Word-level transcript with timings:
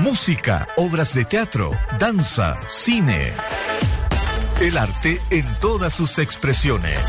Música, 0.00 0.66
obras 0.76 1.14
de 1.14 1.24
teatro, 1.24 1.72
danza, 1.98 2.58
cine. 2.66 3.34
El 4.60 4.76
arte 4.76 5.20
en 5.30 5.46
todas 5.60 5.92
sus 5.92 6.18
expresiones. 6.18 7.00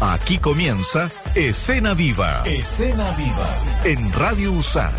Aquí 0.00 0.38
comienza 0.38 1.10
Escena 1.34 1.94
Viva. 1.94 2.42
Escena 2.44 3.10
Viva. 3.12 3.56
En 3.84 4.12
Radio 4.12 4.52
Usach. 4.52 4.92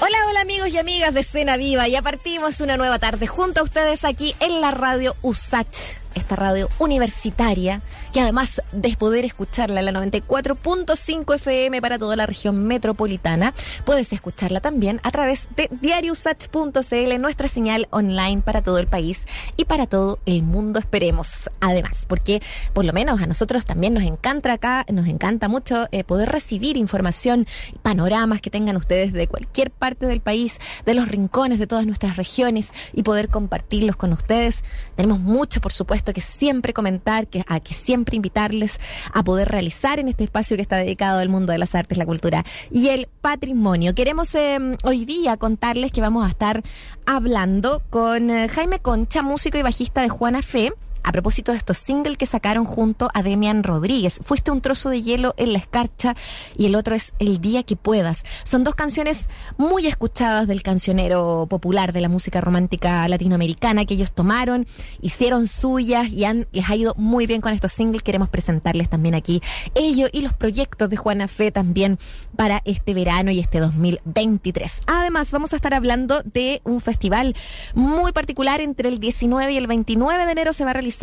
Hola, 0.00 0.18
hola 0.28 0.40
amigos 0.40 0.68
y 0.68 0.78
amigas 0.78 1.14
de 1.14 1.20
Escena 1.20 1.56
Viva. 1.56 1.88
Ya 1.88 2.02
partimos 2.02 2.60
una 2.60 2.76
nueva 2.76 2.98
tarde 2.98 3.26
junto 3.26 3.60
a 3.60 3.62
ustedes 3.62 4.04
aquí 4.04 4.34
en 4.40 4.60
la 4.60 4.72
Radio 4.72 5.16
Usach 5.22 6.05
esta 6.16 6.34
radio 6.34 6.68
universitaria, 6.78 7.82
que 8.12 8.20
además 8.20 8.62
de 8.72 8.96
poder 8.96 9.24
escucharla 9.24 9.80
en 9.80 9.86
la 9.86 9.92
94.5 9.92 11.34
FM 11.36 11.80
para 11.80 11.98
toda 11.98 12.16
la 12.16 12.26
región 12.26 12.66
metropolitana, 12.66 13.54
puedes 13.84 14.12
escucharla 14.12 14.60
también 14.60 15.00
a 15.02 15.10
través 15.10 15.48
de 15.54 15.68
diariosach.cl, 15.80 17.20
nuestra 17.20 17.48
señal 17.48 17.86
online 17.90 18.42
para 18.42 18.62
todo 18.62 18.78
el 18.78 18.86
país 18.86 19.26
y 19.56 19.66
para 19.66 19.86
todo 19.86 20.18
el 20.26 20.42
mundo, 20.42 20.78
esperemos. 20.78 21.50
Además, 21.60 22.06
porque 22.08 22.42
por 22.72 22.84
lo 22.84 22.92
menos 22.92 23.20
a 23.22 23.26
nosotros 23.26 23.64
también 23.64 23.94
nos 23.94 24.04
encanta 24.04 24.52
acá, 24.52 24.84
nos 24.92 25.06
encanta 25.06 25.48
mucho 25.48 25.86
eh, 25.92 26.04
poder 26.04 26.30
recibir 26.30 26.76
información, 26.76 27.46
panoramas 27.82 28.40
que 28.40 28.50
tengan 28.50 28.76
ustedes 28.76 29.12
de 29.12 29.26
cualquier 29.26 29.70
parte 29.70 30.06
del 30.06 30.20
país, 30.20 30.58
de 30.84 30.94
los 30.94 31.08
rincones 31.08 31.58
de 31.58 31.66
todas 31.66 31.86
nuestras 31.86 32.16
regiones 32.16 32.72
y 32.92 33.02
poder 33.02 33.28
compartirlos 33.28 33.96
con 33.96 34.12
ustedes. 34.12 34.62
Tenemos 34.94 35.20
mucho, 35.20 35.60
por 35.60 35.72
supuesto, 35.72 36.05
que 36.12 36.20
siempre 36.20 36.72
comentar, 36.72 37.26
que, 37.28 37.44
a 37.46 37.60
que 37.60 37.74
siempre 37.74 38.16
invitarles 38.16 38.78
a 39.12 39.22
poder 39.22 39.48
realizar 39.48 40.00
en 40.00 40.08
este 40.08 40.24
espacio 40.24 40.56
que 40.56 40.62
está 40.62 40.76
dedicado 40.76 41.20
al 41.20 41.28
mundo 41.28 41.52
de 41.52 41.58
las 41.58 41.74
artes, 41.74 41.98
la 41.98 42.06
cultura 42.06 42.44
y 42.70 42.88
el 42.88 43.08
patrimonio. 43.20 43.94
Queremos 43.94 44.34
em, 44.34 44.76
hoy 44.84 45.04
día 45.04 45.36
contarles 45.36 45.92
que 45.92 46.00
vamos 46.00 46.26
a 46.26 46.30
estar 46.30 46.62
hablando 47.06 47.82
con 47.90 48.30
eh, 48.30 48.48
Jaime 48.48 48.78
Concha, 48.80 49.22
músico 49.22 49.58
y 49.58 49.62
bajista 49.62 50.00
de 50.02 50.08
Juana 50.08 50.42
Fe 50.42 50.72
a 51.06 51.12
propósito 51.12 51.52
de 51.52 51.58
estos 51.58 51.78
singles 51.78 52.18
que 52.18 52.26
sacaron 52.26 52.64
junto 52.64 53.08
a 53.14 53.22
Demian 53.22 53.62
Rodríguez. 53.62 54.20
Fuiste 54.24 54.50
un 54.50 54.60
trozo 54.60 54.90
de 54.90 55.02
hielo 55.02 55.34
en 55.38 55.52
la 55.52 55.58
escarcha 55.58 56.16
y 56.58 56.66
el 56.66 56.74
otro 56.74 56.96
es 56.96 57.14
El 57.20 57.40
día 57.40 57.62
que 57.62 57.76
puedas. 57.76 58.24
Son 58.42 58.64
dos 58.64 58.74
canciones 58.74 59.28
muy 59.56 59.86
escuchadas 59.86 60.48
del 60.48 60.64
cancionero 60.64 61.46
popular 61.48 61.92
de 61.92 62.00
la 62.00 62.08
música 62.08 62.40
romántica 62.40 63.06
latinoamericana 63.06 63.84
que 63.84 63.94
ellos 63.94 64.10
tomaron, 64.10 64.66
hicieron 65.00 65.46
suyas 65.46 66.12
y 66.12 66.24
han, 66.24 66.48
les 66.50 66.68
ha 66.68 66.74
ido 66.74 66.94
muy 66.96 67.26
bien 67.26 67.40
con 67.40 67.52
estos 67.52 67.70
singles. 67.70 68.02
Queremos 68.02 68.28
presentarles 68.28 68.88
también 68.88 69.14
aquí 69.14 69.40
ellos 69.76 70.10
y 70.12 70.22
los 70.22 70.32
proyectos 70.32 70.90
de 70.90 70.96
Juana 70.96 71.28
Fe 71.28 71.52
también 71.52 72.00
para 72.34 72.62
este 72.64 72.94
verano 72.94 73.30
y 73.30 73.38
este 73.38 73.60
2023. 73.60 74.82
Además, 74.86 75.30
vamos 75.30 75.52
a 75.52 75.56
estar 75.56 75.72
hablando 75.72 76.20
de 76.24 76.62
un 76.64 76.80
festival 76.80 77.36
muy 77.74 78.10
particular 78.10 78.60
entre 78.60 78.88
el 78.88 78.98
19 78.98 79.52
y 79.52 79.56
el 79.56 79.68
29 79.68 80.26
de 80.26 80.32
enero 80.32 80.52
se 80.52 80.64
va 80.64 80.70
a 80.70 80.74
realizar 80.74 80.95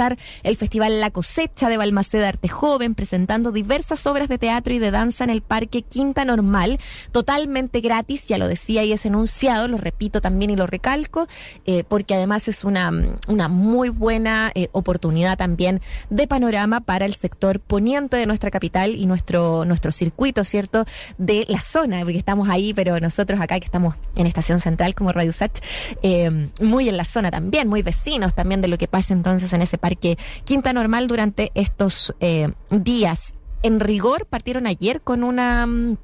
el 0.43 0.55
Festival 0.57 0.99
La 0.99 1.11
Cosecha 1.11 1.69
de 1.69 1.77
Balmaceda 1.77 2.29
Arte 2.29 2.47
Joven, 2.47 2.95
presentando 2.95 3.51
diversas 3.51 4.05
obras 4.07 4.27
de 4.27 4.37
teatro 4.37 4.73
y 4.73 4.79
de 4.79 4.91
danza 4.91 5.23
en 5.23 5.29
el 5.29 5.41
Parque 5.41 5.83
Quinta 5.83 6.25
Normal, 6.25 6.79
totalmente 7.11 7.81
gratis, 7.81 8.25
ya 8.25 8.37
lo 8.37 8.47
decía 8.47 8.83
y 8.83 8.91
es 8.91 9.05
enunciado, 9.05 9.67
lo 9.67 9.77
repito 9.77 10.21
también 10.21 10.51
y 10.51 10.55
lo 10.55 10.67
recalco, 10.67 11.27
eh, 11.65 11.83
porque 11.87 12.15
además 12.15 12.47
es 12.47 12.63
una, 12.63 12.91
una 13.27 13.47
muy 13.47 13.89
buena 13.89 14.51
eh, 14.55 14.69
oportunidad 14.71 15.37
también 15.37 15.81
de 16.09 16.27
panorama 16.27 16.81
para 16.81 17.05
el 17.05 17.13
sector 17.13 17.59
poniente 17.59 18.17
de 18.17 18.25
nuestra 18.25 18.51
capital 18.51 18.95
y 18.95 19.05
nuestro, 19.05 19.65
nuestro 19.65 19.91
circuito, 19.91 20.43
¿cierto?, 20.43 20.85
de 21.17 21.45
la 21.49 21.61
zona, 21.61 22.01
porque 22.01 22.17
estamos 22.17 22.49
ahí, 22.49 22.73
pero 22.73 22.99
nosotros 22.99 23.39
acá 23.39 23.59
que 23.59 23.65
estamos 23.65 23.95
en 24.15 24.27
Estación 24.27 24.59
Central 24.59 24.95
como 24.95 25.11
Radio 25.11 25.33
Sach, 25.33 25.59
eh, 26.01 26.49
muy 26.61 26.89
en 26.89 26.97
la 26.97 27.05
zona 27.05 27.31
también, 27.31 27.67
muy 27.67 27.81
vecinos 27.81 28.33
también 28.33 28.61
de 28.61 28.67
lo 28.67 28.77
que 28.77 28.87
pasa 28.87 29.13
entonces 29.13 29.51
en 29.53 29.61
ese 29.61 29.72
parque 29.77 30.17
Quinta 30.43 30.73
Normal 30.73 31.07
durante 31.07 31.51
estos 31.55 32.13
eh, 32.19 32.51
días. 32.69 33.33
En 33.61 33.79
rigor 33.79 34.25
partieron 34.25 34.67
ayer 34.67 35.01
con 35.01 35.23
una 35.23 35.65
mm, 35.65 35.97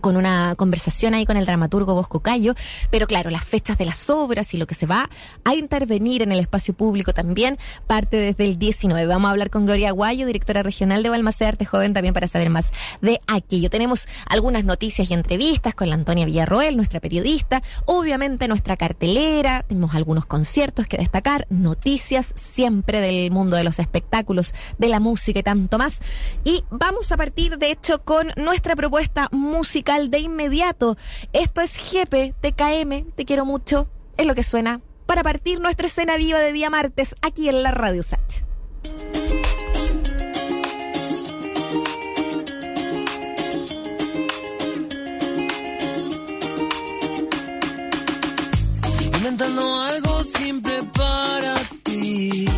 con 0.00 0.16
una 0.16 0.54
conversación 0.56 1.14
ahí 1.14 1.24
con 1.24 1.36
el 1.36 1.46
dramaturgo 1.46 1.94
Bosco 1.94 2.20
Cayo, 2.20 2.54
pero 2.90 3.06
claro, 3.06 3.30
las 3.30 3.44
fechas 3.44 3.78
de 3.78 3.84
las 3.84 4.08
obras 4.10 4.52
y 4.54 4.58
lo 4.58 4.66
que 4.66 4.74
se 4.74 4.86
va 4.86 5.08
a 5.44 5.54
intervenir 5.54 6.22
en 6.22 6.32
el 6.32 6.40
espacio 6.40 6.74
público 6.74 7.12
también 7.12 7.58
parte 7.86 8.16
desde 8.16 8.44
el 8.44 8.58
19. 8.58 9.06
Vamos 9.06 9.28
a 9.28 9.32
hablar 9.32 9.50
con 9.50 9.66
Gloria 9.66 9.88
Aguayo, 9.88 10.26
directora 10.26 10.62
regional 10.62 11.02
de 11.02 11.08
Balmaceda 11.08 11.48
Arte 11.48 11.64
Joven, 11.64 11.94
también 11.94 12.14
para 12.14 12.28
saber 12.28 12.50
más 12.50 12.72
de 13.00 13.20
aquello. 13.26 13.70
Tenemos 13.70 14.08
algunas 14.28 14.64
noticias 14.64 15.10
y 15.10 15.14
entrevistas 15.14 15.74
con 15.74 15.88
la 15.88 15.94
Antonia 15.94 16.26
Villarroel, 16.26 16.76
nuestra 16.76 17.00
periodista, 17.00 17.62
obviamente 17.86 18.48
nuestra 18.48 18.76
cartelera, 18.76 19.64
tenemos 19.66 19.94
algunos 19.94 20.26
conciertos 20.26 20.86
que 20.86 20.98
destacar, 20.98 21.46
noticias 21.50 22.32
siempre 22.36 23.00
del 23.00 23.30
mundo 23.30 23.56
de 23.56 23.64
los 23.64 23.78
espectáculos, 23.78 24.54
de 24.78 24.88
la 24.88 25.00
música 25.00 25.40
y 25.40 25.42
tanto 25.42 25.78
más. 25.78 26.00
Y 26.44 26.64
vamos 26.70 27.12
a 27.12 27.16
partir, 27.16 27.58
de 27.58 27.70
hecho, 27.70 28.02
con 28.02 28.28
nuestra 28.36 28.76
propuesta 28.76 29.28
de 29.86 30.18
inmediato. 30.18 30.96
Esto 31.32 31.60
es 31.60 31.76
Jepe, 31.76 32.34
TKM, 32.40 33.12
te 33.14 33.24
quiero 33.24 33.44
mucho, 33.44 33.88
es 34.16 34.26
lo 34.26 34.34
que 34.34 34.42
suena 34.42 34.80
para 35.06 35.22
partir 35.22 35.60
nuestra 35.60 35.86
escena 35.86 36.16
viva 36.16 36.40
de 36.40 36.52
día 36.52 36.70
martes 36.70 37.14
aquí 37.22 37.48
en 37.48 37.62
la 37.62 37.70
Radio 37.70 38.02
Sach. 38.02 38.42
Inventando 49.18 49.82
algo 49.82 50.22
simple 50.24 50.82
para 50.94 51.54
ti, 51.84 52.48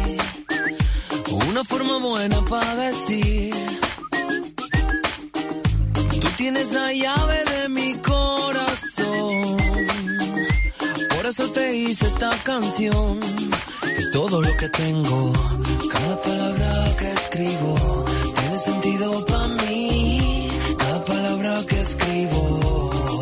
una 1.51 1.63
forma 1.63 1.99
buena 1.99 2.41
para 2.49 2.75
decir 2.75 3.78
tienes 6.39 6.71
la 6.71 6.93
llave 6.93 7.45
de 7.53 7.69
mi 7.69 7.95
corazón. 7.95 9.57
Por 11.15 11.27
eso 11.27 11.51
te 11.51 11.77
hice 11.77 12.07
esta 12.07 12.31
canción. 12.45 13.19
Es 13.99 14.11
todo 14.13 14.41
lo 14.41 14.57
que 14.57 14.69
tengo. 14.69 15.33
Cada 15.93 16.23
palabra 16.23 16.97
que 16.97 17.13
escribo 17.13 18.05
tiene 18.37 18.59
sentido 18.59 19.27
para 19.27 19.49
mí. 19.49 20.49
Cada 20.79 21.05
palabra 21.05 21.65
que 21.69 21.81
escribo. 21.81 23.21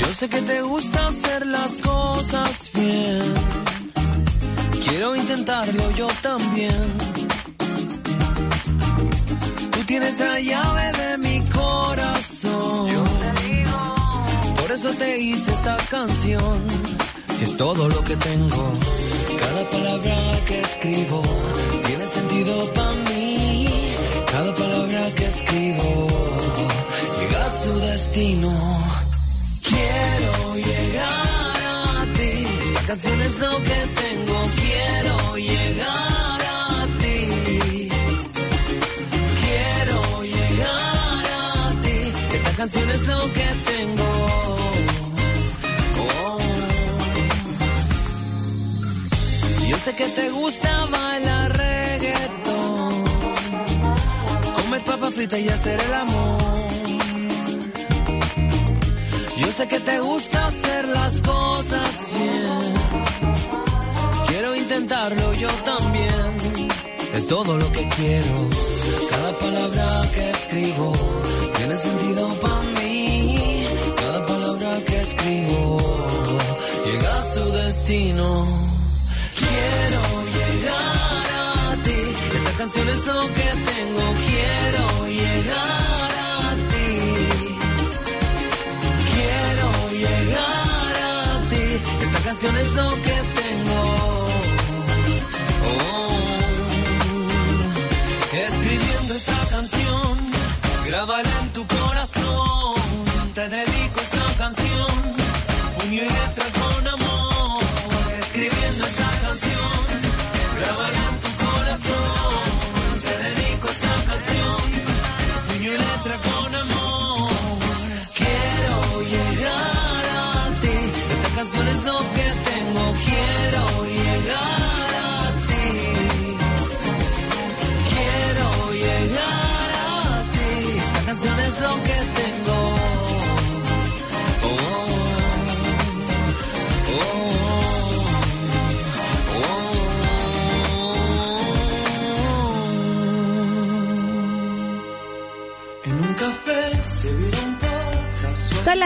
Yo 0.00 0.08
sé 0.18 0.28
que 0.28 0.42
te 0.42 0.60
gusta 0.60 1.08
hacer 1.08 1.46
las 1.46 1.78
cosas 1.78 2.70
bien. 2.74 3.34
Quiero 4.84 5.16
intentarlo 5.16 5.90
yo 5.92 6.06
también 6.22 7.26
tienes 9.86 10.18
la 10.18 10.40
llave 10.40 10.65
eso 14.76 14.92
te 14.92 15.18
hice 15.18 15.52
esta 15.52 15.74
canción, 15.88 16.62
es 17.40 17.56
todo 17.56 17.88
lo 17.88 18.04
que 18.04 18.14
tengo. 18.14 18.72
Cada 19.40 19.70
palabra 19.70 20.16
que 20.46 20.60
escribo 20.60 21.22
tiene 21.86 22.06
sentido 22.06 22.70
para 22.74 22.92
mí. 23.08 23.68
Cada 24.30 24.54
palabra 24.54 25.14
que 25.14 25.26
escribo 25.28 26.08
llega 27.18 27.46
a 27.46 27.50
su 27.50 27.72
destino. 27.88 28.52
Quiero 29.62 30.56
llegar 30.56 31.56
a 31.78 32.04
ti. 32.16 32.34
Esta 32.66 32.80
canción 32.88 33.22
es 33.22 33.38
lo 33.38 33.56
que 33.68 33.80
tengo. 34.02 34.36
Quiero 34.60 35.36
llegar 35.36 36.25
canción 42.56 42.90
es 42.90 43.06
lo 43.06 43.20
que 43.32 43.46
tengo. 43.70 44.04
Oh. 46.00 46.38
Yo 49.68 49.76
sé 49.78 49.94
que 49.94 50.06
te 50.06 50.30
gusta 50.30 50.86
bailar 50.86 51.56
reggaeton, 51.56 53.04
comer 54.56 54.84
papa 54.84 55.10
frita 55.10 55.38
y 55.38 55.48
hacer 55.48 55.80
el 55.80 55.94
amor. 55.94 56.56
Yo 59.36 59.46
sé 59.52 59.68
que 59.68 59.80
te 59.80 60.00
gusta 60.00 60.46
hacer 60.46 60.88
las 60.88 61.20
cosas 61.20 61.90
bien. 62.18 62.74
Quiero 64.28 64.56
intentarlo 64.56 65.34
yo 65.34 65.50
también. 65.64 66.55
Es 67.16 67.26
todo 67.26 67.56
lo 67.56 67.72
que 67.72 67.88
quiero. 67.88 68.50
Cada 69.08 69.32
palabra 69.38 70.10
que 70.12 70.30
escribo 70.32 70.92
tiene 71.56 71.76
sentido 71.78 72.28
para 72.40 72.62
mí. 72.78 73.66
Cada 73.96 74.26
palabra 74.26 74.78
que 74.84 75.00
escribo 75.00 75.78
llega 76.84 77.18
a 77.18 77.22
su 77.22 77.44
destino. 77.52 78.28
Quiero 79.40 80.02
llegar 80.36 81.26
a 81.46 81.76
ti. 81.84 82.00
Esta 82.36 82.50
canción 82.58 82.88
es 82.90 83.06
lo 83.06 83.20
que 83.36 83.48
tengo. 83.70 84.04
Quiero 84.28 84.84
llegar 85.20 86.12
a 86.36 86.54
ti. 86.72 86.90
Quiero 89.12 89.68
llegar 90.04 90.92
a 91.14 91.48
ti. 91.48 91.66
Esta 92.04 92.18
canción 92.26 92.56
es 92.58 92.72
lo 92.74 92.90
que 92.96 93.00
tengo. 93.00 93.35
Grábala 100.96 101.28
en 101.42 101.52
tu 101.52 101.66
corazón. 101.66 102.74
Te 103.34 103.48
dedico 103.50 104.00
esta 104.00 104.24
canción, 104.38 104.86
puño 105.76 106.02
y 106.02 106.08
letra 106.08 106.46
con 106.58 106.88
amor. 106.88 107.05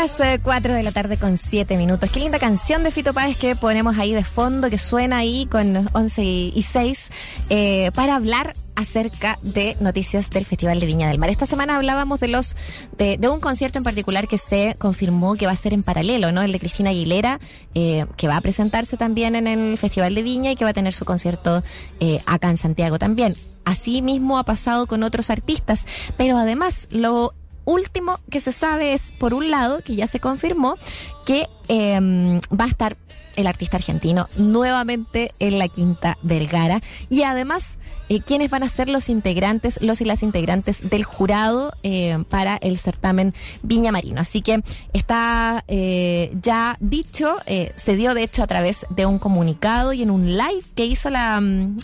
Las 0.00 0.40
4 0.42 0.72
de 0.72 0.82
la 0.82 0.92
tarde 0.92 1.18
con 1.18 1.36
7 1.36 1.76
minutos. 1.76 2.10
Qué 2.10 2.20
linda 2.20 2.38
canción 2.38 2.82
de 2.82 2.90
Fito 2.90 3.12
Páez 3.12 3.36
que 3.36 3.54
ponemos 3.54 3.98
ahí 3.98 4.14
de 4.14 4.24
fondo, 4.24 4.70
que 4.70 4.78
suena 4.78 5.18
ahí 5.18 5.44
con 5.44 5.90
11 5.92 6.24
y 6.24 6.62
6, 6.62 7.10
eh, 7.50 7.90
para 7.94 8.16
hablar 8.16 8.56
acerca 8.76 9.38
de 9.42 9.76
noticias 9.78 10.30
del 10.30 10.46
Festival 10.46 10.80
de 10.80 10.86
Viña 10.86 11.08
del 11.08 11.18
Mar. 11.18 11.28
Esta 11.28 11.44
semana 11.44 11.76
hablábamos 11.76 12.18
de 12.18 12.28
los 12.28 12.56
de, 12.96 13.18
un 13.28 13.40
concierto 13.40 13.76
en 13.76 13.84
particular 13.84 14.26
que 14.26 14.38
se 14.38 14.74
confirmó 14.78 15.34
que 15.34 15.44
va 15.44 15.52
a 15.52 15.56
ser 15.56 15.74
en 15.74 15.82
paralelo, 15.82 16.32
¿no? 16.32 16.40
El 16.40 16.52
de 16.52 16.60
Cristina 16.60 16.90
Aguilera, 16.90 17.38
eh, 17.74 18.06
que 18.16 18.26
va 18.26 18.38
a 18.38 18.40
presentarse 18.40 18.96
también 18.96 19.34
en 19.34 19.46
el 19.46 19.76
Festival 19.76 20.14
de 20.14 20.22
Viña 20.22 20.50
y 20.50 20.56
que 20.56 20.64
va 20.64 20.70
a 20.70 20.74
tener 20.74 20.94
su 20.94 21.04
concierto 21.04 21.62
eh, 21.98 22.22
acá 22.24 22.48
en 22.48 22.56
Santiago 22.56 22.98
también. 22.98 23.34
Así 23.66 24.00
mismo 24.00 24.38
ha 24.38 24.44
pasado 24.44 24.86
con 24.86 25.02
otros 25.02 25.28
artistas, 25.28 25.84
pero 26.16 26.38
además 26.38 26.88
lo 26.90 27.34
último 27.70 28.18
que 28.30 28.40
se 28.40 28.52
sabe 28.52 28.94
es, 28.94 29.12
por 29.12 29.34
un 29.34 29.50
lado, 29.50 29.80
que 29.84 29.94
ya 29.94 30.06
se 30.06 30.20
confirmó 30.20 30.76
que 31.24 31.46
eh, 31.68 31.98
va 31.98 32.64
a 32.64 32.68
estar 32.68 32.96
el 33.36 33.46
artista 33.46 33.76
argentino 33.76 34.28
nuevamente 34.36 35.32
en 35.38 35.58
la 35.58 35.68
Quinta 35.68 36.18
Vergara. 36.22 36.82
Y 37.08 37.22
además 37.22 37.78
eh, 38.10 38.20
quiénes 38.22 38.50
van 38.50 38.64
a 38.64 38.68
ser 38.68 38.88
los 38.88 39.08
integrantes, 39.08 39.80
los 39.80 40.00
y 40.00 40.04
las 40.04 40.24
integrantes 40.24 40.90
del 40.90 41.04
jurado 41.04 41.72
eh, 41.84 42.18
para 42.28 42.56
el 42.56 42.76
certamen 42.76 43.34
Viña 43.62 43.92
Marino. 43.92 44.20
Así 44.20 44.42
que 44.42 44.64
está 44.92 45.62
eh, 45.68 46.32
ya 46.42 46.76
dicho, 46.80 47.36
se 47.76 47.94
dio 47.94 48.14
de 48.14 48.24
hecho 48.24 48.42
a 48.42 48.48
través 48.48 48.84
de 48.90 49.06
un 49.06 49.20
comunicado 49.20 49.92
y 49.92 50.02
en 50.02 50.10
un 50.10 50.36
live 50.36 50.64
que 50.74 50.86
hizo 50.86 51.08
la, 51.08 51.40
mm, 51.40 51.78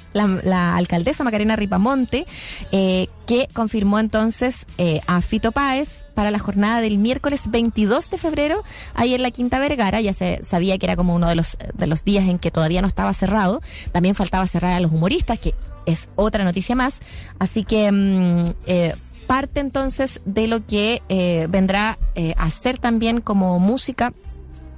alcaldesa 0.50 1.23
Macarena 1.23 1.55
Ripamonte, 1.55 2.26
que 2.73 3.49
confirmó 3.52 4.00
entonces 4.00 4.67
a 5.06 5.20
Fito 5.20 5.52
Páez 5.52 6.06
para 6.14 6.32
la 6.32 6.40
jornada 6.40 6.81
del 6.81 6.99
miércoles 6.99 7.43
22 7.46 8.11
de 8.11 8.19
febrero, 8.19 8.64
ahí 8.94 9.14
en 9.14 9.23
la 9.23 9.31
Quinta 9.31 9.61
Vergara, 9.61 10.00
ya 10.00 10.12
se 10.12 10.40
sabía 10.43 10.76
que 10.78 10.87
era 10.87 10.96
como 10.96 11.14
uno 11.14 11.28
de 11.28 11.37
los, 11.37 11.56
de 11.75 11.87
los 11.87 12.05
días 12.05 12.28
en 12.28 12.38
que 12.38 12.50
todavía 12.50 12.82
no 12.82 12.88
estaba 12.88 13.12
cerrado, 13.12 13.62
también 13.93 14.17
faltaba 14.17 14.46
cerrar 14.49 14.73
a 14.73 14.81
los 14.81 14.90
humoristas, 14.90 15.38
que 15.38 15.55
es 15.87 16.09
otra 16.17 16.44
noticia 16.44 16.77
más, 16.77 17.00
así 17.38 17.65
que 17.65 17.91
mm, 17.91 18.44
eh, 18.67 18.94
parte 19.27 19.61
entonces 19.61 20.21
de 20.25 20.47
lo 20.47 20.65
que 20.67 21.03
eh, 21.09 21.47
vendrá 21.49 21.99
eh, 22.15 22.35
a 22.37 22.50
ser 22.50 22.79
también 22.79 23.21
como 23.21 23.59
música 23.59 24.12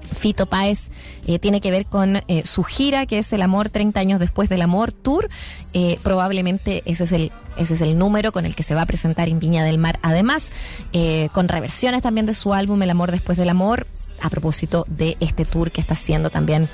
Fito 0.09 0.47
Páez 0.47 0.89
eh, 1.27 1.39
tiene 1.39 1.61
que 1.61 1.71
ver 1.71 1.87
con 1.87 2.17
eh, 2.29 2.43
su 2.45 2.65
gira, 2.65 3.07
que 3.07 3.19
es 3.19 3.33
el 3.33 3.43
amor 3.43 3.71
30 3.71 4.01
años 4.01 4.21
después 4.21 4.49
del 4.49 4.63
amor 4.63 4.93
tour. 4.93 5.29
Eh, 5.73 5.99
probablemente 6.03 6.83
ese 6.87 7.05
es 7.05 7.13
el 7.13 7.33
ese 7.57 7.75
es 7.75 7.81
el 7.81 7.99
número 7.99 8.31
con 8.31 8.47
el 8.47 8.55
que 8.55 8.63
se 8.63 8.77
va 8.77 8.83
a 8.83 8.87
presentar 8.87 9.29
en 9.29 9.41
Viña 9.41 9.65
del 9.65 9.79
Mar. 9.79 9.99
Además, 10.03 10.51
con 11.33 11.49
reversiones 11.49 12.03
también 12.03 12.25
de 12.25 12.35
su 12.35 12.55
álbum 12.55 12.81
El 12.85 12.91
amor 12.91 13.11
después 13.11 13.37
del 13.37 13.49
amor. 13.49 13.89
A 14.23 14.31
propósito 14.31 14.85
de 14.89 15.17
este 15.19 15.45
tour 15.45 15.73
que 15.73 15.81
está 15.81 15.95
haciendo 15.95 16.31
también 16.31 16.69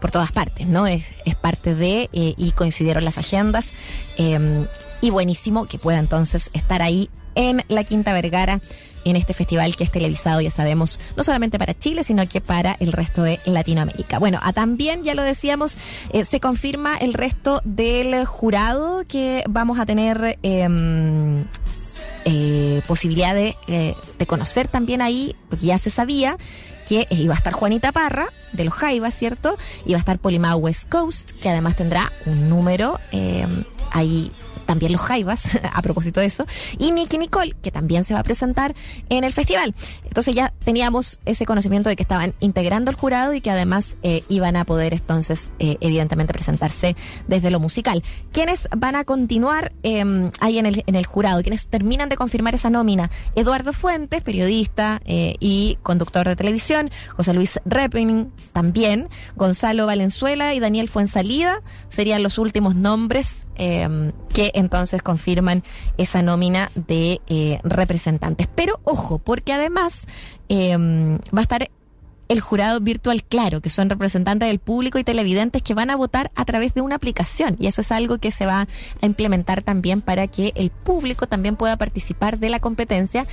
por 0.00 0.10
todas 0.10 0.32
partes, 0.32 0.66
¿no? 0.66 0.88
Es, 0.88 1.04
es 1.24 1.36
parte 1.36 1.76
de 1.76 2.08
y 2.12 2.50
coincidieron 2.52 3.04
las 3.04 3.18
agendas. 3.18 3.72
eh, 4.18 4.66
y 5.00 5.10
buenísimo 5.10 5.66
que 5.66 5.78
pueda 5.78 5.98
entonces 5.98 6.50
estar 6.52 6.82
ahí 6.82 7.08
en 7.40 7.64
la 7.68 7.84
Quinta 7.84 8.12
Vergara 8.12 8.60
en 9.04 9.16
este 9.16 9.32
festival 9.32 9.76
que 9.76 9.84
es 9.84 9.90
televisado, 9.90 10.42
ya 10.42 10.50
sabemos, 10.50 11.00
no 11.16 11.24
solamente 11.24 11.58
para 11.58 11.72
Chile, 11.72 12.04
sino 12.04 12.28
que 12.28 12.42
para 12.42 12.76
el 12.80 12.92
resto 12.92 13.22
de 13.22 13.40
Latinoamérica. 13.46 14.18
Bueno, 14.18 14.38
a 14.42 14.52
también, 14.52 15.04
ya 15.04 15.14
lo 15.14 15.22
decíamos, 15.22 15.78
eh, 16.12 16.26
se 16.26 16.38
confirma 16.38 16.98
el 16.98 17.14
resto 17.14 17.62
del 17.64 18.26
jurado 18.26 19.04
que 19.08 19.42
vamos 19.48 19.78
a 19.78 19.86
tener 19.86 20.38
eh, 20.42 20.68
eh, 22.26 22.82
posibilidad 22.86 23.34
de, 23.34 23.56
eh, 23.66 23.94
de 24.18 24.26
conocer 24.26 24.68
también 24.68 25.00
ahí, 25.00 25.34
porque 25.48 25.66
ya 25.66 25.78
se 25.78 25.88
sabía 25.88 26.36
que 26.86 27.06
iba 27.10 27.34
a 27.34 27.38
estar 27.38 27.52
Juanita 27.52 27.92
Parra, 27.92 28.28
de 28.52 28.64
los 28.64 28.74
Jaivas, 28.74 29.14
¿cierto? 29.14 29.56
Iba 29.86 29.96
a 29.96 30.00
estar 30.00 30.18
Polimao 30.18 30.58
West 30.58 30.88
Coast, 30.88 31.30
que 31.40 31.48
además 31.48 31.76
tendrá 31.76 32.12
un 32.26 32.50
número 32.50 32.98
eh, 33.12 33.46
ahí 33.92 34.32
también 34.70 34.92
los 34.92 35.00
Jaivas, 35.00 35.42
a 35.72 35.82
propósito 35.82 36.20
de 36.20 36.26
eso, 36.26 36.46
y 36.78 36.92
Nicky 36.92 37.18
Nicole, 37.18 37.56
que 37.60 37.72
también 37.72 38.04
se 38.04 38.14
va 38.14 38.20
a 38.20 38.22
presentar 38.22 38.72
en 39.08 39.24
el 39.24 39.32
festival. 39.32 39.74
Entonces 40.04 40.32
ya 40.32 40.52
teníamos 40.64 41.18
ese 41.24 41.44
conocimiento 41.44 41.88
de 41.88 41.96
que 41.96 42.04
estaban 42.04 42.34
integrando 42.38 42.92
el 42.92 42.96
jurado 42.96 43.34
y 43.34 43.40
que 43.40 43.50
además 43.50 43.96
eh, 44.04 44.22
iban 44.28 44.54
a 44.54 44.64
poder 44.64 44.94
entonces, 44.94 45.50
eh, 45.58 45.76
evidentemente, 45.80 46.32
presentarse 46.32 46.94
desde 47.26 47.50
lo 47.50 47.58
musical. 47.58 48.04
¿Quiénes 48.30 48.68
van 48.76 48.94
a 48.94 49.02
continuar 49.02 49.72
eh, 49.82 50.30
ahí 50.38 50.60
en 50.60 50.66
el, 50.66 50.84
en 50.86 50.94
el 50.94 51.04
jurado? 51.04 51.42
¿Quiénes 51.42 51.66
terminan 51.66 52.08
de 52.08 52.14
confirmar 52.14 52.54
esa 52.54 52.70
nómina? 52.70 53.10
Eduardo 53.34 53.72
Fuentes, 53.72 54.22
periodista 54.22 55.00
eh, 55.04 55.34
y 55.40 55.78
conductor 55.82 56.28
de 56.28 56.36
televisión, 56.36 56.92
José 57.16 57.34
Luis 57.34 57.58
Repening 57.64 58.30
también, 58.52 59.08
Gonzalo 59.34 59.86
Valenzuela 59.86 60.54
y 60.54 60.60
Daniel 60.60 60.88
Fuensalida 60.88 61.60
serían 61.88 62.22
los 62.22 62.38
últimos 62.38 62.76
nombres 62.76 63.46
eh, 63.56 64.12
que 64.32 64.52
entonces 64.60 65.02
confirman 65.02 65.62
esa 65.98 66.22
nómina 66.22 66.70
de 66.74 67.20
eh, 67.26 67.60
representantes. 67.64 68.48
Pero 68.54 68.80
ojo, 68.84 69.18
porque 69.18 69.52
además 69.52 70.06
eh, 70.48 70.76
va 70.76 71.40
a 71.40 71.42
estar 71.42 71.68
el 72.30 72.40
jurado 72.40 72.78
virtual 72.80 73.24
claro, 73.24 73.60
que 73.60 73.70
son 73.70 73.90
representantes 73.90 74.48
del 74.48 74.60
público 74.60 75.00
y 75.00 75.04
televidentes 75.04 75.62
que 75.62 75.74
van 75.74 75.90
a 75.90 75.96
votar 75.96 76.30
a 76.36 76.44
través 76.44 76.74
de 76.74 76.80
una 76.80 76.94
aplicación. 76.94 77.56
Y 77.58 77.66
eso 77.66 77.80
es 77.80 77.90
algo 77.90 78.18
que 78.18 78.30
se 78.30 78.46
va 78.46 78.68
a 79.02 79.06
implementar 79.06 79.62
también 79.62 80.00
para 80.00 80.28
que 80.28 80.52
el 80.54 80.70
público 80.70 81.26
también 81.26 81.56
pueda 81.56 81.76
participar 81.76 82.38
de 82.38 82.48
la 82.48 82.60
competencia, 82.60 83.26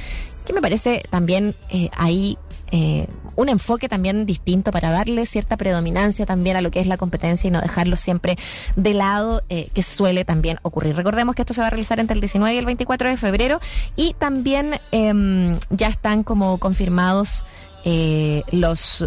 que 0.48 0.54
me 0.54 0.62
parece 0.62 1.04
también 1.12 1.56
eh, 1.70 1.92
ahí 1.96 2.40
eh, 2.72 3.08
un 3.36 3.50
enfoque 3.50 3.88
también 3.88 4.26
distinto 4.26 4.72
para 4.72 4.90
darle 4.92 5.26
cierta 5.26 5.58
predominancia 5.58 6.26
también 6.26 6.58
a 6.58 6.62
lo 6.62 6.72
que 6.72 6.80
es 6.80 6.88
la 6.88 6.98
competencia 6.98 7.48
y 7.48 7.52
no 7.52 7.62
dejarlo 7.62 7.96
siempre 7.96 8.38
de 8.76 8.94
lado, 8.94 9.44
eh, 9.50 9.70
que 9.74 9.84
suele 9.84 10.26
también 10.26 10.60
ocurrir. 10.64 10.96
Recordemos 10.96 11.36
que 11.36 11.44
esto 11.44 11.54
se 11.54 11.62
va 11.62 11.68
a 11.68 11.70
realizar 11.70 12.00
entre 12.00 12.16
el 12.16 12.22
19 12.22 12.56
y 12.56 12.58
el 12.58 12.66
24 12.66 13.10
de 13.10 13.18
febrero 13.18 13.60
y 13.96 14.16
también 14.16 14.80
em, 14.92 15.56
ya 15.70 15.88
están 15.88 16.24
como 16.24 16.58
confirmados 16.58 17.46
eh, 17.86 18.44
los, 18.52 19.06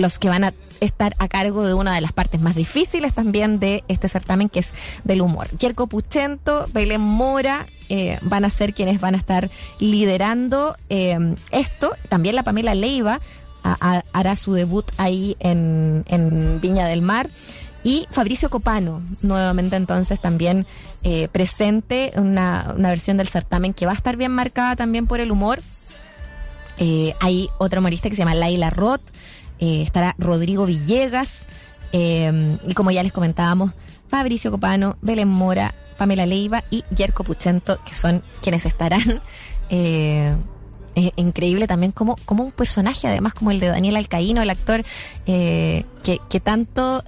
los 0.00 0.18
que 0.18 0.28
van 0.28 0.44
a 0.44 0.54
estar 0.80 1.14
a 1.18 1.28
cargo 1.28 1.66
de 1.66 1.74
una 1.74 1.94
de 1.94 2.00
las 2.00 2.12
partes 2.12 2.40
más 2.40 2.56
difíciles 2.56 3.14
también 3.14 3.60
de 3.60 3.84
este 3.88 4.08
certamen, 4.08 4.48
que 4.48 4.60
es 4.60 4.72
del 5.04 5.20
humor. 5.20 5.48
Yerko 5.58 5.86
Puchento, 5.86 6.66
Belén 6.72 7.00
Mora, 7.00 7.66
eh, 7.88 8.18
van 8.22 8.44
a 8.44 8.50
ser 8.50 8.74
quienes 8.74 9.00
van 9.00 9.14
a 9.14 9.18
estar 9.18 9.50
liderando 9.78 10.74
eh, 10.88 11.18
esto. 11.50 11.92
También 12.08 12.34
la 12.34 12.42
Pamela 12.42 12.74
Leiva 12.74 13.20
hará 13.62 14.36
su 14.36 14.54
debut 14.54 14.90
ahí 14.96 15.36
en, 15.38 16.04
en 16.08 16.60
Viña 16.60 16.86
del 16.86 17.02
Mar. 17.02 17.28
Y 17.82 18.06
Fabricio 18.10 18.50
Copano, 18.50 19.02
nuevamente 19.22 19.76
entonces 19.76 20.20
también 20.20 20.66
eh, 21.02 21.28
presente, 21.32 22.12
una, 22.16 22.74
una 22.76 22.90
versión 22.90 23.16
del 23.16 23.28
certamen 23.28 23.72
que 23.72 23.86
va 23.86 23.92
a 23.92 23.94
estar 23.94 24.16
bien 24.16 24.32
marcada 24.32 24.76
también 24.76 25.06
por 25.06 25.20
el 25.20 25.30
humor. 25.30 25.60
Eh, 26.76 27.14
hay 27.20 27.48
otro 27.58 27.80
humorista 27.80 28.08
que 28.08 28.16
se 28.16 28.20
llama 28.20 28.34
Laila 28.34 28.70
Roth, 28.70 29.02
eh, 29.60 29.82
estará 29.82 30.14
Rodrigo 30.18 30.66
Villegas, 30.66 31.46
eh, 31.92 32.58
y 32.66 32.74
como 32.74 32.90
ya 32.90 33.02
les 33.02 33.12
comentábamos, 33.12 33.72
Fabricio 34.08 34.50
Copano, 34.50 34.96
Belén 35.02 35.28
Mora, 35.28 35.74
Pamela 35.96 36.26
Leiva 36.26 36.64
y 36.70 36.84
Yerko 36.94 37.24
Puchento, 37.24 37.78
que 37.84 37.94
son 37.94 38.22
quienes 38.42 38.66
estarán. 38.66 39.20
Eh, 39.72 40.34
es 40.96 41.12
increíble 41.14 41.68
también 41.68 41.92
como, 41.92 42.16
como 42.24 42.42
un 42.42 42.50
personaje, 42.50 43.06
además 43.06 43.34
como 43.34 43.52
el 43.52 43.60
de 43.60 43.68
Daniel 43.68 43.94
Alcaíno, 43.94 44.42
el 44.42 44.50
actor 44.50 44.82
eh, 45.26 45.84
que, 46.02 46.18
que 46.28 46.40
tanto 46.40 47.04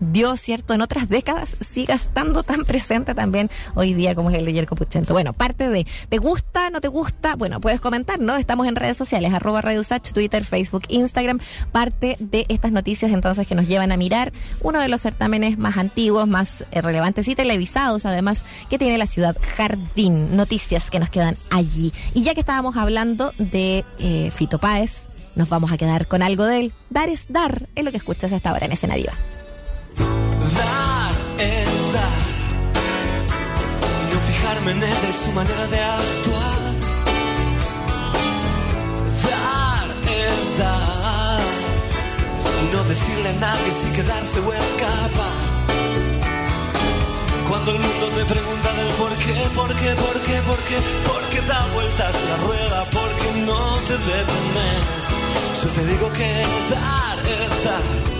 dio, 0.00 0.36
¿cierto?, 0.36 0.74
en 0.74 0.80
otras 0.80 1.08
décadas, 1.08 1.56
siga 1.68 1.94
estando 1.94 2.42
tan 2.42 2.64
presente 2.64 3.14
también 3.14 3.50
hoy 3.74 3.94
día 3.94 4.14
como 4.14 4.30
es 4.30 4.38
el 4.38 4.44
de 4.44 4.52
Yerko 4.52 4.76
Puchento. 4.76 5.12
Bueno, 5.12 5.32
parte 5.32 5.68
de, 5.68 5.86
¿te 6.08 6.18
gusta, 6.18 6.70
no 6.70 6.80
te 6.80 6.88
gusta? 6.88 7.36
Bueno, 7.36 7.60
puedes 7.60 7.80
comentar, 7.80 8.18
¿no? 8.18 8.36
Estamos 8.36 8.66
en 8.66 8.76
redes 8.76 8.96
sociales, 8.96 9.32
arroba 9.32 9.60
Radio 9.60 9.80
Usach, 9.80 10.12
Twitter, 10.12 10.44
Facebook, 10.44 10.82
Instagram, 10.88 11.40
parte 11.72 12.16
de 12.18 12.46
estas 12.48 12.72
noticias 12.72 13.12
entonces 13.12 13.46
que 13.46 13.54
nos 13.54 13.68
llevan 13.68 13.92
a 13.92 13.96
mirar 13.96 14.32
uno 14.62 14.80
de 14.80 14.88
los 14.88 15.02
certámenes 15.02 15.58
más 15.58 15.76
antiguos, 15.76 16.26
más 16.26 16.64
eh, 16.70 16.80
relevantes 16.80 17.28
y 17.28 17.34
televisados, 17.34 18.06
además, 18.06 18.44
que 18.68 18.78
tiene 18.78 18.98
la 18.98 19.06
ciudad 19.06 19.36
Jardín. 19.56 20.36
Noticias 20.36 20.90
que 20.90 20.98
nos 20.98 21.10
quedan 21.10 21.36
allí. 21.50 21.92
Y 22.14 22.22
ya 22.22 22.34
que 22.34 22.40
estábamos 22.40 22.76
hablando 22.76 23.32
de 23.38 23.84
eh, 23.98 24.30
Fito 24.30 24.58
Páez, 24.58 25.08
nos 25.34 25.48
vamos 25.48 25.72
a 25.72 25.76
quedar 25.76 26.06
con 26.06 26.22
algo 26.22 26.44
de 26.44 26.60
él. 26.60 26.72
Dar 26.90 27.08
es 27.08 27.24
dar, 27.28 27.68
es 27.74 27.84
lo 27.84 27.90
que 27.90 27.98
escuchas 27.98 28.32
hasta 28.32 28.50
ahora 28.50 28.66
en 28.66 28.72
Escena 28.72 28.96
Viva. 28.96 29.14
Dar 30.56 31.12
es 31.38 31.92
dar. 31.92 32.22
No 34.12 34.18
fijarme 34.28 34.70
en 34.72 34.82
ella 34.82 35.08
y 35.08 35.24
su 35.24 35.32
manera 35.32 35.66
de 35.66 35.80
actuar. 35.80 36.60
Dar 39.28 39.88
es 40.24 40.58
dar. 40.58 41.40
Y 42.62 42.76
no 42.76 42.84
decirle 42.84 43.28
a 43.28 43.32
nadie 43.32 43.72
si 43.72 43.88
quedarse 43.92 44.40
o 44.40 44.52
escapar. 44.52 45.50
Cuando 47.48 47.72
el 47.72 47.80
mundo 47.80 48.06
te 48.16 48.24
pregunta 48.26 48.72
del 48.74 48.88
por 48.94 49.12
qué, 49.24 49.34
por 49.56 49.74
qué, 49.74 49.90
por 50.04 50.20
qué, 50.22 50.36
por 50.42 50.58
qué, 50.68 50.76
por 51.08 51.22
qué 51.30 51.40
da 51.48 51.66
vueltas 51.74 52.14
la 52.28 52.36
rueda, 52.46 52.84
porque 52.92 53.40
no 53.44 53.62
te 53.88 53.94
detenes. 53.94 55.04
Yo 55.60 55.68
te 55.70 55.84
digo 55.86 56.12
que 56.12 56.46
dar 56.70 57.18
es. 57.26 57.64
Dar 57.64 58.19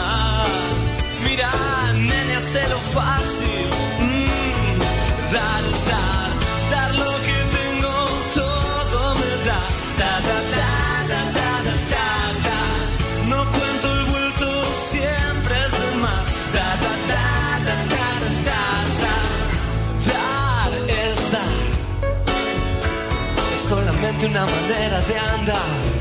Fácil. 2.93 3.67
Mm, 3.99 4.79
dar 5.33 5.63
dar. 5.89 6.29
Dar 6.71 6.91
lo 7.03 7.11
que 7.27 7.37
tengo, 7.57 7.93
todo 8.39 9.15
me 9.19 9.31
da. 9.47 9.61
Da, 9.99 10.13
da, 10.27 10.37
da, 10.55 10.71
da, 11.11 11.21
da, 11.37 11.47
da, 11.93 12.09
da. 12.47 12.59
No 13.31 13.39
cuento 13.55 13.87
el 13.97 14.03
vuelto, 14.11 14.47
siempre 14.91 15.53
es 15.65 15.71
de 15.81 15.89
más. 16.03 16.25
Da, 16.55 16.69
da, 16.83 16.93
da, 17.11 17.25
da, 17.67 17.77
da, 17.93 18.07
da, 18.47 18.63
da. 19.03 19.17
Dar 20.11 20.71
es 21.03 21.19
dar. 21.33 21.59
Es 23.53 23.59
solamente 23.69 24.25
una 24.25 24.45
manera 24.45 24.99
de 25.09 25.15
andar. 25.35 26.00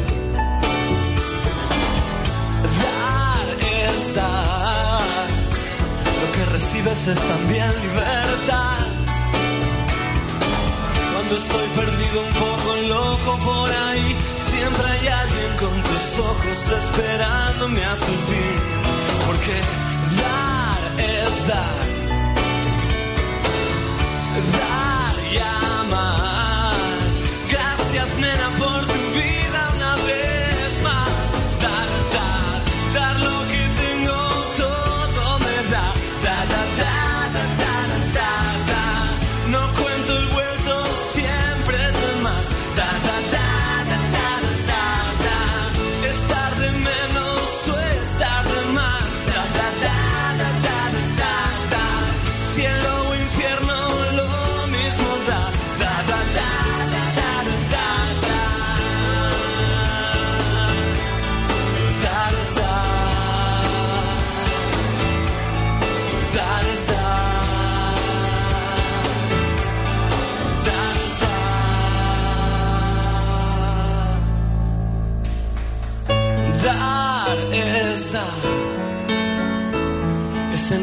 Recibes 6.60 7.06
es 7.08 7.18
también 7.20 7.72
libertad. 7.80 8.86
Cuando 11.12 11.34
estoy 11.36 11.66
perdido 11.80 12.20
un 12.28 12.32
poco 12.34 12.70
loco 12.88 13.38
por 13.44 13.70
ahí, 13.70 14.16
siempre 14.36 14.86
hay 14.92 15.08
alguien 15.08 15.52
con 15.56 15.74
tus 15.88 16.18
ojos 16.18 16.58
esperándome 16.82 17.82
hasta 17.82 18.06
el 18.06 18.20
fin. 18.30 18.60
Porque 19.26 19.56
dar 20.20 20.80
es 20.98 21.48
dar. 21.48 21.80
Dar 24.58 25.14
y 25.32 25.69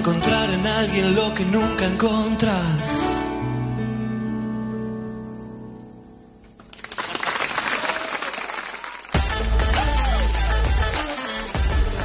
encontrar 0.07 0.49
en 0.49 0.65
alguien 0.65 1.15
lo 1.15 1.33
que 1.33 1.43
nunca 1.43 1.85
encontras. 1.85 3.01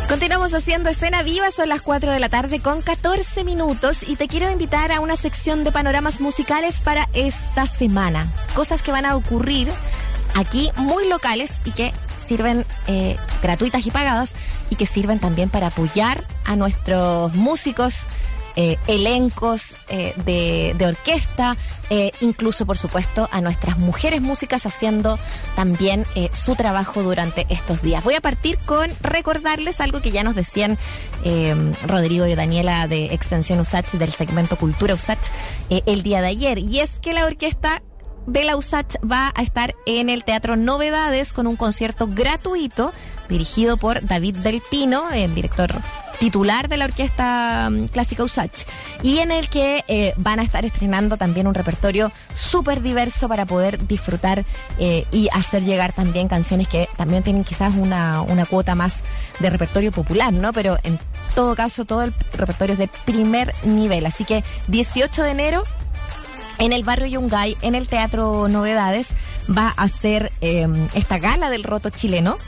Continuamos 0.08 0.52
haciendo 0.52 0.90
escena 0.90 1.22
viva, 1.22 1.52
son 1.52 1.68
las 1.68 1.80
4 1.80 2.10
de 2.10 2.18
la 2.18 2.28
tarde 2.28 2.60
con 2.60 2.82
14 2.82 3.44
minutos 3.44 4.02
y 4.02 4.16
te 4.16 4.26
quiero 4.26 4.50
invitar 4.50 4.90
a 4.90 4.98
una 4.98 5.14
sección 5.14 5.62
de 5.62 5.70
panoramas 5.70 6.20
musicales 6.20 6.80
para 6.80 7.08
esta 7.12 7.68
semana. 7.68 8.32
Cosas 8.54 8.82
que 8.82 8.90
van 8.90 9.06
a 9.06 9.14
ocurrir 9.14 9.68
aquí 10.34 10.70
muy 10.76 11.08
locales 11.08 11.52
y 11.64 11.70
que 11.70 11.92
sirven 12.22 12.64
eh, 12.86 13.16
gratuitas 13.42 13.86
y 13.86 13.90
pagadas 13.90 14.34
y 14.70 14.76
que 14.76 14.86
sirven 14.86 15.18
también 15.18 15.50
para 15.50 15.68
apoyar 15.68 16.24
a 16.44 16.56
nuestros 16.56 17.34
músicos, 17.34 18.06
eh, 18.56 18.76
elencos 18.86 19.76
eh, 19.88 20.14
de, 20.24 20.86
orquesta, 20.86 21.56
incluso 22.22 22.64
por 22.64 22.78
supuesto 22.78 23.28
a 23.32 23.42
nuestras 23.42 23.76
mujeres 23.76 24.22
músicas 24.22 24.64
haciendo 24.64 25.18
también 25.54 26.06
su 26.32 26.54
trabajo 26.56 27.02
durante 27.02 27.44
estos 27.50 27.82
días. 27.82 28.02
Voy 28.02 28.14
a 28.14 28.22
partir 28.22 28.56
con 28.64 28.90
recordarles 29.02 29.78
algo 29.78 30.00
que 30.00 30.10
ya 30.10 30.24
nos 30.24 30.34
decían 30.34 30.78
Rodrigo 31.86 32.26
y 32.26 32.34
Daniela 32.34 32.88
de 32.88 33.12
Extensión 33.12 33.60
USACH 33.60 33.92
del 33.92 34.10
segmento 34.10 34.56
Cultura 34.56 34.94
USACH 34.94 35.26
el 35.68 36.02
día 36.02 36.22
de 36.22 36.28
ayer 36.28 36.58
y 36.58 36.80
es 36.80 36.92
que 37.02 37.12
la 37.12 37.26
orquesta 37.26 37.82
de 38.26 38.44
la 38.44 38.56
USACH 38.56 38.96
va 39.04 39.32
a 39.34 39.42
estar 39.42 39.74
en 39.86 40.08
el 40.08 40.24
Teatro 40.24 40.56
Novedades 40.56 41.32
con 41.32 41.46
un 41.46 41.56
concierto 41.56 42.06
gratuito 42.08 42.92
dirigido 43.28 43.76
por 43.76 44.04
David 44.04 44.36
Del 44.38 44.62
Pino, 44.70 45.10
el 45.10 45.34
director 45.34 45.72
titular 46.18 46.68
de 46.68 46.76
la 46.76 46.84
Orquesta 46.84 47.68
mm, 47.70 47.86
Clásica 47.86 48.22
USACH, 48.22 48.64
y 49.02 49.18
en 49.18 49.32
el 49.32 49.48
que 49.48 49.82
eh, 49.88 50.12
van 50.18 50.38
a 50.38 50.42
estar 50.42 50.64
estrenando 50.64 51.16
también 51.16 51.46
un 51.46 51.54
repertorio 51.54 52.12
súper 52.32 52.82
diverso 52.82 53.28
para 53.28 53.44
poder 53.44 53.86
disfrutar 53.86 54.44
eh, 54.78 55.04
y 55.10 55.28
hacer 55.32 55.64
llegar 55.64 55.92
también 55.92 56.28
canciones 56.28 56.68
que 56.68 56.88
también 56.96 57.22
tienen 57.22 57.42
quizás 57.42 57.74
una, 57.76 58.22
una 58.22 58.46
cuota 58.46 58.74
más 58.74 59.02
de 59.40 59.50
repertorio 59.50 59.90
popular, 59.90 60.32
¿no? 60.32 60.52
Pero 60.52 60.78
en 60.84 60.98
todo 61.34 61.56
caso, 61.56 61.84
todo 61.84 62.02
el 62.02 62.14
repertorio 62.34 62.74
es 62.74 62.78
de 62.78 62.88
primer 63.04 63.52
nivel. 63.64 64.06
Así 64.06 64.24
que 64.24 64.44
18 64.68 65.22
de 65.22 65.30
enero 65.30 65.64
en 66.62 66.72
el 66.72 66.84
barrio 66.84 67.08
Yungay, 67.08 67.56
en 67.60 67.74
el 67.74 67.88
Teatro 67.88 68.46
Novedades, 68.46 69.16
va 69.50 69.74
a 69.76 69.88
ser 69.88 70.30
eh, 70.40 70.68
esta 70.94 71.18
gala 71.18 71.50
del 71.50 71.64
roto 71.64 71.90
chileno, 71.90 72.38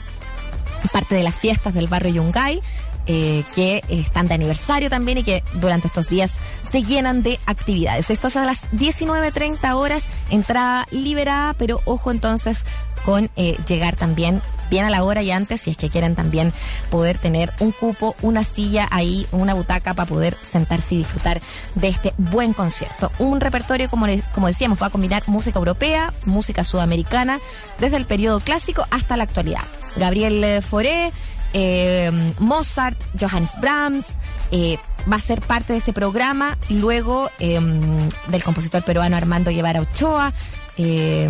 parte 0.93 1.15
de 1.15 1.23
las 1.23 1.35
fiestas 1.35 1.73
del 1.73 1.87
barrio 1.87 2.15
Yungay. 2.15 2.61
eh, 3.07 3.43
que 3.53 3.83
están 3.87 4.27
de 4.27 4.33
aniversario 4.33 4.89
también 4.89 5.19
y 5.19 5.23
que 5.23 5.43
durante 5.53 5.87
estos 5.87 6.09
días 6.09 6.39
se 6.67 6.81
llenan 6.81 7.21
de 7.21 7.39
actividades. 7.45 8.09
Esto 8.09 8.29
es 8.29 8.35
a 8.35 8.45
las 8.45 8.63
19.30 8.71 9.75
horas, 9.75 10.07
entrada 10.31 10.87
liberada, 10.89 11.53
pero 11.53 11.81
ojo 11.85 12.09
entonces 12.09 12.65
con 13.05 13.29
eh, 13.35 13.57
llegar 13.67 13.95
también 13.95 14.41
bien 14.69 14.85
a 14.85 14.89
la 14.89 15.03
hora 15.03 15.21
y 15.21 15.31
antes 15.31 15.61
si 15.61 15.71
es 15.71 15.77
que 15.77 15.89
quieren 15.89 16.15
también 16.15 16.53
poder 16.89 17.17
tener 17.17 17.51
un 17.59 17.71
cupo, 17.71 18.15
una 18.21 18.43
silla 18.43 18.87
ahí, 18.91 19.27
una 19.31 19.53
butaca 19.53 19.93
para 19.93 20.07
poder 20.07 20.37
sentarse 20.41 20.95
y 20.95 20.97
disfrutar 20.99 21.41
de 21.75 21.87
este 21.87 22.13
buen 22.17 22.53
concierto. 22.53 23.11
Un 23.19 23.41
repertorio, 23.41 23.89
como, 23.89 24.07
como 24.33 24.47
decíamos, 24.47 24.81
va 24.81 24.87
a 24.87 24.91
combinar 24.91 25.23
música 25.27 25.59
europea, 25.59 26.13
música 26.25 26.63
sudamericana, 26.63 27.39
desde 27.79 27.97
el 27.97 28.05
periodo 28.05 28.39
clásico 28.39 28.85
hasta 28.91 29.17
la 29.17 29.23
actualidad. 29.23 29.63
Gabriel 29.95 30.61
Foré, 30.61 31.11
eh, 31.53 32.11
Mozart, 32.39 32.97
Johannes 33.19 33.51
Brahms, 33.61 34.05
eh, 34.51 34.77
va 35.11 35.17
a 35.17 35.19
ser 35.19 35.41
parte 35.41 35.73
de 35.73 35.79
ese 35.79 35.93
programa, 35.93 36.57
luego 36.69 37.29
em, 37.39 38.09
del 38.27 38.43
compositor 38.43 38.83
peruano 38.83 39.15
Armando 39.15 39.51
Guevara 39.51 39.81
Ochoa, 39.81 40.33
eh, 40.77 41.29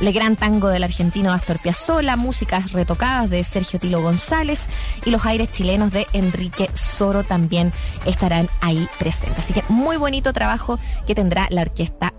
Le 0.00 0.12
Gran 0.12 0.36
Tango 0.36 0.68
del 0.68 0.84
argentino 0.84 1.32
Astor 1.32 1.58
Piazzolla, 1.58 2.16
músicas 2.16 2.72
retocadas 2.72 3.30
de 3.30 3.42
Sergio 3.44 3.78
Tilo 3.78 4.02
González 4.02 4.60
y 5.04 5.10
los 5.10 5.24
aires 5.26 5.50
chilenos 5.50 5.92
de 5.92 6.06
Enrique 6.12 6.70
Soro 6.74 7.24
también 7.24 7.72
estarán 8.06 8.48
ahí 8.60 8.88
presentes. 8.98 9.38
Así 9.38 9.52
que 9.52 9.64
muy 9.68 9.96
bonito 9.96 10.32
trabajo 10.32 10.78
que 11.06 11.14
tendrá 11.14 11.46
la 11.50 11.62
orquesta 11.62 12.14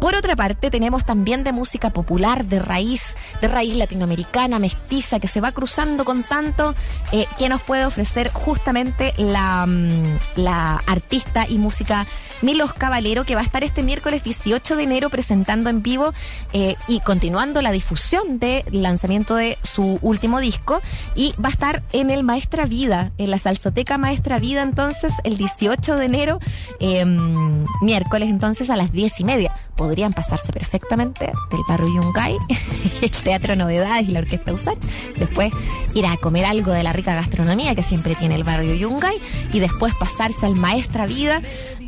Por 0.00 0.14
otra 0.14 0.36
parte, 0.36 0.70
tenemos 0.70 1.04
también 1.04 1.44
de 1.44 1.52
música 1.52 1.90
popular, 1.90 2.44
de 2.44 2.58
raíz, 2.58 3.16
de 3.40 3.48
raíz 3.48 3.76
latinoamericana, 3.76 4.58
mestiza, 4.58 5.20
que 5.20 5.28
se 5.28 5.40
va 5.40 5.52
cruzando 5.52 6.04
con 6.04 6.22
tanto, 6.22 6.74
eh, 7.12 7.26
que 7.38 7.48
nos 7.48 7.62
puede 7.62 7.84
ofrecer 7.84 8.30
justamente 8.32 9.14
la, 9.16 9.66
mm, 9.66 10.18
la 10.36 10.82
artista 10.86 11.46
y 11.48 11.58
música 11.58 12.06
Milos 12.42 12.72
Caballero, 12.72 13.24
que 13.24 13.36
va 13.36 13.40
a 13.40 13.44
estar 13.44 13.62
este 13.62 13.84
miércoles 13.84 14.24
18 14.24 14.76
de 14.76 14.82
enero 14.82 15.10
presentando 15.10 15.70
en 15.70 15.82
vivo 15.82 16.12
eh, 16.52 16.74
y 16.88 16.98
continuando 17.00 17.62
la 17.62 17.70
difusión 17.70 18.40
del 18.40 18.64
lanzamiento 18.72 19.36
de 19.36 19.58
su 19.62 20.00
último 20.02 20.40
disco. 20.40 20.82
Y 21.14 21.34
va 21.42 21.48
a 21.48 21.52
estar 21.52 21.82
en 21.92 22.10
el 22.10 22.24
Maestra 22.24 22.66
Vida, 22.66 23.12
en 23.18 23.30
la 23.30 23.38
Salsoteca 23.38 23.96
Maestra 23.96 24.40
Vida, 24.40 24.62
entonces, 24.62 25.14
el 25.22 25.36
18 25.36 25.96
de 25.96 26.04
enero, 26.04 26.40
em, 26.80 27.64
miércoles, 27.80 28.28
entonces, 28.28 28.70
a 28.70 28.76
las 28.76 28.90
10 28.92 29.11
y 29.20 29.24
media. 29.24 29.54
Podrían 29.76 30.12
pasarse 30.12 30.52
perfectamente 30.52 31.32
del 31.50 31.60
barrio 31.68 31.88
Yungay, 31.94 32.36
el 33.02 33.10
Teatro 33.10 33.56
Novedades 33.56 34.08
y 34.08 34.12
la 34.12 34.20
Orquesta 34.20 34.52
USAC. 34.52 34.78
Después 35.16 35.52
ir 35.94 36.06
a 36.06 36.16
comer 36.16 36.44
algo 36.44 36.72
de 36.72 36.82
la 36.82 36.92
rica 36.92 37.14
gastronomía 37.14 37.74
que 37.74 37.82
siempre 37.82 38.14
tiene 38.14 38.34
el 38.34 38.44
barrio 38.44 38.74
Yungay. 38.74 39.16
Y 39.52 39.60
después 39.60 39.94
pasarse 39.94 40.46
al 40.46 40.56
Maestra 40.56 41.06
Vida. 41.06 41.42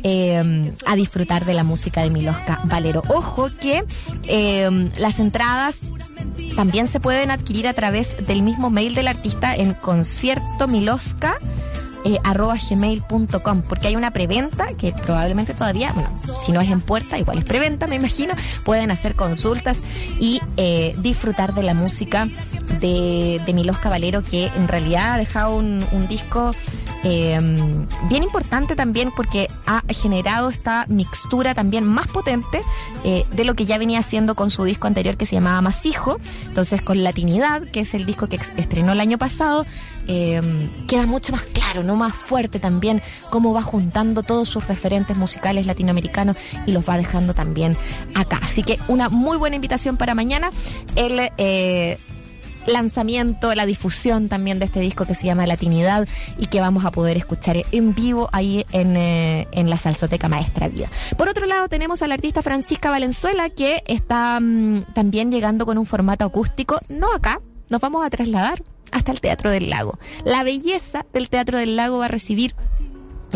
Em, 0.07 0.71
a 0.85 0.95
disfrutar 0.95 1.45
de 1.45 1.55
la 1.55 1.63
música 1.63 2.03
de 2.03 2.11
Milosca 2.11 2.59
Valero. 2.65 3.01
Ojo 3.07 3.49
que 3.59 3.83
em, 4.27 4.91
las 4.99 5.17
entradas 5.17 5.79
también 6.55 6.87
se 6.87 6.99
pueden 6.99 7.31
adquirir 7.31 7.67
a 7.67 7.73
través 7.73 8.27
del 8.27 8.43
mismo 8.43 8.69
mail 8.69 8.93
del 8.93 9.07
artista 9.07 9.55
en 9.55 9.73
concierto 9.73 10.67
milosca 10.67 11.39
eh, 12.05 12.19
arroba 12.23 12.55
gmail.com 12.55 13.63
porque 13.63 13.87
hay 13.87 13.95
una 13.95 14.11
preventa 14.11 14.67
que 14.77 14.91
probablemente 14.91 15.53
todavía, 15.53 15.91
bueno, 15.93 16.09
si 16.45 16.51
no 16.51 16.61
es 16.61 16.69
en 16.69 16.79
puerta, 16.79 17.17
igual 17.17 17.39
es 17.39 17.45
preventa, 17.45 17.87
me 17.87 17.95
imagino, 17.95 18.35
pueden 18.63 18.91
hacer 18.91 19.15
consultas 19.15 19.81
y 20.19 20.39
eh, 20.55 20.95
disfrutar 20.99 21.53
de 21.55 21.63
la 21.63 21.73
música 21.73 22.27
de, 22.79 23.41
de 23.45 23.53
Milos 23.53 23.79
Caballero 23.79 24.23
que 24.23 24.45
en 24.55 24.67
realidad 24.67 25.13
ha 25.13 25.17
dejado 25.17 25.55
un, 25.55 25.83
un 25.91 26.07
disco 26.07 26.53
eh, 27.07 27.39
bien 28.09 28.23
importante 28.23 28.75
también 28.75 29.11
porque 29.15 29.47
ha 29.67 29.83
generado 29.89 30.49
esta 30.49 30.87
mixtura 30.87 31.53
también 31.53 31.85
más 31.85 32.07
potente 32.07 32.63
eh, 33.03 33.25
de 33.31 33.43
lo 33.43 33.53
que 33.53 33.65
ya 33.65 33.77
venía 33.77 33.99
haciendo 33.99 34.33
con 34.33 34.49
su 34.49 34.63
disco 34.63 34.87
anterior 34.87 35.15
que 35.15 35.27
se 35.27 35.35
llamaba 35.35 35.61
Masijo. 35.61 36.19
Entonces 36.47 36.81
con 36.81 37.03
Latinidad, 37.03 37.61
que 37.61 37.81
es 37.81 37.93
el 37.93 38.07
disco 38.07 38.25
que 38.25 38.37
estrenó 38.57 38.93
el 38.93 38.99
año 38.99 39.19
pasado, 39.19 39.67
eh, 40.07 40.41
queda 40.87 41.05
mucho 41.05 41.31
más 41.31 41.43
claro, 41.43 41.83
no 41.83 41.95
más 41.95 42.13
fuerte 42.13 42.59
también 42.59 43.03
cómo 43.29 43.53
va 43.53 43.61
juntando 43.61 44.23
todos 44.23 44.49
sus 44.49 44.67
referentes 44.67 45.15
musicales 45.15 45.67
latinoamericanos 45.67 46.37
y 46.65 46.71
los 46.71 46.89
va 46.89 46.97
dejando 46.97 47.35
también 47.35 47.77
acá. 48.15 48.39
Así 48.41 48.63
que 48.63 48.79
una 48.87 49.09
muy 49.09 49.37
buena 49.37 49.57
invitación 49.57 49.95
para 49.95 50.15
mañana. 50.15 50.49
El 50.95 51.29
eh, 51.37 51.99
lanzamiento, 52.65 53.53
la 53.55 53.65
difusión 53.65 54.29
también 54.29 54.59
de 54.59 54.65
este 54.65 54.79
disco 54.79 55.05
que 55.05 55.15
se 55.15 55.25
llama 55.25 55.45
Latinidad 55.47 56.07
y 56.37 56.47
que 56.47 56.61
vamos 56.61 56.85
a 56.85 56.91
poder 56.91 57.17
escuchar 57.17 57.57
en 57.71 57.93
vivo 57.93 58.29
ahí 58.31 58.65
en, 58.71 58.97
eh, 58.97 59.47
en 59.51 59.69
la 59.69 59.77
Salsoteca 59.77 60.29
Maestra 60.29 60.67
Vida. 60.67 60.89
Por 61.17 61.29
otro 61.29 61.45
lado, 61.45 61.67
tenemos 61.69 62.01
a 62.01 62.07
la 62.07 62.15
artista 62.15 62.41
Francisca 62.41 62.89
Valenzuela 62.89 63.49
que 63.49 63.83
está 63.87 64.39
mm, 64.39 64.93
también 64.93 65.31
llegando 65.31 65.65
con 65.65 65.77
un 65.77 65.85
formato 65.85 66.25
acústico, 66.25 66.79
no 66.89 67.13
acá, 67.13 67.41
nos 67.69 67.81
vamos 67.81 68.05
a 68.05 68.09
trasladar 68.09 68.63
hasta 68.91 69.11
el 69.11 69.19
Teatro 69.19 69.51
del 69.51 69.69
Lago. 69.69 69.97
La 70.23 70.43
belleza 70.43 71.05
del 71.13 71.29
Teatro 71.29 71.57
del 71.57 71.75
Lago 71.75 71.97
va 71.99 72.05
a 72.05 72.09
recibir 72.09 72.55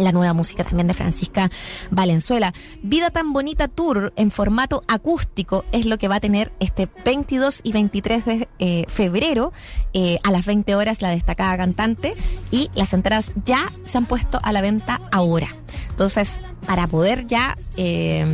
la 0.03 0.11
nueva 0.11 0.33
música 0.33 0.63
también 0.63 0.87
de 0.87 0.93
Francisca 0.93 1.49
Valenzuela. 1.91 2.53
Vida 2.83 3.09
tan 3.09 3.33
bonita 3.33 3.67
tour 3.67 4.13
en 4.15 4.31
formato 4.31 4.83
acústico 4.87 5.65
es 5.71 5.85
lo 5.85 5.97
que 5.97 6.07
va 6.07 6.15
a 6.15 6.19
tener 6.19 6.51
este 6.59 6.87
22 7.05 7.61
y 7.63 7.71
23 7.71 8.25
de 8.25 8.47
eh, 8.59 8.85
febrero 8.87 9.53
eh, 9.93 10.19
a 10.23 10.31
las 10.31 10.45
20 10.45 10.75
horas 10.75 11.01
la 11.01 11.09
destacada 11.09 11.57
cantante 11.57 12.15
y 12.51 12.69
las 12.75 12.93
entradas 12.93 13.31
ya 13.45 13.67
se 13.85 13.97
han 13.97 14.05
puesto 14.05 14.39
a 14.43 14.51
la 14.51 14.61
venta 14.61 15.01
ahora. 15.11 15.49
Entonces, 15.89 16.39
para 16.65 16.87
poder 16.87 17.27
ya 17.27 17.57
eh, 17.77 18.25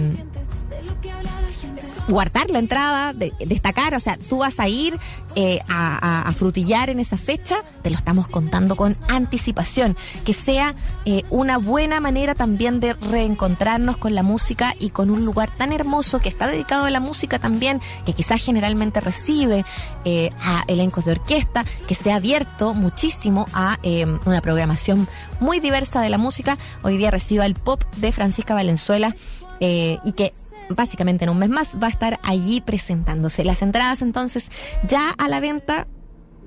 guardar 2.08 2.49
la 2.49 2.60
entrada, 2.60 3.13
destacar, 3.13 3.95
o 3.95 3.99
sea, 3.99 4.17
tú 4.30 4.39
vas 4.39 4.60
a 4.60 4.67
ir 4.67 4.97
eh, 5.36 5.60
a, 5.67 6.32
frutillar 6.36 6.89
en 6.89 7.00
esa 7.00 7.17
fecha, 7.17 7.58
te 7.82 7.89
lo 7.89 7.95
estamos 7.95 8.28
contando 8.28 8.76
con 8.76 8.95
anticipación, 9.08 9.95
que 10.26 10.34
sea 10.34 10.76
eh, 11.06 11.24
una 11.30 11.58
buena 11.58 12.02
manera 12.02 12.36
también 12.36 12.82
de 12.82 12.93
reencontrarnos 12.93 13.95
con 13.95 14.15
la 14.15 14.24
música 14.24 14.74
y 14.80 14.89
con 14.89 15.10
un 15.10 15.24
lugar 15.24 15.50
tan 15.56 15.71
hermoso 15.71 16.19
que 16.19 16.28
está 16.28 16.48
dedicado 16.48 16.86
a 16.86 16.89
la 16.89 17.00
música 17.00 17.39
también, 17.39 17.80
que 18.06 18.13
quizás 18.13 18.43
generalmente 18.43 19.00
recibe 19.00 19.63
eh, 20.04 20.32
a 20.41 20.63
elencos 20.67 21.06
de 21.06 21.12
orquesta, 21.12 21.63
que 21.88 21.95
se 21.95 22.12
ha 22.12 22.15
abierto 22.15 22.74
muchísimo 22.74 23.45
a 23.54 23.78
una 24.26 24.41
programación 24.41 25.08
muy 25.39 25.60
diversa 25.60 26.02
de 26.02 26.10
la 26.10 26.17
música. 26.17 26.58
Hoy 26.82 26.98
día 26.98 27.12
reciba 27.12 27.45
el 27.45 27.56
pop 27.56 27.84
de 27.98 28.12
Francisca 28.12 28.54
Valenzuela 28.54 29.15
y 29.60 30.12
que 30.13 30.34
básicamente 30.69 31.25
en 31.25 31.30
un 31.30 31.39
mes 31.39 31.49
más, 31.49 31.75
va 31.82 31.88
a 31.88 31.89
estar 31.89 32.19
allí 32.23 32.62
presentándose. 32.62 33.43
Las 33.43 33.62
entradas 33.62 34.01
entonces 34.01 34.49
ya 34.88 35.12
a 35.12 35.28
la 35.28 35.39
venta 35.39 35.88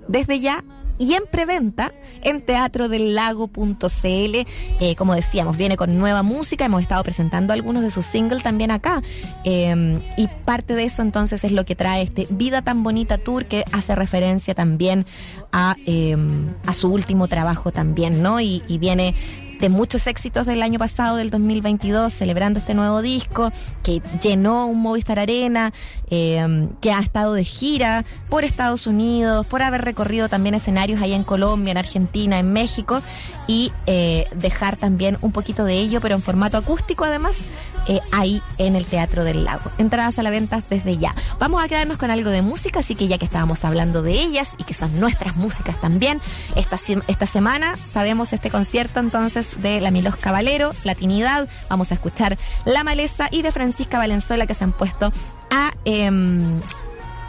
desde 0.09 0.41
ya 0.41 0.65
y 0.99 1.15
en 1.15 1.23
preventa 1.31 1.93
en 2.23 2.41
teatrodelago.cl. 2.41 4.47
Eh, 4.81 4.97
como 4.97 5.15
decíamos, 5.15 5.57
viene 5.57 5.77
con 5.77 5.97
nueva 5.97 6.25
música, 6.25 6.65
hemos 6.65 6.83
estado 6.83 7.05
presentando 7.05 7.53
algunos 7.53 7.83
de 7.83 7.91
sus 7.91 8.05
singles 8.05 8.43
también 8.43 8.73
acá. 8.73 9.03
Eh, 9.45 10.01
y 10.17 10.27
parte 10.45 10.75
de 10.75 10.85
eso 10.85 11.03
entonces 11.03 11.45
es 11.45 11.53
lo 11.53 11.65
que 11.65 11.77
trae 11.77 12.03
este 12.03 12.27
Vida 12.31 12.63
tan 12.63 12.83
Bonita 12.83 13.19
Tour 13.19 13.47
que 13.47 13.65
hace 13.73 13.95
referencia 13.95 14.55
también 14.55 15.07
a, 15.53 15.77
eh, 15.87 16.17
a 16.67 16.73
su 16.73 16.93
último 16.93 17.29
trabajo 17.29 17.71
también, 17.71 18.23
¿no? 18.23 18.41
Y 18.41 18.63
viene 18.81 19.15
de 19.61 19.69
muchos 19.69 20.07
éxitos 20.07 20.47
del 20.47 20.63
año 20.63 20.79
pasado, 20.79 21.17
del 21.17 21.31
2022, 21.31 22.13
celebrando 22.13 22.59
este 22.59 22.75
nuevo 22.75 23.03
disco, 23.03 23.51
que 23.83 24.01
llenó 24.23 24.67
un 24.67 24.81
Movistar 24.81 25.19
Arena, 25.19 25.73
eh, 26.11 26.69
que 26.81 26.93
ha 26.93 27.01
estado 27.01 27.35
de 27.35 27.45
gira 27.45 28.05
por 28.29 28.45
Estados 28.45 28.87
Unidos, 28.87 29.47
por 29.47 29.63
haber 29.63 29.83
recorrido 29.83 30.29
también 30.29 30.55
escenarios 30.55 31.01
allá 31.03 31.17
en 31.17 31.25
Colombia, 31.25 31.73
en 31.73 31.79
Argentina, 31.79 32.39
en 32.39 32.53
México, 32.53 33.01
y 33.47 33.73
eh, 33.87 34.27
dejar 34.35 34.77
también 34.77 35.19
un 35.23 35.33
poquito 35.33 35.65
de 35.65 35.79
ello, 35.79 36.01
pero 36.01 36.15
en 36.15 36.23
formato 36.23 36.59
acústico 36.59 37.05
además, 37.05 37.45
eh, 37.89 38.01
ahí 38.13 38.43
en 38.59 38.77
el 38.77 38.85
Teatro 38.85 39.25
del 39.25 39.45
Lago. 39.45 39.71
Entradas 39.79 40.19
a 40.19 40.23
la 40.23 40.29
venta 40.31 40.63
desde 40.69 40.99
ya. 40.99 41.15
Vamos 41.39 41.65
a 41.65 41.69
quedarnos 41.69 41.97
con 41.97 42.11
algo 42.11 42.29
de 42.31 42.43
música, 42.43 42.81
así 42.81 42.95
que 42.95 43.09
ya 43.09 43.17
que 43.17 43.25
estábamos 43.25 43.65
hablando 43.65 44.03
de 44.03 44.13
ellas 44.13 44.55
y 44.59 44.65
que 44.65 44.75
son 44.75 45.01
nuestras 45.01 45.37
músicas 45.37 45.81
también, 45.81 46.21
esta, 46.55 46.79
esta 47.07 47.27
semana 47.27 47.77
sabemos 47.91 48.33
este 48.33 48.51
concierto 48.51 49.01
entonces 49.01 49.48
de 49.57 49.81
la 49.81 49.91
Milos 49.91 50.17
Caballero, 50.17 50.73
Latinidad, 50.85 51.49
vamos 51.69 51.91
a 51.91 51.95
escuchar 51.95 52.39
La 52.65 52.85
Maleza 52.85 53.29
y 53.31 53.43
de 53.43 53.53
Francisca 53.53 53.99
Valenzuela 53.99 54.47
que 54.47 54.55
se 54.55 54.65
han 54.65 54.73
puesto 54.73 55.13
a 55.51 55.73
em, 55.85 56.61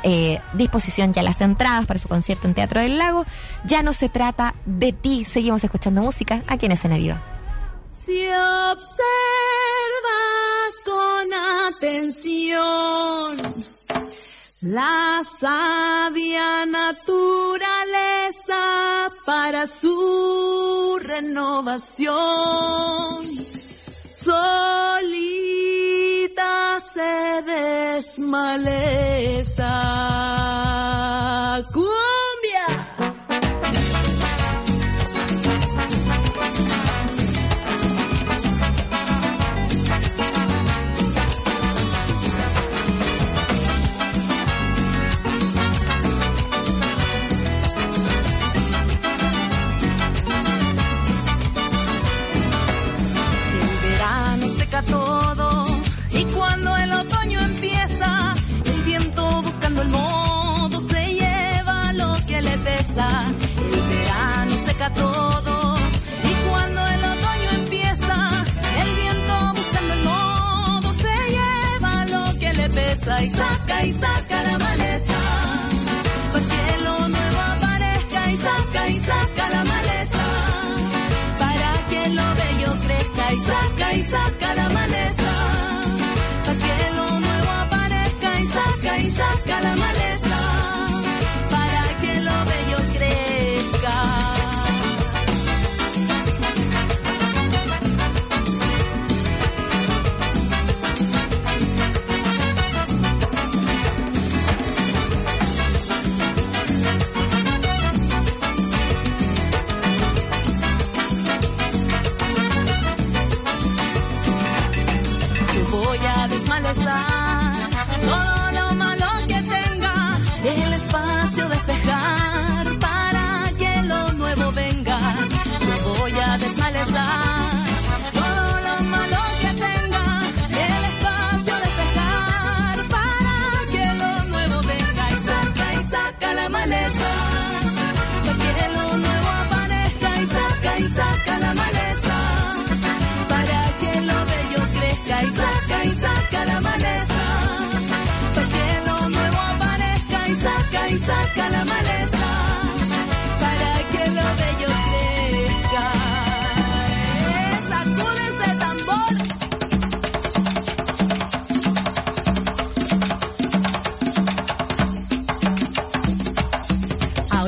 eh, 0.03 0.39
disposición 0.53 1.13
ya 1.13 1.23
las 1.23 1.41
entradas 1.41 1.85
para 1.85 1.99
su 1.99 2.07
concierto 2.07 2.47
en 2.47 2.53
Teatro 2.53 2.81
del 2.81 2.97
Lago. 2.97 3.25
Ya 3.65 3.83
no 3.83 3.93
se 3.93 4.09
trata 4.09 4.55
de 4.65 4.93
ti, 4.93 5.25
seguimos 5.25 5.63
escuchando 5.63 6.01
música 6.01 6.41
aquí 6.47 6.65
en 6.65 6.73
Escena 6.73 6.97
Viva. 6.97 7.21
Si 7.91 8.25
observas 8.25 8.99
con 10.85 11.33
atención 11.73 13.37
la 14.61 15.21
sabia 15.23 16.65
naturaleza 16.65 17.07
para 19.25 19.67
su 19.67 20.99
renovación. 21.01 22.13
Solita 24.11 24.81
se 26.93 27.41
desmaleza. 27.45 28.79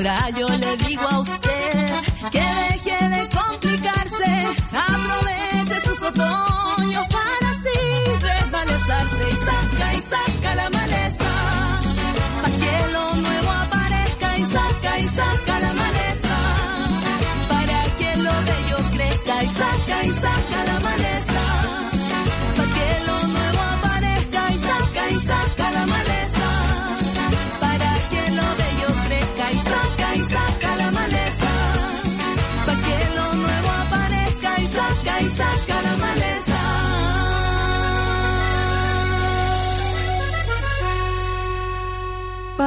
Ahora 0.01 0.29
yo 0.31 0.47
le 0.57 0.77
digo 0.77 1.07
a 1.11 1.19
usted 1.19 1.93
que 2.31 2.39
deje 2.39 3.09
de 3.09 3.29
complicarse, 3.29 4.47
aproveche 4.73 5.87
sus 5.87 6.01
otoños 6.01 7.05
para 7.07 7.49
así 7.51 7.79
desmalezarse 8.19 9.29
y 9.29 9.35
saca 9.45 9.93
y 9.93 10.01
saca 10.01 10.40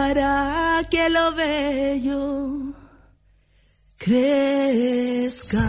Para 0.06 0.82
que 0.90 1.08
lo 1.08 1.32
bello 1.32 2.74
crezca. 3.96 5.62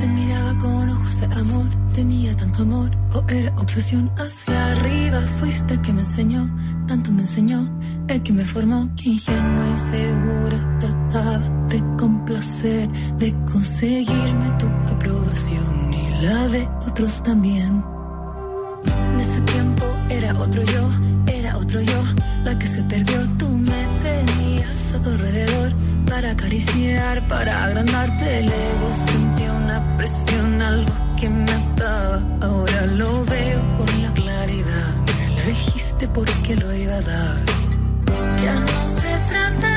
Te 0.00 0.06
miraba 0.08 0.58
con 0.58 0.90
ojos 0.90 1.20
de 1.20 1.26
amor, 1.26 1.68
tenía 1.94 2.36
tanto 2.36 2.62
amor, 2.62 2.90
o 3.14 3.24
era 3.30 3.54
obsesión 3.56 4.10
hacia 4.16 4.72
arriba. 4.72 5.20
Fuiste 5.38 5.74
el 5.74 5.82
que 5.82 5.92
me 5.92 6.00
enseñó, 6.00 6.42
tanto 6.88 7.12
me 7.12 7.20
enseñó, 7.22 7.60
el 8.08 8.20
que 8.24 8.32
me 8.32 8.44
formó, 8.44 8.90
que 8.96 9.10
ingenua 9.10 9.66
y 9.76 9.78
segura 9.92 10.78
trataba 10.80 11.48
de 11.68 11.78
complacer, 11.96 12.88
de 13.22 13.32
conseguirme 13.52 14.48
tu 14.58 14.66
aprobación 14.92 15.94
y 15.94 16.24
la 16.24 16.48
de 16.48 16.68
otros 16.84 17.22
también. 17.22 17.97
Era 20.18 20.36
otro 20.36 20.64
yo, 20.64 20.90
era 21.28 21.56
otro 21.56 21.80
yo, 21.80 22.02
la 22.42 22.58
que 22.58 22.66
se 22.66 22.82
perdió. 22.82 23.20
Tú 23.38 23.48
me 23.48 23.82
tenías 24.02 24.92
a 24.92 25.00
tu 25.00 25.10
alrededor 25.10 25.72
para 26.08 26.32
acariciar, 26.32 27.22
para 27.28 27.66
agrandarte 27.66 28.38
el 28.40 28.46
ego. 28.46 28.88
Sentía 29.12 29.52
una 29.52 29.96
presión, 29.96 30.60
algo 30.60 30.92
que 31.20 31.28
me 31.30 31.52
ataba. 31.52 32.20
Ahora 32.40 32.86
lo 32.86 33.24
veo 33.26 33.60
con 33.78 34.02
la 34.02 34.12
claridad. 34.12 34.90
Me 35.36 35.42
dijiste 35.52 36.08
porque 36.08 36.56
lo 36.56 36.74
iba 36.74 36.96
a 36.96 37.02
dar. 37.02 37.42
Ya 38.42 38.54
no 38.58 38.88
se 39.00 39.12
trata 39.28 39.67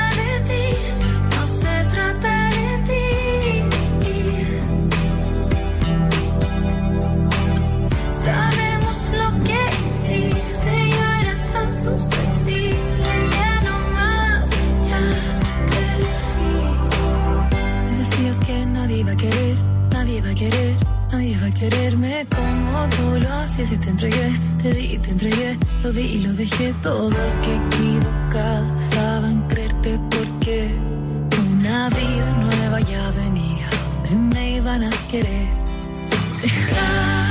nadie 20.50 21.28
iba 21.28 21.46
a 21.46 21.50
quererme 21.50 22.26
como 22.34 22.88
tú 22.96 23.20
lo 23.20 23.32
hacías 23.32 23.72
y 23.72 23.76
te 23.76 23.90
entregué, 23.90 24.32
te 24.62 24.72
di 24.72 24.94
y 24.94 24.98
te 24.98 25.10
entregué, 25.10 25.58
lo 25.82 25.92
di 25.92 26.02
y 26.02 26.18
lo 26.20 26.32
dejé 26.32 26.74
todo, 26.82 27.10
que 27.44 27.54
equivocada 27.56 28.76
estaba 28.76 29.30
en 29.30 29.42
creerte 29.42 30.00
porque 30.10 30.70
una 31.50 31.88
vida 31.90 32.36
nueva 32.40 32.80
ya 32.80 33.10
venía, 33.10 33.68
donde 34.02 34.34
me 34.34 34.50
iban 34.56 34.82
a 34.84 34.90
querer. 35.10 35.48
Dejaste 36.42 37.21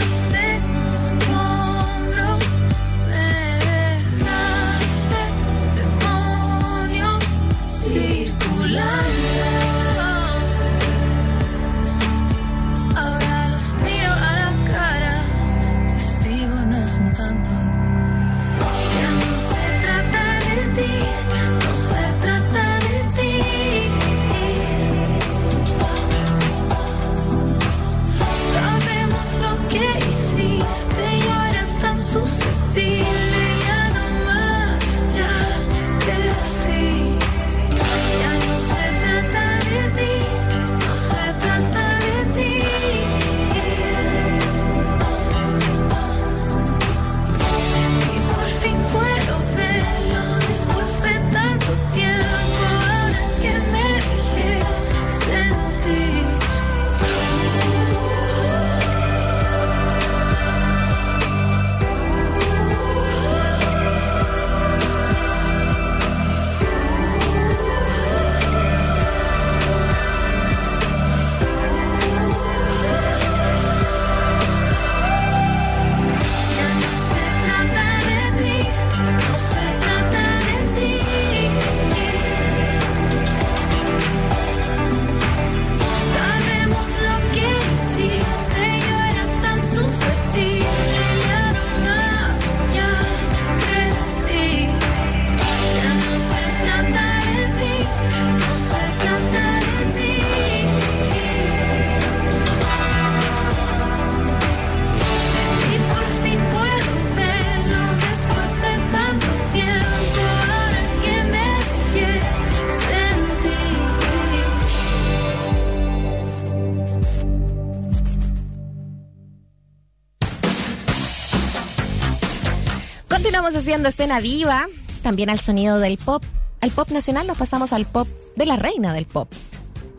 Haciendo 123.81 123.89
escena 124.03 124.19
viva, 124.19 124.67
también 125.01 125.31
al 125.31 125.39
sonido 125.39 125.79
del 125.79 125.97
pop. 125.97 126.23
Al 126.59 126.69
pop 126.69 126.91
nacional 126.91 127.25
nos 127.25 127.35
pasamos 127.35 127.73
al 127.73 127.87
pop 127.87 128.07
de 128.35 128.45
la 128.45 128.55
reina 128.55 128.93
del 128.93 129.07
pop. 129.07 129.27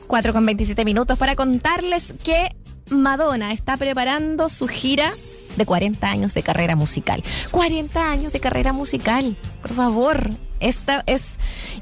4 0.07 0.33
con 0.33 0.47
27 0.47 0.85
minutos 0.85 1.19
para 1.19 1.35
contarles 1.35 2.15
que 2.23 2.55
Madonna 2.91 3.53
está 3.53 3.77
preparando 3.77 4.49
su 4.51 4.69
gira 4.69 5.11
de 5.57 5.67
40 5.67 6.09
años 6.09 6.33
de 6.33 6.45
carrera 6.45 6.77
musical. 6.77 7.25
40 7.51 8.09
años 8.09 8.33
de 8.33 8.39
carrera 8.39 8.73
musical, 8.73 9.37
por 9.63 9.73
favor. 9.73 10.31
Esto 10.61 10.93
es 11.07 11.25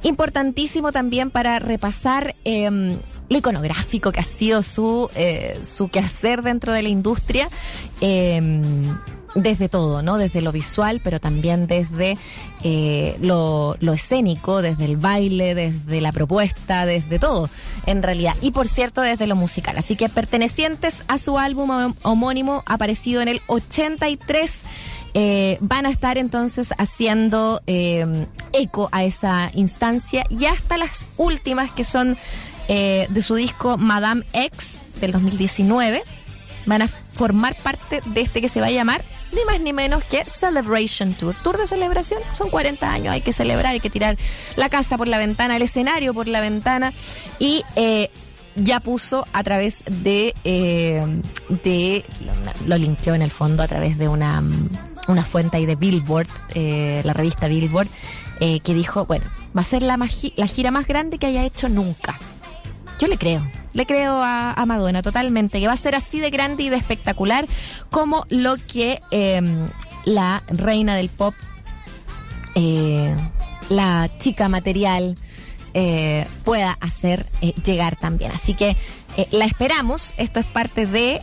importantísimo 0.02 0.92
también 0.92 1.30
para 1.30 1.58
repasar 1.58 2.34
em, 2.44 2.96
lo 3.28 3.36
iconográfico 3.36 4.10
que 4.10 4.20
ha 4.20 4.24
sido 4.24 4.62
su, 4.62 5.10
eh, 5.16 5.58
su 5.60 5.90
quehacer 5.90 6.40
dentro 6.40 6.72
de 6.72 6.80
la 6.80 6.88
industria. 6.88 7.46
Em, 8.00 8.62
desde 9.34 9.68
todo, 9.68 10.02
¿no? 10.02 10.18
Desde 10.18 10.40
lo 10.40 10.52
visual, 10.52 11.00
pero 11.02 11.20
también 11.20 11.66
desde 11.66 12.18
eh, 12.62 13.16
lo, 13.20 13.76
lo, 13.80 13.92
escénico, 13.92 14.62
desde 14.62 14.84
el 14.84 14.96
baile, 14.96 15.54
desde 15.54 16.00
la 16.00 16.12
propuesta, 16.12 16.86
desde 16.86 17.18
todo, 17.18 17.48
en 17.86 18.02
realidad. 18.02 18.34
Y 18.42 18.50
por 18.50 18.68
cierto, 18.68 19.02
desde 19.02 19.26
lo 19.26 19.36
musical. 19.36 19.76
Así 19.78 19.96
que 19.96 20.08
pertenecientes 20.08 21.02
a 21.08 21.18
su 21.18 21.38
álbum 21.38 21.94
homónimo, 22.02 22.62
aparecido 22.66 23.22
en 23.22 23.28
el 23.28 23.40
83. 23.46 24.52
Eh, 25.12 25.58
van 25.60 25.86
a 25.86 25.90
estar 25.90 26.18
entonces 26.18 26.72
haciendo 26.78 27.62
eh, 27.66 28.26
eco 28.52 28.88
a 28.92 29.02
esa 29.02 29.50
instancia 29.54 30.24
y 30.30 30.44
hasta 30.44 30.76
las 30.78 31.08
últimas 31.16 31.72
que 31.72 31.82
son 31.82 32.16
eh, 32.68 33.08
de 33.10 33.20
su 33.20 33.34
disco 33.34 33.76
Madame 33.76 34.22
X 34.32 34.78
del 35.00 35.10
2019 35.10 36.04
van 36.66 36.82
a 36.82 36.88
formar 37.20 37.54
parte 37.54 38.00
de 38.06 38.22
este 38.22 38.40
que 38.40 38.48
se 38.48 38.62
va 38.62 38.68
a 38.68 38.70
llamar 38.70 39.04
ni 39.32 39.44
más 39.44 39.60
ni 39.60 39.74
menos 39.74 40.02
que 40.04 40.24
Celebration 40.24 41.12
Tour. 41.12 41.34
Tour 41.42 41.58
de 41.58 41.66
celebración, 41.66 42.22
son 42.32 42.48
40 42.48 42.90
años, 42.90 43.12
hay 43.12 43.20
que 43.20 43.34
celebrar, 43.34 43.74
hay 43.74 43.80
que 43.80 43.90
tirar 43.90 44.16
la 44.56 44.70
casa 44.70 44.96
por 44.96 45.06
la 45.06 45.18
ventana, 45.18 45.56
el 45.56 45.60
escenario 45.60 46.14
por 46.14 46.28
la 46.28 46.40
ventana 46.40 46.94
y 47.38 47.62
eh, 47.76 48.08
ya 48.54 48.80
puso 48.80 49.26
a 49.34 49.42
través 49.42 49.84
de, 49.84 50.34
eh, 50.44 51.04
de 51.62 52.06
lo 52.66 52.78
linkeó 52.78 53.12
en 53.12 53.20
el 53.20 53.30
fondo 53.30 53.62
a 53.62 53.68
través 53.68 53.98
de 53.98 54.08
una, 54.08 54.42
una 55.06 55.22
fuente 55.22 55.58
ahí 55.58 55.66
de 55.66 55.76
Billboard, 55.76 56.26
eh, 56.54 57.02
la 57.04 57.12
revista 57.12 57.48
Billboard, 57.48 57.88
eh, 58.40 58.60
que 58.60 58.72
dijo, 58.72 59.04
bueno, 59.04 59.26
va 59.54 59.60
a 59.60 59.64
ser 59.64 59.82
la, 59.82 59.98
la 59.98 60.46
gira 60.46 60.70
más 60.70 60.86
grande 60.86 61.18
que 61.18 61.26
haya 61.26 61.44
hecho 61.44 61.68
nunca. 61.68 62.18
Yo 63.00 63.06
le 63.06 63.16
creo, 63.16 63.40
le 63.72 63.86
creo 63.86 64.20
a, 64.22 64.62
Madonna 64.66 65.00
totalmente, 65.00 65.58
que 65.58 65.66
va 65.66 65.72
a 65.72 65.78
ser 65.78 65.94
así 65.94 66.20
de 66.20 66.28
grande 66.28 66.64
y 66.64 66.68
de 66.68 66.76
espectacular 66.76 67.46
como 67.88 68.26
lo 68.28 68.56
que 68.58 69.00
eh, 69.10 69.40
la 70.04 70.42
reina 70.48 70.94
del 70.96 71.08
pop, 71.08 71.34
eh, 72.54 73.16
la 73.70 74.10
chica 74.18 74.50
material, 74.50 75.16
eh, 75.72 76.26
pueda 76.44 76.76
hacer 76.78 77.24
eh, 77.40 77.54
llegar 77.64 77.96
también. 77.96 78.32
Así 78.32 78.52
que 78.52 78.76
la 79.30 79.46
esperamos, 79.46 80.12
esto 80.18 80.38
es 80.38 80.46
parte 80.46 80.86
de, 80.86 81.20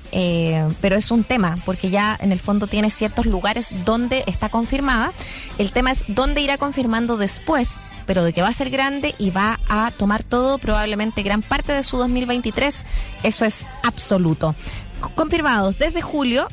pero 0.81 0.95
es 0.95 1.11
un 1.11 1.23
tema, 1.23 1.57
porque 1.63 1.91
ya 1.91 2.17
en 2.19 2.31
el 2.31 2.39
fondo 2.39 2.65
tiene 2.65 2.89
ciertos 2.89 3.27
lugares 3.27 3.73
donde 3.85 4.23
está 4.25 4.49
confirmada. 4.49 5.13
El 5.59 5.71
tema 5.71 5.91
es 5.91 6.03
dónde 6.07 6.41
irá 6.41 6.57
confirmando 6.57 7.17
después 7.17 7.69
pero 8.07 8.23
de 8.23 8.33
que 8.33 8.41
va 8.41 8.47
a 8.47 8.53
ser 8.53 8.71
grande 8.71 9.13
y 9.19 9.29
va 9.29 9.59
a 9.69 9.91
tomar 9.91 10.23
todo, 10.23 10.57
probablemente 10.57 11.21
gran 11.21 11.43
parte 11.43 11.73
de 11.73 11.83
su 11.83 11.97
2023, 11.97 12.83
eso 13.21 13.45
es 13.45 13.67
absoluto. 13.83 14.55
Confirmados 15.13 15.77
desde 15.77 16.01
julio, 16.01 16.47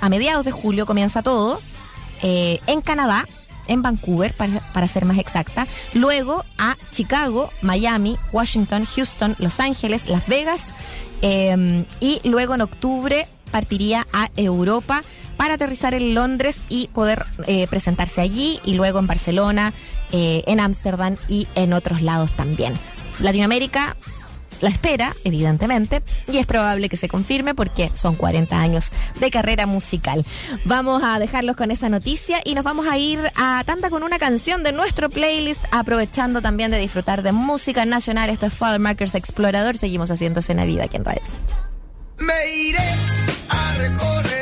a 0.00 0.10
mediados 0.10 0.44
de 0.44 0.50
julio 0.50 0.84
comienza 0.84 1.22
todo, 1.22 1.60
eh, 2.22 2.60
en 2.66 2.82
Canadá, 2.82 3.26
en 3.68 3.80
Vancouver, 3.80 4.34
para, 4.34 4.60
para, 4.72 4.88
ser 4.88 5.04
más 5.04 5.16
exacta, 5.16 5.66
luego 5.94 6.44
a 6.58 6.76
Chicago, 6.90 7.50
Miami, 7.62 8.18
Washington, 8.32 8.84
Houston, 8.84 9.36
Los 9.38 9.60
Ángeles, 9.60 10.08
Las 10.08 10.26
Vegas, 10.26 10.64
eh, 11.22 11.84
y 12.00 12.20
luego 12.24 12.54
en 12.54 12.62
octubre 12.62 13.26
partiría 13.50 14.06
a 14.12 14.30
Europa 14.36 15.02
para 15.40 15.54
aterrizar 15.54 15.94
en 15.94 16.12
Londres 16.12 16.58
y 16.68 16.88
poder 16.88 17.24
eh, 17.46 17.66
presentarse 17.66 18.20
allí 18.20 18.60
y 18.62 18.74
luego 18.74 18.98
en 18.98 19.06
Barcelona, 19.06 19.72
eh, 20.12 20.42
en 20.46 20.60
Ámsterdam 20.60 21.16
y 21.28 21.48
en 21.54 21.72
otros 21.72 22.02
lados 22.02 22.30
también. 22.32 22.74
Latinoamérica 23.20 23.96
la 24.60 24.68
espera, 24.68 25.16
evidentemente, 25.24 26.02
y 26.30 26.36
es 26.36 26.44
probable 26.44 26.90
que 26.90 26.98
se 26.98 27.08
confirme 27.08 27.54
porque 27.54 27.90
son 27.94 28.16
40 28.16 28.54
años 28.54 28.92
de 29.18 29.30
carrera 29.30 29.64
musical. 29.64 30.26
Vamos 30.66 31.02
a 31.02 31.18
dejarlos 31.18 31.56
con 31.56 31.70
esa 31.70 31.88
noticia 31.88 32.42
y 32.44 32.54
nos 32.54 32.62
vamos 32.62 32.86
a 32.86 32.98
ir 32.98 33.32
a 33.34 33.64
tanta 33.64 33.88
con 33.88 34.02
una 34.02 34.18
canción 34.18 34.62
de 34.62 34.72
nuestro 34.72 35.08
playlist, 35.08 35.64
aprovechando 35.70 36.42
también 36.42 36.70
de 36.70 36.78
disfrutar 36.78 37.22
de 37.22 37.32
música 37.32 37.86
nacional. 37.86 38.28
Esto 38.28 38.44
es 38.44 38.52
Father 38.52 38.78
Markers 38.78 39.14
Explorador. 39.14 39.78
Seguimos 39.78 40.10
haciendo 40.10 40.40
escena 40.40 40.66
viva 40.66 40.84
aquí 40.84 40.98
en 40.98 41.06
Radio 41.06 41.22
Sánchez. 41.24 41.56
Me 42.18 42.58
iré 42.58 42.78
a 43.48 43.74
recorrer 43.78 44.39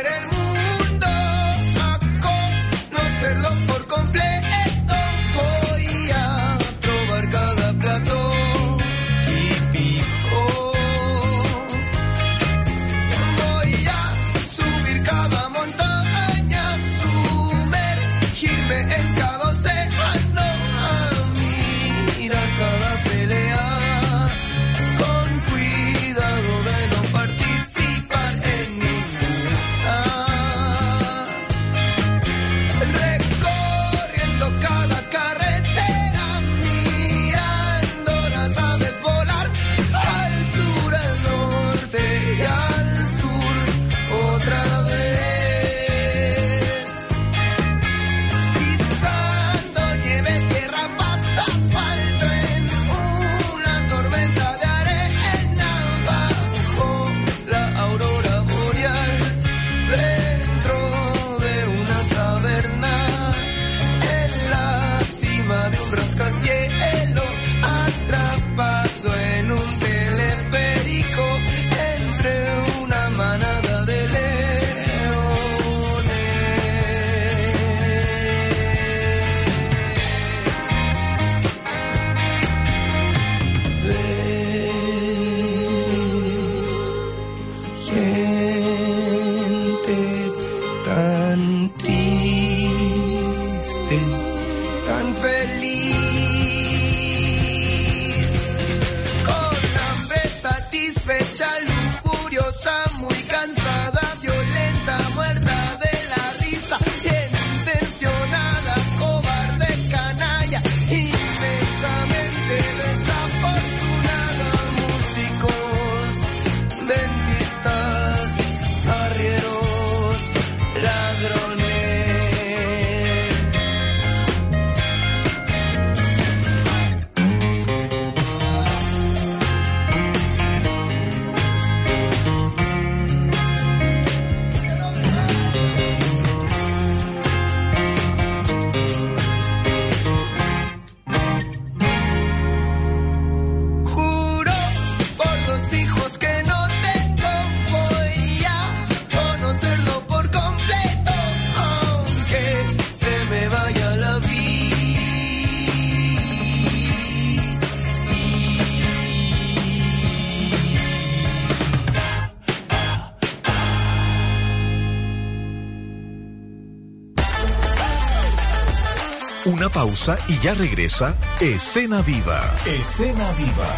pausa 169.88 170.16
y 170.28 170.38
ya 170.40 170.54
regresa 170.54 171.14
Escena 171.40 172.02
Viva. 172.02 172.40
Escena 172.66 173.32
Viva. 173.32 173.68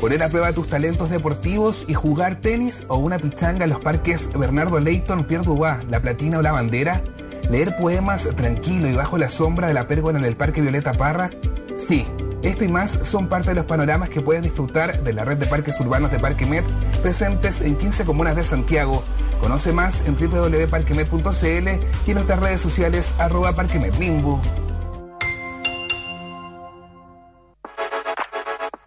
Poner 0.00 0.22
a 0.22 0.28
prueba 0.28 0.52
tus 0.52 0.68
talentos 0.68 1.10
deportivos 1.10 1.84
y 1.86 1.94
jugar 1.94 2.40
tenis 2.40 2.84
o 2.88 2.96
una 2.96 3.18
pichanga 3.18 3.64
en 3.64 3.70
los 3.70 3.80
parques 3.80 4.30
Bernardo 4.36 4.80
Leighton, 4.80 5.24
Pierre 5.24 5.44
Dubá, 5.44 5.84
La 5.88 6.00
Platina 6.00 6.38
o 6.38 6.42
La 6.42 6.50
Bandera. 6.50 7.04
Leer 7.50 7.76
poemas 7.76 8.28
tranquilo 8.36 8.88
y 8.88 8.94
bajo 8.94 9.16
la 9.16 9.28
sombra 9.28 9.68
de 9.68 9.74
la 9.74 9.86
pérgola 9.86 10.18
en 10.18 10.24
el 10.24 10.36
Parque 10.36 10.60
Violeta 10.60 10.92
Parra. 10.92 11.30
Sí, 11.76 12.06
esto 12.42 12.64
y 12.64 12.68
más 12.68 12.90
son 12.90 13.28
parte 13.28 13.50
de 13.50 13.54
los 13.54 13.66
panoramas 13.66 14.08
que 14.08 14.20
puedes 14.20 14.42
disfrutar 14.42 15.04
de 15.04 15.12
la 15.12 15.24
red 15.24 15.36
de 15.36 15.46
parques 15.46 15.78
urbanos 15.78 16.10
de 16.10 16.18
Parque 16.18 16.46
Met, 16.46 16.64
presentes 17.00 17.60
en 17.60 17.76
15 17.76 18.04
comunas 18.04 18.34
de 18.34 18.42
Santiago. 18.42 19.04
Conoce 19.42 19.72
más 19.72 20.06
en 20.06 20.14
www.parquemet.cl 20.14 21.68
y 22.06 22.10
en 22.10 22.14
nuestras 22.14 22.38
redes 22.38 22.60
sociales 22.60 23.16
arroba. 23.18 23.52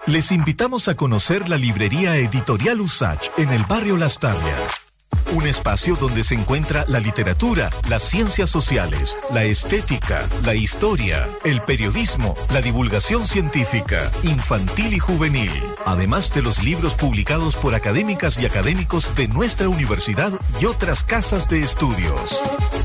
Les 0.08 0.32
invitamos 0.32 0.88
a 0.88 0.96
conocer 0.96 1.50
la 1.50 1.58
librería 1.58 2.16
editorial 2.16 2.80
Usach 2.80 3.28
en 3.38 3.50
el 3.50 3.66
barrio 3.66 3.98
Las 3.98 4.18
Tablias. 4.18 4.86
Un 5.34 5.46
espacio 5.46 5.98
donde 5.98 6.24
se 6.24 6.36
encuentra 6.36 6.86
la 6.88 7.02
literatura, 7.02 7.70
las 7.90 8.04
ciencias 8.04 8.50
sociales, 8.50 9.18
la 9.34 9.44
estética, 9.44 10.26
la 10.46 10.56
historia, 10.56 11.28
el 11.44 11.62
periodismo, 11.64 12.36
la 12.54 12.62
divulgación 12.62 13.26
científica, 13.26 14.10
infantil 14.24 14.94
y 14.94 15.00
juvenil, 15.00 15.64
además 15.86 16.34
de 16.34 16.42
los 16.42 16.64
libros 16.64 16.96
publicados 16.96 17.56
por 17.56 17.76
académicas 17.76 18.40
y 18.40 18.46
académicos 18.46 19.16
de 19.16 19.28
nuestra 19.28 19.70
universidad 19.70 20.34
y 20.60 20.66
otras 20.66 21.04
casas 21.04 21.48
de 21.48 21.64
estudios. 21.64 22.42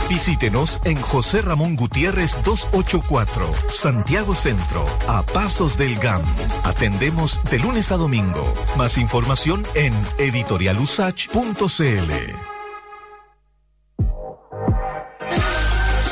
Visítenos 0.08 0.80
en 0.84 1.00
José 1.00 1.42
Ramón 1.42 1.76
Gutiérrez 1.76 2.36
284, 2.44 3.50
Santiago 3.68 4.34
Centro, 4.34 4.84
a 5.08 5.22
Pasos 5.22 5.78
del 5.78 5.98
GAM. 5.98 6.22
Atendemos 6.64 7.40
de 7.50 7.58
lunes 7.58 7.92
a 7.92 7.96
domingo. 7.96 8.52
Más 8.76 8.98
información 8.98 9.64
en 9.74 9.94
editorialusach.cl. 10.18 12.49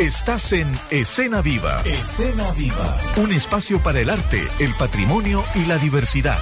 Estás 0.00 0.54
en 0.54 0.66
Escena 0.90 1.42
Viva. 1.42 1.82
Escena 1.84 2.50
Viva. 2.52 3.02
Un 3.16 3.32
espacio 3.32 3.82
para 3.82 4.00
el 4.00 4.08
arte, 4.08 4.40
el 4.58 4.74
patrimonio 4.76 5.44
y 5.54 5.66
la 5.66 5.76
diversidad. 5.76 6.38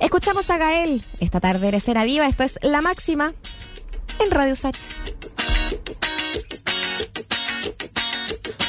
Escuchamos 0.00 0.48
a 0.48 0.56
Gael 0.56 1.04
esta 1.20 1.38
tarde 1.38 1.68
en 1.68 1.74
Escena 1.74 2.04
Viva. 2.04 2.26
Esto 2.26 2.44
es 2.44 2.58
La 2.62 2.80
Máxima 2.80 3.34
en 4.20 4.30
Radio 4.30 4.56
Sach. 4.56 4.78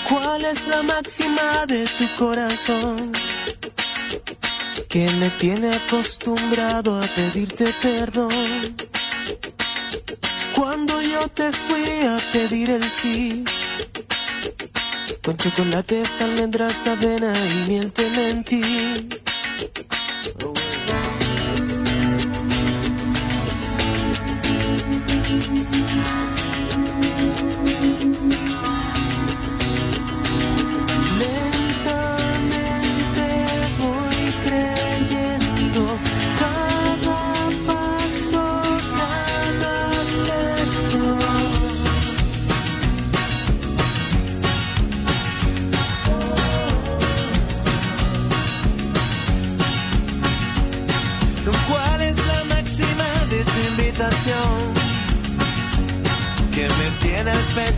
¿Cuál 0.10 0.44
es 0.44 0.68
la 0.68 0.84
máxima 0.84 1.66
de 1.66 1.88
tu 1.98 2.14
corazón? 2.18 3.14
Que 4.90 5.12
me 5.12 5.30
tiene 5.30 5.78
acostumbrado 5.78 7.02
a 7.02 7.08
pedirte 7.16 7.74
perdón. 7.82 8.76
Cuando 10.56 11.02
yo 11.02 11.28
te 11.30 11.52
fui 11.52 11.84
a 12.08 12.32
pedir 12.32 12.70
el 12.70 12.84
sí, 12.90 13.44
con 15.24 15.38
chocolates, 15.38 16.22
almendras, 16.22 16.88
avena 16.88 17.34
y 17.48 17.68
miel 17.68 17.92
te 17.92 18.10
mentí. 18.10 19.10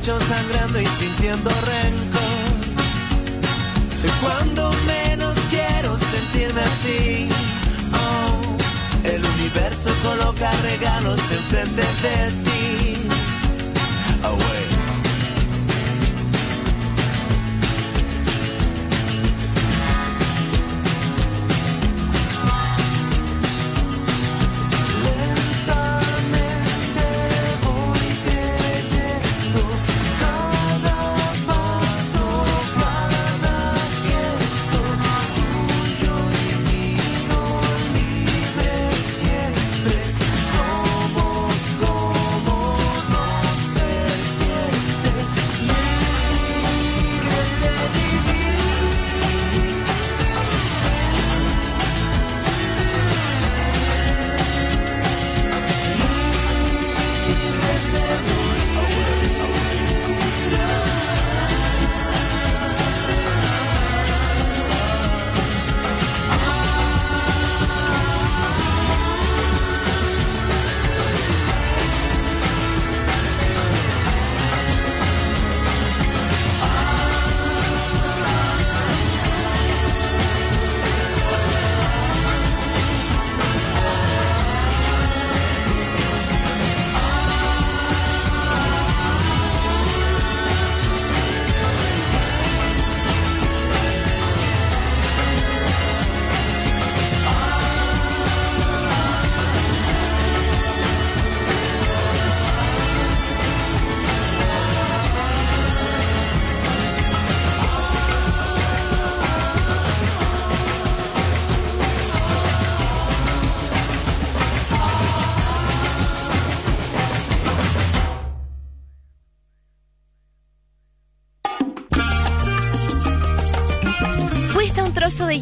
Sangrando 0.08 0.80
y 0.80 0.86
sintiendo 0.86 1.50
rencor. 1.50 2.48
Cuando 4.22 4.72
menos 4.86 5.36
quiero 5.50 5.98
sentirme 5.98 6.62
así. 6.62 7.28
Oh, 7.92 9.06
el 9.06 9.26
universo 9.26 9.94
coloca 10.02 10.50
regalos 10.62 11.20
enfrente 11.30 11.82
de 11.82 12.32
ti. 12.44 12.57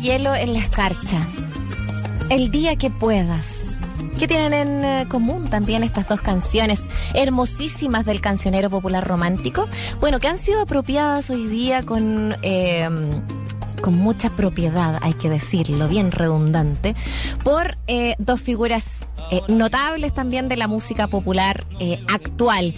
Hielo 0.06 0.36
en 0.36 0.54
la 0.54 0.60
escarcha. 0.60 1.18
El 2.30 2.52
día 2.52 2.76
que 2.76 2.92
puedas. 2.92 3.80
¿Qué 4.20 4.28
tienen 4.28 4.54
en 4.54 4.86
eh, 4.86 5.06
común 5.10 5.50
también 5.50 5.82
estas 5.84 6.08
dos 6.08 6.22
canciones 6.22 6.84
hermosísimas 7.16 8.06
del 8.06 8.22
cancionero 8.22 8.70
popular 8.70 9.06
romántico? 9.06 9.68
Bueno, 10.00 10.20
que 10.20 10.28
han 10.28 10.38
sido 10.38 10.62
apropiadas 10.62 11.32
hoy 11.32 11.48
día 11.48 11.82
con... 11.82 12.36
eh, 12.44 12.88
con 13.82 13.96
mucha 13.96 14.32
propiedad, 14.32 14.98
hay 15.02 15.14
que 15.14 15.30
decirlo, 15.30 15.88
bien 15.88 16.12
redundante, 16.12 16.96
por 17.44 17.78
eh, 17.86 18.16
dos 18.18 18.42
figuras 18.42 18.84
eh, 19.32 19.42
notables 19.48 20.12
también 20.14 20.48
de 20.48 20.58
la 20.58 20.68
música 20.68 21.06
popular 21.08 21.64
actual. 22.08 22.74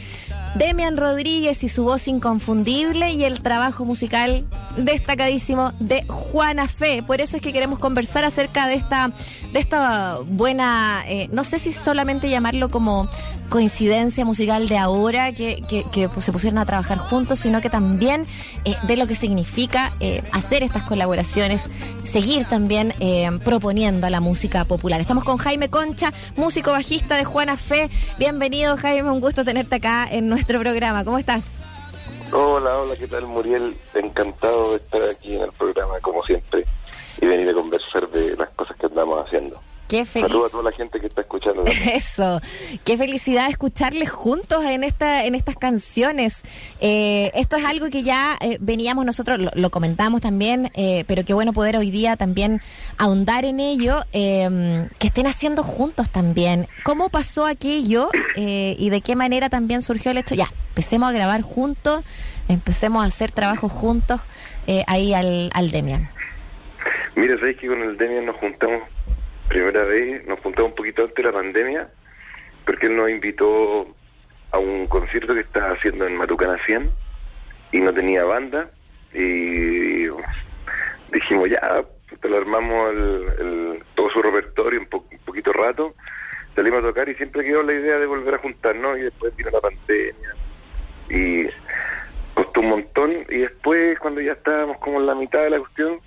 Demian 0.57 0.97
Rodríguez 0.97 1.63
y 1.63 1.69
su 1.69 1.83
voz 1.83 2.07
inconfundible 2.07 3.11
y 3.11 3.25
el 3.25 3.41
trabajo 3.41 3.85
musical 3.85 4.43
destacadísimo 4.75 5.71
de 5.79 6.03
Juana 6.07 6.67
Fe. 6.67 7.03
Por 7.03 7.21
eso 7.21 7.37
es 7.37 7.43
que 7.43 7.53
queremos 7.53 7.77
conversar 7.77 8.25
acerca 8.25 8.65
de 8.67 8.73
esta, 8.73 9.11
de 9.53 9.59
esta 9.59 10.17
buena, 10.25 11.03
eh, 11.07 11.29
no 11.31 11.43
sé 11.43 11.59
si 11.59 11.71
solamente 11.71 12.29
llamarlo 12.31 12.69
como 12.69 13.07
coincidencia 13.49 14.25
musical 14.25 14.67
de 14.67 14.77
ahora 14.77 15.31
que, 15.31 15.61
que- 15.67 15.83
que, 15.93 16.09
pues, 16.09 16.25
se 16.25 16.31
pusieron 16.31 16.57
a 16.59 16.65
trabajar 16.65 16.97
juntos, 16.97 17.39
sino 17.39 17.61
que 17.61 17.69
también 17.69 18.25
eh, 18.65 18.75
de 18.83 18.97
lo 18.97 19.07
que 19.07 19.15
significa 19.15 19.93
eh, 19.99 20.21
hacer 20.33 20.63
estas 20.63 20.83
colaboraciones, 20.83 21.63
seguir 22.11 22.45
también 22.45 22.93
eh, 22.99 23.29
proponiendo 23.43 24.07
a 24.07 24.09
la 24.09 24.19
música 24.19 24.65
popular. 24.65 24.99
Estamos 25.01 25.23
con 25.23 25.37
Jaime 25.37 25.69
Concha, 25.69 26.11
músico 26.35 26.71
bajista 26.71 27.15
de 27.15 27.23
Juana 27.25 27.57
Fe. 27.57 27.89
Bienvenido 28.17 28.75
Jaime, 28.77 29.11
un 29.11 29.21
gusto 29.21 29.45
tenerte 29.45 29.75
acá 29.75 30.07
en 30.09 30.27
nuestro 30.27 30.59
programa. 30.59 31.03
¿Cómo 31.05 31.17
estás? 31.17 31.45
Hola, 32.33 32.77
hola, 32.79 32.95
¿qué 32.97 33.07
tal 33.07 33.25
Muriel? 33.27 33.73
Encantado 33.95 34.71
de 34.71 34.77
estar 34.77 35.01
aquí 35.09 35.35
en 35.35 35.43
el 35.43 35.51
programa 35.53 35.93
como 36.01 36.21
siempre 36.25 36.65
y 37.21 37.25
venir 37.25 37.47
a 37.49 37.53
conversar 37.53 38.09
de 38.09 38.35
las 38.35 38.49
cosas 38.49 38.75
que 38.77 38.85
andamos 38.87 39.25
haciendo. 39.25 39.57
Qué 39.87 40.03
feliz. 40.03 40.27
Saludos 40.27 40.49
a 40.49 40.51
toda 40.51 40.63
la 40.69 40.75
gente 40.75 40.99
que 40.99 41.07
está 41.07 41.21
escuchando. 41.21 41.63
Eso, 41.93 42.41
qué 42.83 42.97
felicidad 42.97 43.49
escucharles 43.49 44.09
juntos 44.09 44.65
en 44.65 44.83
esta, 44.83 45.25
en 45.25 45.33
estas 45.33 45.55
canciones. 45.55 46.43
Eh, 46.81 47.31
esto 47.35 47.55
es 47.55 47.63
algo 47.63 47.89
que 47.89 48.03
ya 48.03 48.37
eh, 48.41 48.57
veníamos 48.59 49.05
nosotros, 49.05 49.39
lo, 49.39 49.51
lo 49.53 49.69
comentamos 49.69 50.21
también, 50.21 50.71
eh, 50.73 51.05
pero 51.07 51.23
qué 51.23 51.33
bueno 51.33 51.53
poder 51.53 51.77
hoy 51.77 51.89
día 51.89 52.17
también 52.17 52.61
ahondar 52.97 53.45
en 53.45 53.61
ello, 53.61 54.01
eh, 54.11 54.87
que 54.99 55.07
estén 55.07 55.25
haciendo 55.27 55.63
juntos 55.63 56.09
también. 56.09 56.67
¿Cómo 56.83 57.09
pasó 57.09 57.45
aquello 57.45 58.09
y 58.35 58.89
de 58.89 59.01
qué 59.01 59.15
manera 59.15 59.49
también 59.49 59.81
surgió 59.81 60.11
el 60.11 60.17
hecho? 60.17 60.35
Ya, 60.35 60.49
empecemos 60.69 61.09
a 61.09 61.13
grabar 61.13 61.41
juntos, 61.41 62.03
empecemos 62.49 63.03
a 63.03 63.07
hacer 63.07 63.31
trabajos 63.31 63.71
juntos 63.71 64.21
ahí 64.85 65.13
al, 65.13 65.49
al 65.53 65.71
Demian. 65.71 66.09
Mira, 67.15 67.37
sabéis 67.39 67.57
que 67.57 67.67
con 67.67 67.81
el 67.81 67.97
Demian 67.97 68.25
nos 68.25 68.35
juntamos 68.35 68.83
primera 69.47 69.83
vez, 69.83 70.25
nos 70.25 70.39
juntamos 70.39 70.71
un 70.71 70.75
poquito 70.75 71.01
antes 71.03 71.15
de 71.15 71.23
la 71.23 71.31
pandemia, 71.31 71.89
porque 72.65 72.87
él 72.87 72.95
nos 72.97 73.09
invitó 73.09 73.87
a 74.51 74.57
un 74.59 74.87
concierto 74.87 75.33
que 75.33 75.41
estaba 75.41 75.71
haciendo 75.73 76.05
en 76.05 76.15
Matucana 76.17 76.57
100 76.65 76.89
y 77.71 77.79
no 77.79 77.93
tenía 77.93 78.23
banda 78.23 78.69
y 79.13 80.07
dijimos 81.11 81.49
ya, 81.49 81.83
te 82.21 82.29
lo 82.29 82.37
armamos 82.37 82.91
el, 82.91 83.25
el- 83.39 83.83
todo 83.95 84.09
su 84.09 84.21
repertorio 84.21 84.79
en 84.79 84.85
po- 84.87 85.05
un 85.11 85.17
poquito 85.19 85.51
rato, 85.53 85.95
salimos 86.55 86.79
a 86.83 86.87
tocar 86.87 87.07
y 87.09 87.15
siempre 87.15 87.43
quedó 87.43 87.63
la 87.63 87.73
idea 87.73 87.97
de 87.99 88.05
volver 88.05 88.35
a 88.35 88.39
juntarnos 88.39 88.97
y 88.97 89.01
después 89.01 89.35
vino 89.35 89.49
la 89.51 89.61
pandemia 89.61 90.35
y 91.09 91.47
costó 92.33 92.59
un 92.61 92.69
montón 92.69 93.11
y 93.29 93.37
después 93.39 93.97
cuando 93.99 94.21
ya 94.21 94.33
estábamos 94.33 94.77
como 94.79 94.99
en 94.99 95.05
la 95.07 95.15
mitad 95.15 95.43
de 95.43 95.49
la 95.51 95.59
cuestión 95.59 95.99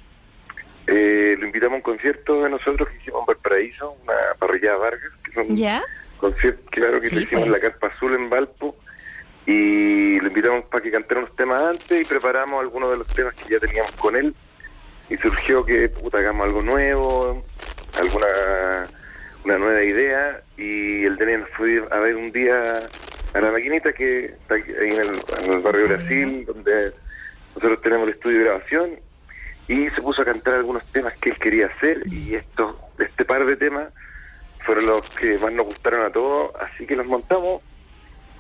eh, 0.87 1.37
lo 1.39 1.47
invitamos 1.47 1.75
a 1.75 1.77
un 1.77 1.83
concierto 1.83 2.43
de 2.43 2.51
nosotros 2.51 2.89
que 2.89 2.97
hicimos 2.97 3.21
en 3.21 3.27
Valparaíso, 3.27 3.97
una 4.03 4.15
parrillada 4.39 4.77
Vargas, 4.79 5.13
que 5.25 5.33
son 5.33 5.57
¿Ya? 5.57 5.83
conciertos, 6.19 6.65
claro 6.71 7.01
que 7.01 7.09
Sí, 7.09 7.17
hicimos 7.19 7.49
pues. 7.49 7.63
la 7.63 7.69
Carpa 7.69 7.87
Azul 7.89 8.15
en 8.15 8.31
Valpo, 8.31 8.77
y 9.47 10.21
lo 10.21 10.29
invitamos 10.29 10.65
para 10.67 10.83
que 10.83 10.91
cantara 10.91 11.21
unos 11.21 11.37
temas 11.37 11.63
antes 11.63 12.01
y 12.01 12.05
preparamos 12.05 12.61
algunos 12.61 12.91
de 12.91 12.99
los 12.99 13.07
temas 13.09 13.35
que 13.35 13.53
ya 13.53 13.59
teníamos 13.59 13.93
con 13.93 14.17
él, 14.17 14.35
y 15.09 15.17
surgió 15.17 15.65
que 15.65 15.89
puta, 15.89 16.19
hagamos 16.19 16.47
algo 16.47 16.63
nuevo, 16.63 17.45
alguna 17.95 18.27
una 19.45 19.57
nueva 19.59 19.83
idea, 19.83 20.43
y 20.59 21.05
el 21.05 21.17
Daniel 21.17 21.45
fue 21.57 21.83
a 21.91 21.99
ver 21.99 22.15
un 22.15 22.31
día 22.31 22.89
a 23.33 23.41
la 23.41 23.51
maquinita 23.51 23.93
que 23.93 24.27
está 24.27 24.55
ahí 24.57 24.65
en 24.67 25.01
el, 25.01 25.23
en 25.45 25.53
el 25.53 25.61
barrio 25.61 25.89
Brasil, 25.89 26.45
donde 26.47 26.93
nosotros 27.55 27.81
tenemos 27.81 28.09
el 28.09 28.15
estudio 28.15 28.39
de 28.39 28.45
grabación, 28.45 28.91
y 29.69 29.89
se 29.91 30.03
puso 30.03 30.23
a 30.23 30.25
cantar 30.25 30.55
algunos 30.55 30.85
temas 30.93 31.15
que 31.19 31.31
él 31.31 31.39
quería 31.39 31.67
hacer 31.67 32.03
y 32.07 32.35
estos 32.35 32.75
este 32.99 33.25
par 33.25 33.47
de 33.47 33.57
temas 33.57 33.89
fueron 34.65 34.87
los 34.87 35.09
que 35.11 35.39
más 35.39 35.53
nos 35.53 35.67
gustaron 35.67 36.05
a 36.05 36.11
todos 36.11 36.53
así 36.61 36.87
que 36.87 36.97
los 36.97 37.07
montamos 37.07 37.63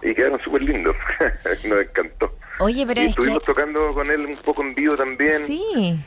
y 0.02 0.14
quedaron 0.14 0.40
súper 0.40 0.62
lindos. 0.62 0.96
Nos 1.64 1.78
encantó. 1.82 2.34
Oye, 2.58 2.86
pero 2.86 3.02
y 3.02 3.04
es 3.04 3.14
que... 3.14 3.20
estuvimos 3.20 3.44
tocando 3.44 3.92
con 3.92 4.10
él 4.10 4.26
un 4.26 4.36
poco 4.38 4.62
en 4.62 4.74
vivo 4.74 4.96
también. 4.96 5.46
Sí, 5.46 5.98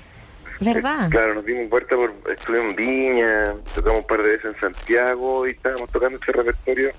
¿verdad? 0.59 1.07
Eh, 1.07 1.09
claro 1.09 1.36
nos 1.36 1.45
dimos 1.45 1.70
vuelta 1.70 1.95
por 1.95 2.14
estuvimos 2.32 2.70
en 2.70 2.76
Viña 2.76 3.53
tocamos 3.74 4.01
un 4.01 4.07
par 4.07 4.24
de 4.24 4.30
veces 4.30 4.45
en 4.53 4.59
Santiago 4.59 5.47
y 5.47 5.51
estábamos 5.51 5.89
tocando 5.89 6.20
ese 6.22 6.32
repertorio 6.32 6.91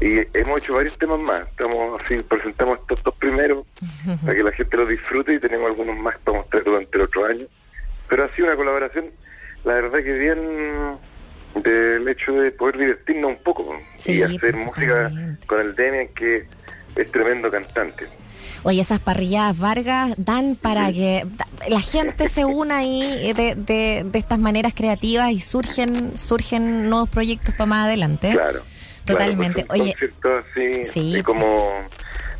y 0.00 0.20
hemos 0.36 0.60
hecho 0.60 0.74
varios 0.74 0.96
temas 0.98 1.20
más 1.20 1.42
estamos 1.48 2.00
así 2.00 2.16
presentamos 2.22 2.78
estos 2.80 3.02
dos 3.02 3.14
primeros 3.16 3.66
para 4.22 4.34
que 4.34 4.42
la 4.42 4.52
gente 4.52 4.76
los 4.76 4.88
disfrute 4.88 5.34
y 5.34 5.38
tenemos 5.38 5.68
algunos 5.68 5.96
más 5.98 6.18
para 6.18 6.38
mostrar 6.38 6.64
durante 6.64 6.96
el 6.96 7.04
otro 7.04 7.26
año. 7.26 7.46
Pero 8.08 8.24
ha 8.24 8.28
sido 8.30 8.48
una 8.48 8.56
colaboración, 8.56 9.06
la 9.64 9.74
verdad 9.74 9.98
que 10.02 10.12
bien 10.12 10.38
del 11.54 12.08
hecho 12.08 12.32
de 12.32 12.50
poder 12.52 12.78
divertirnos 12.78 13.32
un 13.32 13.42
poco 13.42 13.76
Sí, 13.96 14.14
y 14.14 14.22
hacer 14.22 14.52
pues, 14.52 14.66
música 14.66 15.10
con 15.46 15.60
el 15.60 15.74
Demian 15.74 16.08
que 16.08 16.46
es 16.96 17.12
tremendo 17.12 17.50
cantante. 17.50 18.06
Oye, 18.64 18.80
esas 18.80 19.00
parrilladas 19.00 19.58
Vargas 19.58 20.14
dan 20.16 20.56
para 20.56 20.92
que 20.92 21.26
la 21.68 21.80
gente 21.80 22.28
se 22.28 22.44
una 22.44 22.78
ahí 22.78 23.32
de, 23.32 23.54
de, 23.56 24.04
de 24.06 24.18
estas 24.18 24.38
maneras 24.38 24.72
creativas 24.74 25.32
y 25.32 25.40
surgen 25.40 26.16
surgen 26.16 26.88
nuevos 26.88 27.08
proyectos 27.08 27.54
para 27.54 27.66
más 27.66 27.86
adelante. 27.86 28.30
¿eh? 28.30 28.32
Claro. 28.32 28.62
Totalmente. 29.04 29.64
Claro, 29.64 29.68
pues 29.68 29.80
Oye, 29.80 29.94
son 29.98 30.08
conciertos 30.20 30.44
así, 30.52 30.84
Sí. 30.84 31.16
y 31.18 31.22
como, 31.22 31.70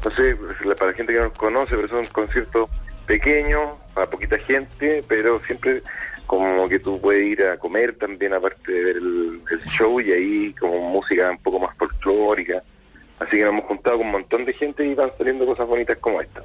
no 0.05 0.11
sé, 0.11 0.37
la- 0.65 0.75
para 0.75 0.91
la 0.93 0.97
gente 0.97 1.13
que 1.13 1.19
no 1.19 1.25
nos 1.27 1.39
conoce, 1.39 1.77
pero 1.77 1.89
son 1.89 2.07
conciertos 2.07 2.71
pequeños, 3.07 3.77
para 3.95 4.09
poquita 4.09 4.39
gente, 4.39 5.03
pero 5.09 5.39
siempre 5.41 5.83
como 6.27 6.69
que 6.69 6.79
tú 6.79 7.01
puedes 7.01 7.27
ir 7.27 7.43
a 7.43 7.59
comer 7.59 7.97
también, 7.99 8.33
aparte 8.33 8.73
de 8.73 8.85
ver 8.85 8.97
el, 8.97 9.41
el 9.51 9.61
show, 9.71 10.01
y 10.01 10.13
ahí 10.13 10.55
como 10.55 10.81
música 10.91 11.31
un 11.31 11.39
poco 11.39 11.59
más 11.59 11.77
folclórica. 11.77 12.63
Así 13.19 13.33
que 13.37 13.43
nos 13.43 13.51
hemos 13.53 13.65
juntado 13.67 13.99
con 13.99 14.07
un 14.07 14.13
montón 14.13 14.45
de 14.45 14.53
gente 14.55 14.85
y 14.87 14.95
van 14.95 15.11
saliendo 15.19 15.45
cosas 15.47 15.67
bonitas 15.67 15.99
como 15.99 16.21
esta. 16.21 16.41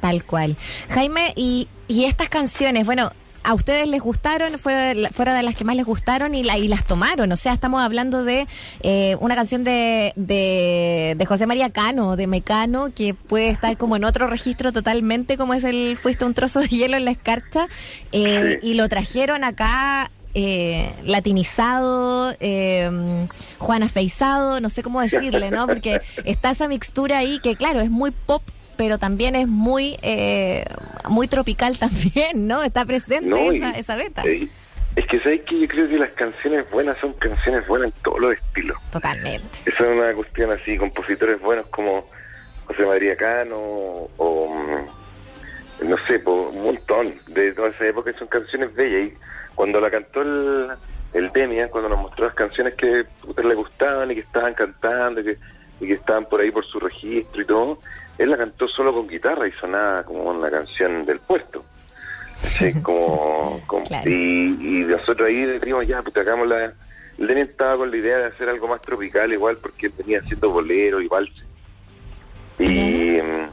tal 0.00 0.24
cual. 0.24 0.56
Jaime, 0.90 1.32
y, 1.36 1.68
y 1.88 2.04
estas 2.04 2.28
canciones, 2.28 2.84
bueno, 2.86 3.12
a 3.44 3.54
ustedes 3.54 3.88
les 3.88 4.00
gustaron, 4.00 4.58
fueron, 4.58 5.12
fueron 5.12 5.36
de 5.36 5.42
las 5.42 5.56
que 5.56 5.64
más 5.64 5.76
les 5.76 5.84
gustaron 5.84 6.34
y, 6.34 6.42
la, 6.42 6.58
y 6.58 6.68
las 6.68 6.86
tomaron. 6.86 7.30
O 7.32 7.36
sea, 7.36 7.52
estamos 7.52 7.82
hablando 7.82 8.24
de 8.24 8.46
eh, 8.82 9.16
una 9.20 9.34
canción 9.34 9.64
de, 9.64 10.12
de, 10.16 11.14
de 11.16 11.26
José 11.26 11.46
María 11.46 11.70
Cano, 11.70 12.16
de 12.16 12.26
Mecano, 12.26 12.90
que 12.94 13.14
puede 13.14 13.48
estar 13.48 13.76
como 13.76 13.96
en 13.96 14.04
otro 14.04 14.26
registro 14.26 14.72
totalmente, 14.72 15.36
como 15.36 15.54
es 15.54 15.64
el 15.64 15.96
Fuiste 15.96 16.24
un 16.24 16.34
trozo 16.34 16.60
de 16.60 16.68
hielo 16.68 16.96
en 16.96 17.04
la 17.04 17.10
escarcha, 17.10 17.68
eh, 18.12 18.58
y 18.62 18.74
lo 18.74 18.88
trajeron 18.88 19.44
acá. 19.44 20.10
Eh, 20.34 20.94
latinizado, 21.04 22.34
eh, 22.40 23.28
Juana 23.58 23.90
Feizado, 23.90 24.62
no 24.62 24.70
sé 24.70 24.82
cómo 24.82 25.02
decirle, 25.02 25.50
¿no? 25.50 25.66
Porque 25.66 26.00
está 26.24 26.52
esa 26.52 26.68
mixtura 26.68 27.18
ahí 27.18 27.38
que, 27.40 27.54
claro, 27.54 27.82
es 27.82 27.90
muy 27.90 28.12
pop, 28.12 28.42
pero 28.82 28.98
también 28.98 29.36
es 29.36 29.46
muy 29.46 29.96
eh, 30.02 30.64
muy 31.08 31.28
tropical 31.28 31.78
también, 31.86 32.48
¿no? 32.48 32.64
Está 32.64 32.84
presente 32.84 33.28
No, 33.30 33.52
y- 33.52 33.58
esa, 33.58 33.70
esa 33.78 33.94
beta. 33.94 34.22
eh, 34.24 34.48
es 34.96 35.06
que 35.06 35.20
sabes 35.20 35.42
que 35.42 35.60
yo 35.60 35.68
creo 35.68 35.88
que 35.88 35.98
las 35.98 36.12
canciones 36.14 36.68
buenas 36.68 36.98
son 36.98 37.12
canciones 37.12 37.64
buenas 37.68 37.92
en 37.94 38.02
todos 38.02 38.18
los 38.18 38.32
estilos. 38.34 38.76
Totalmente. 38.90 39.46
Esa 39.66 39.84
es 39.84 39.96
una 39.96 40.12
cuestión 40.14 40.50
así, 40.50 40.76
compositores 40.76 41.40
buenos 41.40 41.68
como 41.68 42.08
José 42.66 42.84
María 42.84 43.16
Cano 43.16 43.56
o, 43.56 44.52
mm, 44.52 45.88
no 45.88 45.96
sé, 46.08 46.18
po, 46.18 46.48
un 46.52 46.64
montón 46.64 47.14
de 47.28 47.52
toda 47.52 47.68
esa 47.68 47.86
época 47.86 48.12
son 48.18 48.26
canciones 48.26 48.74
bellas. 48.74 49.12
Y 49.12 49.14
cuando 49.54 49.80
la 49.80 49.92
cantó 49.92 50.22
el, 50.22 50.68
el 51.14 51.30
Demian, 51.30 51.68
cuando 51.68 51.88
nos 51.88 52.00
mostró 52.00 52.24
las 52.26 52.34
canciones 52.34 52.74
que 52.74 53.04
puta, 53.20 53.42
le 53.44 53.54
gustaban 53.54 54.10
y 54.10 54.14
que 54.16 54.20
estaban 54.22 54.54
cantando 54.54 55.20
y 55.20 55.24
que, 55.24 55.38
y 55.80 55.86
que 55.86 55.92
estaban 55.94 56.26
por 56.26 56.40
ahí 56.40 56.50
por 56.50 56.66
su 56.66 56.78
registro 56.80 57.40
y 57.42 57.46
todo, 57.46 57.78
él 58.18 58.30
la 58.30 58.36
cantó 58.36 58.68
solo 58.68 58.92
con 58.92 59.08
guitarra 59.08 59.46
y 59.48 59.52
sonaba 59.52 60.02
como 60.04 60.24
una 60.24 60.50
canción 60.50 61.04
del 61.04 61.18
puerto. 61.20 61.64
Como, 62.82 63.60
como- 63.68 63.84
Claro. 63.84 64.10
y, 64.10 64.14
y 64.60 64.84
nosotros 64.84 65.28
ahí 65.28 65.42
decimos 65.42 65.86
ya, 65.86 66.02
pues 66.02 66.16
hagamos 66.16 66.48
la... 66.48 66.72
El 67.18 67.26
Demian 67.28 67.46
estaba 67.48 67.76
con 67.76 67.90
la 67.90 67.96
idea 67.96 68.18
de 68.18 68.24
hacer 68.26 68.48
algo 68.48 68.66
más 68.66 68.82
tropical 68.82 69.32
igual 69.32 69.58
porque 69.58 69.86
él 69.86 69.92
venía 69.96 70.18
haciendo 70.20 70.50
bolero 70.50 71.00
y 71.00 71.06
valse. 71.06 71.42
Y, 72.58 72.64
mm, 73.20 73.48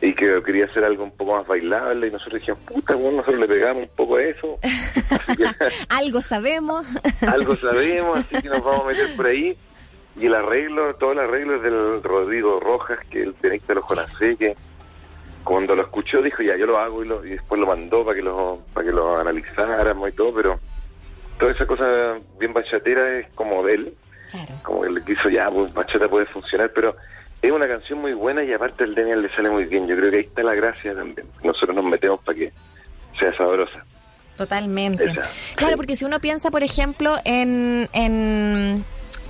y 0.00 0.14
que 0.14 0.42
quería 0.44 0.64
hacer 0.64 0.82
algo 0.84 1.04
un 1.04 1.12
poco 1.16 1.36
más 1.36 1.46
bailable 1.46 2.08
y 2.08 2.10
nosotros 2.10 2.40
dijimos, 2.40 2.60
puta, 2.60 2.94
bueno, 2.94 3.18
nosotros 3.18 3.40
le 3.40 3.46
pegamos 3.46 3.82
un 3.84 3.90
poco 3.94 4.16
a 4.16 4.22
eso. 4.24 4.58
Que 5.36 5.44
Algo 5.90 6.20
sabemos. 6.20 6.84
algo 7.20 7.56
sabemos, 7.56 8.18
así 8.18 8.42
que 8.42 8.48
nos 8.48 8.64
vamos 8.64 8.80
a 8.82 8.88
meter 8.88 9.16
por 9.16 9.26
ahí. 9.26 9.56
Y 10.18 10.26
el 10.26 10.34
arreglo, 10.34 10.94
todo 10.96 11.12
el 11.12 11.18
arreglo 11.20 11.56
es 11.56 11.62
del 11.62 12.02
Rodrigo 12.02 12.60
Rojas, 12.60 12.98
que 13.10 13.22
el 13.22 13.34
pianista 13.34 13.68
de 13.68 13.74
los 13.76 13.84
Jonacé, 13.84 14.36
que 14.36 14.54
cuando 15.44 15.74
lo 15.74 15.82
escuchó 15.82 16.20
dijo, 16.22 16.42
ya, 16.42 16.56
yo 16.56 16.66
lo 16.66 16.78
hago 16.78 17.02
y, 17.02 17.08
lo, 17.08 17.24
y 17.24 17.30
después 17.30 17.60
lo 17.60 17.66
mandó 17.66 18.04
para 18.04 18.16
que 18.16 18.22
lo, 18.22 18.60
para 18.72 18.86
que 18.86 18.92
lo 18.92 19.18
analizáramos 19.18 20.08
y 20.08 20.12
todo, 20.12 20.34
pero 20.34 20.54
toda 21.38 21.52
esa 21.52 21.66
cosa 21.66 22.16
bien 22.38 22.52
bachatera 22.52 23.18
es 23.18 23.26
como 23.34 23.62
de 23.64 23.74
él, 23.74 23.94
Claro. 24.30 24.54
como 24.62 24.82
que 24.82 24.90
le 24.90 25.04
quiso, 25.04 25.28
ya, 25.28 25.50
pues 25.50 25.72
bachata 25.74 26.08
puede 26.08 26.26
funcionar, 26.26 26.70
pero 26.74 26.94
es 27.42 27.50
una 27.50 27.66
canción 27.68 28.00
muy 28.00 28.12
buena 28.14 28.42
y 28.44 28.52
aparte 28.52 28.84
el 28.84 28.94
Daniel 28.94 29.22
le 29.22 29.34
sale 29.34 29.50
muy 29.50 29.64
bien. 29.64 29.86
Yo 29.88 29.96
creo 29.96 30.10
que 30.10 30.18
ahí 30.18 30.22
está 30.24 30.42
la 30.42 30.54
gracia 30.54 30.94
también. 30.94 31.26
Nosotros 31.42 31.74
nos 31.74 31.84
metemos 31.84 32.20
para 32.22 32.38
que 32.38 32.52
sea 33.18 33.34
sabrosa. 33.36 33.84
Totalmente. 34.36 35.04
Esa, 35.04 35.22
Claro, 35.56 35.72
sí. 35.72 35.76
porque 35.76 35.96
si 35.96 36.04
uno 36.04 36.20
piensa, 36.20 36.50
por 36.50 36.62
ejemplo, 36.62 37.16
en, 37.24 37.88
en 37.92 38.84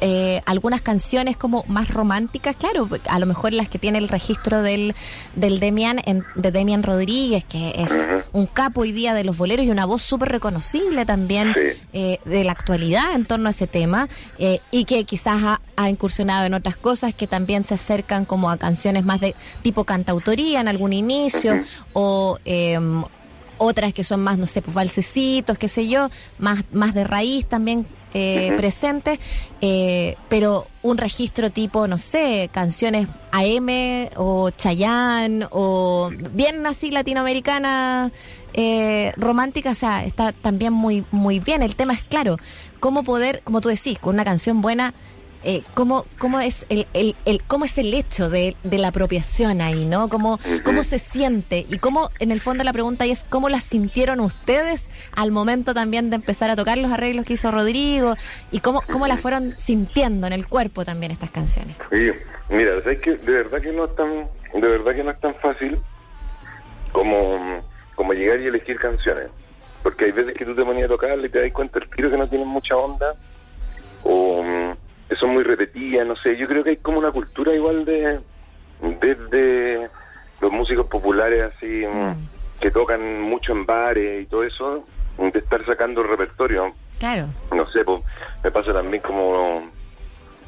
eh, 0.05 0.43
algunas 0.47 0.83
canciones 0.83 1.37
como 1.37 1.65
más 1.69 1.89
románticas, 1.89 2.57
claro, 2.57 2.89
a 3.09 3.19
lo 3.21 3.27
mejor 3.27 3.53
las 3.53 3.69
que 3.69 3.79
tiene 3.79 3.99
el 3.99 4.09
registro 4.09 4.61
del, 4.61 4.97
del 5.37 5.61
Demian, 5.61 6.01
en- 6.05 6.25
de 6.35 6.51
Demian 6.51 6.83
Rodríguez, 6.83 7.45
que 7.45 7.73
es 7.77 7.91
un 8.33 8.47
capo 8.47 8.81
hoy 8.81 8.91
día 8.91 9.15
de 9.15 9.23
los 9.23 9.39
boleros 9.39 9.65
y 9.65 9.71
una 9.71 9.87
voz 9.87 10.03
súper 10.03 10.31
reconocible 10.31 11.07
también 11.07 11.55
Sí. 11.55 11.81
eh, 11.93 12.19
de 12.25 12.43
la 12.43 12.51
actualidad 12.53 13.13
en 13.15 13.25
torno 13.27 13.47
a 13.49 13.53
ese 13.53 13.69
tema, 13.69 14.09
eh, 14.39 14.59
y 14.73 14.85
que 14.87 15.05
quizás 15.05 15.41
ha, 15.45 15.61
ha 15.77 15.89
incursionado 15.89 16.47
en 16.47 16.55
otras 16.55 16.77
cosas 16.77 17.15
que 17.15 17.29
también 17.29 17.63
se 17.63 17.75
acercan 17.75 18.25
como 18.25 18.51
a 18.51 18.57
canciones 18.57 19.05
más 19.05 19.21
de 19.21 19.37
tipo 19.63 19.85
cantautoría 19.85 20.61
en 20.61 20.67
algún 20.69 20.93
inicio, 20.93 21.61
o... 21.93 22.39
em, 22.45 23.05
otras 23.59 23.95
que 23.95 24.03
son 24.03 24.21
más, 24.25 24.39
no 24.39 24.47
sé, 24.49 24.61
pues 24.61 24.75
valsecitos, 24.75 25.57
qué 25.57 25.69
sé 25.69 25.87
yo, 25.87 26.11
más, 26.41 26.65
más 26.73 26.95
de 26.95 27.05
raíz 27.05 27.47
también 27.47 27.87
eh, 28.15 28.53
presentes, 28.57 29.19
eh, 29.61 30.17
pero 30.29 30.67
un 30.83 30.99
registro 30.99 31.51
tipo, 31.51 31.87
no 31.89 31.99
sé, 31.99 32.51
canciones 32.53 33.09
AM 33.31 33.69
o 34.17 34.51
Chayanne 34.51 35.47
o 35.51 36.11
bien 36.33 36.67
así 36.67 36.91
latinoamericana 36.91 38.13
eh, 38.55 39.13
romántica, 39.17 39.71
o 39.71 39.75
sea, 39.75 40.05
está 40.05 40.33
también 40.33 40.73
muy, 40.73 41.05
muy 41.11 41.41
bien. 41.41 41.63
El 41.63 41.77
tema 41.77 41.95
es 41.95 42.03
claro, 42.03 42.37
cómo 42.81 43.03
poder, 43.03 43.41
como 43.45 43.61
tú 43.61 43.69
decís, 43.69 43.99
con 43.99 44.15
una 44.15 44.25
canción 44.25 44.61
buena, 44.61 44.93
eh, 45.45 45.63
cómo, 45.75 46.05
cómo 46.19 46.39
es 46.41 46.67
el, 46.69 46.87
el, 46.95 47.17
el- 47.25 47.43
cómo 47.45 47.65
es 47.65 47.77
el 47.79 47.93
hecho 47.95 48.31
de, 48.31 48.57
de 48.63 48.79
la 48.79 48.89
apropiación 48.89 49.61
ahí, 49.61 49.85
¿no? 49.85 50.09
Cómo, 50.09 50.39
cómo 50.65 50.83
se 50.83 50.99
siente 50.99 51.67
y 51.69 51.79
cómo, 51.79 52.11
en 52.19 52.31
el 52.31 52.41
fondo 52.41 52.63
la 52.65 52.73
pregunta 52.73 53.05
ahí 53.05 53.11
es 53.11 53.25
cómo 53.29 53.49
la 53.49 53.61
sintieron 53.61 54.21
ustedes 54.21 54.89
al 55.17 55.33
momento 55.33 55.75
también 55.75 56.11
de 56.11 56.17
empezar 56.17 56.51
a 56.51 56.57
tocar 56.57 56.79
los 56.79 56.93
arreglos 56.93 57.25
que 57.27 57.35
hizo 57.35 57.51
Rodrigo 57.51 58.15
y 58.51 58.61
cómo, 58.61 58.83
cómo 58.91 59.07
la 59.07 59.17
fueron 59.17 59.55
sintiendo 59.59 60.27
en 60.27 60.33
el 60.33 60.47
cuerpo 60.47 60.85
también 60.85 61.13
estas 61.13 61.31
canciones. 61.31 61.77
Sí, 61.91 62.11
mira, 62.51 62.81
¿sabes 62.83 63.01
que 63.01 63.17
De 63.17 63.33
verdad 63.33 63.61
que 63.61 63.73
no 63.73 63.85
es 63.87 63.95
tan, 63.97 64.09
de 64.55 64.69
verdad 64.69 64.95
que 64.95 65.03
no 65.05 65.11
es 65.11 65.21
tan 65.21 65.35
fácil 65.37 65.79
como, 66.93 67.63
como 67.95 68.13
llegar 68.13 68.41
y 68.41 68.47
elegir 68.47 68.79
canciones. 68.79 69.27
Porque 69.83 70.05
hay 70.07 70.13
veces 70.13 70.35
que 70.35 70.45
tú 70.45 70.55
te 70.55 70.65
ponías 70.65 70.85
a 70.87 70.89
tocarle 70.89 71.27
y 71.27 71.31
te 71.31 71.41
das 71.43 71.53
cuenta 71.53 71.79
el 71.81 71.91
tiro 71.91 72.11
que 72.11 72.17
no 72.17 72.29
tienen 72.29 72.47
mucha 72.47 72.77
onda 72.77 73.13
o 74.05 74.43
que 75.13 75.19
son 75.19 75.29
muy 75.35 75.43
repetidas, 75.43 76.07
no 76.07 76.17
sé. 76.17 76.39
Yo 76.39 76.49
creo 76.49 76.65
que 76.65 76.71
hay 76.71 76.77
como 76.79 76.99
una 76.99 77.13
cultura 77.13 77.53
igual 77.55 77.85
de 77.85 78.19
desde 78.99 79.91
los 80.41 80.51
músicos 80.51 80.87
populares 80.87 81.53
así 81.55 81.85
mm, 81.87 82.59
que 82.59 82.71
tocan 82.71 83.21
mucho 83.21 83.53
en 83.53 83.67
bares 83.67 84.23
y 84.23 84.27
todo 84.27 84.43
eso, 84.43 84.85
de 85.19 85.39
estar 85.39 85.65
sacando 85.67 86.01
el 86.01 86.09
repertorio 86.09 86.69
Claro. 86.99 87.27
no 87.55 87.65
sé, 87.67 87.85
pues, 87.85 88.03
me 88.43 88.51
pasa 88.51 88.73
también 88.73 89.03
como 89.03 89.71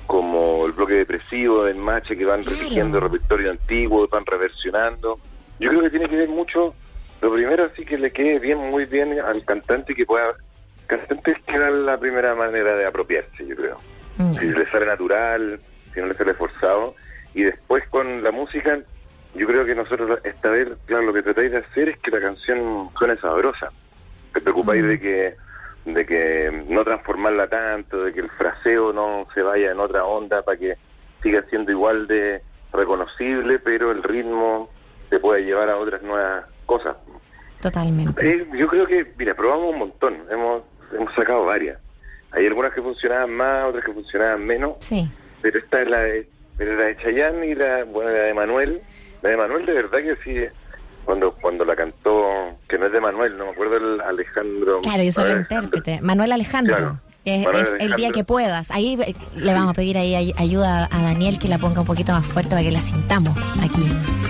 como 0.06 0.64
el 0.66 0.72
bloque 0.72 0.94
depresivo 0.94 1.64
del 1.64 1.76
Mache 1.76 2.16
que 2.16 2.24
van 2.24 2.40
Claro. 2.42 2.56
repitiendo 2.58 3.00
repertorio 3.00 3.50
antiguo, 3.50 4.08
van 4.10 4.24
reversionando. 4.24 5.18
Yo 5.60 5.68
creo 5.68 5.82
que 5.82 5.90
tiene 5.90 6.08
que 6.08 6.16
ver 6.16 6.28
mucho, 6.30 6.74
lo 7.20 7.32
primero 7.34 7.68
sí 7.76 7.84
que 7.84 7.98
le 7.98 8.10
quede 8.12 8.38
bien, 8.38 8.58
muy 8.58 8.86
bien 8.86 9.20
al 9.20 9.44
cantante 9.44 9.94
que 9.94 10.06
pueda, 10.06 10.30
cantante 10.86 11.32
es 11.32 11.42
que 11.44 11.54
era 11.54 11.70
la 11.70 11.98
primera 11.98 12.34
manera 12.34 12.74
de 12.76 12.86
apropiarse, 12.86 13.46
yo 13.46 13.54
creo. 13.56 13.78
Mm. 14.18 14.34
Si 14.34 14.44
le 14.46 14.66
sale 14.66 14.86
natural, 14.86 15.58
si 15.92 16.00
no 16.00 16.06
le 16.06 16.14
sale 16.14 16.34
forzado. 16.34 16.94
Y 17.34 17.42
después 17.42 17.84
con 17.88 18.22
la 18.22 18.30
música, 18.30 18.78
yo 19.34 19.46
creo 19.46 19.64
que 19.64 19.74
nosotros 19.74 20.20
esta 20.24 20.50
vez, 20.50 20.68
claro, 20.86 21.04
lo 21.06 21.12
que 21.12 21.22
tratáis 21.22 21.50
de 21.50 21.58
hacer 21.58 21.88
es 21.88 21.98
que 21.98 22.10
la 22.10 22.20
canción 22.20 22.90
suene 22.98 23.16
sabrosa. 23.16 23.68
Te 24.32 24.40
preocupáis 24.40 24.82
Mm. 24.82 24.88
de 24.88 25.00
que 25.00 25.34
de 25.84 26.06
que 26.06 26.64
no 26.70 26.82
transformarla 26.82 27.46
tanto, 27.46 28.04
de 28.04 28.14
que 28.14 28.20
el 28.20 28.30
fraseo 28.30 28.90
no 28.94 29.26
se 29.34 29.42
vaya 29.42 29.70
en 29.70 29.78
otra 29.78 30.06
onda 30.06 30.40
para 30.40 30.56
que 30.56 30.78
siga 31.22 31.42
siendo 31.50 31.70
igual 31.72 32.06
de 32.06 32.40
reconocible, 32.72 33.58
pero 33.58 33.90
el 33.90 34.02
ritmo 34.02 34.70
te 35.10 35.18
puede 35.20 35.44
llevar 35.44 35.68
a 35.68 35.76
otras 35.76 36.00
nuevas 36.02 36.46
cosas. 36.64 36.96
Totalmente. 37.60 38.26
Eh, 38.26 38.46
yo 38.54 38.66
creo 38.66 38.86
que, 38.86 39.12
mira, 39.18 39.34
probamos 39.34 39.74
un 39.74 39.78
montón, 39.80 40.16
hemos, 40.30 40.62
hemos 40.98 41.14
sacado 41.14 41.44
varias. 41.44 41.78
Hay 42.34 42.46
algunas 42.46 42.72
que 42.72 42.82
funcionaban 42.82 43.30
más, 43.32 43.66
otras 43.66 43.84
que 43.84 43.92
funcionaban 43.92 44.44
menos, 44.44 44.74
Sí. 44.80 45.08
pero 45.42 45.58
esta 45.58 45.82
es 45.82 45.88
la 45.88 46.00
de, 46.00 46.28
pero 46.56 46.76
la 46.76 46.84
de 46.86 46.96
Chayanne 46.96 47.46
y 47.46 47.54
la, 47.54 47.84
bueno, 47.84 48.10
la 48.10 48.18
de 48.20 48.34
Manuel. 48.34 48.80
La 49.22 49.30
de 49.30 49.36
Manuel 49.36 49.64
de 49.66 49.72
verdad 49.72 49.98
que 49.98 50.16
sí, 50.24 50.36
cuando 51.04 51.32
cuando 51.40 51.64
la 51.64 51.76
cantó, 51.76 52.22
que 52.68 52.76
no 52.78 52.86
es 52.86 52.92
de 52.92 53.00
Manuel, 53.00 53.36
no 53.38 53.46
me 53.46 53.50
acuerdo 53.52 53.76
el 53.76 54.00
Alejandro. 54.00 54.80
Claro, 54.82 55.02
yo 55.02 55.12
soy 55.12 55.24
Alejandro. 55.24 55.56
intérprete. 55.78 56.00
Manuel 56.02 56.32
Alejandro. 56.32 56.76
Claro. 56.76 56.98
Es, 57.26 57.46
el 57.80 57.94
día 57.94 58.10
que 58.10 58.22
puedas. 58.22 58.70
Ahí 58.70 58.98
eh, 59.00 59.14
le 59.34 59.54
vamos 59.54 59.70
a 59.70 59.72
pedir 59.72 59.96
ahí 59.96 60.14
ay- 60.14 60.34
ayuda 60.36 60.90
a 60.92 61.02
Daniel 61.04 61.38
que 61.38 61.48
la 61.48 61.56
ponga 61.56 61.80
un 61.80 61.86
poquito 61.86 62.12
más 62.12 62.26
fuerte 62.26 62.50
para 62.50 62.62
que 62.62 62.70
la 62.70 62.80
sintamos 62.82 63.30
aquí. 63.62 63.82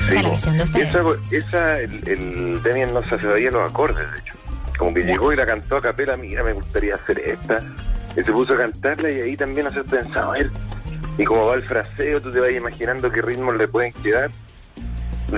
Está 0.09 0.22
la 0.22 0.28
versión 0.28 0.57
de 0.59 0.62
ustedes. 0.62 0.88
esa, 0.94 1.02
esa 1.32 1.80
el, 1.80 2.09
el 2.09 2.62
Demian 2.62 2.94
no 2.94 3.02
se 3.02 3.18
sabía 3.20 3.50
los 3.50 3.68
acordes, 3.68 4.09
de 4.12 4.18
hecho. 4.18 4.34
Como 4.78 4.94
que 4.94 5.00
Ya. 5.02 5.09
llegó 5.09 5.32
y 5.32 5.36
la 5.36 5.44
cantó 5.44 5.76
a 5.78 5.80
capela, 5.80 6.16
mira, 6.16 6.44
me 6.44 6.52
gustaría 6.52 6.94
hacer 6.94 7.18
esta. 7.18 7.61
Y 8.17 8.23
se 8.23 8.33
puso 8.33 8.55
a 8.55 8.59
cantarla 8.59 9.11
y 9.11 9.21
ahí 9.21 9.37
también 9.37 9.67
hacer 9.67 9.85
pensado, 9.85 10.31
a 10.33 10.39
ver. 10.39 10.51
Y 11.19 11.25
como 11.25 11.47
va 11.47 11.55
el 11.55 11.65
fraseo, 11.65 12.21
tú 12.21 12.31
te 12.31 12.41
vas 12.41 12.53
imaginando 12.53 13.11
qué 13.11 13.21
ritmos 13.23 13.57
le 13.57 13.67
pueden 13.69 13.93
quedar. 13.93 14.31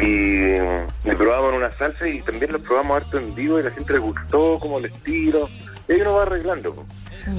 Y, 0.01 0.55
y 0.55 1.15
probamos 1.17 1.53
en 1.53 1.59
una 1.59 1.71
salsa 1.71 2.07
y 2.09 2.21
también 2.21 2.53
lo 2.53 2.59
probamos 2.61 3.03
harto 3.03 3.19
en 3.19 3.35
vivo 3.35 3.59
y 3.59 3.63
la 3.63 3.71
gente 3.71 3.93
le 3.95 3.99
gustó 3.99 4.59
como 4.59 4.79
el 4.79 4.87
estilo. 4.87 5.49
Y 5.89 5.93
ahí 5.93 6.01
uno 6.01 6.15
va 6.15 6.23
arreglando. 6.23 6.75
po. 6.75 6.87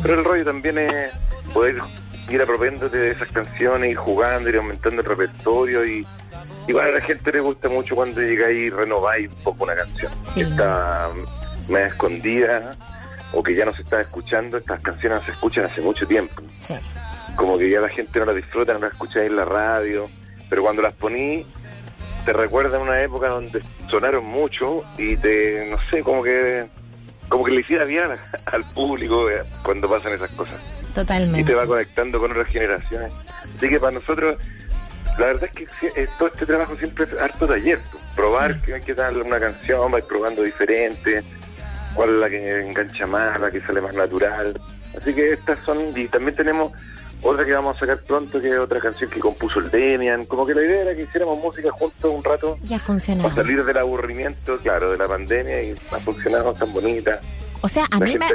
Pero 0.02 0.16
el 0.16 0.24
rollo 0.24 0.46
también 0.46 0.78
es 0.80 1.14
poder 1.54 1.78
ir 2.30 2.42
apropiándote 2.42 2.98
de 2.98 3.12
esas 3.12 3.32
canciones, 3.32 3.92
ir 3.92 3.98
jugando, 3.98 4.50
ir 4.50 4.58
aumentando 4.58 5.02
el 5.02 5.08
repertorio 5.08 5.86
y 5.86 6.06
igual 6.68 6.88
a 6.90 6.92
la 6.92 7.02
gente 7.02 7.32
le 7.32 7.40
gusta 7.40 7.70
mucho 7.70 7.96
cuando 7.96 8.22
llegáis 8.22 8.58
y 8.58 8.70
renováis 8.70 9.30
un 9.34 9.44
poco 9.44 9.64
una 9.64 9.76
canción 9.76 10.12
Sí. 10.34 10.42
está 10.42 11.10
más 11.70 11.82
escondida 11.84 12.72
o 13.34 13.44
que 13.44 13.56
ya 13.56 13.66
no 13.66 13.74
se 13.74 13.82
está 13.82 14.00
escuchando. 14.02 14.58
Estas 14.58 14.82
canciones 14.82 15.20
no 15.20 15.26
se 15.26 15.32
escuchan 15.32 15.66
hace 15.66 15.82
mucho 15.82 16.08
tiempo. 16.08 16.42
Sí. 16.60 16.76
Como 17.36 17.58
que 17.58 17.70
ya 17.70 17.82
la 17.82 17.90
gente 17.90 18.20
no 18.20 18.26
las 18.26 18.36
disfruta, 18.36 18.74
no 18.74 18.80
las 18.80 18.92
escucháis 18.94 19.30
en 19.30 19.36
la 19.36 19.46
radio, 19.46 20.10
pero 20.50 20.62
cuando 20.64 20.82
las 20.82 20.94
poní 20.94 21.46
te 22.26 22.34
recuerda 22.34 22.80
una 22.80 23.02
época 23.02 23.30
donde 23.30 23.62
sonaron 23.90 24.26
mucho 24.26 24.84
y 24.98 25.16
te, 25.18 25.68
no 25.70 25.78
sé, 25.90 26.02
como 26.04 26.24
que 26.24 26.66
como 27.30 27.44
que 27.44 27.52
le 27.52 27.60
hiciera 27.62 27.84
bien 27.86 28.06
al 28.46 28.64
público 28.72 29.30
eh, 29.30 29.44
cuando 29.64 29.90
pasan 29.90 30.14
esas 30.14 30.32
cosas 30.32 30.60
y 30.82 30.94
Totalmente. 30.94 31.44
te 31.44 31.54
va 31.54 31.66
conectando 31.68 32.20
con 32.20 32.32
otras 32.32 32.48
generaciones. 32.48 33.14
Así 33.58 33.70
que 33.70 33.80
para 33.80 33.92
nosotros, 33.92 34.38
la 35.20 35.26
verdad 35.28 35.44
es 35.44 35.52
que 35.54 35.68
eh, 36.02 36.08
todo 36.18 36.30
este 36.30 36.46
trabajo 36.46 36.76
siempre 36.76 37.06
es 37.06 37.14
harto 37.22 37.46
taller. 37.48 37.80
pues, 37.92 38.04
Probar 38.16 38.60
qué, 38.62 38.80
qué 38.84 38.96
tal 38.96 39.22
una 39.22 39.40
canción, 39.40 39.92
vais 39.92 40.06
probando 40.06 40.42
diferente, 40.42 41.24
cuál 41.98 42.10
es 42.12 42.16
la 42.16 42.30
que 42.30 42.60
engancha 42.62 43.08
más, 43.08 43.42
la 43.42 43.52
que 43.52 43.60
sale 43.60 43.82
más 43.82 43.94
natural. 43.96 44.58
Así 44.98 45.14
que 45.14 45.32
estas 45.32 45.60
son, 45.66 45.92
y 45.98 46.08
también 46.08 46.36
tenemos 46.36 46.72
otra 47.24 47.44
que 47.44 47.52
vamos 47.52 47.76
a 47.76 47.80
sacar 47.80 48.00
pronto, 48.04 48.40
que 48.40 48.50
es 48.50 48.60
otra 48.60 48.80
canción 48.80 49.10
que 49.10 49.20
compuso 49.20 49.60
el 49.60 49.72
Demian. 49.72 50.26
Como 50.26 50.46
que 50.46 50.54
la 50.54 50.62
idea 50.64 50.82
era 50.84 50.96
que 50.96 51.02
hiciéramos 51.02 51.40
música 51.40 51.70
juntos 51.72 52.14
un 52.16 52.24
rato 52.24 52.58
Ya 52.64 52.78
funcionó. 52.80 53.24
para 53.24 53.36
salir 53.36 53.66
del 53.66 53.78
aburrimiento, 53.78 54.58
claro, 54.58 54.92
de 54.92 54.98
la 54.98 55.08
pandemia 55.08 55.62
y 55.64 55.72
ha 55.92 55.98
funcionado 56.00 56.54
tan 56.54 56.72
bonita. 56.72 57.20
O 57.62 57.68
sea, 57.68 57.86
a 57.92 57.98
La 57.98 58.06
mí 58.06 58.16
me, 58.16 58.28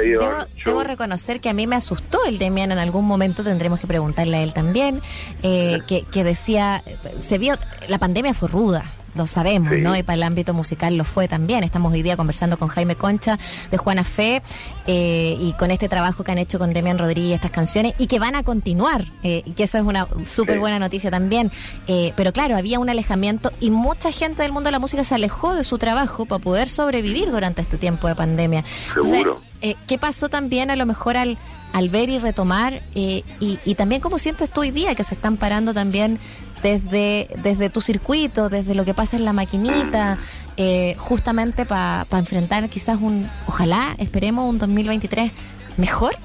debo 0.65 0.83
reconocer 0.83 1.39
que 1.39 1.47
a 1.49 1.53
mí 1.53 1.65
me 1.65 1.77
asustó 1.77 2.25
el 2.25 2.37
Demian 2.37 2.73
en 2.73 2.77
algún 2.77 3.05
momento, 3.05 3.41
tendremos 3.41 3.79
que 3.79 3.87
preguntarle 3.87 4.35
a 4.35 4.43
él 4.43 4.53
también, 4.53 5.01
eh, 5.43 5.79
que, 5.87 6.03
que 6.11 6.25
decía, 6.25 6.83
se 7.19 7.37
vio, 7.37 7.55
la 7.87 7.99
pandemia 7.99 8.33
fue 8.33 8.49
ruda, 8.49 8.83
lo 9.15 9.27
sabemos, 9.27 9.73
Sí. 9.73 9.81
¿no? 9.81 9.95
Y 9.95 10.03
para 10.03 10.15
el 10.15 10.23
ámbito 10.23 10.53
musical 10.53 10.95
lo 10.95 11.03
fue 11.03 11.27
también. 11.27 11.63
Estamos 11.63 11.93
hoy 11.93 12.01
día 12.01 12.17
conversando 12.17 12.57
con 12.57 12.67
Jaime 12.67 12.95
Concha 12.95 13.37
de 13.71 13.77
Juana 13.77 14.03
Fe 14.03 14.41
eh, 14.87 15.37
y 15.39 15.53
con 15.53 15.71
este 15.71 15.87
trabajo 15.89 16.23
que 16.23 16.31
han 16.31 16.37
hecho 16.37 16.59
con 16.59 16.73
Demian 16.73 16.97
Rodríguez 16.97 17.35
estas 17.35 17.51
canciones 17.51 17.93
y 17.99 18.07
que 18.07 18.19
van 18.19 18.35
a 18.35 18.43
continuar, 18.43 19.05
eh, 19.23 19.43
y 19.45 19.51
que 19.51 19.63
eso 19.63 19.77
es 19.77 19.83
una 19.83 20.07
súper 20.25 20.55
Sí. 20.55 20.59
buena 20.59 20.79
noticia 20.79 21.11
también. 21.11 21.51
Eh, 21.87 22.13
pero 22.15 22.31
claro, 22.33 22.57
había 22.57 22.79
un 22.79 22.89
alejamiento 22.89 23.51
y 23.59 23.69
mucha 23.69 24.11
gente 24.11 24.41
del 24.43 24.51
mundo 24.51 24.67
de 24.67 24.71
la 24.71 24.79
música 24.79 25.03
se 25.03 25.15
alejó 25.15 25.53
de 25.55 25.63
su 25.63 25.77
trabajo 25.77 26.25
para 26.25 26.41
poder 26.43 26.69
sobrevivir 26.69 27.29
durante 27.31 27.61
este 27.61 27.77
tiempo 27.77 28.07
de 28.07 28.15
pandemia. 28.15 28.63
Seguro. 29.01 29.41
¿Qué 29.87 29.97
pasó 29.97 30.27
también 30.27 30.71
a 30.71 30.75
lo 30.75 30.85
mejor 30.85 31.15
al, 31.15 31.37
al 31.71 31.87
ver 31.89 32.09
y 32.09 32.19
retomar? 32.19 32.81
y, 32.93 33.23
y 33.39 33.75
también 33.75 34.01
cómo 34.01 34.19
sientes 34.19 34.49
tú 34.49 34.61
hoy 34.61 34.71
día 34.71 34.93
que 34.95 35.03
se 35.05 35.13
están 35.15 35.37
parando 35.37 35.73
también 35.73 36.19
desde, 36.63 37.27
desde 37.43 37.69
tu 37.69 37.81
circuito, 37.81 38.49
desde 38.49 38.73
lo 38.73 38.85
que 38.85 38.93
pasa 38.93 39.17
en 39.17 39.25
la 39.25 39.33
maquinita, 39.33 40.17
eh, 40.57 40.95
justamente 40.97 41.65
para 41.65 42.07
enfrentar 42.11 42.67
quizás 42.69 42.99
un, 42.99 43.29
ojalá, 43.47 43.95
esperemos 43.99 44.45
un 44.45 44.57
2023 44.57 45.31
mejor? 45.77 46.15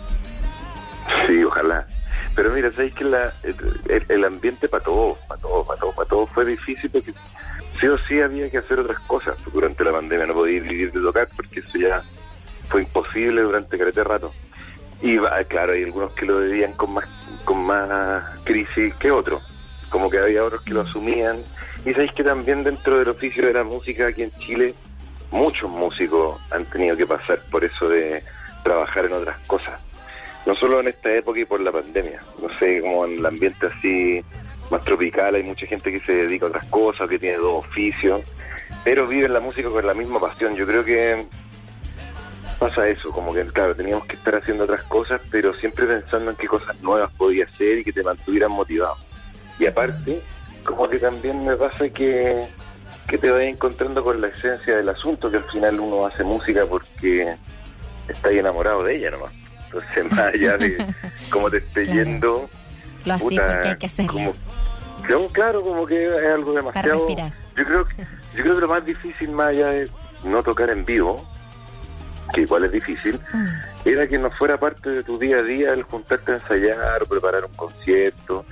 Sí, 1.26 1.42
ojalá. 1.44 1.86
Pero 2.34 2.52
mira, 2.52 2.70
sabéis 2.70 2.94
que 2.94 3.04
la, 3.04 3.32
el, 3.42 4.04
el 4.08 4.24
ambiente 4.24 4.68
para 4.68 4.84
todos, 4.84 5.18
para 5.26 5.40
todos, 5.40 5.66
para 5.66 5.80
todos, 5.80 5.94
para 5.96 6.08
todos 6.08 6.30
fue 6.30 6.44
difícil 6.44 6.88
porque 6.88 7.12
sí 7.80 7.88
o 7.88 7.98
sí 8.06 8.20
había 8.20 8.48
que 8.48 8.58
hacer 8.58 8.78
otras 8.78 9.00
cosas 9.00 9.36
durante 9.52 9.82
la 9.82 9.92
pandemia. 9.92 10.26
No 10.26 10.34
podía 10.34 10.60
vivir 10.60 10.92
de 10.92 11.00
tocar 11.00 11.26
porque 11.34 11.60
eso 11.60 11.78
ya 11.78 12.00
fue 12.68 12.82
imposible 12.82 13.42
durante 13.42 13.76
carete 13.76 14.04
rato. 14.04 14.32
Y 15.02 15.16
claro, 15.48 15.72
hay 15.72 15.84
algunos 15.84 16.12
que 16.12 16.26
lo 16.26 16.38
vivían 16.38 16.72
con 16.74 16.94
más, 16.94 17.08
con 17.44 17.64
más 17.64 18.22
crisis 18.44 18.94
que 18.96 19.10
otros. 19.10 19.42
Como 19.90 20.10
que 20.10 20.18
había 20.18 20.44
otros 20.44 20.62
que 20.62 20.74
lo 20.74 20.82
asumían. 20.82 21.42
Y 21.84 21.92
sabéis 21.92 22.12
que 22.12 22.24
también 22.24 22.62
dentro 22.62 22.98
del 22.98 23.08
oficio 23.08 23.46
de 23.46 23.52
la 23.52 23.64
música 23.64 24.08
aquí 24.08 24.22
en 24.22 24.32
Chile, 24.38 24.74
muchos 25.30 25.70
músicos 25.70 26.40
han 26.50 26.64
tenido 26.66 26.96
que 26.96 27.06
pasar 27.06 27.38
por 27.50 27.64
eso 27.64 27.88
de 27.88 28.22
trabajar 28.62 29.06
en 29.06 29.12
otras 29.12 29.38
cosas 29.46 29.82
no 30.46 30.54
solo 30.54 30.80
en 30.80 30.88
esta 30.88 31.14
época 31.14 31.40
y 31.40 31.44
por 31.44 31.60
la 31.60 31.70
pandemia, 31.70 32.22
no 32.40 32.48
sé, 32.58 32.80
como 32.80 33.04
en 33.04 33.18
el 33.18 33.26
ambiente 33.26 33.66
así 33.66 34.24
más 34.70 34.82
tropical 34.82 35.34
hay 35.34 35.42
mucha 35.42 35.66
gente 35.66 35.92
que 35.92 36.00
se 36.00 36.12
dedica 36.12 36.46
a 36.46 36.48
otras 36.48 36.64
cosas, 36.66 37.08
que 37.08 37.18
tiene 37.18 37.36
dos 37.36 37.64
oficios, 37.64 38.22
pero 38.84 39.06
viven 39.06 39.32
la 39.32 39.40
música 39.40 39.68
con 39.68 39.86
la 39.86 39.94
misma 39.94 40.20
pasión. 40.20 40.54
Yo 40.54 40.66
creo 40.66 40.84
que 40.84 41.26
pasa 42.58 42.88
eso, 42.88 43.10
como 43.10 43.32
que 43.32 43.44
claro, 43.44 43.74
teníamos 43.74 44.06
que 44.06 44.16
estar 44.16 44.36
haciendo 44.36 44.64
otras 44.64 44.82
cosas, 44.84 45.20
pero 45.30 45.52
siempre 45.52 45.86
pensando 45.86 46.30
en 46.30 46.36
qué 46.36 46.46
cosas 46.46 46.80
nuevas 46.80 47.12
podía 47.12 47.44
hacer 47.44 47.78
y 47.78 47.84
que 47.84 47.92
te 47.92 48.02
mantuvieran 48.02 48.52
motivado. 48.52 48.96
Y 49.58 49.66
aparte, 49.66 50.20
como 50.64 50.88
que 50.88 50.98
también 50.98 51.44
me 51.44 51.56
pasa 51.56 51.88
que, 51.88 52.46
que 53.06 53.18
te 53.18 53.30
vas 53.30 53.42
encontrando 53.42 54.02
con 54.02 54.20
la 54.20 54.28
esencia 54.28 54.76
del 54.76 54.88
asunto, 54.88 55.30
que 55.30 55.38
al 55.38 55.44
final 55.44 55.80
uno 55.80 56.06
hace 56.06 56.24
música 56.24 56.64
porque 56.68 57.34
está 58.08 58.28
ahí 58.28 58.38
enamorado 58.38 58.84
de 58.84 58.94
ella 58.96 59.10
nomás. 59.10 59.32
Entonces, 59.66 60.04
más 60.12 60.34
allá 60.34 60.56
de 60.56 60.86
cómo 61.30 61.50
te 61.50 61.58
esté 61.58 61.84
Claro. 61.84 62.02
yendo, 62.04 62.50
Lo 63.04 63.14
así 63.14 63.24
puta, 63.24 63.48
porque 63.52 63.68
hay 63.68 63.76
que 63.76 63.86
hacerlo. 63.86 64.12
como- 64.12 64.32
Claro, 65.06 65.26
claro, 65.32 65.62
como 65.62 65.86
que 65.86 66.04
es 66.06 66.32
algo 66.32 66.52
demasiado. 66.52 67.06
respirar. 67.06 67.32
Yo 67.56 67.64
creo, 67.64 67.84
que- 67.86 68.02
yo 68.36 68.42
creo 68.42 68.54
que 68.56 68.60
lo 68.60 68.68
más 68.68 68.84
difícil, 68.84 69.30
más 69.30 69.48
allá 69.48 69.68
de 69.68 69.88
no 70.24 70.42
tocar 70.42 70.68
en 70.70 70.84
vivo, 70.84 71.26
que 72.34 72.42
igual 72.42 72.64
es 72.64 72.72
difícil, 72.72 73.18
Mm. 73.32 73.46
era 73.88 74.06
que 74.06 74.18
no 74.18 74.30
fuera 74.32 74.58
parte 74.58 74.90
de 74.90 75.02
tu 75.02 75.18
día 75.18 75.38
a 75.38 75.42
día 75.42 75.72
el 75.72 75.82
juntarte 75.84 76.32
a 76.32 76.34
ensayar 76.34 77.02
o 77.02 77.06
preparar 77.06 77.44
un 77.46 77.54
concierto 77.54 78.44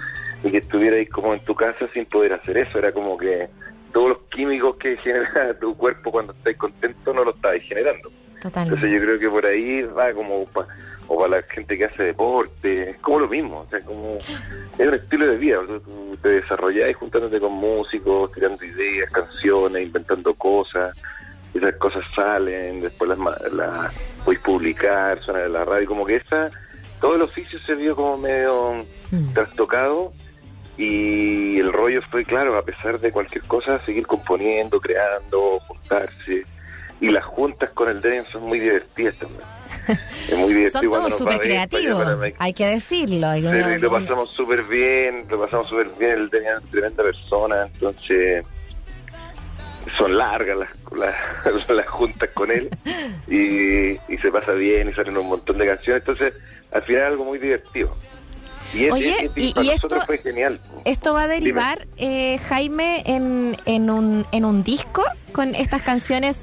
y 0.44 0.50
que 0.50 0.58
estuviera 0.58 0.96
ahí 0.96 1.06
como 1.06 1.32
en 1.34 1.40
tu 1.44 1.54
casa 1.54 1.86
sin 1.92 2.04
poder 2.06 2.32
hacer 2.34 2.56
eso. 2.58 2.78
Era 2.78 2.92
como 2.92 3.16
que 3.16 3.48
todos 3.92 4.08
los 4.10 4.18
químicos 4.30 4.76
que 4.76 4.96
genera 5.02 5.58
tu 5.58 5.76
cuerpo 5.76 6.10
cuando 6.12 6.32
estás 6.32 6.56
contento 6.56 7.12
no 7.12 7.24
lo 7.24 7.30
estabas 7.34 7.62
generando. 7.62 8.10
Totalmente. 8.42 8.74
Entonces 8.84 8.90
yo 9.00 9.04
creo 9.06 9.18
que 9.18 9.28
por 9.30 9.46
ahí 9.46 9.82
va 9.82 10.12
como 10.12 10.44
pa- 10.46 10.66
o 11.08 11.16
para 11.18 11.36
la 11.40 11.42
gente 11.42 11.76
que 11.78 11.86
hace 11.86 12.02
deporte, 12.02 12.90
es 12.90 12.96
como 12.98 13.20
lo 13.20 13.28
mismo, 13.28 13.60
o 13.60 13.66
sea, 13.70 13.80
como 13.80 14.18
es 14.18 14.80
un 14.86 14.94
estilo 14.94 15.26
de 15.26 15.36
vida, 15.38 15.60
tú, 15.66 15.80
tú 15.80 16.16
te 16.22 16.28
desarrollás 16.28 16.94
juntándote 16.96 17.40
con 17.40 17.52
músicos, 17.54 18.30
tirando 18.32 18.62
ideas, 18.64 19.10
canciones, 19.10 19.86
inventando 19.86 20.34
cosas, 20.34 20.96
esas 21.54 21.74
cosas 21.76 22.04
salen, 22.14 22.80
después 22.80 23.08
las, 23.08 23.18
las 23.52 24.12
puedes 24.24 24.42
publicar, 24.42 25.18
suenan 25.22 25.44
en 25.46 25.52
la 25.54 25.64
radio, 25.64 25.86
como 25.88 26.04
que 26.04 26.16
esa, 26.16 26.50
todo 27.00 27.14
el 27.16 27.22
oficio 27.22 27.58
se 27.60 27.74
vio 27.74 27.96
como 27.96 28.16
medio 28.18 28.74
Mm. 29.12 29.32
trastocado 29.34 30.12
y 30.76 31.58
el 31.58 31.72
rollo 31.72 32.02
fue, 32.02 32.24
claro, 32.24 32.56
a 32.58 32.62
pesar 32.62 33.00
de 33.00 33.10
cualquier 33.10 33.44
cosa, 33.44 33.82
seguir 33.84 34.06
componiendo, 34.06 34.78
creando, 34.78 35.60
juntarse. 35.66 36.44
Y 37.00 37.10
las 37.10 37.24
juntas 37.24 37.70
con 37.70 37.88
el 37.88 38.00
Denian 38.00 38.26
son 38.26 38.42
muy 38.42 38.58
divertidas 38.60 39.16
también. 39.16 39.42
Es 40.28 40.36
muy 40.36 40.54
divertido 40.54 40.80
Son 40.80 40.90
todos 40.90 41.18
súper 41.18 41.40
creativos, 41.40 42.02
para 42.02 42.16
México. 42.16 42.38
hay 42.40 42.52
que 42.52 42.66
decirlo. 42.66 43.28
hay 43.28 43.42
lo 43.42 43.90
pasamos 43.90 44.30
súper 44.30 44.64
bien, 44.64 45.26
lo 45.28 45.40
pasamos 45.40 45.68
súper 45.68 45.88
bien. 45.98 46.12
El 46.12 46.30
Denian 46.30 46.56
es 46.56 46.70
tremenda 46.70 47.02
persona, 47.02 47.66
entonces 47.72 48.46
son 49.96 50.16
largas 50.16 50.56
las, 50.56 50.92
las, 51.44 51.68
las 51.68 51.88
juntas 51.88 52.28
con 52.34 52.50
él 52.50 52.68
y, 53.28 53.92
y 54.12 54.18
se 54.20 54.30
pasa 54.32 54.52
bien 54.52 54.88
y 54.88 54.92
salen 54.92 55.16
un 55.16 55.28
montón 55.28 55.58
de 55.58 55.66
canciones. 55.66 56.02
Entonces, 56.02 56.34
al 56.72 56.82
final 56.82 57.02
es 57.02 57.08
algo 57.08 57.24
muy 57.24 57.38
divertido. 57.38 57.90
Y, 58.74 58.84
es- 58.86 58.92
Oye, 58.92 59.16
es- 59.24 59.30
y- 59.36 59.52
para 59.52 59.64
y 59.64 59.68
nosotros 59.68 59.92
esto- 59.92 60.06
fue 60.06 60.18
genial. 60.18 60.60
Esto 60.84 61.12
va 61.14 61.22
a 61.22 61.26
derivar, 61.28 61.86
eh, 61.96 62.38
Jaime, 62.48 63.02
en, 63.06 63.56
en, 63.66 63.90
un, 63.90 64.26
en 64.32 64.44
un 64.44 64.62
disco 64.64 65.02
con 65.32 65.54
estas 65.54 65.82
canciones 65.82 66.40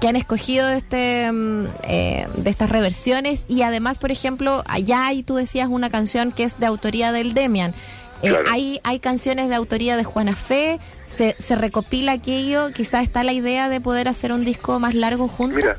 que 0.00 0.08
han 0.08 0.16
escogido 0.16 0.66
de, 0.66 0.76
este, 0.78 1.30
mm, 1.30 1.64
eh, 1.84 2.26
de 2.36 2.50
estas 2.50 2.70
reversiones 2.70 3.44
y 3.48 3.62
además, 3.62 3.98
por 3.98 4.10
ejemplo, 4.10 4.64
allá 4.66 5.06
hay, 5.06 5.22
tú 5.22 5.34
decías, 5.36 5.68
una 5.68 5.90
canción 5.90 6.32
que 6.32 6.44
es 6.44 6.58
de 6.58 6.66
autoría 6.66 7.12
del 7.12 7.34
Demian. 7.34 7.72
Eh, 8.22 8.28
Claro. 8.30 8.44
hay, 8.50 8.80
hay 8.82 8.98
canciones 8.98 9.48
de 9.48 9.54
autoría 9.54 9.96
de 9.96 10.04
Juana 10.04 10.34
Fe, 10.36 10.78
se, 11.16 11.34
se 11.38 11.54
recopila 11.54 12.12
aquello, 12.12 12.72
quizás 12.72 13.02
está 13.04 13.24
la 13.24 13.32
idea 13.34 13.68
de 13.68 13.80
poder 13.80 14.08
hacer 14.08 14.32
un 14.32 14.44
disco 14.44 14.78
más 14.80 14.94
largo 14.94 15.28
juntos. 15.28 15.56
Mira, 15.56 15.76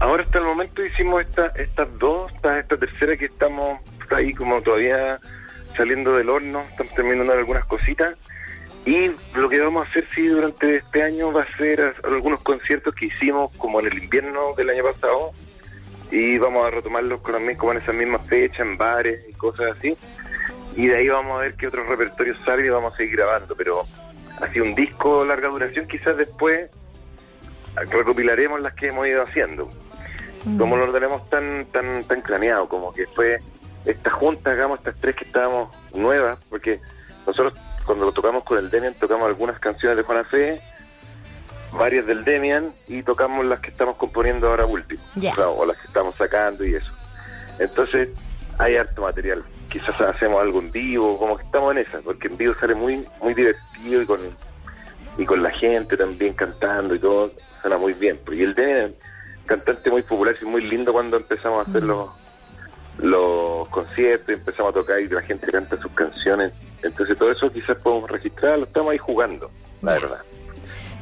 ahora 0.00 0.22
hasta 0.22 0.38
el 0.38 0.44
momento 0.44 0.84
hicimos 0.84 1.22
esta, 1.22 1.46
estas 1.56 1.98
dos, 1.98 2.30
esta, 2.32 2.62
tercera 2.62 3.16
que 3.16 3.26
estamos 3.26 3.80
ahí 4.10 4.32
como 4.34 4.60
todavía 4.62 5.18
saliendo 5.76 6.14
del 6.14 6.28
horno, 6.28 6.62
estamos 6.70 6.94
terminando 6.94 7.32
algunas 7.32 7.64
cositas. 7.64 8.18
Y 8.84 9.10
lo 9.34 9.48
que 9.48 9.60
vamos 9.60 9.86
a 9.86 9.90
hacer, 9.90 10.06
sí, 10.14 10.26
durante 10.26 10.76
este 10.76 11.02
año 11.02 11.32
va 11.32 11.42
a 11.42 11.56
ser 11.56 11.94
algunos 12.02 12.42
conciertos 12.42 12.94
que 12.94 13.06
hicimos 13.06 13.52
como 13.58 13.80
en 13.80 13.86
el 13.86 14.02
invierno 14.02 14.54
del 14.56 14.70
año 14.70 14.84
pasado. 14.84 15.32
Y 16.10 16.38
vamos 16.38 16.66
a 16.66 16.70
retomarlos 16.70 17.22
también 17.22 17.56
como 17.56 17.72
en 17.72 17.78
esa 17.78 17.92
misma 17.92 18.18
fecha, 18.18 18.62
en 18.62 18.76
bares 18.76 19.26
y 19.28 19.32
cosas 19.34 19.76
así. 19.76 19.96
Y 20.76 20.86
de 20.86 20.96
ahí 20.96 21.08
vamos 21.08 21.38
a 21.38 21.42
ver 21.42 21.54
qué 21.54 21.66
otros 21.66 21.88
repertorios 21.88 22.38
salen 22.44 22.66
y 22.66 22.68
vamos 22.70 22.94
a 22.94 22.96
seguir 22.96 23.16
grabando. 23.16 23.54
Pero 23.54 23.84
así 24.40 24.60
un 24.60 24.74
disco 24.74 25.24
larga 25.24 25.48
duración, 25.48 25.86
quizás 25.86 26.16
después 26.16 26.70
recopilaremos 27.76 28.60
las 28.60 28.74
que 28.74 28.88
hemos 28.88 29.06
ido 29.06 29.22
haciendo. 29.22 29.68
Mm. 30.44 30.58
Como 30.58 30.76
lo 30.76 30.92
tenemos 30.92 31.28
tan 31.28 31.66
tan 31.66 32.04
tan 32.04 32.22
craneado, 32.22 32.68
como 32.68 32.92
que 32.92 33.06
fue 33.06 33.38
esta 33.84 34.10
junta, 34.10 34.50
hagamos 34.50 34.78
estas 34.78 34.96
tres 34.96 35.16
que 35.16 35.24
estábamos 35.24 35.74
nuevas, 35.94 36.42
porque 36.48 36.80
nosotros 37.26 37.54
cuando 37.84 38.06
lo 38.06 38.12
tocamos 38.12 38.44
con 38.44 38.58
el 38.58 38.70
Demian 38.70 38.94
tocamos 38.94 39.26
algunas 39.26 39.58
canciones 39.58 39.96
de 39.96 40.02
Juana 40.02 40.24
Fe, 40.24 40.60
varias 41.72 42.06
del 42.06 42.24
Demian 42.24 42.72
y 42.88 43.02
tocamos 43.02 43.44
las 43.44 43.60
que 43.60 43.70
estamos 43.70 43.96
componiendo 43.96 44.48
ahora 44.48 44.66
último, 44.66 45.02
o, 45.16 45.20
sea, 45.20 45.48
o 45.48 45.64
las 45.64 45.78
que 45.78 45.86
estamos 45.86 46.14
sacando 46.14 46.64
y 46.64 46.74
eso. 46.74 46.92
Entonces 47.58 48.08
hay 48.58 48.76
harto 48.76 49.02
material. 49.02 49.44
Quizás 49.70 50.00
hacemos 50.00 50.40
algo 50.40 50.58
en 50.58 50.72
vivo, 50.72 51.16
como 51.18 51.36
que 51.36 51.44
estamos 51.44 51.72
en 51.72 51.78
esa, 51.78 52.00
porque 52.00 52.28
en 52.28 52.36
vivo 52.36 52.54
sale 52.54 52.74
muy 52.74 53.06
muy 53.22 53.34
divertido 53.34 54.02
y 54.02 54.06
con 54.06 54.20
y 55.18 55.24
con 55.24 55.42
la 55.42 55.50
gente 55.50 55.96
también 55.96 56.34
cantando 56.34 56.94
y 56.94 56.98
todo, 56.98 57.30
suena 57.60 57.78
muy 57.78 57.92
bien. 57.92 58.18
Y 58.32 58.42
el 58.42 58.54
Demian 58.54 58.92
cantante 59.46 59.90
muy 59.90 60.02
popular 60.02 60.36
y 60.40 60.44
muy 60.44 60.62
lindo 60.62 60.92
cuando 60.92 61.16
empezamos 61.16 61.66
a 61.66 61.70
hacer 61.70 61.82
los, 61.82 62.08
los 62.98 63.68
conciertos, 63.68 64.28
empezamos 64.28 64.74
a 64.74 64.78
tocar 64.78 65.00
y 65.00 65.08
la 65.08 65.22
gente 65.22 65.50
canta 65.50 65.80
sus 65.80 65.90
canciones. 65.92 66.52
Entonces 66.82 67.16
todo 67.16 67.30
eso 67.32 67.50
quizás 67.52 67.80
podemos 67.82 68.10
registrarlo, 68.10 68.64
estamos 68.64 68.92
ahí 68.92 68.98
jugando, 68.98 69.50
la 69.82 69.94
verdad. 69.94 70.22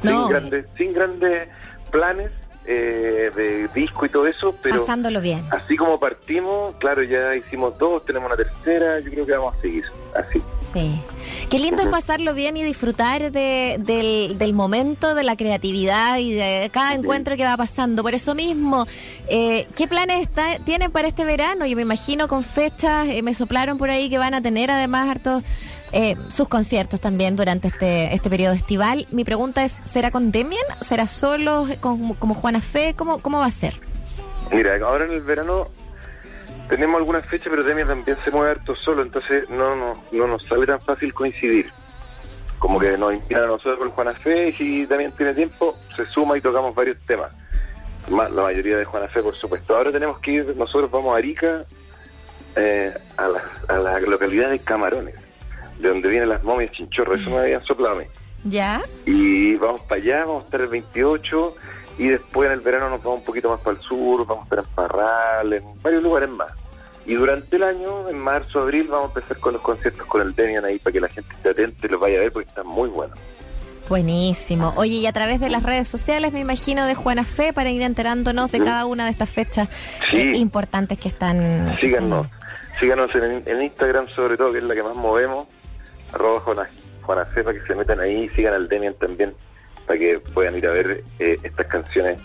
No, 0.01 0.21
sin, 0.21 0.29
grandes, 0.29 0.65
sin 0.77 0.91
grandes 0.93 1.49
planes 1.91 2.31
eh, 2.71 3.31
de 3.35 3.67
disco 3.69 4.05
y 4.05 4.09
todo 4.09 4.27
eso, 4.27 4.55
pero 4.61 4.81
pasándolo 4.81 5.21
bien. 5.21 5.43
así 5.49 5.75
como 5.75 5.99
partimos, 5.99 6.75
claro, 6.75 7.01
ya 7.01 7.35
hicimos 7.35 7.75
dos, 7.79 8.05
tenemos 8.05 8.27
una 8.27 8.37
tercera, 8.37 8.99
yo 8.99 9.09
creo 9.09 9.25
que 9.25 9.31
vamos 9.31 9.55
a 9.55 9.61
seguir 9.61 9.85
así. 10.13 10.39
Sí. 10.71 11.01
Qué 11.49 11.57
lindo 11.57 11.81
es 11.81 11.89
pasarlo 11.89 12.35
bien 12.35 12.55
y 12.57 12.63
disfrutar 12.63 13.31
de, 13.31 13.77
del, 13.79 14.37
del 14.37 14.53
momento, 14.53 15.15
de 15.15 15.23
la 15.23 15.35
creatividad 15.35 16.19
y 16.19 16.33
de 16.33 16.69
cada 16.71 16.93
encuentro 16.93 17.35
que 17.35 17.43
va 17.43 17.57
pasando. 17.57 18.03
Por 18.03 18.13
eso 18.13 18.35
mismo, 18.35 18.85
eh, 19.27 19.65
¿qué 19.75 19.87
planes 19.87 20.21
está, 20.21 20.59
tienen 20.59 20.91
para 20.91 21.07
este 21.07 21.25
verano? 21.25 21.65
Yo 21.65 21.75
me 21.75 21.81
imagino 21.81 22.27
con 22.27 22.43
fechas, 22.43 23.07
eh, 23.07 23.23
me 23.23 23.33
soplaron 23.33 23.79
por 23.79 23.89
ahí 23.89 24.11
que 24.11 24.19
van 24.19 24.35
a 24.35 24.43
tener 24.43 24.69
además 24.69 25.09
hartos 25.09 25.43
eh, 25.91 26.15
sus 26.29 26.47
conciertos 26.47 26.99
también 27.01 27.35
durante 27.35 27.67
este, 27.67 28.13
este 28.13 28.29
periodo 28.29 28.53
estival. 28.53 29.05
Mi 29.11 29.23
pregunta 29.23 29.63
es, 29.63 29.75
¿será 29.85 30.11
con 30.11 30.31
Demian? 30.31 30.63
¿Será 30.81 31.07
solo 31.07 31.67
con- 31.81 32.13
como 32.15 32.33
Juana 32.33 32.61
Fe? 32.61 32.93
¿Cómo, 32.95 33.19
¿Cómo 33.19 33.39
va 33.39 33.45
a 33.45 33.51
ser? 33.51 33.79
Mira, 34.51 34.75
ahora 34.85 35.05
en 35.05 35.11
el 35.11 35.21
verano 35.21 35.67
tenemos 36.69 36.97
algunas 36.97 37.25
fechas, 37.25 37.47
pero 37.49 37.63
Demian 37.63 37.87
también 37.87 38.17
se 38.23 38.31
mueve 38.31 38.51
harto 38.51 38.75
solo, 38.75 39.01
entonces 39.01 39.49
no, 39.49 39.75
no, 39.75 40.03
no 40.11 40.27
nos 40.27 40.43
sale 40.43 40.65
tan 40.65 40.79
fácil 40.81 41.13
coincidir. 41.13 41.71
Como 42.59 42.77
que 42.79 42.97
nos 42.97 43.13
invitan 43.13 43.43
a 43.43 43.47
nosotros 43.47 43.79
con 43.79 43.89
Juana 43.91 44.13
Fe 44.13 44.49
y 44.49 44.53
si 44.53 44.87
también 44.87 45.11
tiene 45.13 45.33
tiempo, 45.33 45.77
se 45.95 46.05
suma 46.07 46.37
y 46.37 46.41
tocamos 46.41 46.75
varios 46.75 46.97
temas. 47.05 47.33
La 48.09 48.27
mayoría 48.29 48.77
de 48.77 48.85
Juana 48.85 49.07
Fe, 49.07 49.21
por 49.21 49.35
supuesto. 49.35 49.75
Ahora 49.77 49.91
tenemos 49.91 50.19
que 50.19 50.31
ir, 50.31 50.55
nosotros 50.57 50.89
vamos 50.91 51.13
a 51.15 51.17
Arica, 51.17 51.63
eh, 52.55 52.93
a, 53.17 53.27
la, 53.27 53.41
a 53.67 53.77
la 53.77 53.99
localidad 53.99 54.49
de 54.49 54.59
Camarones, 54.59 55.15
de 55.79 55.89
donde 55.89 56.07
vienen 56.09 56.29
las 56.29 56.43
momias 56.43 56.71
chinchorros, 56.71 57.19
eso 57.21 57.29
me 57.31 57.37
habían 57.39 57.63
soplado 57.63 57.95
a 57.95 57.99
mí. 57.99 58.05
¿Ya? 58.45 58.81
Y 59.05 59.55
vamos 59.55 59.81
para 59.81 60.01
allá, 60.01 60.19
vamos 60.25 60.43
a 60.43 60.45
estar 60.45 60.61
el 60.61 60.67
28 60.67 61.55
y 61.97 62.07
después 62.07 62.47
en 62.47 62.53
el 62.53 62.59
verano 62.61 62.89
nos 62.89 63.03
vamos 63.03 63.19
un 63.19 63.25
poquito 63.25 63.49
más 63.49 63.59
para 63.61 63.77
el 63.77 63.83
sur, 63.83 64.25
vamos 64.25 64.43
a 64.43 64.45
estar 64.45 64.59
en 64.59 64.75
Parral, 64.75 65.53
en 65.53 65.63
varios 65.81 66.03
lugares 66.03 66.29
más. 66.29 66.51
Y 67.05 67.15
durante 67.15 67.55
el 67.55 67.63
año, 67.63 68.07
en 68.07 68.19
marzo, 68.19 68.61
abril, 68.61 68.87
vamos 68.89 69.05
a 69.15 69.19
empezar 69.19 69.37
con 69.39 69.53
los 69.53 69.61
conciertos 69.61 70.05
con 70.05 70.21
el 70.21 70.35
Demian 70.35 70.63
ahí 70.63 70.77
para 70.79 70.93
que 70.93 70.99
la 71.01 71.07
gente 71.07 71.33
esté 71.33 71.49
atenta 71.49 71.87
y 71.87 71.89
los 71.89 71.99
vaya 71.99 72.17
a 72.17 72.21
ver 72.21 72.31
porque 72.31 72.47
están 72.47 72.67
muy 72.67 72.87
buenos. 72.89 73.17
Buenísimo. 73.89 74.73
Oye, 74.77 74.93
y 74.97 75.07
a 75.07 75.11
través 75.13 75.39
de 75.39 75.49
las 75.49 75.63
redes 75.63 75.87
sociales, 75.87 76.31
me 76.31 76.39
imagino, 76.39 76.85
de 76.85 76.93
Juana 76.93 77.23
Fe, 77.23 77.53
para 77.53 77.71
ir 77.71 77.81
enterándonos 77.81 78.51
de 78.51 78.59
cada 78.59 78.85
una 78.85 79.05
de 79.05 79.11
estas 79.11 79.29
fechas 79.31 79.67
Sí. 80.11 80.17
eh, 80.17 80.37
importantes 80.37 80.99
que 80.99 81.07
están... 81.09 81.75
Síganos, 81.81 82.27
síganos 82.79 83.09
en, 83.15 83.41
en 83.45 83.63
Instagram 83.63 84.07
sobre 84.09 84.37
todo, 84.37 84.51
que 84.51 84.59
es 84.59 84.63
la 84.63 84.75
que 84.75 84.83
más 84.83 84.95
movemos, 84.95 85.47
arroba 86.13 86.39
Fe, 87.33 87.43
para 87.43 87.59
que 87.59 87.65
se 87.65 87.75
metan 87.75 87.99
ahí, 87.99 88.29
sigan 88.35 88.53
al 88.53 88.67
Demian 88.67 88.93
también, 88.95 89.33
para 89.87 89.97
que 89.97 90.19
puedan 90.33 90.55
ir 90.55 90.67
a 90.67 90.71
ver 90.71 91.03
eh, 91.17 91.37
estas 91.43 91.65
canciones 91.65 92.21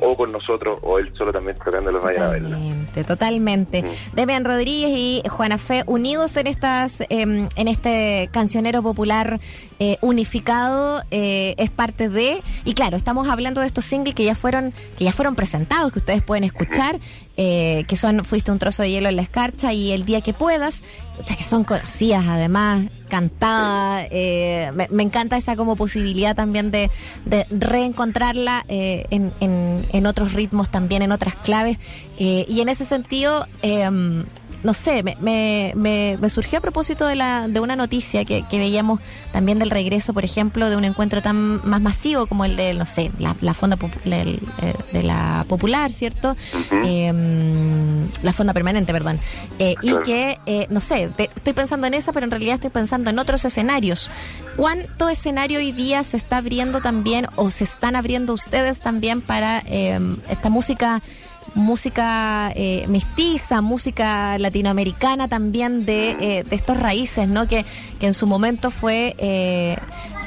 o 0.00 0.16
con 0.16 0.32
nosotros 0.32 0.78
o 0.82 0.98
él 0.98 1.12
solo 1.16 1.32
también 1.32 1.56
tocando 1.56 1.92
los 1.92 2.02
vayan 2.02 2.24
a 2.24 2.28
verlas. 2.30 2.52
Totalmente, 2.52 3.04
totalmente. 3.04 3.82
Mm. 3.82 4.14
Demian 4.14 4.44
Rodríguez 4.44 4.90
y 4.90 5.22
Juana 5.28 5.58
Fe 5.58 5.84
unidos 5.86 6.36
en 6.36 6.46
estas, 6.46 7.02
em, 7.08 7.48
en 7.56 7.68
este 7.68 8.28
cancionero 8.32 8.82
popular 8.82 9.38
eh, 9.78 9.98
unificado 10.00 11.02
eh, 11.10 11.54
es 11.58 11.70
parte 11.70 12.08
de 12.08 12.42
y 12.64 12.74
claro 12.74 12.96
estamos 12.96 13.28
hablando 13.28 13.60
de 13.60 13.66
estos 13.66 13.84
singles 13.84 14.14
que 14.14 14.24
ya 14.24 14.34
fueron 14.34 14.72
que 14.96 15.04
ya 15.04 15.12
fueron 15.12 15.34
presentados 15.34 15.92
que 15.92 15.98
ustedes 15.98 16.22
pueden 16.22 16.44
escuchar 16.44 17.00
eh, 17.36 17.84
que 17.88 17.96
son 17.96 18.24
fuiste 18.24 18.52
un 18.52 18.60
trozo 18.60 18.82
de 18.82 18.90
hielo 18.90 19.08
en 19.08 19.16
la 19.16 19.22
escarcha 19.22 19.72
y 19.72 19.90
el 19.90 20.04
día 20.04 20.20
que 20.20 20.32
puedas 20.32 20.82
que 21.26 21.42
son 21.42 21.64
conocidas 21.64 22.24
además 22.28 22.86
cantadas 23.08 24.08
me, 24.12 25.02
encanta 25.02 25.36
esa 25.36 25.56
como 25.56 25.74
posibilidad 25.74 26.36
también 26.36 26.70
de, 26.70 26.90
reencontrarla 27.50 28.64
en, 28.68 29.32
en, 29.40 30.06
otros 30.06 30.32
ritmos 30.32 30.70
también 30.70 31.02
en 31.02 31.12
otras 31.12 31.34
claves 31.34 31.78
y 32.18 32.60
en 32.60 32.68
ese 32.68 32.84
sentido 32.84 33.46
em, 33.62 34.24
no 34.64 34.74
sé, 34.74 35.02
me, 35.04 35.16
me, 35.20 35.72
me, 35.76 36.18
me 36.20 36.28
surgió 36.30 36.58
a 36.58 36.60
propósito 36.62 37.06
de, 37.06 37.14
la, 37.14 37.46
de 37.46 37.60
una 37.60 37.76
noticia 37.76 38.24
que, 38.24 38.42
que 38.50 38.58
veíamos 38.58 38.98
también 39.32 39.58
del 39.60 39.70
regreso, 39.70 40.12
por 40.12 40.24
ejemplo, 40.24 40.68
de 40.70 40.76
un 40.76 40.84
encuentro 40.84 41.22
tan 41.22 41.60
más 41.68 41.80
masivo 41.80 42.26
como 42.26 42.44
el 42.44 42.56
de, 42.56 42.74
no 42.74 42.86
sé, 42.86 43.12
la, 43.18 43.36
la 43.40 43.54
fonda 43.54 43.78
del- 44.04 44.40
eh, 44.62 44.74
de 44.92 45.02
la 45.02 45.44
popular, 45.48 45.92
¿cierto? 45.92 46.36
Em, 46.84 48.08
la 48.22 48.32
fonda 48.32 48.52
permanente, 48.52 48.92
perdón. 48.92 49.18
Eh, 49.58 49.74
y 49.82 49.90
que, 50.04 50.38
eh, 50.46 50.66
no 50.70 50.80
sé, 50.80 51.08
te- 51.16 51.30
estoy 51.34 51.52
pensando 51.52 51.86
en 51.86 51.94
esa, 51.94 52.12
pero 52.12 52.24
en 52.24 52.30
realidad 52.30 52.54
estoy 52.54 52.70
pensando 52.70 53.10
en 53.10 53.18
otros 53.18 53.44
escenarios. 53.44 54.10
¿Cuánto 54.56 55.08
escenario 55.08 55.58
hoy 55.58 55.72
día 55.72 56.02
se 56.04 56.16
está 56.16 56.38
abriendo 56.38 56.80
también 56.80 57.26
o 57.36 57.50
se 57.50 57.64
están 57.64 57.96
abriendo 57.96 58.32
ustedes 58.32 58.80
también 58.80 59.20
para 59.20 59.62
em, 59.66 60.16
esta 60.30 60.48
música? 60.50 61.02
Música 61.54 62.52
eh, 62.54 62.84
mestiza, 62.88 63.60
música 63.60 64.38
latinoamericana 64.38 65.28
también 65.28 65.84
de, 65.84 66.10
eh, 66.20 66.44
de 66.44 66.56
estos 66.56 66.76
raíces, 66.76 67.28
¿no? 67.28 67.46
Que, 67.46 67.64
que 68.00 68.06
en 68.06 68.14
su 68.14 68.26
momento 68.26 68.70
fue, 68.70 69.14
eh, 69.18 69.76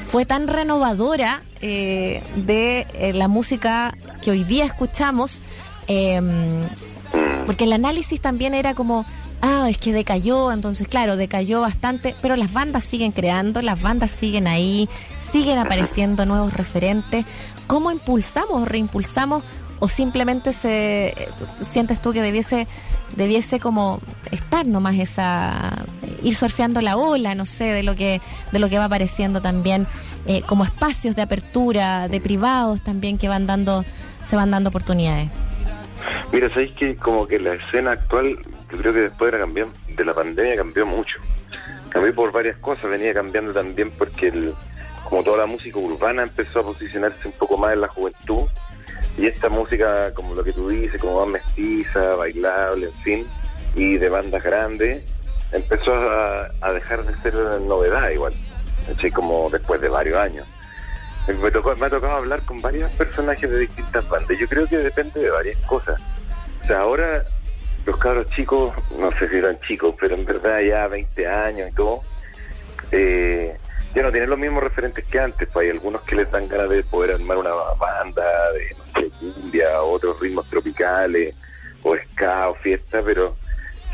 fue 0.08 0.24
tan 0.24 0.48
renovadora 0.48 1.42
eh, 1.60 2.22
de 2.36 3.12
la 3.14 3.28
música 3.28 3.94
que 4.22 4.30
hoy 4.30 4.44
día 4.44 4.64
escuchamos, 4.64 5.42
eh, 5.86 6.20
porque 7.46 7.64
el 7.64 7.72
análisis 7.72 8.20
también 8.20 8.54
era 8.54 8.74
como, 8.74 9.04
ah, 9.42 9.66
es 9.68 9.78
que 9.78 9.92
decayó, 9.92 10.52
entonces 10.52 10.88
claro, 10.88 11.16
decayó 11.16 11.60
bastante, 11.60 12.14
pero 12.22 12.36
las 12.36 12.52
bandas 12.52 12.84
siguen 12.84 13.12
creando, 13.12 13.60
las 13.60 13.80
bandas 13.82 14.10
siguen 14.10 14.46
ahí, 14.46 14.88
siguen 15.30 15.58
apareciendo 15.58 16.24
nuevos 16.24 16.54
referentes. 16.54 17.26
¿Cómo 17.66 17.92
impulsamos 17.92 18.62
o 18.62 18.64
reimpulsamos 18.64 19.42
o 19.80 19.88
simplemente 19.88 20.52
se 20.52 21.14
sientes 21.70 22.00
tú 22.02 22.12
que 22.12 22.22
debiese 22.22 22.66
debiese 23.16 23.58
como 23.60 24.00
estar 24.32 24.66
nomás 24.66 24.96
esa 24.96 25.84
ir 26.22 26.34
surfeando 26.36 26.80
la 26.80 26.96
ola 26.96 27.34
no 27.34 27.46
sé 27.46 27.72
de 27.72 27.82
lo 27.82 27.94
que 27.96 28.20
de 28.52 28.58
lo 28.58 28.68
que 28.68 28.78
va 28.78 28.84
apareciendo 28.86 29.40
también 29.40 29.86
eh, 30.26 30.42
como 30.46 30.64
espacios 30.64 31.16
de 31.16 31.22
apertura 31.22 32.08
de 32.08 32.20
privados 32.20 32.82
también 32.82 33.18
que 33.18 33.28
van 33.28 33.46
dando 33.46 33.84
se 34.24 34.36
van 34.36 34.50
dando 34.50 34.68
oportunidades 34.68 35.30
Mira, 36.32 36.48
sabéis 36.48 36.72
que 36.72 36.96
como 36.96 37.26
que 37.26 37.38
la 37.38 37.54
escena 37.54 37.92
actual, 37.92 38.38
yo 38.70 38.78
creo 38.78 38.92
que 38.92 39.00
después 39.00 39.32
de 39.32 39.38
la, 39.38 39.44
cambió- 39.44 39.68
de 39.96 40.04
la 40.04 40.14
pandemia 40.14 40.56
cambió 40.56 40.86
mucho. 40.86 41.16
Cambió 41.90 42.14
por 42.14 42.32
varias 42.32 42.56
cosas, 42.58 42.88
venía 42.88 43.12
cambiando 43.12 43.52
también 43.52 43.90
porque 43.90 44.28
el, 44.28 44.54
como 45.04 45.22
toda 45.24 45.38
la 45.38 45.46
música 45.46 45.78
urbana 45.78 46.22
empezó 46.22 46.60
a 46.60 46.62
posicionarse 46.62 47.26
un 47.28 47.34
poco 47.34 47.56
más 47.58 47.72
en 47.74 47.80
la 47.80 47.88
juventud 47.88 48.42
y 49.18 49.26
esta 49.26 49.48
música, 49.48 50.14
como 50.14 50.34
lo 50.34 50.44
que 50.44 50.52
tú 50.52 50.68
dices, 50.68 51.00
como 51.00 51.26
más 51.26 51.44
mestiza, 51.44 52.14
bailable, 52.14 52.86
en 52.86 53.02
fin, 53.02 53.26
y 53.74 53.98
de 53.98 54.08
bandas 54.08 54.42
grandes, 54.42 55.04
empezó 55.52 55.92
a, 55.94 56.72
dejar 56.72 57.04
de 57.04 57.16
ser 57.22 57.34
novedad 57.62 58.10
igual, 58.10 58.32
¿cachai? 58.86 59.10
como 59.10 59.50
después 59.50 59.80
de 59.80 59.88
varios 59.88 60.16
años. 60.16 60.46
Me, 61.42 61.50
tocó, 61.50 61.74
me 61.76 61.86
ha 61.86 61.90
tocado 61.90 62.14
hablar 62.14 62.40
con 62.42 62.62
varios 62.62 62.90
personajes 62.92 63.50
de 63.50 63.58
distintas 63.58 64.08
bandas. 64.08 64.38
Yo 64.38 64.48
creo 64.48 64.66
que 64.66 64.78
depende 64.78 65.20
de 65.20 65.30
varias 65.30 65.58
cosas. 65.66 66.00
O 66.62 66.66
sea, 66.66 66.80
ahora 66.80 67.22
los 67.84 67.96
cabros 67.98 68.26
chicos, 68.30 68.72
no 68.98 69.10
sé 69.18 69.28
si 69.28 69.36
eran 69.36 69.58
chicos, 69.60 69.94
pero 70.00 70.14
en 70.14 70.24
verdad 70.24 70.60
ya 70.60 70.86
20 70.86 71.26
años 71.26 71.70
y 71.70 71.74
todo, 71.74 72.02
eh, 72.92 73.56
ya 73.94 74.02
no 74.02 74.10
tienen 74.10 74.30
los 74.30 74.38
mismos 74.38 74.62
referentes 74.62 75.04
que 75.04 75.18
antes. 75.18 75.48
Pues 75.52 75.64
hay 75.64 75.70
algunos 75.70 76.02
que 76.02 76.16
les 76.16 76.30
dan 76.30 76.48
ganas 76.48 76.68
de 76.70 76.82
poder 76.84 77.12
armar 77.12 77.38
una 77.38 77.52
banda 77.78 78.52
de, 78.52 78.74
no 78.76 79.00
sé, 79.00 79.10
cumbia, 79.18 79.82
otros 79.82 80.20
ritmos 80.20 80.48
tropicales, 80.48 81.34
o 81.82 81.96
ska, 81.96 82.48
o 82.48 82.54
fiesta, 82.56 83.02
pero 83.04 83.36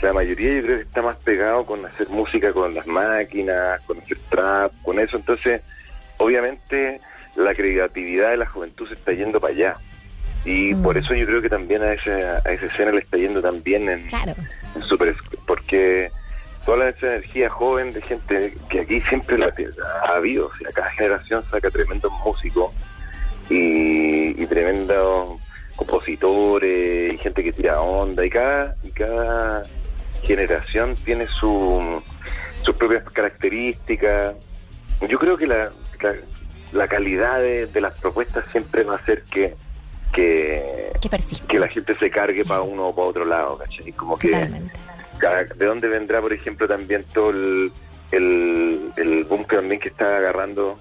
la 0.03 0.13
mayoría 0.13 0.55
yo 0.57 0.63
creo 0.63 0.77
que 0.79 0.83
está 0.83 1.03
más 1.03 1.17
pegado 1.17 1.65
con 1.65 1.85
hacer 1.87 2.09
música 2.11 2.53
con 2.53 2.75
las 2.75 2.87
máquinas, 2.87 3.81
con 3.83 3.99
hacer 3.99 4.19
trap, 4.29 4.73
con 4.83 4.99
eso. 4.99 5.17
Entonces, 5.17 5.63
obviamente, 6.19 7.01
la 7.37 7.55
creatividad 7.55 8.31
de 8.31 8.37
la 8.39 8.47
juventud 8.47 8.87
se 8.89 8.95
está 8.95 9.13
yendo 9.13 9.41
para 9.41 9.55
allá. 9.55 9.77
Y 10.45 10.75
Mm. 10.75 10.83
por 10.83 10.99
eso 10.99 11.15
yo 11.15 11.25
creo 11.25 11.41
que 11.41 11.49
también 11.49 11.83
a 11.83 11.93
esa, 11.95 12.37
a 12.45 12.53
esa 12.53 12.67
escena 12.67 12.91
le 12.93 12.99
está 12.99 13.17
yendo 13.17 13.41
también 13.41 13.89
en, 13.89 14.07
claro 14.09 14.35
en 14.75 14.83
super, 14.83 15.15
porque 15.47 16.11
toda 16.65 16.89
esa 16.89 17.07
energía 17.07 17.51
joven 17.51 17.93
de 17.93 18.01
gente 18.03 18.55
que 18.69 18.81
aquí 18.81 19.01
siempre 19.03 19.39
la 19.39 19.53
ha 20.07 20.17
habido, 20.17 20.47
o 20.47 20.55
sea, 20.55 20.71
cada 20.73 20.91
generación 20.91 21.45
saca 21.45 21.71
tremendos 21.71 22.13
músicos 22.25 22.73
y, 23.51 24.41
y 24.41 24.47
tremendos 24.47 25.41
compositores 25.77 27.13
y 27.13 27.19
gente 27.19 27.43
que 27.43 27.53
tira 27.53 27.81
onda 27.81 28.25
y 28.25 28.31
cada 28.31 28.77
y 28.83 28.91
cada 28.91 29.63
generación 30.23 30.95
tiene 31.05 31.27
su, 31.27 32.03
sus 32.63 32.77
propias 32.77 33.05
características. 33.05 34.37
Yo 35.09 35.19
creo 35.19 35.37
que 35.37 35.47
la, 35.47 35.71
la, 36.01 36.15
la 36.73 36.89
calidad 36.89 37.41
de, 37.41 37.67
de 37.67 37.81
las 37.81 37.99
propuestas 38.01 38.47
siempre 38.49 38.85
va 38.85 38.95
a 38.95 39.05
ser 39.05 39.23
que 39.25 39.55
que, 40.15 40.93
que 41.49 41.59
la 41.59 41.67
gente 41.67 41.99
se 41.99 42.09
cargue 42.09 42.45
para 42.45 42.63
uno 42.63 42.87
o 42.87 42.95
para 42.95 43.09
otro 43.09 43.25
lado, 43.25 43.59
¿cachai? 43.59 43.91
Como 43.93 44.17
que 44.17 44.29
totalmente 44.29 44.94
de 45.21 45.67
dónde 45.67 45.89
vendrá, 45.89 46.21
por 46.21 46.33
ejemplo, 46.33 46.67
también 46.67 47.03
todo 47.13 47.31
el, 47.31 47.73
el, 48.13 49.25
boom 49.29 49.45
que 49.45 49.57
también 49.57 49.81
que 49.81 49.89
está 49.89 50.17
agarrando 50.19 50.79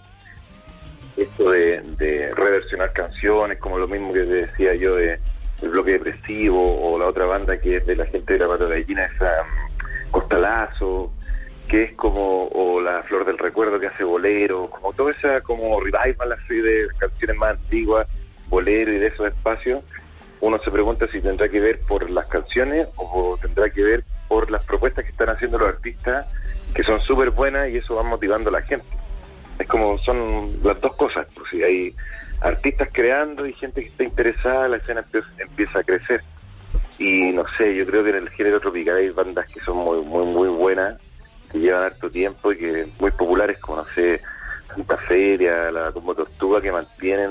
esto 1.18 1.52
de, 1.52 1.82
de 1.98 2.32
reversionar 2.32 2.92
canciones, 2.94 3.60
como 3.60 3.78
lo 3.78 3.88
mismo 3.88 4.12
que 4.12 4.24
te 4.24 4.34
decía 4.34 4.76
yo 4.76 4.96
de 4.96 5.20
el 5.64 5.70
bloque 5.70 5.92
depresivo 5.92 6.82
o 6.82 7.00
la 7.00 7.06
otra 7.06 7.26
banda 7.26 7.58
que 7.58 7.78
es 7.78 7.86
de 7.86 7.96
la 7.96 8.06
gente 8.06 8.34
de 8.34 8.40
la 8.40 8.48
Pato 8.48 8.68
Gallina, 8.68 9.06
esa 9.06 9.44
mm, 9.44 10.12
Costalazo, 10.12 11.12
que 11.68 11.84
es 11.84 11.94
como, 11.94 12.48
o 12.48 12.82
la 12.82 13.02
Flor 13.04 13.26
del 13.26 13.38
Recuerdo 13.38 13.80
que 13.80 13.88
hace 13.88 14.04
bolero, 14.04 14.68
como 14.70 14.94
toda 14.94 15.12
esa 15.12 15.42
como 15.42 15.80
revival 15.80 16.34
así 16.34 16.58
de 16.58 16.88
canciones 16.98 17.38
más 17.38 17.52
antiguas, 17.52 18.08
bolero 18.48 18.92
y 18.92 19.00
de 19.00 19.08
esos 19.08 19.28
espacios, 19.28 19.82
uno 20.42 20.60
se 20.60 20.70
pregunta 20.70 21.08
si 21.08 21.22
tendrá 21.22 21.48
que 21.48 21.62
ver 21.62 21.80
por 21.82 22.10
las 22.10 22.28
canciones 22.28 22.88
o 22.98 23.38
tendrá 23.42 23.70
que 23.70 23.84
ver 23.84 24.04
por 24.34 24.50
las 24.50 24.64
propuestas 24.64 25.06
que 25.06 25.12
están 25.12 25.30
haciendo 25.30 25.60
los 25.60 25.70
artistas 25.70 26.26
que 26.74 26.82
son 26.82 27.00
súper 27.02 27.30
buenas 27.30 27.70
y 27.70 27.78
eso 27.78 27.94
va 27.94 28.02
motivando 28.02 28.50
a 28.50 28.54
la 28.54 28.64
gente. 28.64 28.88
Es 29.60 29.68
como 29.68 29.96
son 30.00 30.58
las 30.64 30.82
dos 30.82 30.96
cosas, 30.96 31.28
pues 31.36 31.52
si 31.52 31.62
hay 31.62 31.96
artistas 32.42 32.90
creando 32.92 33.46
y 33.46 33.54
gente 33.54 33.82
que 33.82 33.90
está 33.90 34.04
interesada, 34.04 34.68
la 34.68 34.78
escena 34.78 35.06
empieza, 35.38 35.78
a 35.78 35.84
crecer. 35.84 36.24
Y 36.98 37.32
no 37.32 37.46
sé, 37.56 37.76
yo 37.76 37.86
creo 37.86 38.04
que 38.04 38.10
en 38.10 38.16
el 38.16 38.30
género 38.32 38.60
tropical 38.60 38.98
hay 38.98 39.10
bandas 39.12 39.48
que 39.50 39.60
son 39.60 39.78
muy, 39.78 40.04
muy, 40.04 40.26
muy 40.26 40.48
buenas, 40.48 41.00
que 41.52 41.60
llevan 41.60 41.84
harto 41.84 42.10
tiempo 42.10 42.52
y 42.52 42.58
que 42.58 42.88
muy 43.00 43.12
populares, 43.12 43.60
como 43.60 43.78
no 43.78 43.86
sé, 43.94 44.20
Santa 44.66 44.98
Feria, 44.98 45.70
la 45.70 45.92
como 45.92 46.16
Tortuga, 46.16 46.60
que 46.60 46.72
mantienen 46.72 47.30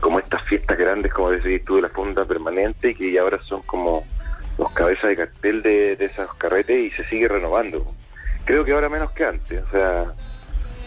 como 0.00 0.20
estas 0.20 0.42
fiestas 0.44 0.78
grandes, 0.78 1.12
como 1.12 1.32
decís 1.32 1.62
tú, 1.66 1.76
de 1.76 1.82
la 1.82 1.90
funda 1.90 2.24
permanente, 2.24 2.92
y 2.92 2.94
que 2.94 3.18
ahora 3.18 3.38
son 3.46 3.60
como 3.62 4.06
los 4.58 4.70
cabezas 4.72 5.10
de 5.10 5.16
cartel 5.16 5.62
de, 5.62 5.96
de 5.96 6.04
esos 6.06 6.32
carretes 6.34 6.76
y 6.78 6.90
se 6.92 7.04
sigue 7.08 7.28
renovando. 7.28 7.86
Creo 8.44 8.64
que 8.64 8.72
ahora 8.72 8.88
menos 8.88 9.10
que 9.12 9.24
antes, 9.24 9.62
o 9.62 9.70
sea, 9.70 10.04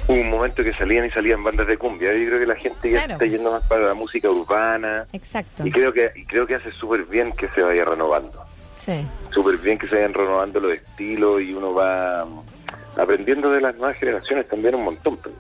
hubo 0.08 0.18
un 0.20 0.30
momento 0.30 0.64
que 0.64 0.74
salían 0.74 1.06
y 1.06 1.12
salían 1.12 1.44
bandas 1.44 1.68
de 1.68 1.78
cumbia, 1.78 2.14
y 2.16 2.26
creo 2.26 2.40
que 2.40 2.46
la 2.48 2.56
gente 2.56 2.90
ya 2.90 3.00
Claro. 3.00 3.14
está 3.14 3.26
yendo 3.26 3.52
más 3.52 3.64
para 3.68 3.82
la 3.88 3.94
música 3.94 4.30
urbana, 4.30 5.06
Exacto. 5.14 5.66
y 5.68 5.72
creo 5.72 5.94
que 5.94 6.12
y 6.16 6.26
creo 6.26 6.48
que 6.48 6.56
hace 6.56 6.72
súper 6.72 7.04
bien 7.04 7.32
que 7.36 7.48
se 7.50 7.62
vaya 7.62 7.86
renovando, 7.86 8.44
Sí. 8.76 9.06
súper 9.32 9.58
bien 9.58 9.78
que 9.78 9.88
se 9.88 9.96
vayan 9.96 10.14
renovando 10.14 10.60
los 10.62 10.74
estilos 10.74 11.42
y 11.42 11.54
uno 11.54 11.74
va 11.74 12.26
aprendiendo 12.98 13.52
de 13.52 13.62
las 13.62 13.76
nuevas 13.78 13.98
generaciones 13.98 14.48
también 14.48 14.76
un 14.76 14.84
montón. 14.86 15.18
pues. 15.18 15.36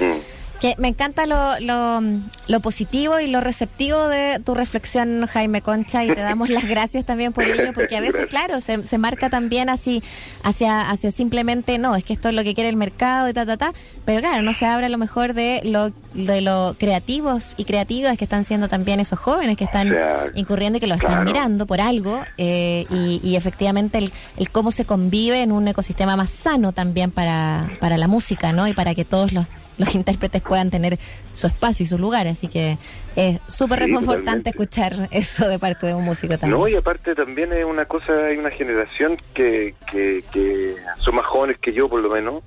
Mm. 0.00 0.20
Que 0.64 0.76
me 0.78 0.88
encanta 0.88 1.26
lo, 1.26 1.60
lo, 1.60 2.00
lo 2.48 2.60
positivo 2.60 3.20
y 3.20 3.26
lo 3.26 3.42
receptivo 3.42 4.08
de 4.08 4.40
tu 4.42 4.54
reflexión, 4.54 5.26
Jaime 5.26 5.60
Concha, 5.60 6.06
y 6.06 6.08
te 6.08 6.22
damos 6.22 6.48
las 6.48 6.66
gracias 6.66 7.04
también 7.04 7.34
por 7.34 7.44
ello, 7.44 7.74
porque 7.74 7.98
a 7.98 8.00
veces, 8.00 8.28
claro, 8.28 8.62
se, 8.62 8.82
se 8.82 8.96
marca 8.96 9.28
también 9.28 9.68
así 9.68 10.02
hacia, 10.42 10.88
hacia 10.88 11.10
simplemente, 11.10 11.76
no, 11.76 11.94
es 11.96 12.02
que 12.02 12.14
esto 12.14 12.30
es 12.30 12.34
lo 12.34 12.42
que 12.44 12.54
quiere 12.54 12.70
el 12.70 12.76
mercado 12.76 13.28
y 13.28 13.34
ta, 13.34 13.44
ta, 13.44 13.58
ta, 13.58 13.72
pero 14.06 14.20
claro, 14.22 14.40
no 14.40 14.54
se 14.54 14.64
habla 14.64 14.86
a 14.86 14.88
lo 14.88 14.96
mejor 14.96 15.34
de 15.34 15.60
lo, 15.64 15.90
de 16.14 16.40
lo 16.40 16.74
creativos 16.78 17.52
y 17.58 17.66
creativas 17.66 18.16
que 18.16 18.24
están 18.24 18.46
siendo 18.46 18.66
también 18.66 19.00
esos 19.00 19.18
jóvenes 19.18 19.58
que 19.58 19.64
están 19.64 19.88
O 19.88 19.92
sea, 19.92 20.30
incurriendo 20.34 20.78
y 20.78 20.80
que 20.80 20.86
lo 20.86 20.94
están 20.94 21.10
claro. 21.10 21.24
mirando 21.26 21.66
por 21.66 21.82
algo, 21.82 22.22
eh, 22.38 22.86
y, 22.88 23.20
y 23.22 23.36
efectivamente 23.36 23.98
el, 23.98 24.10
el 24.38 24.48
cómo 24.48 24.70
se 24.70 24.86
convive 24.86 25.42
en 25.42 25.52
un 25.52 25.68
ecosistema 25.68 26.16
más 26.16 26.30
sano 26.30 26.72
también 26.72 27.10
para, 27.10 27.68
para 27.80 27.98
la 27.98 28.08
música, 28.08 28.54
¿no? 28.54 28.66
Y 28.66 28.72
para 28.72 28.94
que 28.94 29.04
todos 29.04 29.34
los, 29.34 29.44
los 29.78 29.94
intérpretes 29.94 30.42
puedan 30.42 30.70
tener 30.70 30.98
su 31.32 31.46
espacio 31.46 31.84
y 31.84 31.86
su 31.86 31.98
lugar. 31.98 32.26
Así 32.26 32.48
que 32.48 32.78
es 33.16 33.40
súper 33.48 33.80
Sí, 33.80 33.86
reconfortante 33.86 34.50
totalmente. 34.50 34.50
escuchar 34.50 35.08
eso 35.12 35.48
de 35.48 35.58
parte 35.58 35.86
de 35.86 35.94
un 35.94 36.04
músico 36.04 36.38
también. 36.38 36.60
No, 36.60 36.68
y 36.68 36.76
aparte 36.76 37.14
también 37.14 37.52
es 37.52 37.64
una 37.64 37.84
cosa, 37.86 38.12
hay 38.26 38.36
una 38.36 38.50
generación 38.50 39.16
que, 39.34 39.74
que, 39.90 40.24
que 40.32 40.74
son 41.00 41.16
más 41.16 41.26
jóvenes 41.26 41.58
que 41.60 41.72
yo 41.72 41.88
por 41.88 42.00
lo 42.00 42.08
menos, 42.10 42.42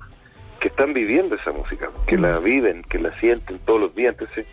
que 0.60 0.68
están 0.68 0.92
viviendo 0.92 1.34
esa 1.36 1.52
música, 1.52 1.88
que 2.06 2.16
Mm. 2.16 2.22
la 2.22 2.38
viven, 2.38 2.82
que 2.82 2.98
la 2.98 3.10
sienten 3.20 3.58
todos 3.60 3.80
los 3.80 3.94
días, 3.94 4.12
entonces 4.18 4.46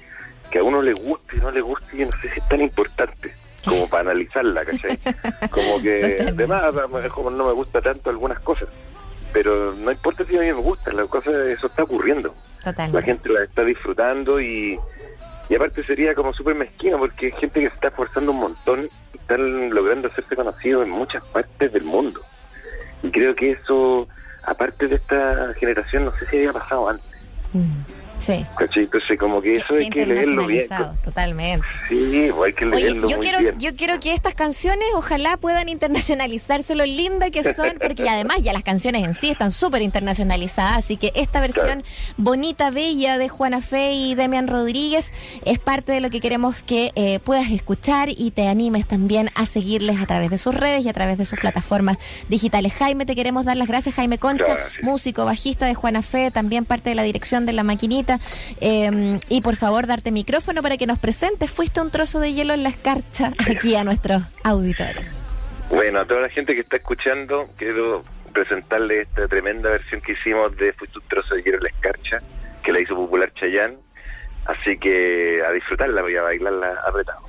que 0.52 0.60
a 0.60 0.64
uno 0.64 0.82
le 0.82 0.94
guste 0.94 1.38
y 1.38 1.40
no 1.40 1.50
le 1.52 1.62
guste, 1.62 1.98
yo 1.98 2.06
no 2.06 2.12
sé 2.22 2.30
si 2.32 2.40
es 2.40 2.48
tan 2.48 2.62
importante 2.62 3.34
como 3.68 3.88
para 3.90 4.12
analizarla, 4.12 4.64
¿cachai? 4.64 5.00
Como 5.50 5.82
que 5.82 6.18
además 6.28 6.72
mejor 6.92 7.32
no 7.32 7.48
me 7.48 7.54
gusta 7.54 7.82
tanto 7.82 8.12
algunas 8.12 8.40
cosas, 8.42 8.70
pero 9.34 9.74
no 9.74 9.92
importa 9.92 10.24
si 10.26 10.38
a 10.38 10.42
mí 10.42 10.46
me 10.46 10.54
gusta, 10.54 10.94
la 10.94 11.06
cosa 11.08 11.32
eso 11.52 11.66
está 11.68 11.82
ocurriendo 11.84 12.36
la 12.92 13.02
gente 13.02 13.30
la 13.30 13.44
está 13.44 13.64
disfrutando 13.64 14.40
y, 14.40 14.80
y 15.50 15.56
aparte 15.56 15.84
sería 15.84 16.16
como 16.16 16.34
súper 16.34 16.56
mezquino 16.56 16.98
porque 16.98 17.28
hay 17.28 17.32
gente 17.34 17.62
que 17.62 17.70
se 17.70 17.76
está 17.76 17.88
esforzando 17.90 18.32
un 18.32 18.40
montón 18.40 18.90
y 19.14 19.18
están 19.18 19.70
logrando 19.70 20.08
hacerse 20.08 20.36
conocidos 20.36 20.86
en 20.86 20.92
muchas 20.92 21.24
partes 21.26 21.72
del 21.72 21.84
mundo. 21.84 22.22
Y 23.04 23.12
creo 23.12 23.36
que 23.36 23.52
eso, 23.52 24.08
aparte 24.44 24.88
de 24.88 24.96
esta 24.96 25.54
generación, 25.54 26.06
no 26.06 26.12
sé 26.18 26.26
si 26.26 26.38
había 26.38 26.54
pasado 26.54 26.90
antes. 26.90 27.06
Mm, 27.54 27.72
Sí. 28.26 28.46
¿cachai? 28.58 28.84
Entonces 28.84 29.20
como 29.20 29.42
que 29.42 29.54
eso 29.54 29.76
hay 29.76 29.90
que 29.90 30.06
leerlo 30.06 30.48
bien. 30.48 30.68
totalmente. 31.04 31.66
Sí, 31.90 32.30
pues 32.36 32.48
hay 32.48 32.54
que 32.54 32.66
Oye, 32.66 32.82
leerlo 32.84 33.08
yo 33.10 33.18
muy 33.18 33.26
quiero, 33.26 33.40
bien. 33.40 33.56
yo 33.60 33.76
quiero 33.76 34.00
que 34.00 34.14
estas 34.14 34.34
canciones 34.36 34.86
ojalá 34.96 35.38
puedan 35.38 35.70
internacionalizarse 35.70 36.76
lo 36.76 36.86
linda 36.86 37.30
que 37.30 37.54
son, 37.54 37.74
porque 37.82 38.10
además 38.10 38.38
ya 38.44 38.54
las 38.54 38.64
canciones 38.64 39.04
en 39.04 39.14
sí 39.14 39.30
están 39.30 39.52
súper 39.52 39.82
internacionalizadas, 39.82 40.78
así 40.78 40.98
que 40.98 41.12
esta 41.16 41.40
versión 41.40 41.84
bonita, 42.18 42.72
bella 42.72 43.18
de 43.18 43.30
Juana 43.30 43.62
Fe 43.62 43.94
y 43.94 44.16
Demian 44.16 44.48
Rodríguez 44.48 45.12
es 45.46 45.60
parte 45.60 45.92
de 45.92 46.02
lo 46.02 46.10
que 46.10 46.20
queremos 46.22 46.64
que 46.64 46.92
eh, 46.96 47.20
puedas 47.20 47.52
escuchar 47.52 48.10
y 48.10 48.32
te 48.32 48.48
animes 48.48 48.88
también 48.88 49.30
a 49.36 49.46
seguirles 49.46 50.02
a 50.02 50.06
través 50.06 50.30
de 50.30 50.38
sus 50.38 50.54
redes 50.56 50.86
y 50.86 50.90
a 50.90 50.94
través 50.94 51.18
de 51.18 51.26
sus 51.26 51.40
plataformas 51.40 51.98
digitales. 52.30 52.74
Jaime, 52.74 53.06
te 53.06 53.16
queremos 53.16 53.46
dar 53.46 53.58
las 53.58 53.68
gracias, 53.68 53.96
Jaime 53.96 54.18
Concha, 54.18 54.54
Gracias. 54.56 54.84
músico, 54.84 55.26
bajista 55.26 55.66
de 55.66 55.76
Juana 55.76 56.02
Fe, 56.02 56.32
también 56.32 56.66
parte 56.66 56.90
de 56.90 56.96
la 56.96 57.04
dirección 57.04 57.46
de 57.46 57.54
La 57.54 57.64
Maquinita. 57.64 58.15
Eh, 58.62 59.20
y 59.30 59.42
por 59.42 59.56
favor, 59.56 59.88
darte 59.88 60.12
micrófono 60.12 60.62
para 60.62 60.78
que 60.78 60.88
nos 60.88 61.00
presentes. 61.00 61.52
Fuiste 61.52 61.82
un 61.82 61.92
trozo 61.92 62.20
de 62.20 62.34
hielo 62.34 62.54
en 62.54 62.64
la 62.64 62.70
escarcha 62.70 63.34
aquí 63.50 63.76
a 63.76 63.84
nuestros 63.84 64.24
auditores. 64.44 65.12
Bueno, 65.70 66.00
a 66.00 66.06
toda 66.06 66.22
la 66.22 66.30
gente 66.30 66.54
que 66.54 66.62
está 66.62 66.78
escuchando, 66.78 67.50
quiero 67.58 68.02
presentarle 68.34 69.02
esta 69.02 69.28
tremenda 69.28 69.70
versión 69.70 70.02
que 70.02 70.12
hicimos 70.12 70.56
de 70.58 70.74
Fuiste 70.74 71.00
un 71.00 71.08
trozo 71.08 71.36
de 71.36 71.44
hielo 71.44 71.58
en 71.58 71.64
la 71.64 71.70
escarcha, 71.70 72.20
que 72.64 72.72
la 72.72 72.80
hizo 72.80 72.96
popular 72.96 73.34
Chayán. 73.34 73.78
Así 74.46 74.78
que 74.78 75.42
a 75.44 75.52
disfrutarla, 75.52 76.02
voy 76.04 76.16
a 76.16 76.22
bailarla 76.22 76.76
apretado. 76.88 77.25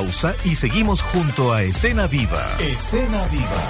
Pausa 0.00 0.34
y 0.46 0.54
seguimos 0.54 1.02
junto 1.02 1.52
a 1.52 1.62
Escena 1.62 2.06
Viva. 2.06 2.56
Escena 2.58 3.26
Viva. 3.26 3.68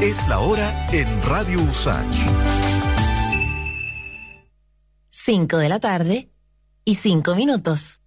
Es 0.00 0.26
la 0.26 0.40
hora 0.40 0.88
en 0.90 1.06
Radio 1.22 1.62
Usach. 1.62 2.04
5 5.10 5.58
de 5.58 5.68
la 5.68 5.78
tarde 5.78 6.28
y 6.84 6.96
5 6.96 7.36
minutos. 7.36 8.00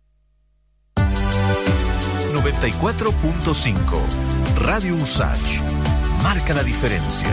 94.5 0.97 3.77
Radio 4.57 4.95
Usach. 4.95 5.61
Marca 6.21 6.53
la 6.53 6.63
diferencia. 6.63 7.29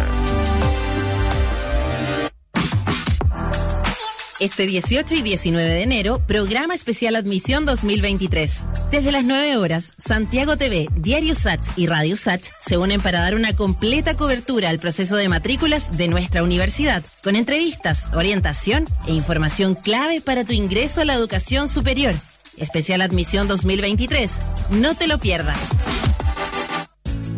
Este 4.40 4.66
18 4.66 5.16
y 5.16 5.22
19 5.22 5.68
de 5.68 5.82
enero, 5.82 6.22
programa 6.26 6.72
especial 6.72 7.14
Admisión 7.14 7.66
2023. 7.66 8.66
Desde 8.90 9.12
las 9.12 9.22
9 9.22 9.58
horas, 9.58 9.92
Santiago 9.98 10.56
TV, 10.56 10.88
Diario 10.96 11.34
Sach 11.34 11.60
y 11.76 11.86
Radio 11.86 12.16
Sach 12.16 12.44
se 12.58 12.78
unen 12.78 13.02
para 13.02 13.20
dar 13.20 13.34
una 13.34 13.54
completa 13.54 14.16
cobertura 14.16 14.70
al 14.70 14.78
proceso 14.78 15.16
de 15.16 15.28
matrículas 15.28 15.98
de 15.98 16.08
nuestra 16.08 16.42
universidad, 16.42 17.02
con 17.22 17.36
entrevistas, 17.36 18.08
orientación 18.14 18.86
e 19.06 19.12
información 19.12 19.74
clave 19.74 20.22
para 20.22 20.46
tu 20.46 20.54
ingreso 20.54 21.02
a 21.02 21.04
la 21.04 21.12
educación 21.12 21.68
superior. 21.68 22.14
Especial 22.56 23.02
Admisión 23.02 23.46
2023. 23.46 24.40
No 24.70 24.94
te 24.94 25.06
lo 25.06 25.18
pierdas. 25.18 25.76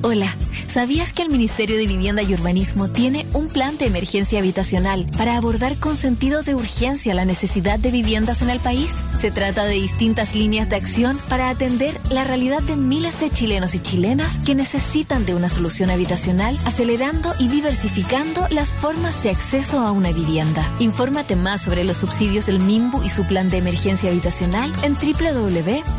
Hola, 0.03 0.33
¿sabías 0.73 1.13
que 1.13 1.21
el 1.21 1.29
Ministerio 1.29 1.77
de 1.77 1.87
Vivienda 1.87 2.23
y 2.23 2.33
Urbanismo 2.33 2.89
tiene 2.89 3.27
un 3.35 3.49
plan 3.49 3.77
de 3.77 3.85
emergencia 3.87 4.39
habitacional 4.39 5.07
para 5.19 5.37
abordar 5.37 5.77
con 5.77 5.97
sentido 5.97 6.43
de 6.43 6.55
urgencia 6.55 7.13
la 7.13 7.27
necesidad 7.27 7.79
de 7.79 7.91
viviendas 7.91 8.41
en 8.41 8.49
el 8.49 8.59
país? 8.59 8.91
Se 9.19 9.31
trata 9.31 9.67
de 9.67 9.75
distintas 9.75 10.35
líneas 10.35 10.71
de 10.71 10.77
acción 10.77 11.19
para 11.29 11.51
atender 11.51 12.01
la 12.11 12.25
realidad 12.25 12.63
de 12.63 12.77
miles 12.77 13.21
de 13.21 13.31
chilenos 13.31 13.75
y 13.75 13.81
chilenas 13.81 14.39
que 14.47 14.55
necesitan 14.55 15.27
de 15.27 15.35
una 15.35 15.51
solución 15.51 15.91
habitacional, 15.91 16.59
acelerando 16.65 17.33
y 17.39 17.49
diversificando 17.49 18.49
las 18.51 18.73
formas 18.73 19.23
de 19.23 19.29
acceso 19.29 19.81
a 19.81 19.93
una 19.93 20.11
vivienda. 20.13 20.67
Infórmate 20.79 21.37
más 21.37 21.61
sobre 21.61 21.85
los 21.85 21.99
subsidios 21.99 22.47
del 22.47 22.61
MIMBU 22.61 23.03
y 23.03 23.11
su 23.11 23.27
plan 23.27 23.51
de 23.51 23.59
emergencia 23.59 24.09
habitacional 24.11 24.73
en 24.83 24.95
www.mimbu.cl. 24.95 25.93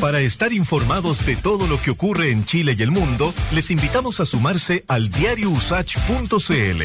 Para 0.00 0.20
estar 0.20 0.52
informados 0.52 1.24
de 1.24 1.36
todo 1.36 1.66
lo 1.66 1.80
que 1.80 1.90
ocurre 1.90 2.30
en 2.30 2.44
Chile 2.44 2.76
y 2.78 2.82
el 2.82 2.90
mundo, 2.90 3.32
les 3.52 3.70
invitamos 3.70 4.20
a 4.20 4.26
sumarse 4.26 4.84
al 4.88 5.10
diariousach.cl. 5.10 6.82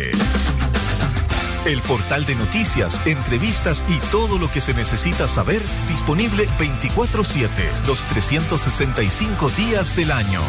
El 1.66 1.82
portal 1.82 2.26
de 2.26 2.36
noticias, 2.36 3.06
entrevistas 3.06 3.86
y 3.90 3.98
todo 4.12 4.40
lo 4.40 4.50
que 4.50 4.62
se 4.62 4.74
necesita 4.74 5.28
saber 5.28 5.62
disponible 5.90 6.48
24/7, 6.58 7.70
los 7.86 8.02
365 8.06 9.50
días 9.50 9.96
del 9.96 10.12
año. 10.12 10.42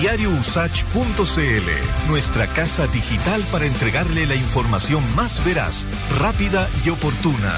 Diariousach.cl, 0.00 2.08
nuestra 2.08 2.46
casa 2.48 2.86
digital 2.86 3.44
para 3.52 3.66
entregarle 3.66 4.26
la 4.26 4.34
información 4.34 5.04
más 5.14 5.44
veraz, 5.44 5.86
rápida 6.18 6.68
y 6.84 6.88
oportuna 6.88 7.52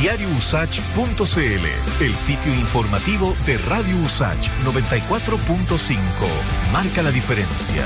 diariousach.cl, 0.00 2.04
el 2.04 2.16
sitio 2.16 2.54
informativo 2.54 3.36
de 3.44 3.58
Radio 3.58 3.98
Usach 3.98 4.48
94.5. 4.64 5.98
Marca 6.72 7.02
la 7.02 7.10
diferencia. 7.10 7.84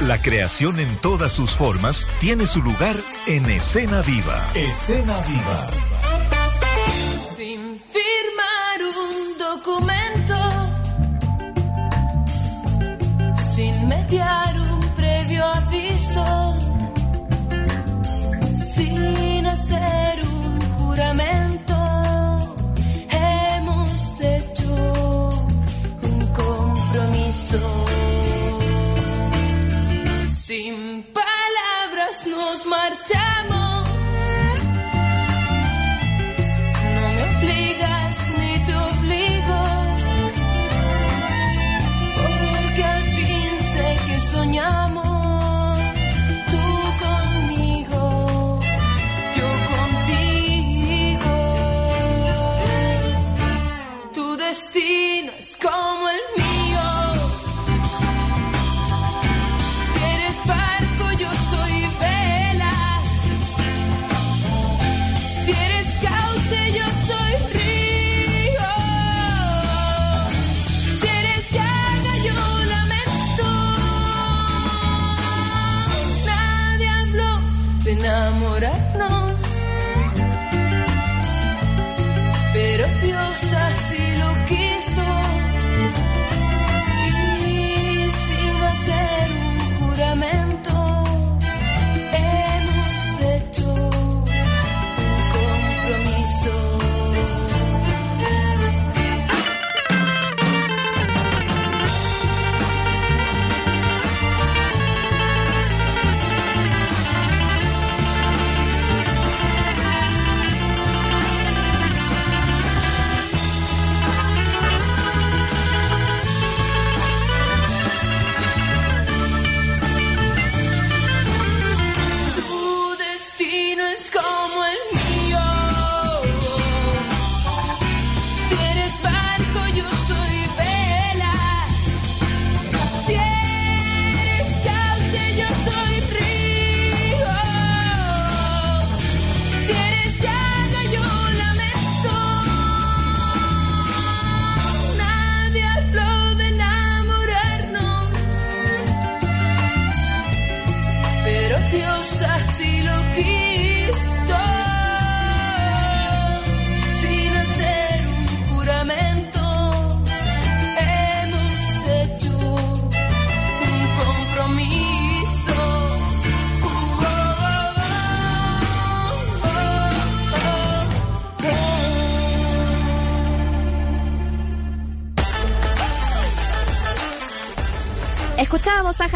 La 0.00 0.20
creación 0.20 0.80
en 0.80 0.98
todas 0.98 1.32
sus 1.32 1.56
formas 1.56 2.06
tiene 2.20 2.46
su 2.46 2.60
lugar 2.60 2.96
en 3.26 3.48
Escena 3.48 4.02
Viva. 4.02 4.50
Escena 4.54 5.16
Viva. 5.26 5.70
Sin 7.38 7.80
firmar 7.80 8.82
un 8.82 9.38
documento, 9.38 10.13
moment 21.16 21.43
enamorarnos. 77.94 79.40
Pero 82.52 82.86
Dios 83.02 83.52
así 83.52 84.03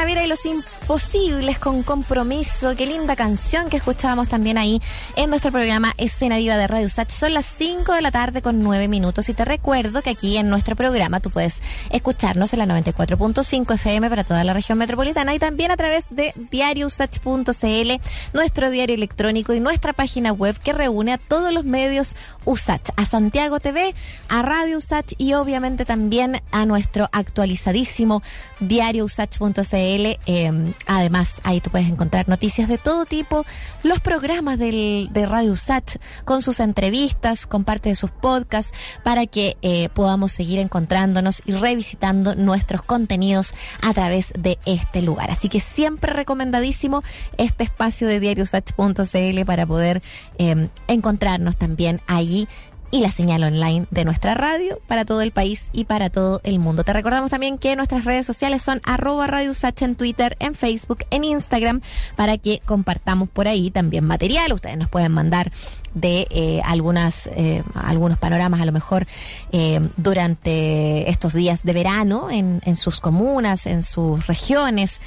Escuchábamos 0.09 0.17
a 0.17 0.17
Javiera 0.17 0.25
y 0.25 0.29
los 0.29 0.47
Imposibles 0.89 1.59
con 1.59 1.83
compromiso. 1.83 2.75
Qué 2.75 2.87
linda 2.87 3.15
canción 3.15 3.69
que 3.69 3.77
escuchábamos 3.77 4.27
también 4.27 4.57
ahí 4.57 4.81
en 5.17 5.29
nuestro 5.29 5.53
programa 5.53 5.93
Escena 5.99 6.39
Viva 6.39 6.57
de 6.57 6.67
Radio 6.67 6.89
Sach. 6.89 7.11
Son 7.11 7.35
las 7.35 7.45
5 7.45 7.93
de 7.93 8.01
la 8.01 8.11
tarde 8.11 8.41
con 8.41 8.61
9 8.63 8.89
minutos 8.89 9.29
y 9.29 9.35
te 9.35 9.45
recuerdo 9.45 10.01
que 10.01 10.09
aquí 10.09 10.39
en 10.39 10.49
nuestro 10.49 10.77
programa 10.77 11.21
tú 11.21 11.29
puedes 11.29 11.61
escucharnos 11.91 12.55
en 12.55 12.61
la 12.61 12.67
94.5 12.67 13.75
FM 13.75 14.09
para 14.09 14.25
toda 14.25 14.43
la 14.45 14.55
región 14.55 14.79
metropolitana 14.79 15.35
y 15.35 15.39
también 15.39 15.71
a 15.73 15.77
través 15.77 16.07
de 16.09 16.33
diariosach.cl, 16.51 17.93
nuestro 18.33 18.71
diario 18.71 18.95
electrónico 18.95 19.53
y 19.53 19.61
nuestra 19.61 19.93
página 19.93 20.33
web 20.33 20.59
que 20.59 20.73
reúne 20.73 21.13
a 21.13 21.19
todos 21.19 21.53
los 21.53 21.67
medios 21.67 22.17
USACH, 22.47 22.93
a 22.97 23.05
Santiago 23.05 23.61
TV, 23.61 23.95
a 24.31 24.41
Radio 24.41 24.79
USACH 24.79 25.13
y 25.19 25.35
obviamente 25.35 25.85
también 25.85 26.41
a 26.51 26.65
nuestro 26.65 27.11
actualizadísimo 27.13 28.23
diario 28.59 29.05
usach.cl. 29.05 30.78
Em, 30.87 30.97
además, 30.99 31.41
ahí 31.45 31.61
tú 31.61 31.71
puedes 31.71 31.89
encontrar 31.89 32.29
noticias 32.29 32.69
de 32.69 32.79
todo 32.79 33.05
tipo, 33.05 33.45
los 33.83 34.01
programas 34.01 34.59
de 34.59 35.27
Radio 35.29 35.53
Usach 35.53 35.97
con 36.25 36.43
sus 36.43 36.61
entrevistas, 36.61 37.47
con 37.47 37.65
parte 37.65 37.89
de 37.89 37.95
sus 37.95 38.11
podcasts, 38.11 38.73
para 39.03 39.27
que 39.27 39.57
eh, 39.63 39.89
podamos 39.91 40.33
seguir 40.33 40.59
encontrándonos 40.59 41.43
y 41.47 41.53
revisitando 41.53 42.35
nuestros 42.35 42.83
contenidos 42.83 43.55
a 43.83 43.93
través 43.95 44.33
de 44.39 44.59
este 44.67 45.03
lugar. 45.03 45.31
Así 45.31 45.49
que 45.49 45.61
siempre 45.61 46.13
recomendadísimo 46.13 47.03
este 47.37 47.65
espacio 47.65 48.07
de 48.07 48.21
diariosach.cl 48.21 49.45
para 49.45 49.67
poder 49.67 50.03
em, 50.39 50.69
encontrarnos 50.87 51.57
también 51.57 52.01
allí 52.07 52.49
y 52.91 53.01
la 53.01 53.11
señal 53.11 53.43
online 53.43 53.87
de 53.91 54.05
nuestra 54.05 54.35
radio 54.35 54.81
para 54.87 55.05
todo 55.05 55.21
el 55.21 55.31
país 55.31 55.65
y 55.73 55.85
para 55.85 56.11
todo 56.11 56.41
el 56.45 56.59
mundo. 56.59 56.85
Te 56.85 56.93
recordamos 56.93 57.31
también 57.31 57.59
que 57.59 57.77
nuestras 57.77 58.05
redes 58.05 58.27
sociales 58.27 58.63
son 58.63 58.81
arroba 58.85 59.27
Radio 59.27 59.53
en 59.81 59.95
Twitter, 59.95 60.37
en 60.41 60.55
Facebook, 60.55 61.05
en 61.11 61.25
Instagram, 61.25 61.81
para 62.17 62.39
que 62.39 62.61
compartamos 62.65 63.29
por 63.29 63.49
ahí 63.49 63.71
también 63.71 64.05
material. 64.05 64.53
Ustedes 64.53 64.79
nos 64.79 64.89
pueden 64.89 65.13
mandar 65.13 65.53
de 65.95 66.27
eh, 66.31 66.61
algunas 66.65 67.29
eh, 67.35 67.63
algunos 67.75 68.19
panoramas 68.19 68.61
a 68.61 68.67
lo 68.67 68.73
mejor 68.73 69.07
eh, 69.53 69.81
durante 69.97 71.11
estos 71.11 71.33
días 71.33 71.63
de 71.65 71.73
verano 71.73 72.31
en, 72.31 72.61
en 72.65 72.77
sus 72.77 73.01
comunas, 73.01 73.67
en 73.67 73.83
sus 73.83 74.27
regiones, 74.27 75.01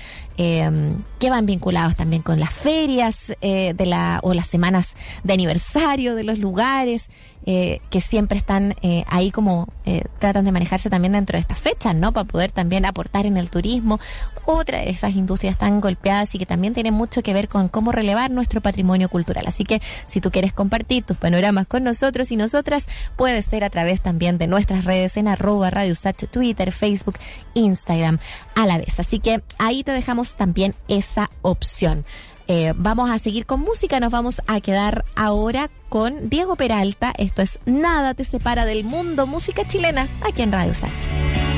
que 1.19 1.30
van 1.30 1.45
vinculados 1.45 1.95
también 1.95 2.22
con 2.22 2.39
las 2.39 2.53
ferias 2.53 3.35
de 3.41 3.85
la 3.85 4.19
o 4.23 4.34
las 4.34 4.47
semanas 4.47 4.95
de 5.23 5.34
aniversario 5.34 6.15
de 6.15 6.23
los 6.23 6.39
lugares. 6.39 7.09
Eh, 7.47 7.81
que 7.89 8.01
siempre 8.01 8.38
están 8.38 8.76
eh, 8.84 9.03
ahí 9.07 9.31
como 9.31 9.68
eh, 9.84 10.03
tratan 10.19 10.45
de 10.45 10.51
manejarse 10.51 10.91
también 10.91 11.13
dentro 11.13 11.38
de 11.38 11.41
estas 11.41 11.57
fechas, 11.57 11.95
¿no? 11.95 12.11
Para 12.11 12.27
poder 12.27 12.51
también 12.51 12.85
aportar 12.85 13.26
en 13.26 13.35
el 13.35 13.49
turismo. 13.49 13.99
Otra 14.45 14.77
de 14.77 14.91
esas 14.91 15.15
industrias 15.15 15.57
tan 15.57 15.81
golpeadas 15.81 16.35
y 16.35 16.38
que 16.38 16.45
también 16.45 16.76
tiene 16.76 16.91
mucho 16.91 17.23
que 17.23 17.34
ver 17.34 17.47
con 17.47 17.68
cómo 17.68 17.91
relevar 17.91 18.30
nuestro 18.30 18.61
patrimonio 18.61 19.09
cultural. 19.09 19.45
Así 19.47 19.63
que 19.63 19.81
si 20.07 20.22
tú 20.22 20.30
quieres 20.30 20.53
compartir 20.53 21.03
tus 21.03 21.18
panoramas 21.18 21.65
con 21.65 21.84
nosotros 21.84 22.31
y 22.31 22.35
nosotras, 22.35 22.85
puede 23.15 23.41
ser 23.41 23.63
a 23.63 23.72
través 23.72 24.01
también 24.01 24.38
de 24.38 24.45
nuestras 24.45 24.85
redes 24.85 25.18
en 25.18 25.27
arroba 25.27 25.72
Radio 25.72 25.95
Twitter, 26.30 26.72
Facebook, 26.72 27.15
Instagram 27.55 28.19
a 28.53 28.68
la 28.68 28.77
vez. 28.77 28.99
Así 28.99 29.19
que 29.19 29.41
ahí 29.57 29.84
te 29.84 29.93
dejamos 29.93 30.31
también 30.36 30.76
esa 30.88 31.30
opción. 31.41 32.06
Eh, 32.48 32.74
vamos 32.76 33.10
a 33.10 33.20
seguir 33.20 33.45
con 33.45 33.62
música, 33.62 33.99
nos 33.99 34.12
vamos 34.12 34.41
a 34.48 34.60
quedar 34.60 35.06
ahora 35.16 35.70
con 35.90 36.30
Diego 36.30 36.56
Peralta. 36.56 37.14
Esto 37.18 37.41
es 37.41 37.60
Nada 37.66 38.14
te 38.14 38.26
separa 38.26 38.66
del 38.66 38.84
mundo, 38.84 39.28
música 39.28 39.66
chilena, 39.68 40.10
aquí 40.22 40.41
en 40.41 40.52
Radio 40.52 40.74
Sánchez. 40.74 41.51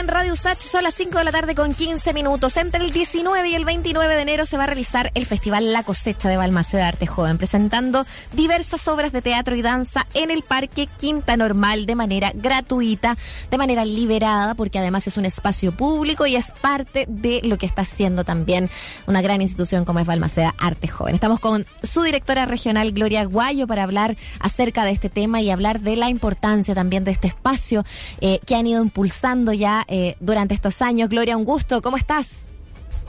pueden 0.00 0.09
Radio 0.20 0.36
Sach, 0.36 0.60
son 0.60 0.82
las 0.82 0.96
5 0.96 1.16
de 1.16 1.24
la 1.24 1.32
tarde 1.32 1.54
con 1.54 1.72
15 1.72 2.12
minutos. 2.12 2.58
Entre 2.58 2.84
el 2.84 2.92
19 2.92 3.48
y 3.48 3.54
el 3.54 3.64
29 3.64 4.16
de 4.16 4.20
enero 4.20 4.44
se 4.44 4.58
va 4.58 4.64
a 4.64 4.66
realizar 4.66 5.10
el 5.14 5.24
Festival 5.24 5.72
La 5.72 5.82
Cosecha 5.82 6.28
de 6.28 6.36
Balmaceda 6.36 6.88
Arte 6.88 7.06
Joven, 7.06 7.38
presentando 7.38 8.04
diversas 8.34 8.86
obras 8.88 9.12
de 9.12 9.22
teatro 9.22 9.56
y 9.56 9.62
danza 9.62 10.06
en 10.12 10.30
el 10.30 10.42
Parque 10.42 10.88
Quinta 10.98 11.38
Normal 11.38 11.86
de 11.86 11.94
manera 11.94 12.32
gratuita, 12.34 13.16
de 13.50 13.56
manera 13.56 13.86
liberada, 13.86 14.54
porque 14.54 14.78
además 14.78 15.06
es 15.06 15.16
un 15.16 15.24
espacio 15.24 15.72
público 15.72 16.26
y 16.26 16.36
es 16.36 16.52
parte 16.52 17.06
de 17.08 17.40
lo 17.42 17.56
que 17.56 17.64
está 17.64 17.80
haciendo 17.80 18.22
también 18.22 18.68
una 19.06 19.22
gran 19.22 19.40
institución 19.40 19.86
como 19.86 20.00
es 20.00 20.06
Balmaceda 20.06 20.54
Arte 20.58 20.86
Joven. 20.86 21.14
Estamos 21.14 21.40
con 21.40 21.64
su 21.82 22.02
directora 22.02 22.44
regional, 22.44 22.92
Gloria 22.92 23.24
Guayo, 23.24 23.66
para 23.66 23.84
hablar 23.84 24.18
acerca 24.38 24.84
de 24.84 24.90
este 24.90 25.08
tema 25.08 25.40
y 25.40 25.50
hablar 25.50 25.80
de 25.80 25.96
la 25.96 26.10
importancia 26.10 26.74
también 26.74 27.04
de 27.04 27.12
este 27.12 27.28
espacio 27.28 27.86
eh, 28.20 28.38
que 28.44 28.54
han 28.54 28.66
ido 28.66 28.82
impulsando 28.82 29.54
ya 29.54 29.86
eh, 29.88 30.09
durante 30.20 30.54
estos 30.54 30.82
años. 30.82 31.08
Gloria, 31.08 31.36
un 31.36 31.44
gusto, 31.44 31.82
¿cómo 31.82 31.96
estás? 31.96 32.46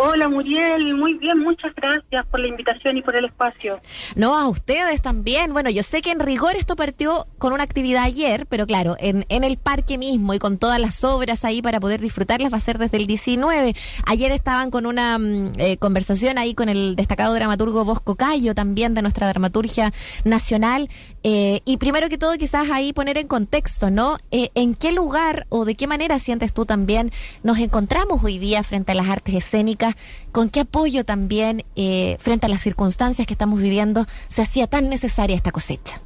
Hola 0.04 0.28
Muriel, 0.28 0.96
muy 0.96 1.14
bien, 1.14 1.38
muchas 1.38 1.76
gracias 1.76 2.26
por 2.26 2.40
la 2.40 2.48
invitación 2.48 2.98
y 2.98 3.04
por 3.04 3.16
el 3.16 3.26
espacio. 3.26 3.80
No, 4.16 4.36
a 4.36 4.48
ustedes 4.48 5.00
también. 5.00 5.54
Bueno, 5.54 5.70
yo 5.70 5.84
sé 5.84 6.02
que 6.02 6.10
en 6.10 6.20
rigor 6.20 6.56
esto 6.56 6.76
partió 6.76 7.28
con 7.38 7.54
una 7.54 7.62
actividad 7.62 8.06
ayer, 8.06 8.48
pero 8.48 8.66
claro, 8.66 8.96
en, 8.98 9.26
el 9.30 9.58
parque 9.58 10.00
mismo 10.00 10.34
y 10.34 10.40
con 10.40 10.58
todas 10.58 10.80
las 10.80 11.04
obras 11.04 11.46
ahí 11.46 11.62
para 11.62 11.80
poder 11.80 12.02
disfrutarlas 12.02 12.52
va 12.52 12.58
a 12.58 12.62
ser 12.62 12.80
desde 12.80 12.98
el 12.98 13.06
19. 13.06 13.76
Ayer 14.08 14.32
estaban 14.32 14.72
con 14.72 14.88
una 14.88 15.20
mm, 15.20 15.52
eh, 15.60 15.78
conversación 15.78 16.40
ahí 16.40 16.56
con 16.56 16.68
el 16.68 16.96
destacado 16.96 17.36
dramaturgo 17.36 17.86
Bosco 17.86 18.16
Cayo 18.16 18.56
también 18.56 18.96
de 18.96 19.04
nuestra 19.04 19.28
dramaturgia 19.28 19.94
nacional. 20.24 20.90
Eh, 21.22 21.62
y 21.64 21.78
primero 21.78 22.10
que 22.10 22.18
todo 22.18 22.40
quizás 22.40 22.72
ahí 22.72 22.92
poner 22.92 23.20
en 23.20 23.28
contexto, 23.28 23.92
¿no? 23.92 24.18
Eh, 24.32 24.50
¿En 24.56 24.74
qué 24.74 24.94
lugar 24.94 25.46
o 25.50 25.64
de 25.64 25.76
qué 25.76 25.86
manera 25.86 26.18
sientes 26.18 26.54
tú 26.54 26.66
también 26.66 27.12
nos 27.44 27.60
encontramos 27.60 28.24
hoy 28.24 28.40
día 28.40 28.64
frente 28.64 28.94
a 28.94 28.96
las 28.96 29.08
artes 29.08 29.36
escénicas? 29.36 29.91
Con 30.32 30.50
qué 30.50 30.62
apoyo 30.62 31.04
también, 31.04 31.64
eh, 31.76 32.18
frente 32.20 32.46
a 32.46 32.50
las 32.50 32.62
circunstancias 32.62 33.28
que 33.28 33.34
estamos 33.34 33.62
viviendo, 33.62 34.06
se 34.28 34.42
hacía 34.42 34.68
tan 34.68 34.90
necesaria 34.90 35.36
esta 35.36 35.52
cosecha. 35.52 36.02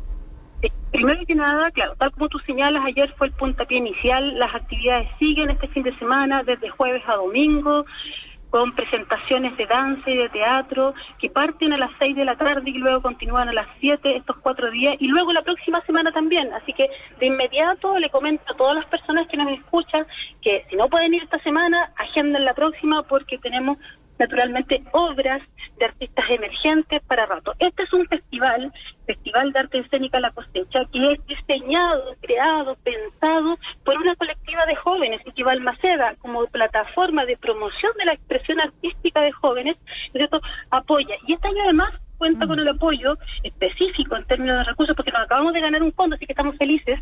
Primero 0.92 1.26
que 1.26 1.36
nada, 1.36 1.70
claro, 1.72 1.96
tal 1.98 2.12
como 2.14 2.30
tú 2.30 2.40
señalas, 2.40 2.84
ayer 2.86 3.14
fue 3.18 3.28
el 3.28 3.34
puntapié 3.34 3.78
inicial, 3.78 4.40
las 4.40 4.56
actividades 4.56 5.10
siguen 5.20 5.50
este 5.50 5.68
fin 5.68 5.84
de 5.84 5.96
semana, 6.00 6.44
desde 6.44 6.70
jueves 6.70 7.04
a 7.08 7.16
domingo 7.16 7.86
con 8.56 8.74
presentaciones 8.74 9.58
de 9.58 9.66
danza 9.66 10.10
y 10.10 10.16
de 10.16 10.30
teatro 10.30 10.94
que 11.20 11.30
parten 11.30 11.74
a 11.74 11.78
las 11.78 11.92
6 12.00 12.16
de 12.16 12.24
la 12.24 12.38
tarde 12.38 12.70
y 12.70 12.78
luego 12.78 13.02
continúan 13.02 13.50
a 13.50 13.52
las 13.52 13.68
7 13.82 14.16
estos 14.16 14.38
cuatro 14.38 14.72
días 14.72 14.96
y 14.98 15.10
luego 15.10 15.34
la 15.34 15.42
próxima 15.42 15.82
semana 15.82 16.14
también. 16.14 16.54
Así 16.54 16.72
que 16.72 16.90
de 17.20 17.26
inmediato 17.26 18.00
le 18.00 18.10
comento 18.10 18.46
a 18.50 18.56
todas 18.56 18.76
las 18.76 18.86
personas 18.86 19.28
que 19.28 19.36
nos 19.36 19.52
escuchan 19.52 20.08
que 20.42 20.66
si 20.70 20.78
no 20.78 20.88
pueden 20.88 21.14
ir 21.14 21.24
esta 21.24 21.40
semana, 21.40 21.92
agenden 21.98 22.46
la 22.46 22.54
próxima 22.54 23.04
porque 23.04 23.38
tenemos 23.40 23.78
naturalmente 24.18 24.84
obras 24.92 25.42
de 25.78 25.86
artistas 25.86 26.26
emergentes 26.30 27.02
para 27.04 27.26
rato. 27.26 27.54
Este 27.60 27.84
es 27.84 27.94
un 27.94 28.06
festival, 28.08 28.72
Festival 29.06 29.52
de 29.52 29.60
Arte 29.60 29.80
Escénica 29.80 30.20
La 30.20 30.32
Cosecha, 30.32 30.86
que 30.92 31.12
es 31.14 31.26
diseñado, 31.28 32.16
creado, 32.22 32.76
pensado 32.84 33.58
por 33.84 33.98
una 33.98 34.16
colectiva 34.16 34.66
de 34.66 34.76
jóvenes, 34.76 35.22
que 35.36 35.44
Maceda, 35.44 36.16
como 36.20 36.46
plataforma 36.48 37.26
de 37.26 37.38
promoción 37.38 37.92
de 37.98 38.06
la 38.06 38.14
expresión 38.14 38.60
artística 38.60 39.22
de 39.22 39.32
jóvenes, 39.32 39.78
¿cierto? 40.12 40.42
apoya. 40.70 41.16
Y 41.28 41.34
este 41.34 41.48
año 41.48 41.64
además 41.64 41.92
cuenta 42.18 42.48
con 42.48 42.60
el 42.60 42.68
apoyo 42.68 43.18
específico 43.44 44.16
en 44.16 44.26
términos 44.26 44.58
de 44.58 44.64
recursos, 44.64 44.96
porque 44.96 45.12
nos 45.12 45.22
acabamos 45.22 45.54
de 45.54 45.62
ganar 45.62 45.84
un 45.84 45.94
fondo, 45.94 46.16
así 46.16 46.26
que 46.26 46.34
estamos 46.34 46.58
felices, 46.58 47.00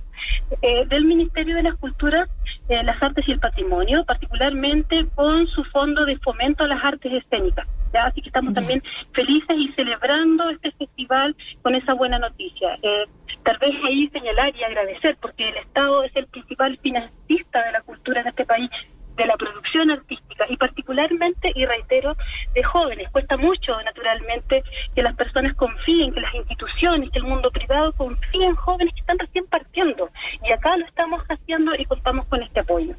eh, 0.62 0.86
del 0.88 1.06
Ministerio 1.06 1.56
de 1.56 1.64
la 1.64 1.74
Cultura, 1.74 2.28
eh, 2.70 2.84
las 2.84 3.02
Artes 3.02 3.28
y 3.28 3.32
el 3.32 3.40
Patrimonio, 3.40 4.06
particularmente 4.06 5.06
con 5.16 5.48
su 5.48 5.64
fondo 5.66 6.06
de 6.06 6.18
fomento 6.18 6.64
a 6.64 6.68
las 6.68 6.84
artes 6.84 7.12
escénicas. 7.12 7.68
¿ya? 7.94 8.06
Así 8.06 8.22
que 8.22 8.30
estamos 8.30 8.54
también 8.54 8.82
felices 9.14 9.56
y 9.58 9.72
celebrando 9.74 10.50
este 10.50 10.72
festival 10.72 11.36
con 11.62 11.76
esa 11.76 11.94
buena 11.94 12.20
noticia. 12.20 12.78
Eh, 12.82 13.06
tal 13.44 13.58
vez 13.58 13.76
ahí 13.86 14.10
señalar 14.10 14.54
y 14.56 14.64
agradecer, 14.64 15.18
porque 15.22 15.50
el 15.50 15.58
Estado 15.58 16.04
es 16.04 16.16
el 16.16 16.28
principal 16.28 16.78
financista 16.82 17.64
de 17.64 17.72
la 17.72 17.82
cultura 17.82 18.22
en 18.22 18.28
este 18.28 18.46
país 18.46 18.70
de 19.16 19.26
la 19.26 19.38
producción 19.38 19.92
artística 19.92 20.46
y 20.50 20.58
particularmente, 20.58 21.52
y 21.56 21.66
reitero, 21.66 22.14
de 22.54 22.64
jóvenes. 22.64 23.10
Cuesta 23.12 23.38
mucho, 23.38 23.80
naturalmente, 23.84 24.64
que 24.96 25.04
las 25.04 25.16
personas 25.16 25.54
confíen, 25.56 26.14
que 26.14 26.22
las 26.22 26.34
instituciones, 26.34 27.10
que 27.12 27.20
el 27.20 27.26
mundo 27.26 27.50
privado 27.52 27.92
confíen 27.94 28.50
en 28.50 28.56
jóvenes 28.56 28.94
que 28.94 29.02
están 29.02 29.20
recién 29.20 29.46
partiendo. 29.48 30.10
Y 30.44 30.52
acá 30.52 30.78
lo 30.78 30.86
estamos 30.86 31.24
haciendo 31.30 31.74
y 31.76 31.86
contamos 31.86 32.26
con 32.26 32.42
este 32.42 32.60
apoyo. 32.62 32.96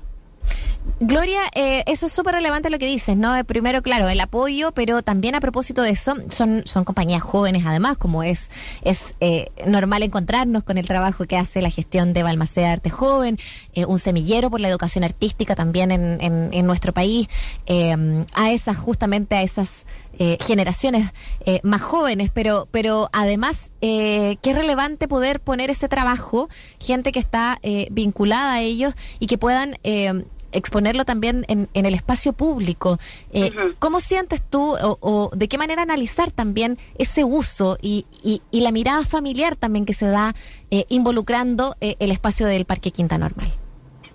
Gloria, 1.00 1.40
eh, 1.54 1.82
eso 1.86 2.06
es 2.06 2.12
súper 2.12 2.36
relevante 2.36 2.70
lo 2.70 2.78
que 2.78 2.86
dices, 2.86 3.16
¿no? 3.16 3.42
Primero, 3.46 3.82
claro, 3.82 4.08
el 4.08 4.20
apoyo, 4.20 4.70
pero 4.72 5.02
también 5.02 5.34
a 5.34 5.40
propósito 5.40 5.82
de 5.82 5.90
eso, 5.90 6.14
son, 6.28 6.62
son 6.66 6.84
compañías 6.84 7.22
jóvenes 7.22 7.64
además, 7.66 7.98
como 7.98 8.22
es, 8.22 8.50
es 8.82 9.16
eh, 9.20 9.50
normal 9.66 10.04
encontrarnos 10.04 10.62
con 10.62 10.78
el 10.78 10.86
trabajo 10.86 11.26
que 11.26 11.36
hace 11.36 11.62
la 11.62 11.70
gestión 11.70 12.12
de 12.12 12.22
Balmaceda 12.22 12.70
Arte 12.70 12.90
Joven, 12.90 13.38
eh, 13.74 13.86
un 13.86 13.98
semillero 13.98 14.50
por 14.50 14.60
la 14.60 14.68
educación 14.68 15.02
artística 15.02 15.56
también 15.56 15.90
en, 15.90 16.20
en, 16.20 16.50
en 16.52 16.66
nuestro 16.66 16.92
país, 16.92 17.28
a 17.66 18.50
esas, 18.52 18.76
justamente 18.76 19.34
a 19.34 19.42
esas 19.42 19.86
generaciones 20.40 21.10
más 21.62 21.82
jóvenes, 21.82 22.30
pero, 22.32 22.68
pero 22.70 23.10
además, 23.12 23.72
qué 23.80 24.38
relevante 24.44 25.08
poder 25.08 25.40
poner 25.40 25.70
ese 25.70 25.88
trabajo, 25.88 26.48
gente 26.78 27.10
que 27.10 27.18
está 27.18 27.58
vinculada 27.90 28.54
a 28.54 28.60
ellos 28.60 28.94
y 29.18 29.26
que 29.26 29.38
puedan 29.38 29.76
exponerlo 30.54 31.04
también 31.04 31.44
en, 31.48 31.68
en 31.74 31.86
el 31.86 31.94
espacio 31.94 32.32
público. 32.32 32.98
Eh, 33.32 33.52
¿Cómo 33.78 34.00
sientes 34.00 34.42
tú 34.48 34.76
o, 34.80 35.30
de 35.34 35.48
qué 35.48 35.58
manera 35.58 35.82
analizar 35.82 36.30
también 36.30 36.78
ese 36.96 37.24
uso 37.24 37.76
y, 37.82 38.06
y, 38.22 38.60
la 38.60 38.72
mirada 38.72 39.04
familiar 39.04 39.56
también 39.56 39.84
que 39.84 39.92
se 39.92 40.06
da 40.06 40.32
eh, 40.70 40.86
involucrando 40.88 41.76
eh, 41.82 41.96
el 41.98 42.10
espacio 42.10 42.46
del 42.46 42.64
Parque 42.64 42.90
Quinta 42.90 43.18
Normal? 43.18 43.48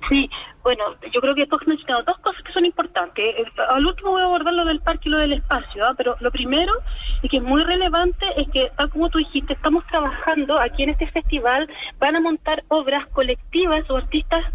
Sí, 0.07 0.27
bueno, 0.63 0.83
yo 1.13 1.21
creo 1.21 1.35
que 1.35 1.45
tú 1.45 1.55
has 1.55 1.67
mencionado 1.67 2.03
dos 2.03 2.17
cosas 2.19 2.41
que 2.43 2.51
son 2.51 2.65
importantes. 2.65 3.35
Al 3.69 3.85
último 3.85 4.11
voy 4.11 4.21
a 4.21 4.25
abordar 4.25 4.53
lo 4.53 4.65
del 4.65 4.81
parque 4.81 5.07
y 5.07 5.11
lo 5.11 5.19
del 5.19 5.33
espacio, 5.33 5.85
¿ah? 5.85 5.93
pero 5.95 6.15
lo 6.19 6.31
primero 6.31 6.73
y 7.21 7.29
que 7.29 7.37
es 7.37 7.43
muy 7.43 7.63
relevante 7.63 8.25
es 8.37 8.49
que, 8.49 8.71
tal 8.75 8.89
como 8.89 9.09
tú 9.09 9.19
dijiste, 9.19 9.53
estamos 9.53 9.85
trabajando 9.87 10.59
aquí 10.59 10.83
en 10.83 10.89
este 10.89 11.07
festival, 11.07 11.69
van 11.99 12.15
a 12.15 12.21
montar 12.21 12.63
obras 12.69 13.07
colectivas 13.09 13.89
o 13.89 13.97
artistas 13.97 14.45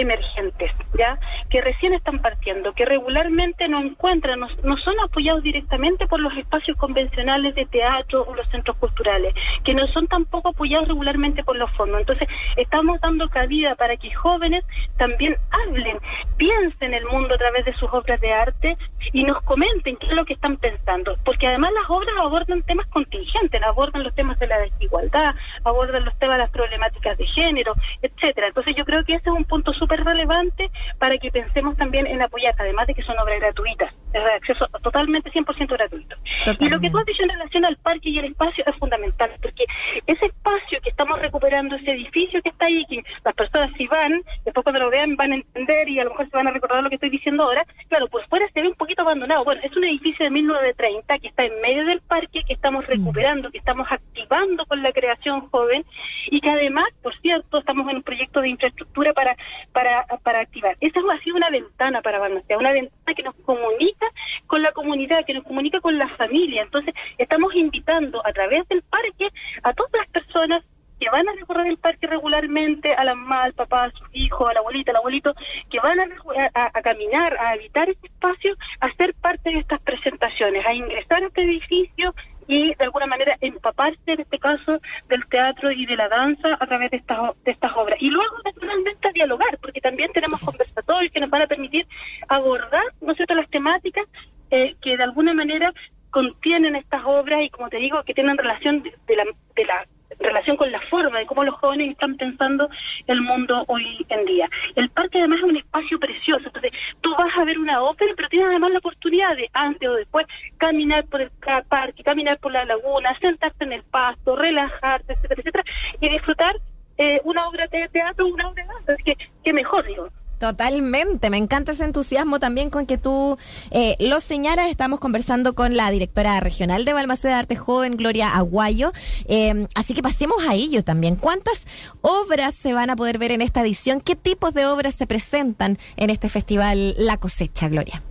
emergentes, 0.00 0.70
¿ya? 0.96 1.18
Que 1.50 1.60
recién 1.60 1.94
están 1.94 2.20
partiendo, 2.20 2.72
que 2.72 2.84
regularmente 2.84 3.68
no 3.68 3.80
encuentran, 3.80 4.40
no, 4.40 4.76
son 4.76 4.94
apoyados 5.00 5.42
directamente 5.42 6.06
por 6.06 6.20
los 6.20 6.36
espacios 6.36 6.76
convencionales 6.76 7.54
de 7.54 7.66
teatro 7.66 8.24
o 8.28 8.34
los 8.34 8.48
centros 8.48 8.76
culturales, 8.76 9.34
que 9.64 9.74
no 9.74 9.86
son 9.88 10.06
tampoco 10.06 10.50
apoyados 10.50 10.88
regularmente 10.88 11.42
por 11.42 11.56
los 11.56 11.70
fondos. 11.72 12.00
Entonces, 12.00 12.28
estamos 12.56 13.00
dando 13.00 13.28
cabida 13.28 13.74
para 13.74 13.96
que 13.96 14.12
jóvenes 14.12 14.64
también 14.96 15.36
hablen, 15.50 15.98
piensen 16.36 16.94
el 16.94 17.04
mundo 17.06 17.34
a 17.34 17.38
través 17.38 17.64
de 17.64 17.74
sus 17.74 17.92
obras 17.92 18.20
de 18.20 18.32
arte 18.32 18.74
y 19.12 19.24
nos 19.24 19.42
comenten 19.42 19.96
qué 19.96 20.06
es 20.06 20.12
lo 20.12 20.24
que 20.24 20.34
están 20.34 20.56
pensando, 20.56 21.14
porque 21.24 21.46
además 21.46 21.72
las 21.72 21.90
obras 21.90 22.14
abordan 22.20 22.62
temas 22.62 22.86
contingentes, 22.88 23.62
abordan 23.62 24.04
los 24.04 24.14
temas 24.14 24.38
de 24.38 24.46
la 24.46 24.58
desigualdad, 24.58 25.34
abordan 25.64 26.04
los 26.04 26.16
temas 26.18 26.36
de 26.36 26.42
las 26.44 26.50
problemáticas 26.50 27.18
de 27.18 27.26
género, 27.26 27.74
etcétera. 28.02 28.48
Entonces, 28.48 28.76
yo 28.76 28.84
creo 28.84 29.04
que 29.04 29.14
ese 29.14 29.28
es 29.28 29.34
un 29.34 29.44
punto 29.44 29.72
súper 29.72 29.87
relevante 29.96 30.70
para 30.98 31.18
que 31.18 31.30
pensemos 31.30 31.76
también 31.76 32.06
en 32.06 32.22
apoyar, 32.22 32.54
además 32.58 32.86
de 32.86 32.94
que 32.94 33.02
son 33.02 33.18
obras 33.18 33.40
gratuitas, 33.40 33.92
es 34.12 34.24
de 34.24 34.32
acceso 34.32 34.66
totalmente 34.82 35.30
100% 35.30 35.68
gratuito. 35.68 36.16
Y 36.58 36.68
lo 36.68 36.80
que 36.80 36.90
tú 36.90 36.98
has 36.98 37.06
dicho 37.06 37.22
en 37.22 37.28
relación 37.30 37.64
al 37.64 37.76
parque 37.76 38.10
y 38.10 38.18
el 38.18 38.26
espacio 38.26 38.64
es 38.66 38.76
fundamental, 38.76 39.30
porque 39.42 39.64
ese 40.06 40.26
espacio 40.26 40.80
que 40.82 40.90
estamos 40.90 41.18
recuperando, 41.18 41.76
ese 41.76 41.92
edificio 41.92 42.40
que 42.42 42.50
está 42.50 42.66
ahí, 42.66 42.84
que 42.86 43.02
las 43.24 43.34
personas 43.34 43.70
si 43.76 43.86
van, 43.86 44.22
después 44.44 44.64
cuando 44.64 44.80
lo 44.80 44.90
vean 44.90 45.16
van 45.16 45.32
a 45.32 45.36
entender 45.36 45.88
y 45.88 46.00
a 46.00 46.04
lo 46.04 46.10
mejor 46.10 46.30
se 46.30 46.36
van 46.36 46.48
a 46.48 46.52
recordar 46.52 46.82
lo 46.82 46.88
que 46.88 46.96
estoy 46.96 47.10
diciendo 47.10 47.44
ahora, 47.44 47.66
claro, 47.88 48.08
pues 48.08 48.26
fuera 48.26 48.46
se 48.52 48.62
ve 48.62 48.68
un 48.68 48.74
poquito 48.74 49.02
abandonado. 49.02 49.44
Bueno, 49.44 49.60
es 49.64 49.76
un 49.76 49.84
edificio 49.84 50.24
de 50.24 50.30
1930 50.30 51.18
que 51.18 51.28
está 51.28 51.44
en 51.44 51.60
medio 51.60 51.84
del 51.84 52.00
parque, 52.00 52.42
que 52.44 52.52
estamos 52.52 52.86
recuperando, 52.86 53.50
que 53.50 53.58
estamos 53.58 53.86
activando 53.90 54.64
con 54.66 54.82
la 54.82 54.92
creación 54.92 55.48
joven 55.50 55.84
y 56.30 56.40
que 56.40 56.50
además, 56.50 56.86
por 57.02 57.16
cierto, 57.20 57.58
estamos 57.58 57.88
en 57.90 57.96
un 57.96 58.02
proyecto 58.02 58.40
de 58.40 58.48
infraestructura 58.48 59.12
para 59.12 59.36
para, 59.72 60.06
para 60.22 60.40
activar. 60.40 60.76
Esa 60.80 61.00
ha 61.00 61.22
sido 61.22 61.36
una 61.36 61.50
ventana 61.50 62.02
para 62.02 62.18
Balmaceda, 62.18 62.58
una 62.58 62.72
ventana 62.72 63.14
que 63.14 63.22
nos 63.22 63.34
comunica 63.36 63.97
con 64.46 64.62
la 64.62 64.72
comunidad, 64.72 65.24
que 65.24 65.34
nos 65.34 65.44
comunica 65.44 65.80
con 65.80 65.98
la 65.98 66.08
familia. 66.16 66.62
Entonces, 66.62 66.94
estamos 67.18 67.54
invitando 67.54 68.24
a 68.26 68.32
través 68.32 68.66
del 68.68 68.82
parque 68.82 69.28
a 69.62 69.72
todas 69.72 69.92
las 69.92 70.08
personas 70.08 70.64
que 70.98 71.08
van 71.10 71.28
a 71.28 71.32
recorrer 71.32 71.68
el 71.68 71.78
parque 71.78 72.06
regularmente, 72.06 72.92
a 72.92 73.04
la 73.04 73.14
mamá, 73.14 73.44
al 73.44 73.52
papá, 73.52 73.84
a 73.84 73.90
sus 73.92 74.08
hijos, 74.12 74.50
a 74.50 74.54
la 74.54 74.60
abuelita, 74.60 74.90
al 74.90 74.96
abuelito, 74.96 75.34
que 75.70 75.78
van 75.80 76.00
a, 76.00 76.06
a, 76.54 76.82
caminar, 76.82 77.36
a 77.38 77.50
habitar 77.50 77.88
ese 77.88 78.06
espacio, 78.06 78.56
a 78.80 78.92
ser 78.94 79.14
parte 79.14 79.50
de 79.50 79.60
estas 79.60 79.80
presentaciones, 79.80 80.66
a 80.66 80.74
ingresar 80.74 81.22
a 81.22 81.26
este 81.26 81.42
edificio, 81.42 82.14
y 82.48 82.74
de 82.74 82.84
alguna 82.84 83.06
manera 83.06 83.36
empaparse 83.40 84.00
en 84.06 84.20
este 84.20 84.38
caso 84.38 84.80
del 85.08 85.24
teatro 85.26 85.70
y 85.70 85.86
de 85.86 85.96
la 85.96 86.08
danza 86.08 86.56
a 86.58 86.66
través 86.66 86.90
de 86.90 86.96
estas, 86.96 87.18
de 87.44 87.52
estas 87.52 87.72
obras. 87.76 87.98
Y 88.00 88.10
luego 88.10 88.34
naturalmente 88.44 89.08
a 89.08 89.12
dialogar, 89.12 89.58
porque 89.60 89.80
también 89.80 90.10
tenemos 90.12 90.40
conversatorios 90.40 91.12
que 91.12 91.20
nos 91.20 91.30
van 91.30 91.42
a 91.42 91.46
permitir 91.46 91.86
abordar 92.26 92.84
¿no 93.00 93.12
es 93.12 93.18
las 93.28 93.50
temáticas 93.50 94.06
eh, 94.50 94.74
que 94.80 94.96
de 94.96 95.02
alguna 95.02 95.34
manera 95.34 95.72
contienen 96.10 96.74
estas 96.74 97.02
obras 97.04 97.42
y 97.42 97.50
como 97.50 97.68
te 97.68 97.76
digo 97.76 98.02
que 98.04 98.14
tienen 98.14 98.38
relación 98.38 98.82
de 98.82 99.16
la, 99.16 99.24
de 99.54 99.64
la 99.66 99.86
relación 100.18 100.56
con 100.56 100.70
la 100.72 100.80
forma 100.82 101.18
de 101.18 101.26
cómo 101.26 101.44
los 101.44 101.54
jóvenes 101.56 101.90
están 101.90 102.16
pensando 102.16 102.68
el 103.06 103.20
mundo 103.20 103.64
hoy 103.68 104.06
en 104.08 104.24
día. 104.24 104.48
El 104.74 104.90
parque 104.90 105.18
además 105.18 105.38
es 105.38 105.44
un 105.44 105.56
espacio 105.56 105.98
precioso, 105.98 106.46
entonces 106.46 106.72
tú 107.00 107.14
vas 107.16 107.36
a 107.36 107.44
ver 107.44 107.58
una 107.58 107.82
ópera, 107.82 108.12
pero 108.16 108.28
tienes 108.28 108.48
además 108.48 108.72
la 108.72 108.78
oportunidad 108.78 109.36
de 109.36 109.48
antes 109.52 109.88
o 109.88 109.94
después 109.94 110.26
caminar 110.56 111.04
por 111.06 111.20
el 111.20 111.30
parque, 111.68 112.02
caminar 112.02 112.38
por 112.38 112.52
la 112.52 112.64
laguna, 112.64 113.16
sentarte 113.20 113.64
en 113.64 113.72
el 113.72 113.82
pasto, 113.84 114.36
relajarte, 114.36 115.12
etcétera, 115.12 115.40
etcétera, 115.40 115.64
y 116.00 116.08
disfrutar 116.08 116.56
eh, 116.98 117.20
una 117.24 117.46
obra 117.46 117.66
de 117.68 117.88
teatro, 117.88 118.26
una 118.26 118.48
obra 118.48 118.64
de 118.64 118.68
danza. 118.68 118.96
Que, 119.04 119.16
qué 119.44 119.52
mejor, 119.52 119.86
digo. 119.86 120.08
Totalmente, 120.38 121.30
me 121.30 121.36
encanta 121.36 121.72
ese 121.72 121.84
entusiasmo 121.84 122.38
también 122.38 122.70
con 122.70 122.86
que 122.86 122.96
tú 122.96 123.36
eh, 123.72 123.96
lo 123.98 124.20
señalas. 124.20 124.70
Estamos 124.70 125.00
conversando 125.00 125.54
con 125.54 125.76
la 125.76 125.90
directora 125.90 126.38
regional 126.38 126.84
de 126.84 126.92
Balmaceda 126.92 127.32
de 127.32 127.38
Arte 127.40 127.56
Joven, 127.56 127.96
Gloria 127.96 128.30
Aguayo. 128.30 128.92
Eh, 129.28 129.66
así 129.74 129.94
que 129.94 130.02
pasemos 130.02 130.46
a 130.48 130.54
ello 130.54 130.84
también. 130.84 131.16
¿Cuántas 131.16 131.66
obras 132.02 132.54
se 132.54 132.72
van 132.72 132.90
a 132.90 132.96
poder 132.96 133.18
ver 133.18 133.32
en 133.32 133.42
esta 133.42 133.62
edición? 133.62 134.00
¿Qué 134.00 134.14
tipos 134.14 134.54
de 134.54 134.66
obras 134.66 134.94
se 134.94 135.08
presentan 135.08 135.76
en 135.96 136.10
este 136.10 136.28
festival 136.28 136.94
La 136.96 137.16
Cosecha, 137.18 137.68
Gloria? 137.68 138.02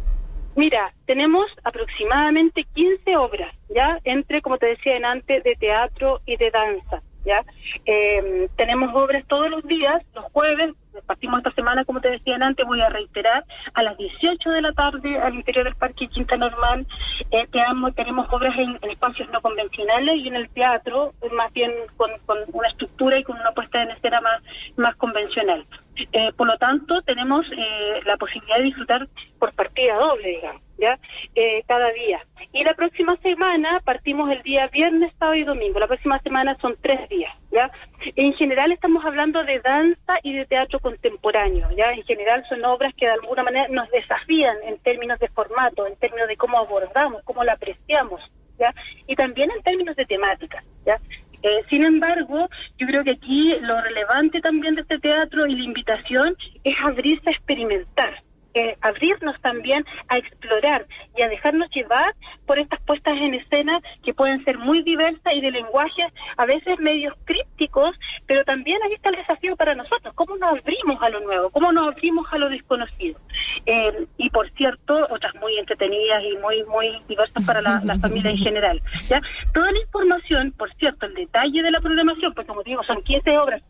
Mira, 0.57 0.93
tenemos 1.05 1.45
aproximadamente 1.63 2.65
15 2.73 3.15
obras, 3.15 3.55
¿ya? 3.69 3.99
Entre, 4.03 4.41
como 4.41 4.57
te 4.57 4.65
decía 4.65 4.97
antes, 5.05 5.43
de 5.43 5.55
teatro 5.55 6.19
y 6.25 6.35
de 6.35 6.51
danza. 6.51 7.03
¿ya? 7.27 7.45
Eh, 7.85 8.49
tenemos 8.55 8.89
obras 8.95 9.23
todos 9.27 9.49
los 9.49 9.63
días, 9.67 10.01
los 10.15 10.25
jueves, 10.31 10.73
partimos 11.05 11.39
esta 11.39 11.51
semana, 11.51 11.85
como 11.85 12.01
te 12.01 12.09
decía 12.09 12.37
antes, 12.41 12.65
voy 12.65 12.81
a 12.81 12.89
reiterar, 12.89 13.43
a 13.73 13.83
las 13.83 13.97
18 13.97 14.49
de 14.49 14.61
la 14.61 14.73
tarde 14.73 15.19
al 15.19 15.35
interior 15.35 15.65
del 15.65 15.75
Parque 15.75 16.07
Quinta 16.07 16.37
Normal, 16.37 16.85
eh, 17.31 17.47
tenemos, 17.51 17.95
tenemos 17.95 18.27
obras 18.31 18.57
en, 18.57 18.77
espacios 18.89 19.29
no 19.31 19.41
convencionales 19.41 20.15
y 20.15 20.27
en 20.27 20.35
el 20.35 20.49
teatro, 20.49 21.13
más 21.31 21.51
bien 21.53 21.71
con, 21.97 22.11
una 22.53 22.67
estructura 22.69 23.17
y 23.19 23.23
con 23.23 23.39
una 23.39 23.51
puesta 23.51 23.81
en 23.81 23.91
escena 23.91 24.21
más, 24.21 24.41
más 24.75 24.95
convencional. 24.95 25.65
Eh, 26.11 26.31
por 26.35 26.47
lo 26.47 26.57
tanto, 26.57 27.01
tenemos 27.01 27.45
eh, 27.51 28.01
la 28.05 28.17
posibilidad 28.17 28.57
de 28.57 28.63
disfrutar 28.63 29.07
por 29.39 29.53
partida 29.53 29.95
doble, 29.95 30.27
digamos. 30.27 30.67
¿ya? 30.77 30.99
Eh, 31.35 31.63
cada 31.67 31.91
día. 31.91 32.25
Y 32.53 32.63
la 32.63 32.73
próxima 32.73 33.17
semana 33.17 33.81
partimos 33.83 34.31
el 34.31 34.41
día 34.43 34.67
viernes, 34.67 35.11
sábado 35.19 35.35
y 35.35 35.43
domingo. 35.43 35.79
La 35.79 35.87
próxima 35.87 36.19
semana 36.19 36.57
son 36.61 36.75
tres 36.81 37.07
días, 37.09 37.33
¿ya? 37.51 37.71
En 38.15 38.33
general 38.33 38.71
estamos 38.71 39.03
hablando 39.05 39.43
de 39.43 39.59
danza 39.59 40.19
y 40.23 40.33
de 40.33 40.45
teatro 40.45 40.79
contemporáneo, 40.79 41.69
¿ya? 41.75 41.91
En 41.91 42.03
general 42.03 42.45
son 42.47 42.63
obras 42.65 42.93
que 42.95 43.05
de 43.05 43.13
alguna 43.13 43.43
manera 43.43 43.67
nos 43.69 43.89
desafían 43.91 44.57
en 44.63 44.77
términos 44.79 45.19
de 45.19 45.27
formato, 45.29 45.85
en 45.87 45.95
términos 45.97 46.27
de 46.27 46.37
cómo 46.37 46.57
abordamos, 46.57 47.21
cómo 47.23 47.43
la 47.43 47.53
apreciamos, 47.53 48.21
¿ya? 48.59 48.73
Y 49.07 49.15
también 49.15 49.51
en 49.51 49.63
términos 49.63 49.95
de 49.95 50.05
temática, 50.05 50.63
¿ya? 50.85 50.99
Eh, 51.43 51.63
sin 51.69 51.83
embargo, 51.83 52.49
yo 52.77 52.87
creo 52.87 53.03
que 53.03 53.11
aquí 53.11 53.53
lo 53.61 53.79
relevante 53.81 54.41
también 54.41 54.75
de 54.75 54.81
este 54.81 54.99
teatro 54.99 55.45
y 55.45 55.55
la 55.55 55.63
invitación 55.63 56.35
es 56.63 56.75
abrirse 56.83 57.29
a 57.29 57.33
experimentar, 57.33 58.23
abrirnos 58.81 59.39
también 59.41 59.85
a 60.07 60.17
explorar 60.17 60.85
y 61.15 61.21
a 61.21 61.29
dejarnos 61.29 61.69
llevar 61.71 62.13
por 62.45 62.59
estas 62.59 62.79
puestas 62.81 63.17
en 63.17 63.33
escena 63.33 63.81
que 64.03 64.13
pueden 64.13 64.43
ser 64.43 64.57
muy 64.57 64.83
diversas 64.83 65.33
y 65.33 65.41
de 65.41 65.51
lenguajes 65.51 66.07
a 66.37 66.45
veces 66.45 66.79
medios 66.79 67.13
crípticos, 67.25 67.95
pero 68.25 68.43
también 68.45 68.81
ahí 68.83 68.93
está 68.93 69.09
el 69.09 69.17
desafío 69.17 69.55
para 69.55 69.75
nosotros, 69.75 70.13
cómo 70.15 70.37
nos 70.37 70.59
abrimos 70.59 71.01
a 71.01 71.09
lo 71.09 71.19
nuevo, 71.21 71.49
cómo 71.49 71.71
nos 71.71 71.87
abrimos 71.87 72.25
a 72.31 72.37
lo 72.37 72.49
desconocido. 72.49 73.19
Eh, 73.65 74.07
y 74.17 74.29
por 74.29 74.49
cierto, 74.51 75.07
otras 75.09 75.33
muy 75.35 75.57
entretenidas 75.57 76.23
y 76.23 76.37
muy 76.37 76.63
muy 76.65 77.01
diversas 77.07 77.45
para 77.45 77.61
la, 77.61 77.79
familia 77.99 78.31
en 78.31 78.37
general. 78.37 78.81
¿ya? 79.07 79.21
Toda 79.53 79.71
la 79.71 79.79
información, 79.79 80.53
por 80.57 80.73
cierto, 80.75 81.05
el 81.05 81.13
detalle 81.13 81.61
de 81.61 81.71
la 81.71 81.79
programación, 81.79 82.33
pues 82.33 82.47
como 82.47 82.63
digo, 82.63 82.83
son 82.83 83.01
15 83.01 83.37
obras, 83.37 83.61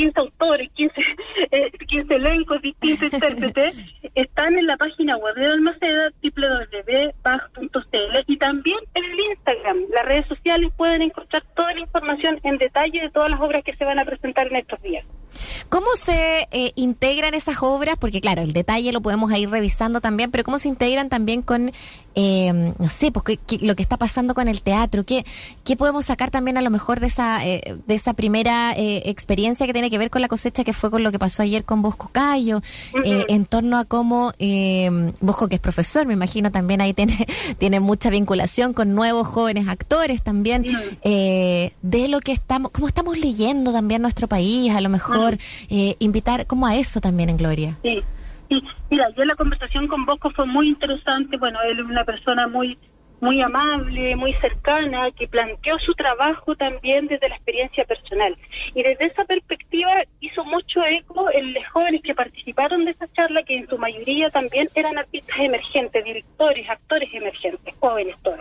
15 0.00 0.18
autores, 0.18 0.70
15, 0.74 0.94
eh, 1.50 1.70
15 1.86 2.14
elencos, 2.14 2.62
distintos 2.62 3.12
intérpretes, 3.12 3.76
están 4.14 4.56
en 4.56 4.66
la 4.66 4.78
página 4.78 5.18
web 5.18 5.34
de 5.34 5.44
Almaceda, 5.46 6.10
www.bach.cl 6.22 8.16
y 8.26 8.36
también 8.38 8.78
en 8.94 9.04
el 9.04 9.20
Instagram. 9.32 9.76
Las 9.92 10.06
redes 10.06 10.26
sociales 10.26 10.72
pueden 10.74 11.02
encontrar 11.02 11.44
toda 11.54 11.74
la 11.74 11.80
información 11.80 12.40
en 12.44 12.56
detalle 12.56 13.02
de 13.02 13.10
todas 13.10 13.30
las 13.30 13.40
obras 13.40 13.62
que 13.62 13.76
se 13.76 13.84
van 13.84 13.98
a 13.98 14.06
presentar 14.06 14.46
en 14.46 14.56
estos 14.56 14.80
días. 14.80 15.04
¿Cómo 15.68 15.86
se 15.94 16.48
eh, 16.50 16.72
integran 16.74 17.34
esas 17.34 17.62
obras? 17.62 17.96
Porque 17.96 18.20
claro, 18.20 18.42
el 18.42 18.52
detalle 18.52 18.90
lo 18.90 19.00
podemos 19.00 19.30
ir 19.32 19.48
revisando 19.48 20.00
también, 20.00 20.30
pero 20.30 20.42
¿cómo 20.42 20.58
se 20.58 20.68
integran 20.68 21.08
también 21.08 21.42
con, 21.42 21.70
eh, 22.16 22.72
no 22.76 22.88
sé, 22.88 23.12
pues, 23.12 23.38
lo 23.60 23.76
que 23.76 23.82
está 23.82 23.96
pasando 23.96 24.34
con 24.34 24.48
el 24.48 24.62
teatro? 24.62 25.04
¿Qué, 25.04 25.24
¿Qué 25.64 25.76
podemos 25.76 26.06
sacar 26.06 26.32
también 26.32 26.58
a 26.58 26.60
lo 26.60 26.70
mejor 26.70 26.98
de 26.98 27.06
esa, 27.06 27.46
eh, 27.46 27.76
de 27.86 27.94
esa 27.94 28.14
primera 28.14 28.72
experiencia 28.76 29.66
que 29.66 29.72
tiene 29.72 29.89
que 29.90 29.98
ver 29.98 30.10
con 30.10 30.22
la 30.22 30.28
cosecha, 30.28 30.64
que 30.64 30.72
fue 30.72 30.90
con 30.90 31.02
lo 31.02 31.12
que 31.12 31.18
pasó 31.18 31.42
ayer 31.42 31.64
con 31.64 31.82
Bosco 31.82 32.10
Cayo, 32.12 32.60
en 33.04 33.44
torno 33.44 33.78
a 33.78 33.84
cómo 33.84 34.32
Bosco, 35.20 35.48
que 35.48 35.56
es 35.56 35.60
profesor, 35.60 36.06
me 36.06 36.14
imagino 36.14 36.50
también 36.50 36.80
ahí 36.80 36.94
tiene, 36.94 37.26
tiene 37.58 37.80
mucha 37.80 38.10
vinculación 38.10 38.72
con 38.72 38.94
nuevos 38.94 39.26
jóvenes 39.26 39.68
actores 39.68 40.22
también, 40.22 40.64
de 41.02 42.08
lo 42.08 42.20
que 42.20 42.32
estamos, 42.32 42.70
cómo 42.70 42.86
estamos 42.86 43.18
leyendo 43.18 43.72
también 43.72 44.02
nuestro 44.02 44.28
país, 44.28 44.72
a 44.72 44.80
lo 44.80 44.88
mejor 44.88 45.38
eh, 45.68 45.96
invitar 45.98 46.46
como 46.46 46.66
a 46.66 46.76
eso 46.76 47.00
también 47.00 47.28
en 47.30 47.36
Gloria. 47.36 47.78
Sí, 47.82 48.00
sí. 48.48 48.62
Mira, 48.90 49.08
yo 49.16 49.24
la 49.24 49.34
conversación 49.34 49.88
con 49.88 50.04
Bosco 50.04 50.30
fue 50.30 50.46
muy 50.46 50.68
interesante. 50.68 51.36
Bueno, 51.36 51.58
él 51.62 51.80
es 51.80 51.84
una 51.84 52.04
persona 52.04 52.46
muy 52.48 52.78
muy 53.20 53.40
amable, 53.40 54.16
muy 54.16 54.32
cercana, 54.34 55.10
que 55.12 55.28
planteó 55.28 55.78
su 55.78 55.94
trabajo 55.94 56.56
también 56.56 57.06
desde 57.06 57.28
la 57.28 57.36
experiencia 57.36 57.84
personal. 57.84 58.36
Y 58.74 58.82
desde 58.82 59.06
esa 59.06 59.24
perspectiva 59.24 60.02
hizo 60.20 60.44
mucho 60.44 60.84
eco 60.84 61.30
en 61.32 61.54
los 61.54 61.66
jóvenes 61.68 62.02
que 62.02 62.14
participaron 62.14 62.84
de 62.84 62.92
esa 62.92 63.10
charla, 63.12 63.42
que 63.42 63.56
en 63.56 63.68
su 63.68 63.78
mayoría 63.78 64.30
también 64.30 64.68
eran 64.74 64.98
artistas 64.98 65.38
emergentes, 65.38 66.04
directores, 66.04 66.68
actores 66.68 67.08
emergentes, 67.12 67.74
jóvenes 67.78 68.16
todos. 68.22 68.40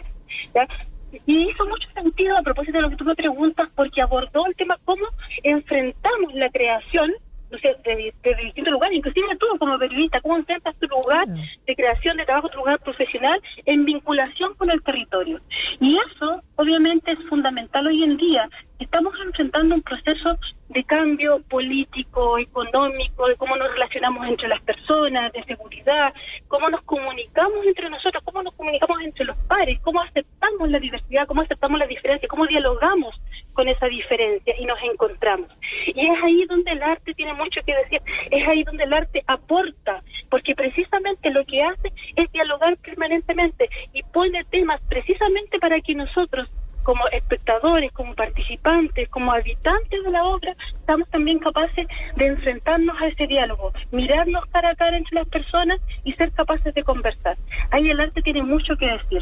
Y 1.25 1.49
hizo 1.49 1.65
mucho 1.65 1.89
sentido 1.93 2.37
a 2.37 2.43
propósito 2.43 2.77
de 2.77 2.83
lo 2.83 2.89
que 2.89 2.95
tú 2.95 3.03
me 3.03 3.15
preguntas, 3.15 3.67
porque 3.75 4.01
abordó 4.01 4.45
el 4.45 4.55
tema 4.55 4.77
cómo 4.85 5.05
enfrentamos 5.43 6.33
la 6.35 6.49
creación 6.49 7.11
no 7.51 7.57
sé, 7.57 7.75
de, 7.83 8.13
distintos 8.43 8.71
lugares, 8.71 8.97
inclusive 8.97 9.27
tú 9.37 9.45
como 9.57 9.77
periodista, 9.77 10.21
cómo 10.21 10.37
enfrentas 10.37 10.75
tu 10.77 10.87
lugar 10.87 11.27
de 11.27 11.75
creación 11.75 12.17
de 12.17 12.25
trabajo, 12.25 12.49
tu 12.49 12.59
lugar 12.59 12.79
profesional 12.79 13.41
en 13.65 13.85
vinculación 13.85 14.53
con 14.55 14.69
el 14.69 14.81
territorio. 14.81 15.39
Y 15.79 15.97
eso, 15.97 16.43
obviamente, 16.59 17.13
es 17.13 17.19
fundamental 17.29 17.87
hoy 17.87 18.03
en 18.03 18.17
día. 18.17 18.49
Estamos 18.79 19.13
enfrentando 19.25 19.75
un 19.75 19.81
proceso 19.81 20.37
de 20.67 20.83
cambio 20.83 21.41
político, 21.49 22.37
económico, 22.37 23.27
de 23.27 23.35
cómo 23.37 23.55
nos 23.55 23.71
relacionamos 23.71 24.27
entre 24.27 24.49
las 24.49 24.61
personas, 24.61 25.31
de 25.31 25.43
seguridad, 25.45 26.13
cómo 26.49 26.69
nos 26.69 26.81
comunicamos 26.81 27.65
entre 27.65 27.89
nosotros, 27.89 28.21
cómo 28.25 28.43
nos 28.43 28.53
comunicamos 28.55 29.01
entre 29.01 29.25
los 29.25 29.37
pares, 29.47 29.79
cómo 29.81 30.01
aceptamos 30.01 30.69
la 30.69 30.79
diversidad, 30.79 31.27
cómo 31.27 31.41
aceptamos 31.41 31.79
la 31.79 31.87
diferencia, 31.87 32.27
cómo 32.27 32.45
dialogamos 32.45 33.15
con 33.53 33.67
esa 33.67 33.87
diferencia 33.87 34.53
y 34.59 34.65
nos 34.65 34.79
encontramos. 34.83 35.49
Y 35.87 36.07
es 36.07 36.23
ahí 36.23 36.45
donde 36.45 36.71
el 36.71 36.83
arte 36.83 37.13
tiene 37.13 37.33
mucho 37.33 37.61
que 37.65 37.75
decir, 37.75 38.01
es 38.31 38.47
ahí 38.47 38.63
donde 38.63 38.83
el 38.83 38.93
arte 38.93 39.23
aporta, 39.27 40.03
porque 40.29 40.55
precisamente 40.55 41.31
lo 41.31 41.45
que 41.45 41.63
hace 41.63 41.91
es 42.15 42.31
dialogar 42.31 42.77
permanentemente 42.77 43.69
y 43.93 44.03
pone 44.03 44.43
temas 44.45 44.81
precisamente 44.87 45.57
para 45.59 45.79
que 45.81 45.95
nosotros 45.95 46.48
como 46.89 47.07
espectadores, 47.09 47.91
como 47.91 48.15
participantes, 48.15 49.07
como 49.09 49.31
habitantes 49.31 50.03
de 50.03 50.09
la 50.09 50.23
obra, 50.23 50.55
estamos 50.73 51.07
también 51.09 51.37
capaces 51.37 51.85
de 52.15 52.25
enfrentarnos 52.25 52.99
a 52.99 53.05
ese 53.05 53.27
diálogo, 53.27 53.71
mirarnos 53.91 54.43
cara 54.47 54.71
a 54.71 54.75
cara 54.75 54.97
entre 54.97 55.13
las 55.13 55.27
personas 55.27 55.79
y 56.03 56.13
ser 56.13 56.31
capaces 56.31 56.73
de 56.73 56.81
conversar. 56.81 57.37
Ahí 57.69 57.91
el 57.91 57.99
arte 57.99 58.23
tiene 58.23 58.41
mucho 58.41 58.75
que 58.75 58.87
decir. 58.87 59.21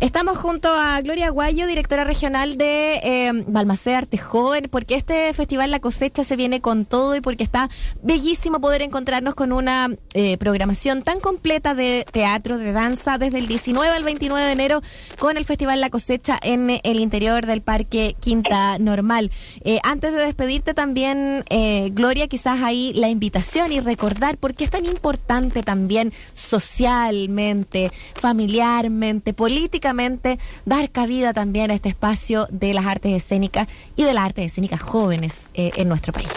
Estamos 0.00 0.38
junto 0.38 0.68
a 0.68 1.00
Gloria 1.00 1.30
Guayo, 1.30 1.66
directora 1.66 2.04
regional 2.04 2.56
de 2.56 3.00
eh, 3.02 3.44
Balmaceda 3.46 3.98
Arte 3.98 4.18
Joven, 4.18 4.68
porque 4.70 4.94
este 4.94 5.32
festival 5.34 5.70
La 5.70 5.80
Cosecha 5.80 6.24
se 6.24 6.36
viene 6.36 6.60
con 6.60 6.84
todo 6.84 7.16
y 7.16 7.20
porque 7.20 7.44
está 7.44 7.68
bellísimo 8.02 8.60
poder 8.60 8.82
encontrarnos 8.82 9.34
con 9.34 9.52
una 9.52 9.90
eh, 10.14 10.38
programación 10.38 11.02
tan 11.02 11.20
completa 11.20 11.74
de 11.74 12.06
teatro, 12.12 12.58
de 12.58 12.72
danza, 12.72 13.18
desde 13.18 13.38
el 13.38 13.48
19 13.48 13.92
al 13.92 14.04
29 14.04 14.46
de 14.46 14.52
enero 14.52 14.82
con 15.18 15.36
el 15.36 15.44
Festival 15.44 15.80
La 15.80 15.90
Cosecha 15.90 16.38
en 16.42 16.78
el 16.82 17.00
interior 17.00 17.46
del 17.46 17.62
Parque 17.62 18.16
Quinta 18.20 18.78
Normal. 18.78 19.30
Eh, 19.64 19.80
antes 19.82 20.12
de 20.12 20.18
despedirte 20.18 20.74
también, 20.74 21.44
eh, 21.50 21.90
Gloria, 21.92 22.28
quizás 22.28 22.62
ahí 22.62 22.92
la 22.94 23.08
invitación 23.08 23.72
y 23.72 23.80
recordar 23.80 24.38
por 24.38 24.54
qué 24.54 24.64
es 24.64 24.70
tan 24.70 24.84
importante 24.84 25.62
también 25.62 26.12
socialmente, 26.32 27.90
familiarmente, 28.14 29.32
por 29.32 29.47
políticamente 29.48 30.38
dar 30.66 30.90
cabida 30.90 31.32
también 31.32 31.70
a 31.70 31.74
este 31.74 31.88
espacio 31.88 32.46
de 32.50 32.74
las 32.74 32.84
artes 32.84 33.12
escénicas 33.12 33.66
y 33.96 34.04
de 34.04 34.12
las 34.12 34.26
artes 34.26 34.44
escénicas 34.44 34.82
jóvenes 34.82 35.48
eh, 35.54 35.70
en 35.76 35.88
nuestro 35.88 36.12
país. 36.12 36.28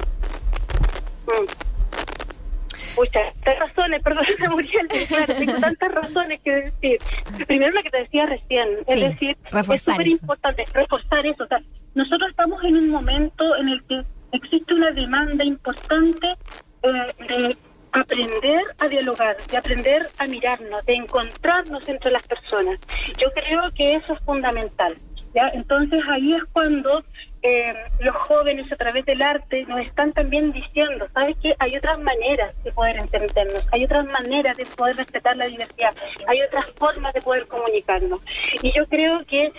Muchas 2.96 3.34
razones, 3.60 4.02
perdón, 4.02 4.24
claro, 5.10 5.34
tengo 5.38 5.60
tantas 5.60 5.92
razones 5.92 6.40
que 6.42 6.52
decir. 6.52 7.00
Primero 7.48 7.74
lo 7.74 7.84
que 7.84 7.90
te 7.90 7.98
decía 7.98 8.26
recién, 8.28 8.70
es 8.88 9.02
decir, 9.02 9.38
es 9.74 9.84
súper 9.84 10.08
importante 10.08 10.64
reforzar 10.74 11.26
eso. 11.26 11.44
O 11.44 11.48
sea, 11.48 11.62
nosotros 11.96 12.30
estamos 12.30 12.64
en 12.64 12.78
un 12.78 12.90
momento 12.90 13.58
en 13.58 13.68
el 13.68 13.84
que 13.90 14.06
existe 14.32 14.74
una 14.74 14.92
demanda 14.92 15.44
importante 15.44 16.28
eh, 16.84 17.26
de 17.28 17.58
aprender 17.92 18.62
a 18.80 18.88
dialogar, 18.88 19.38
de 19.48 19.58
aprender 19.58 20.10
a 20.18 20.28
mirarnos, 20.28 20.86
de 20.86 20.94
encontrarnos 20.94 21.88
entre 21.88 22.12
las 22.12 22.24
personas. 22.24 22.80
Yo 23.18 23.32
creo 23.34 23.72
que 23.76 23.96
eso 23.96 24.14
es 24.14 24.20
fundamental. 24.22 24.98
¿ya? 25.34 25.50
Entonces 25.50 26.02
ahí 26.10 26.34
es 26.34 26.44
cuando 26.54 27.04
eh, 27.44 27.74
los 28.00 28.16
jóvenes 28.16 28.72
a 28.72 28.76
través 28.76 29.04
del 29.06 29.22
arte 29.22 29.66
nos 29.66 29.80
están 29.82 30.12
también 30.14 30.52
diciendo, 30.52 31.08
¿sabes 31.14 31.36
qué? 31.42 31.56
Hay 31.58 31.76
otras 31.76 32.00
maneras 32.00 32.54
de 32.64 32.72
poder 32.72 32.98
entendernos, 32.98 33.64
hay 33.72 33.86
otras 33.86 34.06
maneras 34.06 34.56
de 34.58 34.66
poder 34.66 34.98
respetar 34.98 35.36
la 35.38 35.48
diversidad, 35.48 35.96
hay 36.28 36.42
otras 36.42 36.72
formas 36.74 37.14
de 37.14 37.22
poder 37.22 37.48
comunicarnos. 37.48 38.22
Y 38.62 38.72
yo 38.74 38.86
creo 38.88 39.26
que 39.26 39.52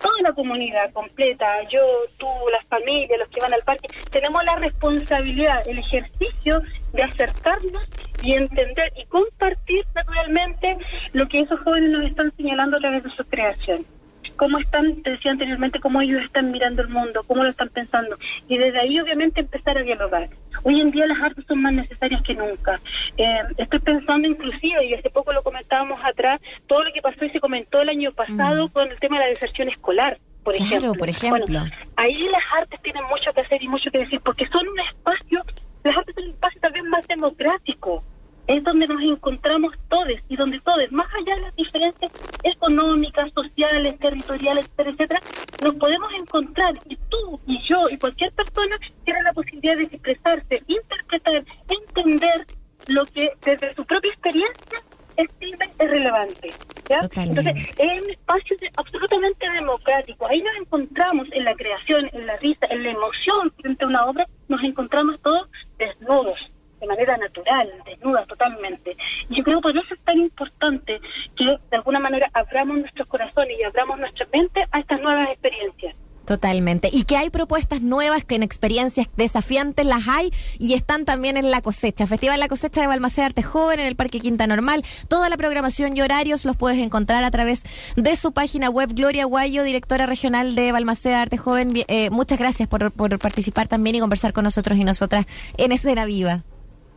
toda 0.00 0.22
la 0.22 0.32
comunidad 0.32 0.90
completa, 0.92 1.46
yo, 1.68 1.80
tú, 2.16 2.26
las 2.52 2.64
familias, 2.66 3.18
los 3.18 3.28
que 3.28 3.40
van 3.40 3.52
al 3.52 3.62
parque, 3.62 3.88
tenemos 4.10 4.42
la 4.44 4.56
responsabilidad, 4.56 5.66
el 5.68 5.78
ejercicio 5.78 6.62
de 6.92 7.02
acercarnos 7.02 7.88
y 8.22 8.32
entender 8.32 8.92
y 8.96 9.04
compartir 9.06 9.84
naturalmente 9.94 10.78
lo 11.12 11.28
que 11.28 11.40
esos 11.40 11.60
jóvenes 11.60 11.90
nos 11.90 12.06
están 12.06 12.34
señalando 12.36 12.78
a 12.78 12.80
través 12.80 13.04
de 13.04 13.10
su 13.10 13.24
creación 13.24 13.95
cómo 14.36 14.58
están, 14.58 15.02
te 15.02 15.10
decía 15.10 15.32
anteriormente, 15.32 15.80
cómo 15.80 16.00
ellos 16.00 16.22
están 16.22 16.50
mirando 16.50 16.82
el 16.82 16.88
mundo, 16.88 17.22
cómo 17.26 17.42
lo 17.42 17.50
están 17.50 17.68
pensando. 17.70 18.16
Y 18.48 18.58
desde 18.58 18.80
ahí, 18.80 19.00
obviamente, 19.00 19.40
empezar 19.40 19.78
a 19.78 19.82
dialogar. 19.82 20.28
Hoy 20.62 20.80
en 20.80 20.90
día 20.90 21.06
las 21.06 21.20
artes 21.22 21.44
son 21.46 21.62
más 21.62 21.72
necesarias 21.72 22.22
que 22.22 22.34
nunca. 22.34 22.80
Eh, 23.16 23.40
estoy 23.56 23.80
pensando 23.80 24.28
inclusive, 24.28 24.84
y 24.84 24.94
hace 24.94 25.10
poco 25.10 25.32
lo 25.32 25.42
comentábamos 25.42 26.00
atrás, 26.04 26.40
todo 26.66 26.84
lo 26.84 26.92
que 26.92 27.02
pasó 27.02 27.24
y 27.24 27.30
se 27.30 27.40
comentó 27.40 27.80
el 27.80 27.88
año 27.88 28.12
pasado 28.12 28.68
mm. 28.68 28.70
con 28.70 28.90
el 28.90 28.98
tema 28.98 29.18
de 29.18 29.24
la 29.24 29.30
deserción 29.30 29.68
escolar. 29.68 30.18
Por 30.44 30.54
ejemplo. 30.54 30.92
por 30.94 31.08
ejemplo. 31.08 31.64
ahí 31.96 32.22
las 32.28 32.42
artes 32.60 32.80
tienen 32.82 33.02
mucho 33.10 33.32
que 33.32 33.40
hacer 33.40 33.60
y 33.60 33.68
mucho 33.68 33.90
que 33.90 33.98
decir, 33.98 34.20
porque 34.20 34.46
son 34.48 34.66
un 34.68 34.78
espacio, 34.78 35.42
las 35.82 35.96
artes 35.96 36.14
son 36.14 36.24
un 36.24 36.30
espacio 36.30 36.60
tal 36.60 36.72
vez 36.72 36.84
más 36.84 37.06
democrático, 37.08 38.04
es 38.46 38.62
donde 38.62 38.86
nos 38.86 39.02
encontramos 39.02 39.74
todos 39.88 40.14
y 40.28 40.36
donde 40.36 40.60
todos, 40.60 40.90
más 40.92 41.08
allá 41.14 41.34
de 41.36 41.42
las 41.42 41.56
diferencias 41.56 42.12
económicas, 42.42 43.32
sociales, 43.32 43.98
territoriales, 43.98 44.66
etcétera, 44.76 45.20
nos 45.62 45.74
podemos 45.76 46.12
encontrar 46.14 46.74
y 46.88 46.96
tú 47.08 47.40
y 47.46 47.60
yo 47.62 47.88
y 47.88 47.98
cualquier 47.98 48.32
persona 48.32 48.78
tiene 49.04 49.22
la 49.22 49.32
posibilidad 49.32 49.76
de 49.76 49.84
expresarse, 49.84 50.62
interpretar, 50.66 51.44
entender 51.68 52.46
lo 52.86 53.04
que 53.06 53.30
desde 53.44 53.74
su 53.74 53.84
propia 53.84 54.10
experiencia 54.12 54.82
estime 55.16 55.70
es 55.78 55.90
relevante. 55.90 56.54
¿ya? 56.88 57.00
Entonces, 57.16 57.54
es 57.78 58.02
un 58.02 58.10
espacio 58.10 58.56
absolutamente 58.76 59.50
democrático. 59.50 60.26
Ahí 60.26 60.42
nos 60.42 60.56
encontramos 60.56 61.26
en 61.32 61.44
la 61.44 61.54
creación, 61.54 62.08
en 62.12 62.26
la 62.26 62.36
risa, 62.36 62.66
en 62.70 62.84
la 62.84 62.90
emoción 62.90 63.52
frente 63.60 63.84
a 63.84 63.88
una 63.88 64.06
obra, 64.06 64.26
nos 64.48 64.62
encontramos 64.62 65.20
todos 65.22 65.48
desnudos 65.78 66.38
de 66.80 66.86
manera 66.86 67.16
natural, 67.16 67.72
desnuda 67.86 68.26
totalmente. 68.26 68.96
Y 69.28 69.36
yo 69.36 69.44
creo 69.44 69.58
que 69.58 69.62
por 69.62 69.76
eso 69.76 69.94
es 69.94 70.00
tan 70.00 70.18
importante 70.18 71.00
que 71.34 71.44
de 71.44 71.76
alguna 71.76 71.98
manera 71.98 72.30
abramos 72.34 72.78
nuestros 72.78 73.08
corazones 73.08 73.58
y 73.58 73.62
abramos 73.62 73.98
nuestra 73.98 74.26
mente 74.32 74.64
a 74.70 74.80
estas 74.80 75.00
nuevas 75.00 75.30
experiencias. 75.30 75.96
Totalmente. 76.26 76.90
Y 76.92 77.04
que 77.04 77.16
hay 77.16 77.30
propuestas 77.30 77.82
nuevas 77.82 78.24
que 78.24 78.34
en 78.34 78.42
experiencias 78.42 79.06
desafiantes 79.16 79.86
las 79.86 80.08
hay 80.08 80.32
y 80.58 80.74
están 80.74 81.04
también 81.04 81.36
en 81.36 81.52
la 81.52 81.62
cosecha. 81.62 82.04
Festival 82.06 82.40
La 82.40 82.48
Cosecha 82.48 82.80
de 82.80 82.88
Balmaceda 82.88 83.26
Arte 83.26 83.44
Joven 83.44 83.78
en 83.78 83.86
el 83.86 83.94
Parque 83.94 84.18
Quinta 84.18 84.48
Normal. 84.48 84.84
Toda 85.06 85.28
la 85.28 85.36
programación 85.36 85.96
y 85.96 86.02
horarios 86.02 86.44
los 86.44 86.56
puedes 86.56 86.80
encontrar 86.80 87.22
a 87.22 87.30
través 87.30 87.62
de 87.94 88.16
su 88.16 88.32
página 88.32 88.70
web. 88.70 88.92
Gloria 88.92 89.24
Guayo, 89.24 89.62
directora 89.62 90.06
regional 90.06 90.56
de 90.56 90.72
Balmaceda 90.72 91.22
Arte 91.22 91.36
Joven. 91.36 91.84
Eh, 91.86 92.10
muchas 92.10 92.40
gracias 92.40 92.68
por, 92.68 92.90
por 92.90 93.18
participar 93.20 93.68
también 93.68 93.94
y 93.94 94.00
conversar 94.00 94.32
con 94.32 94.42
nosotros 94.42 94.76
y 94.78 94.82
nosotras 94.84 95.26
en 95.56 95.70
Escena 95.70 96.06
Viva. 96.06 96.42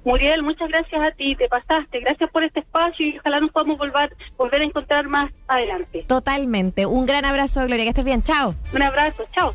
Muriel, 0.03 0.43
muchas 0.43 0.69
gracias 0.69 1.01
a 1.01 1.11
ti, 1.11 1.35
te 1.35 1.47
pasaste. 1.47 1.99
Gracias 1.99 2.29
por 2.31 2.43
este 2.43 2.61
espacio 2.61 3.05
y 3.05 3.17
ojalá 3.17 3.39
nos 3.39 3.51
podamos 3.51 3.77
volver, 3.77 4.15
volver 4.37 4.61
a 4.61 4.63
encontrar 4.63 5.07
más 5.07 5.31
adelante. 5.47 6.05
Totalmente. 6.07 6.85
Un 6.85 7.05
gran 7.05 7.25
abrazo, 7.25 7.65
Gloria, 7.65 7.83
que 7.83 7.89
estés 7.89 8.05
bien. 8.05 8.23
Chao. 8.23 8.55
Un 8.73 8.81
abrazo, 8.81 9.23
chao. 9.33 9.53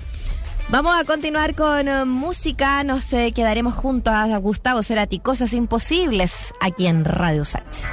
Vamos 0.70 0.94
a 0.98 1.04
continuar 1.04 1.54
con 1.54 1.88
eh, 1.88 2.04
música. 2.04 2.82
Nos 2.84 3.12
eh, 3.12 3.32
quedaremos 3.34 3.74
junto 3.74 4.10
a 4.10 4.36
Gustavo 4.38 4.82
Cerati. 4.82 5.18
Cosas 5.18 5.52
imposibles 5.52 6.54
aquí 6.60 6.86
en 6.86 7.04
Radio 7.04 7.44
Sach. 7.44 7.92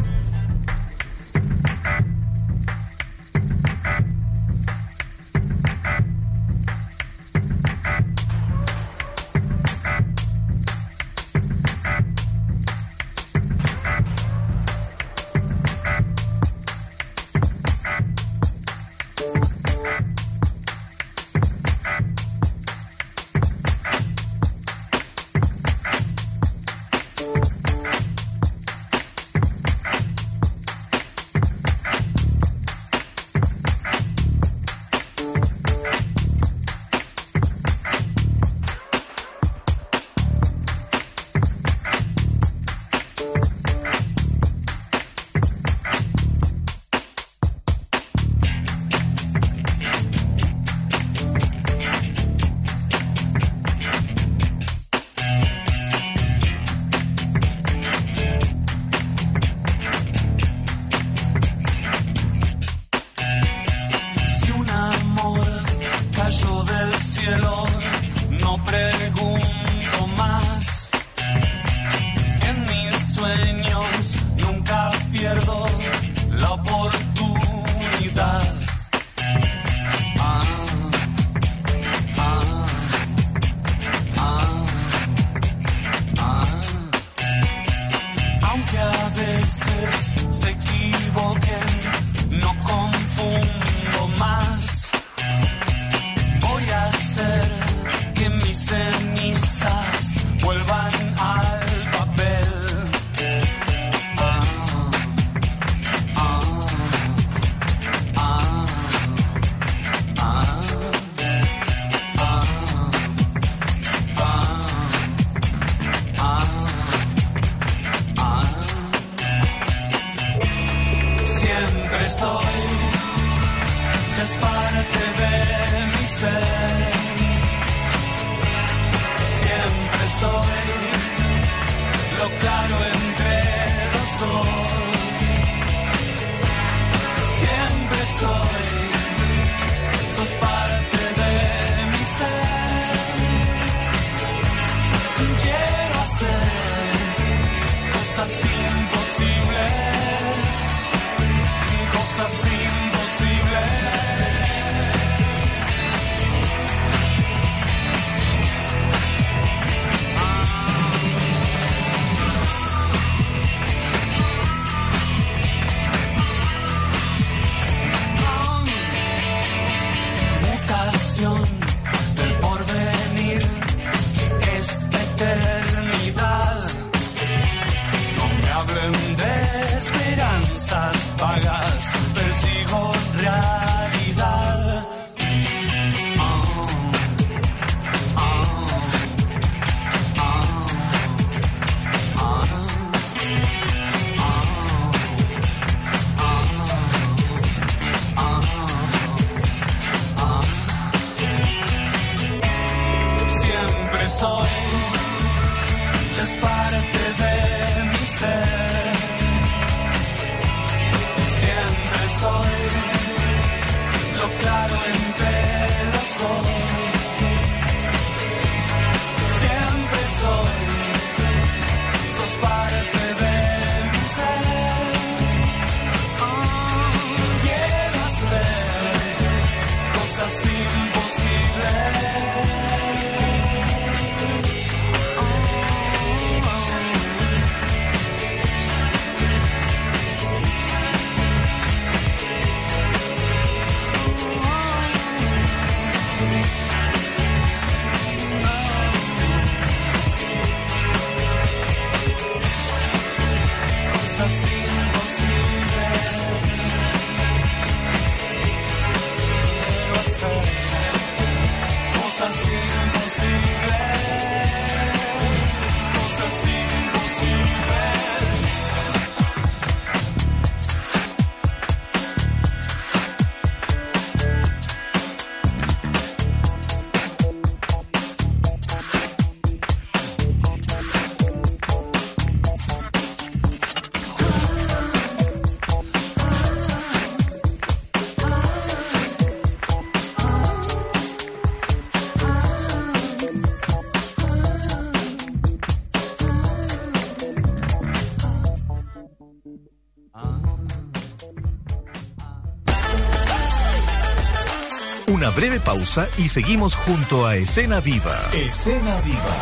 Breve 305.41 305.59
pausa 305.59 306.07
y 306.19 306.27
seguimos 306.27 306.75
junto 306.75 307.25
a 307.25 307.35
Escena 307.35 307.79
Viva. 307.79 308.15
Escena 308.31 309.01
Viva. 309.01 309.37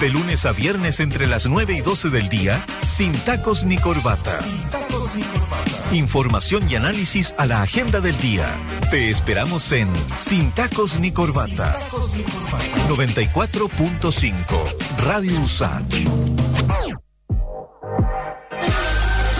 De 0.00 0.08
lunes 0.08 0.44
a 0.44 0.50
viernes 0.50 0.98
entre 0.98 1.28
las 1.28 1.46
9 1.46 1.76
y 1.76 1.80
12 1.82 2.10
del 2.10 2.28
día, 2.28 2.66
sin 2.80 3.12
tacos 3.12 3.64
ni 3.64 3.78
corbata. 3.78 4.36
Información 5.92 6.68
y 6.68 6.74
análisis 6.74 7.32
a 7.38 7.46
la 7.46 7.62
agenda 7.62 8.00
del 8.00 8.18
día. 8.18 8.52
Te 8.90 9.10
esperamos 9.10 9.70
en 9.70 9.88
Sin 10.16 10.50
tacos 10.50 10.98
ni 10.98 11.12
corbata. 11.12 11.78
94.5 12.88 14.42
Radio 14.98 15.40
USACH. 15.42 16.43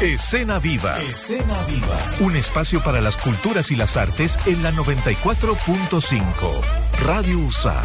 Escena 0.00 0.60
Viva. 0.60 0.96
Escena 1.00 1.60
Viva. 1.66 1.98
Un 2.20 2.36
espacio 2.36 2.80
para 2.84 3.00
las 3.00 3.16
culturas 3.16 3.72
y 3.72 3.76
las 3.76 3.96
artes 3.96 4.38
en 4.46 4.62
la 4.62 4.70
94.5. 4.70 6.24
Radio 7.04 7.40
Usach. 7.40 7.84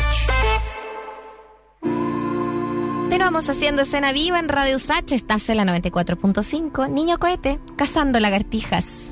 Continuamos 2.99 3.49
haciendo 3.49 3.81
escena 3.81 4.11
viva 4.11 4.37
en 4.39 4.47
Radio 4.47 4.75
Usach. 4.75 5.11
Estás 5.11 5.49
en 5.49 5.57
la 5.57 5.63
94.5. 5.63 6.87
Niño 6.87 7.17
cohete, 7.17 7.59
cazando 7.75 8.19
lagartijas. 8.19 9.02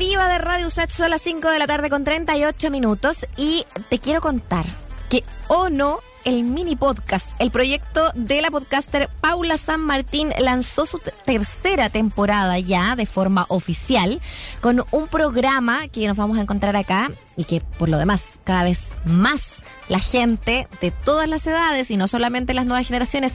Viva 0.00 0.28
de 0.28 0.38
Radio 0.38 0.66
Usach, 0.66 0.88
son 0.90 1.10
las 1.10 1.20
5 1.20 1.50
de 1.50 1.58
la 1.58 1.66
tarde 1.66 1.90
con 1.90 2.04
38 2.04 2.70
minutos 2.70 3.26
y 3.36 3.66
te 3.90 3.98
quiero 3.98 4.22
contar 4.22 4.64
que 5.10 5.24
o 5.48 5.68
no 5.68 5.98
el 6.24 6.42
mini 6.42 6.74
podcast, 6.74 7.26
el 7.38 7.50
proyecto 7.50 8.10
de 8.14 8.40
la 8.40 8.50
podcaster 8.50 9.10
Paula 9.20 9.58
San 9.58 9.80
Martín 9.82 10.30
lanzó 10.38 10.86
su 10.86 11.00
te- 11.00 11.12
tercera 11.26 11.90
temporada 11.90 12.58
ya 12.58 12.96
de 12.96 13.04
forma 13.04 13.44
oficial 13.50 14.22
con 14.62 14.86
un 14.90 15.06
programa 15.06 15.86
que 15.88 16.08
nos 16.08 16.16
vamos 16.16 16.38
a 16.38 16.40
encontrar 16.40 16.76
acá 16.76 17.10
y 17.36 17.44
que 17.44 17.60
por 17.60 17.90
lo 17.90 17.98
demás 17.98 18.40
cada 18.44 18.64
vez 18.64 18.78
más 19.04 19.56
la 19.90 19.98
gente 19.98 20.66
de 20.80 20.92
todas 20.92 21.28
las 21.28 21.46
edades 21.46 21.90
y 21.90 21.98
no 21.98 22.08
solamente 22.08 22.54
las 22.54 22.64
nuevas 22.64 22.86
generaciones 22.86 23.34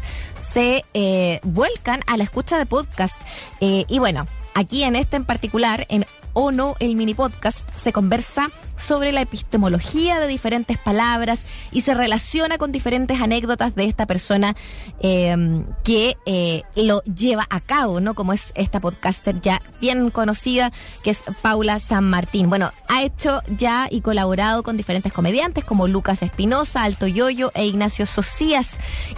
se 0.51 0.83
eh, 0.95 1.41
vuelcan 1.43 2.01
a 2.07 2.17
la 2.17 2.23
escucha 2.23 2.57
de 2.57 2.65
podcast. 2.65 3.21
Eh, 3.61 3.85
y 3.87 3.99
bueno, 3.99 4.25
aquí 4.55 4.83
en 4.83 4.95
este 4.95 5.15
en 5.17 5.25
particular, 5.25 5.85
en 5.89 6.07
O 6.37 6.51
No, 6.51 6.75
el 6.79 6.95
mini 6.95 7.13
podcast, 7.13 7.67
se 7.81 7.93
conversa 7.93 8.49
sobre 8.77 9.11
la 9.11 9.21
epistemología 9.21 10.19
de 10.19 10.27
diferentes 10.27 10.77
palabras 10.77 11.43
y 11.71 11.81
se 11.81 11.93
relaciona 11.93 12.57
con 12.57 12.73
diferentes 12.73 13.21
anécdotas 13.21 13.73
de 13.73 13.85
esta 13.85 14.05
persona 14.05 14.53
eh, 14.99 15.63
que 15.85 16.17
eh, 16.25 16.63
lo 16.75 17.01
lleva 17.03 17.47
a 17.49 17.61
cabo, 17.61 18.01
¿no? 18.01 18.15
Como 18.15 18.33
es 18.33 18.51
esta 18.55 18.81
podcaster 18.81 19.39
ya 19.39 19.61
bien 19.79 20.09
conocida, 20.09 20.73
que 21.03 21.11
es 21.11 21.23
Paula 21.41 21.79
San 21.79 22.09
Martín. 22.09 22.49
Bueno, 22.49 22.71
ha 22.89 23.03
hecho 23.03 23.41
ya 23.57 23.87
y 23.89 24.01
colaborado 24.01 24.61
con 24.63 24.75
diferentes 24.75 25.13
comediantes 25.13 25.63
como 25.63 25.87
Lucas 25.87 26.21
Espinosa, 26.21 26.83
Alto 26.83 27.07
Yoyo 27.07 27.51
e 27.55 27.65
Ignacio 27.65 28.05
Socias. 28.05 28.71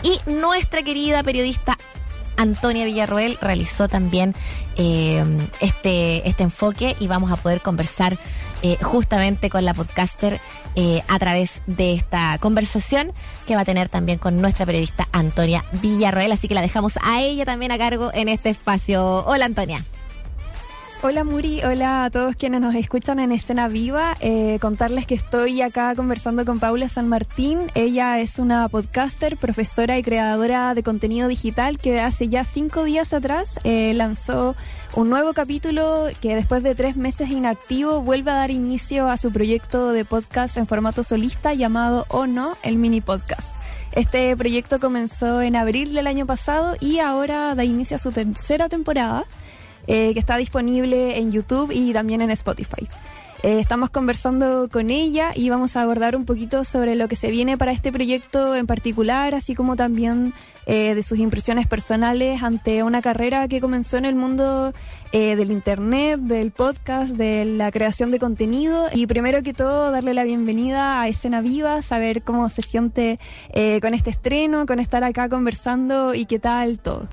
Y 0.03 0.19
nuestra 0.30 0.84
querida 0.84 1.23
periodista 1.23 1.77
Antonia 2.38 2.85
Villarroel 2.85 3.38
realizó 3.41 3.88
también 3.88 4.35
eh, 4.77 5.23
este, 5.59 6.27
este 6.27 6.43
enfoque 6.43 6.95
y 6.99 7.07
vamos 7.07 7.31
a 7.31 7.35
poder 7.35 7.61
conversar 7.61 8.18
eh, 8.64 8.77
justamente 8.81 9.49
con 9.49 9.65
la 9.65 9.73
podcaster 9.73 10.39
eh, 10.76 11.03
a 11.07 11.19
través 11.19 11.61
de 11.68 11.93
esta 11.93 12.38
conversación 12.39 13.11
que 13.45 13.55
va 13.55 13.61
a 13.61 13.65
tener 13.65 13.89
también 13.89 14.18
con 14.18 14.41
nuestra 14.41 14.65
periodista 14.65 15.07
Antonia 15.11 15.64
Villarroel. 15.73 16.31
Así 16.31 16.47
que 16.47 16.55
la 16.55 16.61
dejamos 16.61 16.97
a 17.03 17.22
ella 17.22 17.45
también 17.45 17.72
a 17.72 17.77
cargo 17.77 18.11
en 18.14 18.30
este 18.30 18.49
espacio. 18.49 19.23
Hola 19.26 19.45
Antonia. 19.45 19.85
Hola 21.03 21.24
Muri, 21.24 21.61
hola 21.64 22.06
a 22.06 22.10
todos 22.10 22.36
quienes 22.36 22.60
nos 22.60 22.74
escuchan 22.74 23.19
en 23.19 23.32
Escena 23.32 23.68
Viva. 23.68 24.18
Eh, 24.19 24.57
contarles 24.60 25.06
que 25.06 25.14
estoy 25.14 25.61
acá 25.61 25.94
conversando 25.94 26.44
con 26.44 26.60
Paula 26.60 26.90
San 26.90 27.07
Martín. 27.07 27.60
Ella 27.76 28.19
es 28.19 28.40
una 28.40 28.68
podcaster, 28.68 29.38
profesora 29.38 29.99
y 29.99 30.03
creadora 30.03 30.74
de 30.74 30.82
contenido 30.82 31.28
digital 31.28 31.78
que 31.78 31.99
hace 31.99 32.30
ya 32.30 32.44
cinco 32.44 32.84
días 32.84 33.14
atrás 33.14 33.60
eh, 33.64 33.94
lanzó 33.94 34.56
un 34.95 35.11
nuevo 35.11 35.34
capítulo 35.34 36.07
que 36.19 36.34
después 36.34 36.64
de 36.64 36.74
tres 36.74 36.98
meses 36.98 37.30
inactivo 37.30 38.02
vuelve 38.02 38.32
a 38.32 38.36
dar 38.36 38.49
inicio 38.49 39.07
a 39.07 39.18
su 39.18 39.32
proyecto 39.32 39.91
de 39.91 40.03
podcast 40.03 40.57
en 40.57 40.65
formato 40.65 41.03
solista 41.03 41.53
llamado 41.53 42.07
O 42.10 42.26
No, 42.26 42.57
el 42.64 42.78
mini 42.78 43.02
podcast. 43.02 43.53
Este 43.91 44.36
proyecto 44.36 44.80
comenzó 44.80 45.44
en 45.44 45.56
abril 45.56 45.94
del 45.94 46.07
año 46.07 46.26
pasado 46.26 46.76
y 46.80 46.99
ahora 46.99 47.53
da 47.53 47.64
inicio 47.64 47.95
a 47.95 47.99
su 47.99 48.11
tercera 48.11 48.68
temporada 48.68 49.26
eh, 49.88 50.11
que 50.14 50.19
está 50.19 50.35
disponible 50.35 51.18
en 51.18 51.31
YouTube 51.31 51.72
y 51.72 51.93
también 51.93 52.22
en 52.22 52.30
Spotify. 52.31 52.89
Eh, 53.41 53.59
estamos 53.59 53.89
conversando 53.89 54.68
con 54.69 54.89
ella 54.89 55.31
y 55.34 55.49
vamos 55.49 55.77
a 55.77 55.84
abordar 55.84 56.15
un 56.18 56.26
poquito 56.26 56.65
sobre 56.65 56.95
lo 56.95 57.07
que 57.07 57.15
se 57.15 57.31
viene 57.31 57.57
para 57.57 57.72
este 57.72 57.91
proyecto 57.91 58.53
en 58.53 58.68
particular, 58.68 59.34
así 59.34 59.55
como 59.55 59.77
también 59.77 60.34
eh, 60.65 60.93
de 60.93 61.03
sus 61.03 61.19
impresiones 61.19 61.68
personales 61.68 62.43
ante 62.43 62.84
una 62.84 63.01
carrera 63.01 63.47
que 63.47 63.61
comenzó 63.61 63.97
en 63.97 64.05
el 64.05 64.15
mundo 64.15 64.73
del 65.14 65.51
Internet, 65.51 66.19
del 66.19 66.51
podcast, 66.51 67.15
de 67.15 67.45
la 67.45 67.72
creación 67.72 68.11
de 68.11 68.19
contenido. 68.19 68.88
Y 68.93 69.07
primero 69.07 69.41
que 69.41 69.53
todo, 69.53 69.89
darle 69.89 70.14
la 70.14 70.26
bienvenida 70.26 70.99
a 70.99 71.07
Escena 71.07 71.39
Viva, 71.39 71.81
saber 71.81 72.23
cómo 72.23 72.49
se 72.49 72.61
siente 72.61 73.18
con 73.81 73.93
este 73.93 74.09
estreno, 74.09 74.65
con 74.65 74.80
estar 74.80 75.05
acá 75.05 75.30
conversando 75.30 76.14
y 76.14 76.26
qué 76.26 76.39
tal 76.39 76.77
todo. 76.77 77.07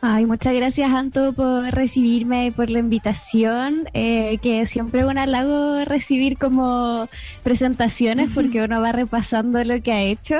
Ay, 0.00 0.26
muchas 0.26 0.54
gracias 0.54 0.92
Anto 0.92 1.32
por 1.32 1.64
recibirme 1.74 2.46
y 2.46 2.50
por 2.52 2.70
la 2.70 2.78
invitación, 2.78 3.88
eh, 3.94 4.38
que 4.40 4.64
siempre 4.66 5.00
es 5.00 5.06
un 5.06 5.18
halago 5.18 5.84
recibir 5.84 6.38
como 6.38 7.08
presentaciones 7.42 8.30
porque 8.32 8.62
uno 8.62 8.80
va 8.80 8.92
repasando 8.92 9.62
lo 9.64 9.82
que 9.82 9.92
ha 9.92 10.02
hecho. 10.02 10.36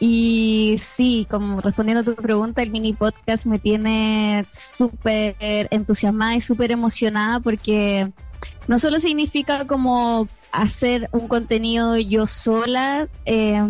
Y 0.00 0.76
sí, 0.78 1.26
como 1.30 1.60
respondiendo 1.60 2.00
a 2.00 2.14
tu 2.14 2.20
pregunta, 2.20 2.62
el 2.62 2.70
mini 2.70 2.94
podcast 2.94 3.44
me 3.44 3.58
tiene 3.58 4.46
súper 4.50 5.36
entusiasmada 5.70 6.36
y 6.36 6.40
súper 6.40 6.70
emocionada 6.72 7.40
porque 7.40 8.10
no 8.68 8.78
solo 8.78 9.00
significa 9.00 9.66
como 9.66 10.28
hacer 10.50 11.08
un 11.12 11.28
contenido 11.28 11.98
yo 11.98 12.26
sola, 12.26 13.08
eh, 13.26 13.60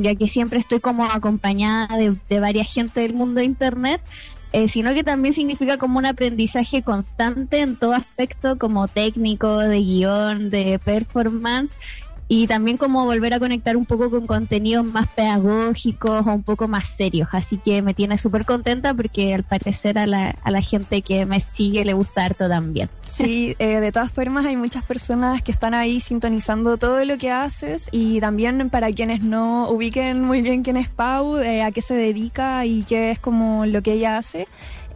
ya 0.00 0.14
que 0.14 0.28
siempre 0.28 0.58
estoy 0.60 0.80
como 0.80 1.04
acompañada 1.04 1.96
de, 1.96 2.16
de 2.28 2.40
varias 2.40 2.72
gente 2.72 3.00
del 3.00 3.12
mundo 3.12 3.40
de 3.40 3.46
Internet, 3.46 4.00
eh, 4.52 4.68
sino 4.68 4.92
que 4.94 5.04
también 5.04 5.34
significa 5.34 5.78
como 5.78 5.98
un 5.98 6.06
aprendizaje 6.06 6.82
constante 6.82 7.60
en 7.60 7.76
todo 7.76 7.94
aspecto, 7.94 8.58
como 8.58 8.88
técnico, 8.88 9.58
de 9.58 9.78
guion, 9.78 10.50
de 10.50 10.78
performance, 10.78 11.76
y 12.28 12.46
también 12.46 12.76
como 12.76 13.04
volver 13.04 13.34
a 13.34 13.38
conectar 13.38 13.76
un 13.76 13.84
poco 13.84 14.10
con 14.10 14.26
contenidos 14.26 14.86
más 14.86 15.08
pedagógicos 15.08 16.26
o 16.26 16.32
un 16.32 16.42
poco 16.42 16.68
más 16.68 16.88
serios. 16.88 17.28
Así 17.32 17.58
que 17.58 17.82
me 17.82 17.94
tiene 17.94 18.16
súper 18.16 18.44
contenta 18.44 18.94
porque 18.94 19.34
al 19.34 19.42
parecer 19.42 19.98
a 19.98 20.06
la, 20.06 20.36
a 20.42 20.50
la 20.50 20.62
gente 20.62 21.02
que 21.02 21.26
me 21.26 21.40
sigue 21.40 21.84
le 21.84 21.92
gusta 21.92 22.24
harto 22.24 22.48
también. 22.48 22.88
Sí, 23.08 23.54
eh, 23.58 23.80
de 23.80 23.92
todas 23.92 24.10
formas 24.10 24.46
hay 24.46 24.56
muchas 24.56 24.82
personas 24.84 25.42
que 25.42 25.52
están 25.52 25.74
ahí 25.74 26.00
sintonizando 26.00 26.78
todo 26.78 27.04
lo 27.04 27.18
que 27.18 27.30
haces 27.30 27.88
y 27.92 28.20
también 28.20 28.70
para 28.70 28.90
quienes 28.92 29.22
no 29.22 29.68
ubiquen 29.68 30.24
muy 30.24 30.40
bien 30.40 30.62
quién 30.62 30.78
es 30.78 30.88
Pau, 30.88 31.36
eh, 31.38 31.62
a 31.62 31.70
qué 31.72 31.82
se 31.82 31.94
dedica 31.94 32.64
y 32.64 32.84
qué 32.84 33.10
es 33.10 33.18
como 33.18 33.66
lo 33.66 33.82
que 33.82 33.92
ella 33.92 34.16
hace. 34.16 34.46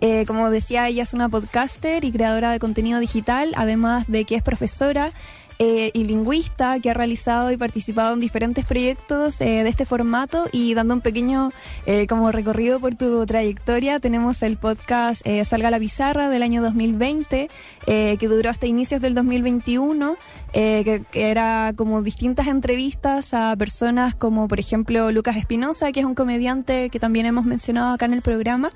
Eh, 0.01 0.25
como 0.27 0.51
decía, 0.51 0.89
ella 0.89 1.03
es 1.03 1.15
una 1.15 1.29
podcaster 1.29 2.05
y 2.05 2.13
creadora 2.13 2.51
de 2.51 2.59
contenido 2.59 3.01
digital, 3.01 3.53
además 3.57 4.07
de 4.09 4.25
que 4.25 4.37
es 4.37 4.43
profesora 4.43 5.11
eh, 5.59 5.91
y 5.95 6.05
lingüista 6.05 6.79
que 6.81 6.91
ha 6.91 6.95
realizado 6.95 7.51
y 7.51 7.57
participado 7.57 8.15
en 8.15 8.21
diferentes 8.21 8.65
proyectos 8.65 9.41
eh, 9.41 9.63
de 9.63 9.69
este 9.69 9.85
formato 9.85 10.47
y 10.53 10.75
dando 10.75 10.95
un 10.95 11.01
pequeño 11.01 11.51
eh, 11.87 12.07
como 12.07 12.31
recorrido 12.33 12.81
por 12.81 12.95
tu 12.95 13.25
trayectoria 13.27 13.99
tenemos 14.01 14.43
el 14.43 14.57
podcast 14.57 15.23
eh, 15.25 15.45
Salga 15.45 15.71
la 15.71 15.79
Pizarra 15.79 16.29
del 16.29 16.43
año 16.43 16.63
2020 16.63 17.49
eh, 17.87 18.17
que 18.19 18.29
duró 18.29 18.51
hasta 18.51 18.67
inicios 18.67 19.01
del 19.01 19.15
2021 19.15 20.17
eh, 20.53 20.83
que, 20.85 21.05
que 21.11 21.29
era 21.29 21.73
como 21.77 22.03
distintas 22.03 22.47
entrevistas 22.49 23.33
a 23.33 23.55
personas 23.57 24.15
como 24.15 24.49
por 24.49 24.61
ejemplo 24.61 25.11
Lucas 25.11 25.37
Espinosa 25.37 25.93
que 25.93 26.01
es 26.01 26.07
un 26.07 26.15
comediante 26.15 26.91
que 26.91 27.01
también 27.01 27.27
hemos 27.27 27.45
mencionado 27.45 27.95
acá 27.95 28.07
en 28.07 28.15
el 28.15 28.23
programa 28.23 28.71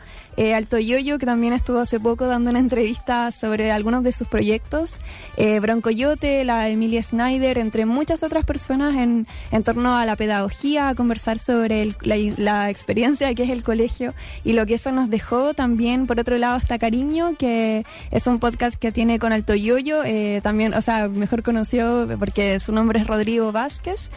Alto 0.54 0.78
Yoyo 0.78 1.18
que 1.18 1.26
también 1.26 1.52
estuvo 1.52 1.78
hace 1.80 2.00
poco 2.00 2.26
dando 2.26 2.48
una 2.48 2.58
entrevista 2.58 3.30
sobre 3.30 3.70
algunos 3.72 4.02
de 4.02 4.12
sus 4.12 4.26
proyectos 4.26 5.00
Broncoyote, 5.36 6.44
la 6.44 6.69
Emilia 6.70 7.02
Snyder, 7.02 7.58
entre 7.58 7.86
muchas 7.86 8.22
otras 8.22 8.44
personas 8.44 8.94
en, 8.96 9.26
torno 9.64 9.96
a 9.96 10.04
la 10.04 10.16
pedagogía, 10.16 10.88
a 10.88 10.94
conversar 10.94 11.38
sobre 11.38 11.94
la, 12.02 12.16
la 12.36 12.70
experiencia 12.70 13.34
que 13.34 13.42
es 13.42 13.50
el 13.50 13.62
colegio 13.62 14.14
y 14.44 14.52
lo 14.52 14.66
que 14.66 14.74
eso 14.74 14.92
nos 14.92 15.10
dejó. 15.10 15.54
También, 15.54 16.06
por 16.06 16.18
otro 16.18 16.38
lado, 16.38 16.56
está 16.56 16.78
Cariño, 16.78 17.36
que 17.38 17.84
es 18.10 18.26
un 18.26 18.38
podcast 18.38 18.78
que 18.78 18.92
tiene 18.92 19.18
con 19.18 19.32
Alto 19.32 19.54
Yoyo, 19.54 20.04
eh, 20.04 20.40
también, 20.42 20.74
o 20.74 20.80
sea, 20.80 21.08
mejor 21.08 21.42
conocido 21.42 22.08
porque 22.18 22.60
su 22.60 22.72
nombre 22.72 23.00
es 23.00 23.06
Rodrigo 23.06 23.52
Vázquez. 23.52 24.10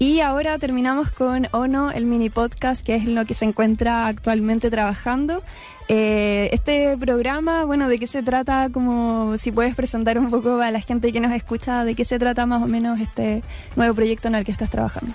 Y 0.00 0.20
ahora 0.20 0.58
terminamos 0.58 1.10
con 1.10 1.48
Ono, 1.50 1.90
el 1.90 2.04
mini 2.04 2.30
podcast, 2.30 2.86
que 2.86 2.94
es 2.94 3.02
en 3.02 3.16
lo 3.16 3.24
que 3.24 3.34
se 3.34 3.46
encuentra 3.46 4.06
actualmente 4.06 4.70
trabajando. 4.70 5.42
Eh, 5.88 6.50
este 6.52 6.98
programa, 6.98 7.64
bueno, 7.64 7.88
¿de 7.88 7.98
qué 7.98 8.06
se 8.06 8.22
trata? 8.22 8.68
Como 8.70 9.38
si 9.38 9.52
puedes 9.52 9.74
presentar 9.74 10.18
un 10.18 10.30
poco 10.30 10.60
a 10.60 10.70
la 10.70 10.80
gente 10.80 11.12
que 11.12 11.20
nos 11.20 11.32
escucha, 11.32 11.84
¿de 11.84 11.94
qué 11.94 12.04
se 12.04 12.18
trata 12.18 12.44
más 12.44 12.62
o 12.62 12.66
menos 12.66 13.00
este 13.00 13.42
nuevo 13.74 13.94
proyecto 13.94 14.28
en 14.28 14.34
el 14.34 14.44
que 14.44 14.52
estás 14.52 14.68
trabajando? 14.68 15.14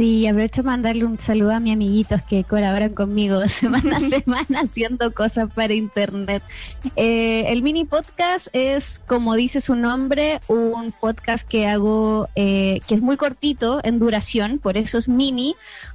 Sí, 0.00 0.26
aprovecho 0.26 0.62
para 0.62 0.76
mandarle 0.76 1.04
un 1.04 1.18
saludo 1.18 1.52
a 1.52 1.60
mis 1.60 1.74
amiguitos 1.74 2.22
que 2.22 2.44
colaboran 2.44 2.94
conmigo 2.94 3.46
semana 3.48 3.96
a 3.96 4.00
semana 4.00 4.60
haciendo 4.60 5.12
cosas 5.12 5.52
para 5.52 5.74
internet. 5.74 6.42
Eh, 6.96 7.44
el 7.48 7.62
mini 7.62 7.84
podcast 7.84 8.48
es, 8.52 9.02
como 9.06 9.34
dice 9.34 9.60
su 9.60 9.74
nombre, 9.74 10.40
un 10.48 10.92
podcast 10.92 11.46
que 11.46 11.66
hago 11.66 12.28
eh, 12.34 12.80
que 12.86 12.94
es 12.94 13.02
muy 13.02 13.16
cortito 13.16 13.80
en 13.82 13.98
duración, 13.98 14.58
por 14.58 14.78
eso 14.78 14.96
es 14.96 15.08
mini, 15.08 15.54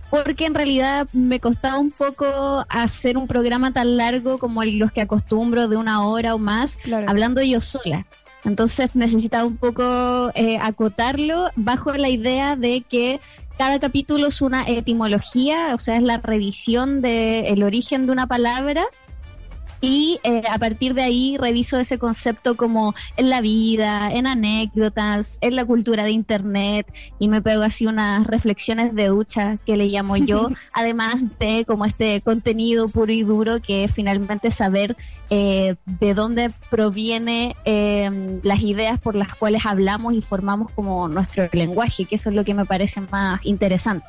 porque 0.09 0.45
en 0.45 0.53
realidad 0.53 1.07
me 1.13 1.39
costaba 1.39 1.77
un 1.79 1.91
poco 1.91 2.65
hacer 2.69 3.17
un 3.17 3.27
programa 3.27 3.71
tan 3.71 3.97
largo 3.97 4.37
como 4.37 4.63
los 4.63 4.91
que 4.91 5.01
acostumbro 5.01 5.67
de 5.67 5.77
una 5.77 6.07
hora 6.07 6.35
o 6.35 6.37
más, 6.37 6.77
hablando 7.07 7.41
yo 7.41 7.61
sola. 7.61 8.05
Entonces 8.45 8.95
necesitaba 8.95 9.45
un 9.45 9.57
poco 9.57 10.31
eh, 10.35 10.57
acotarlo 10.61 11.49
bajo 11.55 11.91
la 11.93 12.09
idea 12.09 12.55
de 12.55 12.81
que 12.87 13.19
cada 13.57 13.79
capítulo 13.79 14.27
es 14.27 14.41
una 14.41 14.67
etimología, 14.67 15.73
o 15.73 15.79
sea, 15.79 15.97
es 15.97 16.03
la 16.03 16.17
revisión 16.17 17.01
del 17.01 17.63
origen 17.63 18.05
de 18.05 18.11
una 18.11 18.27
palabra. 18.27 18.85
Y 19.85 20.19
eh, 20.23 20.41
a 20.49 20.57
partir 20.57 20.95
de 20.95 21.03
ahí 21.03 21.37
reviso 21.37 21.77
ese 21.77 21.99
concepto 21.99 22.57
como 22.57 22.95
en 23.17 23.29
la 23.29 23.39
vida, 23.39 24.11
en 24.11 24.25
anécdotas, 24.25 25.37
en 25.41 25.55
la 25.55 25.63
cultura 25.63 26.05
de 26.05 26.09
Internet 26.09 26.91
y 27.19 27.27
me 27.27 27.39
pego 27.39 27.61
así 27.61 27.85
unas 27.85 28.25
reflexiones 28.25 28.95
de 28.95 29.09
ducha 29.09 29.57
que 29.63 29.77
le 29.77 29.85
llamo 29.85 30.17
yo, 30.31 30.49
además 30.73 31.21
de 31.37 31.65
como 31.65 31.85
este 31.85 32.21
contenido 32.21 32.89
puro 32.89 33.11
y 33.11 33.21
duro 33.21 33.61
que 33.61 33.83
es 33.83 33.91
finalmente 33.91 34.49
saber 34.49 34.97
eh, 35.29 35.75
de 35.85 36.13
dónde 36.15 36.51
proviene 36.71 37.55
eh, 37.65 38.39
las 38.41 38.61
ideas 38.61 38.99
por 38.99 39.13
las 39.13 39.35
cuales 39.35 39.67
hablamos 39.67 40.15
y 40.15 40.21
formamos 40.21 40.71
como 40.71 41.07
nuestro 41.07 41.47
lenguaje, 41.51 42.05
que 42.05 42.15
eso 42.15 42.29
es 42.29 42.35
lo 42.35 42.43
que 42.43 42.55
me 42.55 42.65
parece 42.65 43.01
más 43.01 43.39
interesante. 43.43 44.07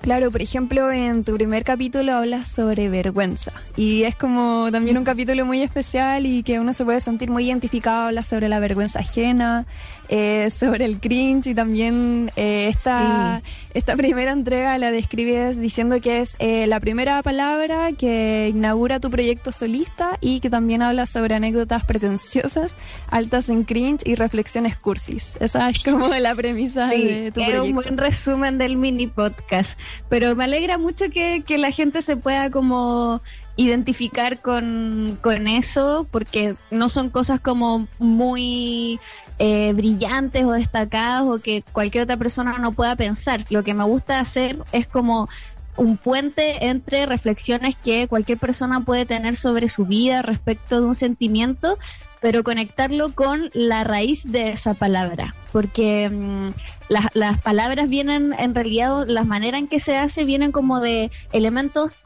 Claro, 0.00 0.30
por 0.30 0.40
ejemplo, 0.40 0.90
en 0.90 1.24
tu 1.24 1.34
primer 1.34 1.64
capítulo 1.64 2.14
hablas 2.14 2.48
sobre 2.48 2.88
vergüenza 2.88 3.52
y 3.76 4.04
es 4.04 4.14
como 4.16 4.68
también 4.70 4.96
un 4.96 5.04
capítulo 5.04 5.44
muy 5.44 5.60
especial 5.60 6.24
y 6.24 6.42
que 6.42 6.60
uno 6.60 6.72
se 6.72 6.84
puede 6.84 7.00
sentir 7.00 7.30
muy 7.30 7.46
identificado, 7.46 8.06
hablas 8.06 8.26
sobre 8.26 8.48
la 8.48 8.60
vergüenza 8.60 9.00
ajena, 9.00 9.66
eh, 10.08 10.48
sobre 10.50 10.84
el 10.84 11.00
cringe 11.00 11.48
y 11.48 11.54
también 11.54 12.30
eh, 12.36 12.68
esta, 12.68 13.42
esta 13.74 13.94
primera 13.96 14.32
entrega 14.32 14.76
la 14.78 14.90
describes 14.90 15.60
diciendo 15.60 16.00
que 16.00 16.20
es 16.20 16.36
eh, 16.38 16.66
la 16.66 16.80
primera 16.80 17.22
palabra 17.22 17.92
que 17.92 18.50
inaugura 18.54 19.00
tu 19.00 19.10
proyecto 19.10 19.52
solista 19.52 20.16
y 20.20 20.40
que 20.40 20.48
también 20.50 20.82
habla 20.82 21.06
sobre 21.06 21.34
anécdotas 21.34 21.84
pretenciosas, 21.84 22.74
altas 23.10 23.48
en 23.48 23.64
cringe 23.64 24.00
y 24.06 24.14
reflexiones 24.14 24.76
cursis. 24.76 25.36
Esa 25.40 25.68
es 25.68 25.82
como 25.84 26.08
la 26.18 26.34
premisa 26.34 26.90
Sí, 26.90 27.02
de 27.04 27.32
tu 27.32 27.40
es 27.40 27.46
proyecto. 27.48 27.64
un 27.64 27.74
buen 27.74 27.98
resumen 27.98 28.58
del 28.58 28.76
mini 28.76 29.06
podcast. 29.08 29.78
Pero 30.08 30.34
me 30.34 30.44
alegra 30.44 30.78
mucho 30.78 31.10
que, 31.10 31.42
que 31.46 31.58
la 31.58 31.70
gente 31.70 32.02
se 32.02 32.16
pueda 32.16 32.50
como 32.50 33.20
identificar 33.56 34.40
con, 34.40 35.18
con 35.20 35.48
eso, 35.48 36.06
porque 36.10 36.54
no 36.70 36.88
son 36.88 37.10
cosas 37.10 37.40
como 37.40 37.88
muy 37.98 39.00
eh, 39.38 39.72
brillantes 39.72 40.44
o 40.44 40.52
destacadas 40.52 41.22
o 41.22 41.38
que 41.38 41.62
cualquier 41.72 42.04
otra 42.04 42.16
persona 42.16 42.58
no 42.58 42.72
pueda 42.72 42.96
pensar. 42.96 43.44
Lo 43.50 43.62
que 43.62 43.74
me 43.74 43.84
gusta 43.84 44.18
hacer 44.18 44.58
es 44.72 44.86
como 44.86 45.28
un 45.76 45.96
puente 45.96 46.66
entre 46.66 47.06
reflexiones 47.06 47.76
que 47.76 48.08
cualquier 48.08 48.38
persona 48.38 48.80
puede 48.80 49.06
tener 49.06 49.36
sobre 49.36 49.68
su 49.68 49.86
vida 49.86 50.22
respecto 50.22 50.80
de 50.80 50.86
un 50.88 50.94
sentimiento, 50.94 51.78
pero 52.20 52.42
conectarlo 52.42 53.14
con 53.14 53.48
la 53.52 53.84
raíz 53.84 54.30
de 54.30 54.50
esa 54.50 54.74
palabra, 54.74 55.34
porque 55.52 56.08
mm, 56.08 56.48
las, 56.88 57.06
las 57.14 57.40
palabras 57.40 57.88
vienen, 57.88 58.34
en 58.36 58.56
realidad, 58.56 59.06
la 59.06 59.22
manera 59.22 59.56
en 59.56 59.68
que 59.68 59.78
se 59.78 59.96
hace 59.96 60.24
vienen 60.24 60.50
como 60.50 60.80
de 60.80 61.12
elementos 61.32 61.96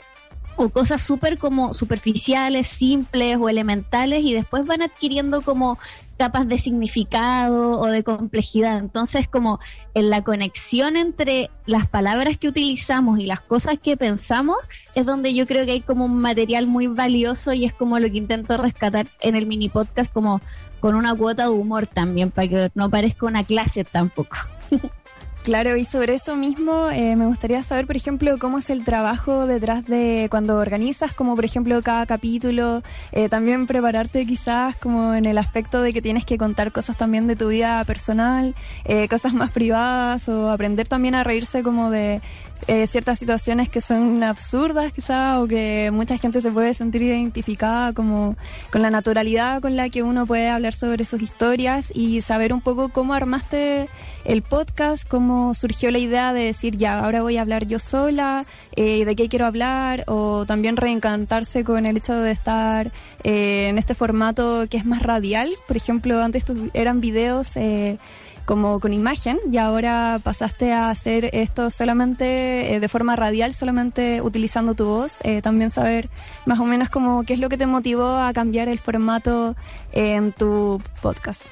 o 0.57 0.69
cosas 0.69 1.01
súper 1.01 1.39
como 1.39 1.73
superficiales, 1.73 2.69
simples 2.69 3.39
o 3.41 3.49
elementales 3.49 4.23
y 4.23 4.35
después 4.35 4.67
van 4.67 4.83
adquiriendo 4.83 5.41
como 5.41 5.79
capas 6.23 6.47
de 6.47 6.57
significado 6.57 7.81
o 7.81 7.87
de 7.87 8.05
complejidad. 8.05 8.79
Entonces, 8.79 9.27
como 9.27 9.59
en 9.93 10.09
la 10.09 10.23
conexión 10.23 10.97
entre 10.97 11.51
las 11.67 11.89
palabras 11.89 12.39
que 12.39 12.47
utilizamos 12.47 13.19
y 13.19 13.27
las 13.27 13.41
cosas 13.41 13.81
que 13.81 13.97
pensamos, 13.97 14.57
es 14.95 15.05
donde 15.05 15.35
yo 15.35 15.49
creo 15.49 15.67
que 15.67 15.73
hay 15.73 15.81
como 15.81 16.05
un 16.05 16.21
material 16.21 16.69
muy 16.69 16.87
valioso 16.87 17.53
y 17.53 17.65
es 17.65 17.73
como 17.73 17.99
lo 17.99 18.09
que 18.09 18.19
intento 18.19 18.57
rescatar 18.57 19.09
en 19.21 19.35
el 19.35 19.47
mini 19.47 19.69
podcast, 19.69 20.13
como 20.13 20.41
con 20.79 20.95
una 20.95 21.13
cuota 21.13 21.43
de 21.43 21.51
humor 21.51 21.89
también, 21.89 22.31
para 22.31 22.47
que 22.47 22.71
no 22.77 22.89
parezca 22.89 23.27
una 23.27 23.43
clase 23.43 23.83
tampoco. 23.83 24.37
Claro, 25.43 25.77
y 25.77 25.85
sobre 25.85 26.15
eso 26.15 26.37
mismo 26.37 26.89
eh, 26.91 27.17
me 27.17 27.27
gustaría 27.27 27.65
saber, 27.65 27.85
por 27.85 27.97
ejemplo, 27.97 28.39
cómo 28.39 28.59
es 28.59 28.71
el 28.71 28.85
trabajo 28.85 29.45
detrás 29.45 29.85
de 29.87 30.29
cuando 30.31 30.57
organizas, 30.57 31.13
como 31.15 31.35
por 31.35 31.45
ejemplo 31.45 31.83
cada 31.83 32.07
capítulo, 32.07 32.85
eh, 33.11 33.29
también 33.29 33.67
prepararte 33.67 34.25
quizás 34.25 34.77
como 34.77 35.15
en 35.15 35.25
el 35.25 35.39
aspecto 35.39 35.83
de 35.83 35.93
que 35.93 36.01
tienes 36.01 36.25
que 36.25 36.39
contar 36.39 36.71
cosas 36.71 36.97
también 36.97 37.27
de 37.27 37.35
tu 37.35 37.49
vida 37.49 37.85
personal, 37.85 38.55
eh, 38.85 39.09
cosas 39.09 39.35
más 39.35 39.51
privadas 39.51 40.29
o 40.29 40.49
aprender 40.49 40.87
también 40.87 41.17
a 41.17 41.25
reírse 41.25 41.65
como 41.65 41.91
de 41.91 42.21
eh, 42.69 42.87
ciertas 42.87 43.19
situaciones 43.19 43.69
que 43.69 43.81
son 43.81 44.23
absurdas 44.23 44.93
quizás 44.93 45.39
o 45.39 45.47
que 45.47 45.91
mucha 45.93 46.17
gente 46.19 46.41
se 46.41 46.51
puede 46.51 46.75
sentir 46.75 47.03
identificada 47.03 47.93
como 47.93 48.37
con 48.71 48.83
la 48.83 48.91
naturalidad 48.91 49.61
con 49.61 49.77
la 49.77 49.89
que 49.89 50.03
uno 50.03 50.27
puede 50.27 50.49
hablar 50.49 50.75
sobre 50.75 51.05
sus 51.05 51.23
historias 51.23 51.93
y 51.95 52.21
saber 52.21 52.53
un 52.53 52.61
poco 52.61 52.89
cómo 52.91 53.15
armaste 53.15 53.89
el 54.25 54.43
podcast, 54.43 55.09
cómo 55.09 55.55
surgió 55.55 55.91
la 55.91 55.99
idea 55.99 56.33
de 56.33 56.45
decir, 56.45 56.77
ya, 56.77 57.01
ahora 57.01 57.23
voy 57.23 57.37
a 57.37 57.43
hablar 57.43 57.67
yo 57.67 57.79
sola, 57.79 58.45
eh, 58.77 59.05
de 59.05 59.17
qué 59.17 59.29
quiero 59.29 59.47
hablar, 59.47 60.05
o 60.07 60.45
también 60.47 60.77
reencantarse 60.77 61.65
con 61.65 61.87
el 61.87 61.97
hecho 61.97 62.15
de 62.15 62.31
estar 62.31 62.93
eh, 63.25 63.69
en 63.69 63.79
este 63.79 63.95
formato 63.95 64.67
que 64.71 64.77
es 64.77 64.85
más 64.85 65.03
radial. 65.03 65.51
Por 65.67 65.77
ejemplo, 65.77 66.23
antes 66.23 66.45
eran 66.75 67.01
videos 67.01 67.57
eh, 67.57 67.99
como 68.45 68.81
con 68.81 68.93
imagen 68.93 69.39
y 69.51 69.59
ahora 69.59 70.21
pasaste 70.23 70.73
a 70.73 70.91
hacer 70.91 71.31
esto 71.33 71.71
solamente 71.71 72.75
eh, 72.75 72.81
de 72.81 72.89
forma 72.89 73.17
radial, 73.17 73.55
solamente 73.55 74.21
utilizando 74.23 74.75
tu 74.75 74.85
voz. 74.85 75.19
Eh, 75.23 75.43
también 75.43 75.71
saber 75.71 76.09
más 76.47 76.59
o 76.61 76.65
menos 76.65 76.91
como 76.91 77.25
qué 77.25 77.35
es 77.35 77.39
lo 77.39 77.49
que 77.49 77.57
te 77.57 77.67
motivó 77.67 78.17
a 78.17 78.33
cambiar 78.33 78.69
el 78.69 78.79
formato 78.79 79.57
en 79.93 80.33
tu 80.33 80.81
podcast. 81.01 81.43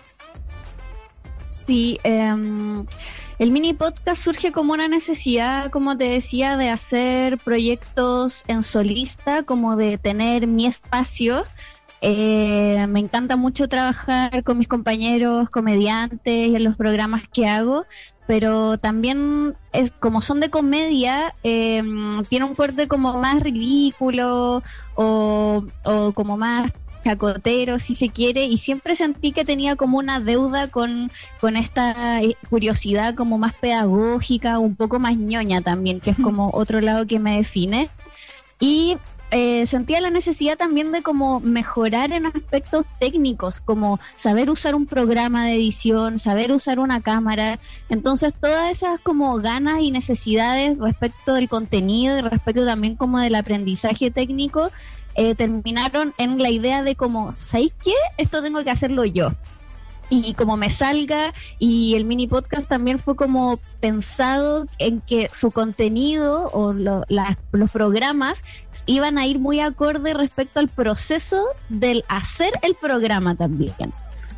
Sí, 1.50 1.98
em, 2.02 2.86
el 3.38 3.52
mini 3.52 3.74
podcast 3.74 4.22
surge 4.22 4.52
como 4.52 4.72
una 4.72 4.88
necesidad, 4.88 5.70
como 5.70 5.96
te 5.96 6.04
decía, 6.04 6.56
de 6.56 6.68
hacer 6.68 7.38
proyectos 7.38 8.44
en 8.48 8.62
solista, 8.62 9.44
como 9.44 9.76
de 9.76 9.96
tener 9.96 10.46
mi 10.46 10.66
espacio. 10.66 11.44
Eh, 12.02 12.86
me 12.88 13.00
encanta 13.00 13.36
mucho 13.36 13.68
trabajar 13.68 14.42
con 14.42 14.56
mis 14.58 14.68
compañeros 14.68 15.50
comediantes 15.50 16.48
y 16.48 16.56
en 16.56 16.64
los 16.64 16.76
programas 16.76 17.24
que 17.28 17.46
hago, 17.46 17.84
pero 18.26 18.78
también 18.78 19.54
es 19.72 19.90
como 19.90 20.22
son 20.22 20.40
de 20.40 20.50
comedia, 20.50 21.34
eh, 21.42 21.82
tiene 22.28 22.44
un 22.46 22.54
corte 22.54 22.88
como 22.88 23.12
más 23.18 23.42
ridículo 23.42 24.62
o, 24.94 25.64
o 25.84 26.12
como 26.12 26.36
más 26.38 26.72
chacotero, 27.02 27.78
si 27.80 27.94
se 27.94 28.08
quiere, 28.08 28.44
y 28.44 28.58
siempre 28.58 28.96
sentí 28.96 29.32
que 29.32 29.44
tenía 29.44 29.76
como 29.76 29.98
una 29.98 30.20
deuda 30.20 30.68
con, 30.68 31.10
con 31.40 31.56
esta 31.56 32.22
eh, 32.22 32.36
curiosidad 32.48 33.14
como 33.14 33.38
más 33.38 33.54
pedagógica, 33.54 34.58
un 34.58 34.76
poco 34.76 34.98
más 34.98 35.16
ñoña 35.16 35.60
también, 35.60 36.00
que 36.00 36.10
es 36.10 36.16
como 36.22 36.50
otro 36.52 36.80
lado 36.80 37.06
que 37.06 37.18
me 37.18 37.36
define. 37.36 37.88
Y 38.58 38.98
eh, 39.30 39.64
sentía 39.66 40.00
la 40.00 40.10
necesidad 40.10 40.58
también 40.58 40.90
de 40.92 41.02
como 41.02 41.40
mejorar 41.40 42.12
en 42.12 42.26
aspectos 42.26 42.86
técnicos, 42.98 43.60
como 43.60 44.00
saber 44.16 44.50
usar 44.50 44.74
un 44.74 44.86
programa 44.86 45.44
de 45.44 45.54
edición, 45.54 46.18
saber 46.18 46.52
usar 46.52 46.80
una 46.80 47.00
cámara. 47.00 47.58
Entonces 47.88 48.34
todas 48.34 48.70
esas 48.70 49.00
como 49.00 49.36
ganas 49.36 49.82
y 49.82 49.90
necesidades 49.90 50.78
respecto 50.78 51.34
del 51.34 51.48
contenido 51.48 52.18
y 52.18 52.22
respecto 52.22 52.64
también 52.64 52.96
como 52.96 53.18
del 53.18 53.34
aprendizaje 53.36 54.10
técnico 54.10 54.70
eh, 55.14 55.34
terminaron 55.34 56.14
en 56.18 56.38
la 56.38 56.50
idea 56.50 56.82
de 56.82 56.96
como, 56.96 57.34
¿sabéis 57.38 57.72
qué? 57.82 57.92
Esto 58.16 58.42
tengo 58.42 58.64
que 58.64 58.70
hacerlo 58.70 59.04
yo 59.04 59.30
y 60.10 60.34
como 60.34 60.56
me 60.56 60.68
salga 60.68 61.32
y 61.58 61.94
el 61.94 62.04
mini 62.04 62.26
podcast 62.26 62.68
también 62.68 62.98
fue 62.98 63.16
como 63.16 63.60
pensado 63.80 64.66
en 64.78 65.00
que 65.00 65.30
su 65.32 65.52
contenido 65.52 66.50
o 66.52 66.72
los 66.72 67.70
programas 67.70 68.44
iban 68.86 69.16
a 69.16 69.26
ir 69.26 69.38
muy 69.38 69.60
acorde 69.60 70.12
respecto 70.12 70.60
al 70.60 70.68
proceso 70.68 71.46
del 71.68 72.04
hacer 72.08 72.52
el 72.62 72.74
programa 72.74 73.36
también. 73.36 73.72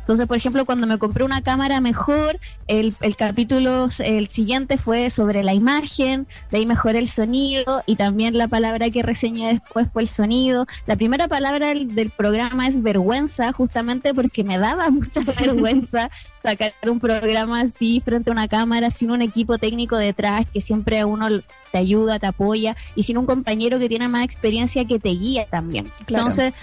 Entonces, 0.03 0.27
por 0.27 0.35
ejemplo, 0.35 0.65
cuando 0.65 0.85
me 0.85 0.97
compré 0.97 1.23
una 1.23 1.41
cámara 1.41 1.79
mejor, 1.79 2.37
el, 2.67 2.93
el 2.99 3.15
capítulo, 3.15 3.87
el 3.99 4.27
siguiente 4.27 4.77
fue 4.77 5.09
sobre 5.09 5.43
la 5.43 5.53
imagen, 5.53 6.27
de 6.51 6.57
ahí 6.57 6.65
mejoré 6.65 6.99
el 6.99 7.07
sonido 7.07 7.83
y 7.85 7.95
también 7.95 8.37
la 8.37 8.49
palabra 8.49 8.89
que 8.89 9.01
reseñé 9.01 9.53
después 9.53 9.89
fue 9.89 10.01
el 10.01 10.09
sonido. 10.09 10.67
La 10.87 10.97
primera 10.97 11.29
palabra 11.29 11.69
del, 11.69 11.95
del 11.95 12.09
programa 12.09 12.67
es 12.67 12.83
vergüenza, 12.83 13.53
justamente 13.53 14.13
porque 14.13 14.43
me 14.43 14.57
daba 14.57 14.89
mucha 14.91 15.21
vergüenza 15.39 16.09
sacar 16.41 16.73
un 16.85 16.99
programa 16.99 17.61
así 17.61 18.01
frente 18.03 18.29
a 18.29 18.33
una 18.33 18.49
cámara 18.49 18.91
sin 18.91 19.09
un 19.11 19.21
equipo 19.21 19.57
técnico 19.57 19.95
detrás 19.95 20.45
que 20.51 20.59
siempre 20.59 20.99
a 20.99 21.05
uno 21.05 21.29
te 21.71 21.77
ayuda, 21.77 22.19
te 22.19 22.27
apoya 22.27 22.75
y 22.95 23.03
sin 23.03 23.17
un 23.17 23.25
compañero 23.25 23.79
que 23.79 23.87
tiene 23.87 24.09
más 24.09 24.25
experiencia 24.25 24.83
que 24.83 24.99
te 24.99 25.09
guía 25.09 25.47
también. 25.49 25.89
Entonces, 26.01 26.53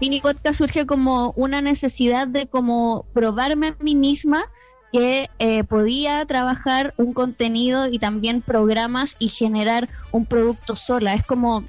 Mini 0.00 0.20
Podcast 0.20 0.58
surge 0.58 0.86
como 0.86 1.32
una 1.36 1.60
necesidad 1.60 2.26
de 2.26 2.46
como 2.46 3.06
probarme 3.12 3.68
a 3.68 3.76
mí 3.80 3.94
misma 3.94 4.44
que 4.92 5.30
eh, 5.38 5.64
podía 5.64 6.24
trabajar 6.26 6.94
un 6.96 7.12
contenido 7.12 7.86
y 7.86 7.98
también 7.98 8.42
programas 8.42 9.14
y 9.18 9.28
generar 9.28 9.88
un 10.10 10.26
producto 10.26 10.74
sola. 10.76 11.14
Es 11.14 11.26
como 11.26 11.64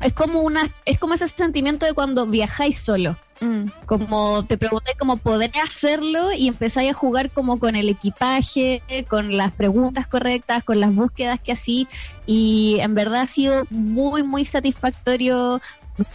es 0.00 0.12
como 0.12 0.42
una 0.42 0.68
es 0.84 0.98
como 0.98 1.14
ese 1.14 1.28
sentimiento 1.28 1.86
de 1.86 1.94
cuando 1.94 2.26
viajáis 2.26 2.78
solo. 2.78 3.16
Mm. 3.40 3.64
Como 3.86 4.44
te 4.44 4.56
pregunté 4.56 4.92
cómo 4.98 5.16
podré 5.16 5.50
hacerlo 5.60 6.32
y 6.32 6.48
empezáis 6.48 6.90
a 6.90 6.94
jugar 6.94 7.30
como 7.30 7.58
con 7.58 7.74
el 7.74 7.88
equipaje, 7.88 8.82
con 9.08 9.36
las 9.36 9.52
preguntas 9.52 10.06
correctas, 10.06 10.62
con 10.62 10.78
las 10.78 10.94
búsquedas 10.94 11.40
que 11.40 11.52
así 11.52 11.88
y 12.26 12.78
en 12.80 12.94
verdad 12.94 13.22
ha 13.22 13.26
sido 13.26 13.64
muy 13.70 14.22
muy 14.22 14.44
satisfactorio 14.44 15.60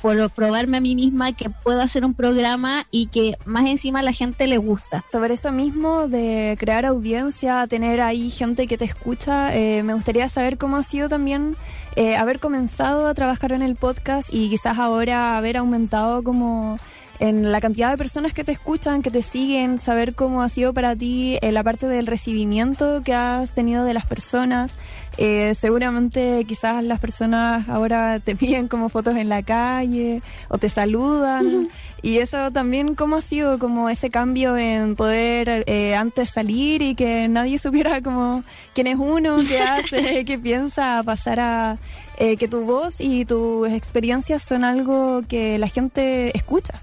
por 0.01 0.29
probarme 0.31 0.77
a 0.77 0.81
mí 0.81 0.95
misma 0.95 1.33
que 1.33 1.49
puedo 1.49 1.81
hacer 1.81 2.05
un 2.05 2.13
programa 2.13 2.85
y 2.91 3.07
que 3.07 3.37
más 3.45 3.65
encima 3.65 3.99
a 3.99 4.03
la 4.03 4.13
gente 4.13 4.47
le 4.47 4.57
gusta. 4.57 5.03
Sobre 5.11 5.35
eso 5.35 5.51
mismo 5.51 6.07
de 6.07 6.55
crear 6.59 6.85
audiencia, 6.85 7.65
tener 7.67 8.01
ahí 8.01 8.29
gente 8.29 8.67
que 8.67 8.77
te 8.77 8.85
escucha, 8.85 9.55
eh, 9.55 9.83
me 9.83 9.93
gustaría 9.93 10.27
saber 10.29 10.57
cómo 10.57 10.77
ha 10.77 10.83
sido 10.83 11.09
también 11.09 11.55
eh, 11.95 12.15
haber 12.15 12.39
comenzado 12.39 13.07
a 13.07 13.13
trabajar 13.13 13.51
en 13.51 13.61
el 13.61 13.75
podcast 13.75 14.33
y 14.33 14.49
quizás 14.49 14.77
ahora 14.77 15.37
haber 15.37 15.57
aumentado 15.57 16.23
como 16.23 16.77
en 17.19 17.51
la 17.51 17.59
cantidad 17.59 17.91
de 17.91 17.97
personas 17.97 18.33
que 18.33 18.43
te 18.43 18.53
escuchan, 18.53 19.01
que 19.01 19.11
te 19.11 19.21
siguen, 19.21 19.79
saber 19.79 20.15
cómo 20.15 20.41
ha 20.41 20.49
sido 20.49 20.73
para 20.73 20.95
ti 20.95 21.37
eh, 21.41 21.51
la 21.51 21.63
parte 21.63 21.87
del 21.87 22.07
recibimiento 22.07 23.01
que 23.03 23.13
has 23.13 23.53
tenido 23.53 23.83
de 23.83 23.93
las 23.93 24.05
personas. 24.05 24.77
Eh, 25.17 25.53
seguramente 25.53 26.45
quizás 26.47 26.83
las 26.83 26.99
personas 26.99 27.67
ahora 27.67 28.19
te 28.19 28.35
piden 28.37 28.67
como 28.67 28.89
fotos 28.89 29.17
en 29.17 29.29
la 29.29 29.41
calle 29.41 30.21
o 30.47 30.57
te 30.57 30.69
saludan. 30.69 31.69
Y 32.01 32.19
eso 32.19 32.51
también, 32.51 32.95
¿cómo 32.95 33.17
ha 33.17 33.21
sido 33.21 33.59
como 33.59 33.89
ese 33.89 34.09
cambio 34.09 34.55
en 34.57 34.95
poder 34.95 35.65
eh, 35.67 35.95
antes 35.95 36.29
salir 36.29 36.81
y 36.81 36.95
que 36.95 37.27
nadie 37.27 37.59
supiera 37.59 38.01
como 38.01 38.43
quién 38.73 38.87
es 38.87 38.97
uno, 38.97 39.39
qué 39.47 39.59
hace, 39.61 40.23
qué 40.25 40.39
piensa, 40.39 41.01
pasar 41.03 41.39
a 41.39 41.77
que 42.17 42.49
tu 42.49 42.65
voz 42.65 42.99
y 42.99 43.23
tus 43.23 43.69
experiencias 43.71 44.43
son 44.43 44.65
algo 44.65 45.21
que 45.29 45.57
la 45.57 45.69
gente 45.69 46.35
escucha? 46.35 46.81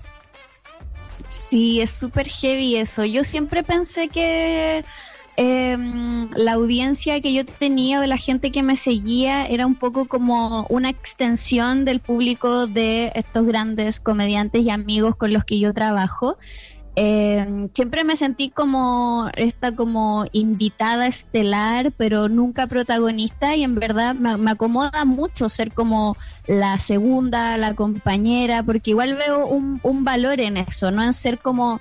Sí, 1.29 1.81
es 1.81 1.91
súper 1.91 2.29
heavy 2.29 2.77
eso. 2.77 3.05
Yo 3.05 3.23
siempre 3.23 3.63
pensé 3.63 4.09
que 4.09 4.85
em, 5.37 6.31
la 6.35 6.53
audiencia 6.55 7.21
que 7.21 7.33
yo 7.33 7.45
tenía 7.45 8.01
o 8.01 8.07
la 8.07 8.17
gente 8.17 8.51
que 8.51 8.63
me 8.63 8.77
seguía 8.77 9.47
era 9.47 9.67
un 9.67 9.75
poco 9.75 10.07
como 10.07 10.67
una 10.69 10.91
extensión 10.91 11.85
del 11.85 12.01
público 12.01 12.67
de 12.67 13.13
estos 13.15 13.47
grandes 13.47 14.01
comediantes 14.01 14.63
y 14.63 14.71
amigos 14.71 15.17
con 15.17 15.33
los 15.33 15.45
que 15.45 15.59
yo 15.59 15.73
trabajo. 15.75 16.39
Eh, 16.99 17.69
siempre 17.75 18.05
me 18.05 18.17
sentí 18.17 18.49
como 18.49 19.29
esta 19.37 19.77
como 19.77 20.25
invitada 20.33 21.07
estelar, 21.07 21.93
pero 21.93 22.31
nunca 22.31 22.67
protagonista 22.67 23.55
y 23.55 23.65
en 23.65 23.75
verdad 23.75 24.15
me, 24.15 24.51
acomoda 24.51 25.05
mucho 25.05 25.51
ser 25.51 25.73
como 25.73 26.17
la 26.47 26.81
segunda, 26.81 27.59
la 27.59 27.75
compañera, 27.75 28.63
porque 28.63 28.93
igual 28.93 29.15
veo 29.15 29.47
un, 29.47 29.79
un 29.83 30.05
valor 30.05 30.41
en 30.41 30.57
eso, 30.57 30.91
no 30.91 31.03
en 31.03 31.13
ser 31.13 31.39
como 31.39 31.81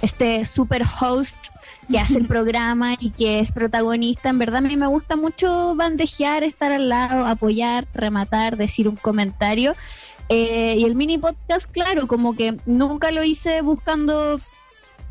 este 0.00 0.46
super 0.46 0.82
host 0.98 1.36
que 1.84 1.98
hace 1.98 2.18
el 2.18 2.26
programa 2.28 2.94
y 2.98 3.10
que 3.10 3.40
es 3.40 3.52
protagonista. 3.52 4.30
En 4.30 4.38
verdad 4.38 4.58
a 4.58 4.68
mí 4.68 4.76
me 4.76 4.86
gusta 4.86 5.16
mucho 5.16 5.74
bandejear, 5.74 6.42
estar 6.42 6.72
al 6.72 6.88
lado, 6.88 7.26
apoyar, 7.26 7.86
rematar, 7.94 8.56
decir 8.56 8.88
un 8.88 8.96
comentario. 8.96 9.74
Eh, 10.28 10.76
y 10.78 10.84
el 10.84 10.94
mini 10.94 11.18
podcast, 11.18 11.70
claro, 11.70 12.06
como 12.06 12.34
que 12.34 12.56
nunca 12.66 13.10
lo 13.10 13.22
hice 13.22 13.60
buscando 13.60 14.40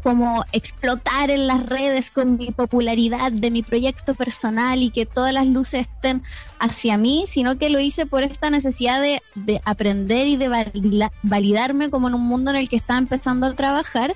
como 0.03 0.43
explotar 0.51 1.31
en 1.31 1.47
las 1.47 1.65
redes 1.65 2.11
con 2.11 2.37
mi 2.37 2.51
popularidad 2.51 3.31
de 3.31 3.49
mi 3.49 3.63
proyecto 3.63 4.13
personal 4.13 4.83
y 4.83 4.91
que 4.91 5.05
todas 5.05 5.33
las 5.33 5.47
luces 5.47 5.87
estén 5.87 6.23
hacia 6.59 6.97
mí, 6.97 7.23
sino 7.25 7.57
que 7.57 7.69
lo 7.69 7.79
hice 7.79 8.05
por 8.05 8.23
esta 8.23 8.49
necesidad 8.49 9.01
de, 9.01 9.21
aprender 9.63 10.27
y 10.27 10.35
de 10.35 11.09
validarme 11.23 11.89
como 11.89 12.09
en 12.09 12.15
un 12.15 12.23
mundo 12.23 12.51
en 12.51 12.57
el 12.57 12.69
que 12.69 12.75
estaba 12.75 12.99
empezando 12.99 13.47
a 13.47 13.53
trabajar. 13.53 14.13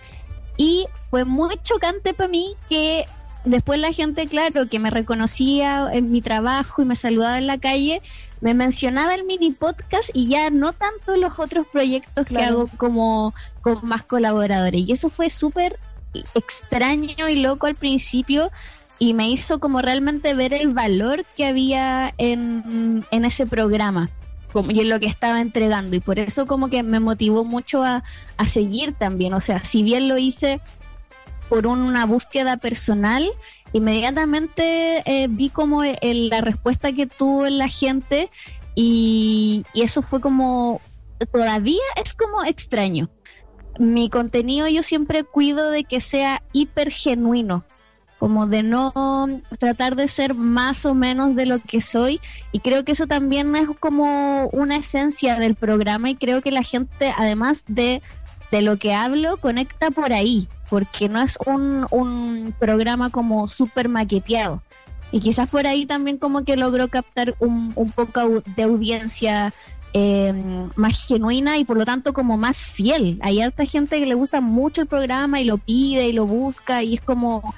Y 0.57 0.87
fue 1.09 1.23
muy 1.23 1.55
chocante 1.61 2.13
para 2.13 2.29
mí 2.29 2.55
que 2.67 3.05
después 3.45 3.79
la 3.79 3.93
gente, 3.93 4.27
claro, 4.27 4.67
que 4.67 4.79
me 4.79 4.89
reconocía 4.89 5.87
en 5.91 6.11
mi 6.11 6.21
trabajo 6.21 6.81
y 6.81 6.85
me 6.85 6.95
saludaba 6.95 7.37
en 7.37 7.47
la 7.47 7.57
calle, 7.57 8.01
me 8.41 8.53
mencionaba 8.53 9.15
el 9.15 9.23
mini 9.23 9.51
podcast 9.51 10.09
y 10.13 10.27
ya 10.27 10.49
no 10.49 10.73
tanto 10.73 11.15
los 11.15 11.39
otros 11.39 11.65
proyectos 11.67 12.25
que 12.25 12.39
hago 12.39 12.67
como 12.77 13.33
con 13.61 13.79
más 13.83 14.03
colaboradores. 14.03 14.87
Y 14.87 14.91
eso 14.91 15.09
fue 15.09 15.29
súper 15.29 15.79
extraño 16.35 17.29
y 17.29 17.35
loco 17.37 17.67
al 17.67 17.75
principio 17.75 18.51
y 18.99 19.13
me 19.13 19.29
hizo 19.29 19.59
como 19.59 19.81
realmente 19.81 20.33
ver 20.33 20.53
el 20.53 20.73
valor 20.73 21.23
que 21.35 21.45
había 21.45 22.13
en, 22.17 23.05
en 23.11 23.25
ese 23.25 23.45
programa 23.45 24.09
y 24.69 24.79
en 24.79 24.89
lo 24.89 24.99
que 24.99 25.07
estaba 25.07 25.41
entregando. 25.41 25.95
Y 25.95 25.99
por 25.99 26.19
eso 26.19 26.45
como 26.45 26.69
que 26.69 26.83
me 26.83 26.99
motivó 26.99 27.43
mucho 27.43 27.83
a, 27.83 28.03
a 28.37 28.47
seguir 28.47 28.93
también. 28.93 29.33
O 29.33 29.41
sea, 29.41 29.63
si 29.63 29.83
bien 29.83 30.07
lo 30.07 30.17
hice 30.17 30.61
por 31.49 31.67
una 31.67 32.05
búsqueda 32.05 32.57
personal, 32.57 33.29
inmediatamente 33.73 35.01
eh, 35.05 35.27
vi 35.29 35.49
como 35.49 35.83
la 35.83 36.41
respuesta 36.41 36.91
que 36.93 37.07
tuvo 37.07 37.47
la 37.47 37.69
gente 37.69 38.29
y, 38.75 39.65
eso 39.73 40.01
fue 40.01 40.21
como, 40.21 40.81
todavía 41.31 41.81
es 42.03 42.13
como 42.13 42.43
extraño. 42.43 43.09
Mi 43.79 44.09
contenido 44.09 44.67
yo 44.67 44.83
siempre 44.83 45.23
cuido 45.23 45.69
de 45.69 45.83
que 45.83 46.01
sea 46.01 46.43
hiper 46.51 46.91
genuino, 46.91 47.63
como 48.19 48.47
de 48.47 48.63
no 48.63 48.93
tratar 49.59 49.95
de 49.95 50.07
ser 50.07 50.33
más 50.33 50.85
o 50.85 50.93
menos 50.93 51.35
de 51.35 51.45
lo 51.45 51.59
que 51.59 51.81
soy 51.81 52.19
y 52.51 52.59
creo 52.59 52.83
que 52.83 52.93
eso 52.93 53.07
también 53.07 53.55
es 53.55 53.69
como 53.79 54.47
una 54.47 54.77
esencia 54.77 55.37
del 55.39 55.55
programa 55.55 56.09
y 56.09 56.15
creo 56.15 56.41
que 56.41 56.51
la 56.51 56.63
gente 56.63 57.13
además 57.15 57.63
de, 57.67 58.01
de 58.51 58.61
lo 58.61 58.77
que 58.77 58.93
hablo 58.93 59.37
conecta 59.37 59.91
por 59.91 60.13
ahí 60.13 60.47
porque 60.69 61.09
no 61.09 61.21
es 61.21 61.37
un, 61.45 61.85
un 61.91 62.53
programa 62.59 63.09
como 63.09 63.47
súper 63.47 63.87
maqueteado 63.89 64.61
y 65.11 65.19
quizás 65.19 65.49
por 65.49 65.67
ahí 65.67 65.85
también 65.85 66.17
como 66.17 66.43
que 66.43 66.57
logró 66.57 66.87
captar 66.87 67.35
un, 67.39 67.71
un 67.75 67.91
poco 67.91 68.41
de 68.55 68.63
audiencia 68.63 69.53
eh, 69.93 70.33
más 70.75 71.07
genuina 71.07 71.57
y 71.57 71.65
por 71.65 71.77
lo 71.77 71.85
tanto 71.85 72.13
como 72.13 72.37
más 72.37 72.57
fiel. 72.57 73.17
Hay 73.21 73.41
harta 73.41 73.65
gente 73.65 73.99
que 73.99 74.05
le 74.05 74.15
gusta 74.15 74.41
mucho 74.41 74.81
el 74.81 74.87
programa 74.87 75.39
y 75.39 75.45
lo 75.45 75.57
pide 75.57 76.09
y 76.09 76.13
lo 76.13 76.25
busca 76.25 76.83
y 76.83 76.95
es 76.95 77.01
como, 77.01 77.55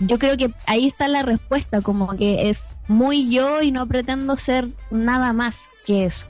yo 0.00 0.18
creo 0.18 0.36
que 0.36 0.50
ahí 0.66 0.86
está 0.86 1.08
la 1.08 1.22
respuesta, 1.22 1.80
como 1.82 2.16
que 2.16 2.50
es 2.50 2.78
muy 2.88 3.30
yo 3.30 3.62
y 3.62 3.70
no 3.70 3.86
pretendo 3.86 4.36
ser 4.36 4.68
nada 4.90 5.32
más 5.32 5.68
que 5.86 6.06
eso. 6.06 6.26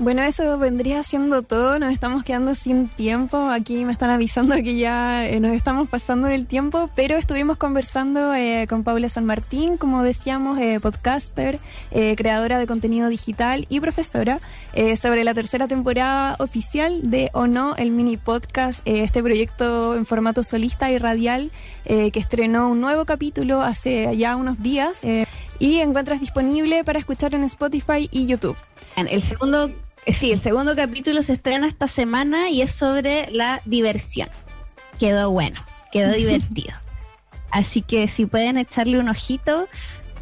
Bueno, 0.00 0.22
eso 0.22 0.56
vendría 0.58 1.02
siendo 1.02 1.42
todo. 1.42 1.78
Nos 1.78 1.92
estamos 1.92 2.24
quedando 2.24 2.54
sin 2.54 2.88
tiempo. 2.88 3.50
Aquí 3.50 3.84
me 3.84 3.92
están 3.92 4.08
avisando 4.08 4.54
que 4.56 4.78
ya 4.78 5.28
eh, 5.28 5.40
nos 5.40 5.52
estamos 5.52 5.90
pasando 5.90 6.26
del 6.26 6.46
tiempo, 6.46 6.88
pero 6.96 7.18
estuvimos 7.18 7.58
conversando 7.58 8.32
eh, 8.34 8.66
con 8.66 8.82
Paula 8.82 9.10
San 9.10 9.26
Martín, 9.26 9.76
como 9.76 10.02
decíamos, 10.02 10.58
eh, 10.58 10.80
podcaster, 10.80 11.58
eh, 11.90 12.14
creadora 12.16 12.58
de 12.58 12.66
contenido 12.66 13.10
digital 13.10 13.66
y 13.68 13.80
profesora, 13.80 14.40
eh, 14.72 14.96
sobre 14.96 15.22
la 15.22 15.34
tercera 15.34 15.68
temporada 15.68 16.34
oficial 16.38 17.10
de 17.10 17.28
O 17.34 17.46
No, 17.46 17.76
el 17.76 17.90
mini 17.90 18.16
podcast, 18.16 18.80
eh, 18.86 19.02
este 19.02 19.22
proyecto 19.22 19.94
en 19.96 20.06
formato 20.06 20.44
solista 20.44 20.90
y 20.90 20.96
radial 20.96 21.52
que 21.84 22.12
estrenó 22.14 22.68
un 22.68 22.80
nuevo 22.80 23.04
capítulo 23.04 23.62
hace 23.62 24.16
ya 24.16 24.36
unos 24.36 24.62
días 24.62 25.02
y 25.58 25.78
encuentras 25.78 26.20
disponible 26.20 26.84
para 26.84 27.00
escuchar 27.00 27.34
en 27.34 27.42
Spotify 27.44 28.08
y 28.12 28.26
YouTube. 28.26 28.56
El 28.96 29.22
segundo, 29.22 29.70
sí, 30.12 30.32
el 30.32 30.40
segundo 30.40 30.74
capítulo 30.76 31.22
se 31.22 31.34
estrena 31.34 31.66
esta 31.66 31.88
semana 31.88 32.50
y 32.50 32.62
es 32.62 32.72
sobre 32.72 33.30
la 33.30 33.60
diversión. 33.64 34.28
Quedó 34.98 35.30
bueno, 35.30 35.60
quedó 35.92 36.12
divertido. 36.16 36.74
Así 37.50 37.82
que 37.82 38.08
si 38.08 38.26
pueden 38.26 38.58
echarle 38.58 38.98
un 38.98 39.08
ojito 39.08 39.66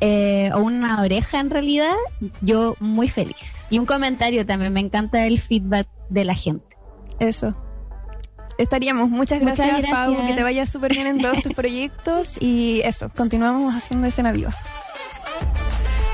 eh, 0.01 0.51
o 0.55 0.61
una 0.61 1.03
oreja 1.03 1.41
en 1.41 1.51
realidad, 1.51 1.95
yo 2.41 2.77
muy 2.81 3.09
feliz. 3.09 3.37
Y 3.71 3.79
un 3.79 3.87
comentario 3.87 4.47
también, 4.47 4.73
me 4.73 4.81
encanta 4.81 5.27
el 5.27 5.41
feedback 5.41 5.87
de 6.09 6.25
la 6.25 6.35
gente. 6.35 6.77
Eso. 7.21 7.55
Estaríamos. 8.57 9.11
Muchas 9.11 9.41
Muchas 9.41 9.59
gracias, 9.59 9.83
gracias. 9.83 10.17
Pau. 10.17 10.27
Que 10.27 10.35
te 10.35 10.43
vaya 10.43 10.67
súper 10.67 10.93
bien 10.93 11.07
en 11.07 11.21
todos 11.21 11.43
tus 11.43 11.55
proyectos. 11.55 12.41
Y 12.41 12.81
eso, 12.85 13.11
continuamos 13.15 13.75
haciendo 13.75 14.07
escena 14.07 14.33
viva. 14.33 14.53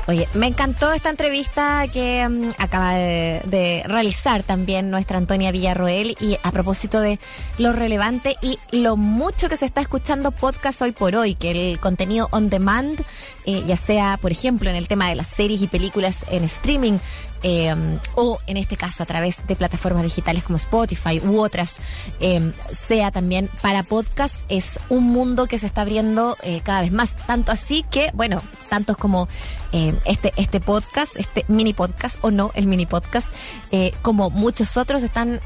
Oye, 0.07 0.27
me 0.35 0.45
encantó 0.45 0.93
esta 0.93 1.09
entrevista 1.09 1.87
que 1.91 2.27
mm, 2.29 2.51
acaba 2.59 2.93
de, 2.93 3.41
de 3.45 3.83
realizar 3.87 4.43
también 4.43 4.91
nuestra 4.91 5.17
Antonia 5.17 5.51
Villarroel 5.51 6.15
y 6.19 6.37
a 6.43 6.51
propósito 6.51 7.01
de 7.01 7.19
lo 7.57 7.73
relevante 7.73 8.35
y 8.41 8.59
lo 8.71 8.97
mucho 8.97 9.49
que 9.49 9.57
se 9.57 9.65
está 9.65 9.81
escuchando 9.81 10.29
podcast 10.31 10.81
hoy 10.83 10.91
por 10.91 11.15
hoy, 11.15 11.33
que 11.33 11.71
el 11.71 11.79
contenido 11.79 12.27
on 12.31 12.49
demand, 12.51 13.01
eh, 13.45 13.63
ya 13.65 13.77
sea, 13.77 14.17
por 14.21 14.31
ejemplo, 14.31 14.69
en 14.69 14.75
el 14.75 14.87
tema 14.87 15.09
de 15.09 15.15
las 15.15 15.27
series 15.27 15.61
y 15.61 15.67
películas 15.67 16.25
en 16.29 16.43
streaming, 16.43 16.99
eh, 17.47 17.75
o 18.15 18.39
en 18.47 18.57
este 18.57 18.75
caso 18.75 19.03
a 19.03 19.05
través 19.05 19.45
de 19.45 19.55
plataformas 19.55 20.01
digitales 20.01 20.43
como 20.43 20.55
Spotify 20.55 21.21
u 21.23 21.39
otras, 21.39 21.79
eh, 22.19 22.51
sea 22.71 23.11
también 23.11 23.49
para 23.61 23.83
podcast, 23.83 24.35
es 24.49 24.79
un 24.89 25.03
mundo 25.03 25.45
que 25.45 25.59
se 25.59 25.67
está 25.67 25.81
abriendo 25.81 26.37
eh, 26.41 26.61
cada 26.63 26.81
vez 26.81 26.91
más. 26.91 27.15
Tanto 27.15 27.51
así 27.51 27.85
que, 27.91 28.09
bueno, 28.15 28.41
tantos 28.67 28.97
como 28.97 29.27
eh, 29.73 29.93
este, 30.05 30.33
este 30.37 30.59
podcast, 30.59 31.15
este 31.17 31.45
mini 31.47 31.73
podcast, 31.73 32.17
o 32.21 32.31
no, 32.31 32.49
el 32.55 32.65
mini 32.65 32.87
podcast, 32.87 33.27
eh, 33.71 33.93
como 34.01 34.31
muchos 34.31 34.75
otros 34.75 35.03
están 35.03 35.39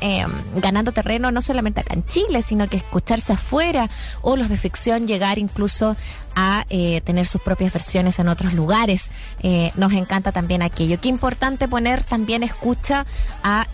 ganando 0.56 0.94
terreno 0.94 1.32
no 1.32 1.42
solamente 1.42 1.82
acá 1.82 1.96
en 1.96 2.06
Chile, 2.06 2.42
sino 2.42 2.70
que 2.70 2.78
escucharse 2.78 3.34
afuera, 3.34 3.90
o 4.22 4.38
los 4.38 4.48
de 4.48 4.56
ficción 4.56 5.06
llegar 5.06 5.38
incluso 5.38 5.98
a 6.36 6.66
eh, 6.70 7.02
tener 7.02 7.28
sus 7.28 7.42
propias 7.42 7.74
versiones 7.74 8.20
en 8.20 8.28
otros 8.28 8.54
lugares. 8.54 9.10
Eh, 9.42 9.72
nos 9.76 9.94
encanta 9.94 10.32
también 10.32 10.62
aquello. 10.62 11.00
Qué 11.00 11.10
importante 11.10 11.68
poner 11.68 12.04
también 12.04 12.44
escucha 12.44 13.06
a... 13.44 13.68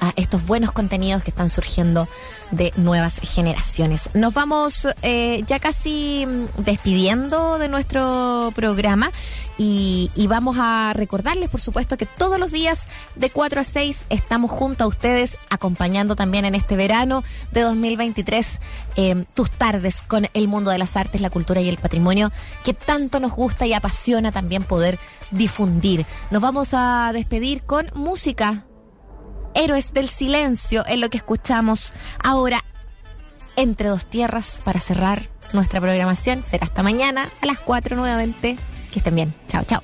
a 0.00 0.12
estos 0.16 0.46
buenos 0.46 0.72
contenidos 0.72 1.22
que 1.22 1.30
están 1.30 1.50
surgiendo 1.50 2.08
de 2.50 2.72
nuevas 2.76 3.20
generaciones. 3.22 4.10
Nos 4.14 4.34
vamos 4.34 4.88
eh, 5.02 5.42
ya 5.46 5.58
casi 5.58 6.26
mm, 6.26 6.62
despidiendo 6.62 7.58
de 7.58 7.68
nuestro 7.68 8.52
programa 8.54 9.10
y, 9.58 10.10
y 10.14 10.26
vamos 10.28 10.56
a 10.58 10.92
recordarles, 10.94 11.50
por 11.50 11.60
supuesto, 11.60 11.96
que 11.96 12.06
todos 12.06 12.38
los 12.38 12.52
días 12.52 12.88
de 13.16 13.30
4 13.30 13.60
a 13.60 13.64
6 13.64 14.04
estamos 14.08 14.50
junto 14.50 14.84
a 14.84 14.86
ustedes, 14.86 15.36
acompañando 15.50 16.16
también 16.16 16.44
en 16.44 16.54
este 16.54 16.76
verano 16.76 17.24
de 17.52 17.62
2023 17.62 18.60
eh, 18.96 19.24
tus 19.34 19.50
tardes 19.50 20.02
con 20.02 20.28
el 20.32 20.48
mundo 20.48 20.70
de 20.70 20.78
las 20.78 20.96
artes, 20.96 21.20
la 21.20 21.30
cultura 21.30 21.60
y 21.60 21.68
el 21.68 21.78
patrimonio 21.78 22.32
que 22.64 22.74
tanto 22.74 23.20
nos 23.20 23.32
gusta 23.32 23.66
y 23.66 23.72
apasiona 23.72 24.32
también 24.32 24.62
poder 24.62 24.98
difundir. 25.30 26.06
Nos 26.30 26.42
vamos 26.42 26.70
a 26.72 27.10
despedir 27.12 27.62
con 27.62 27.90
música 27.94 28.64
Héroes 29.58 29.92
del 29.92 30.08
Silencio 30.08 30.86
es 30.86 31.00
lo 31.00 31.10
que 31.10 31.16
escuchamos 31.16 31.92
ahora 32.22 32.62
entre 33.56 33.88
dos 33.88 34.06
tierras 34.06 34.62
para 34.64 34.78
cerrar 34.78 35.28
nuestra 35.52 35.80
programación. 35.80 36.44
Será 36.44 36.66
hasta 36.66 36.84
mañana 36.84 37.28
a 37.42 37.46
las 37.46 37.58
4 37.58 37.96
nuevamente. 37.96 38.56
Que 38.92 39.00
estén 39.00 39.16
bien. 39.16 39.34
Chao, 39.48 39.64
chao. 39.64 39.82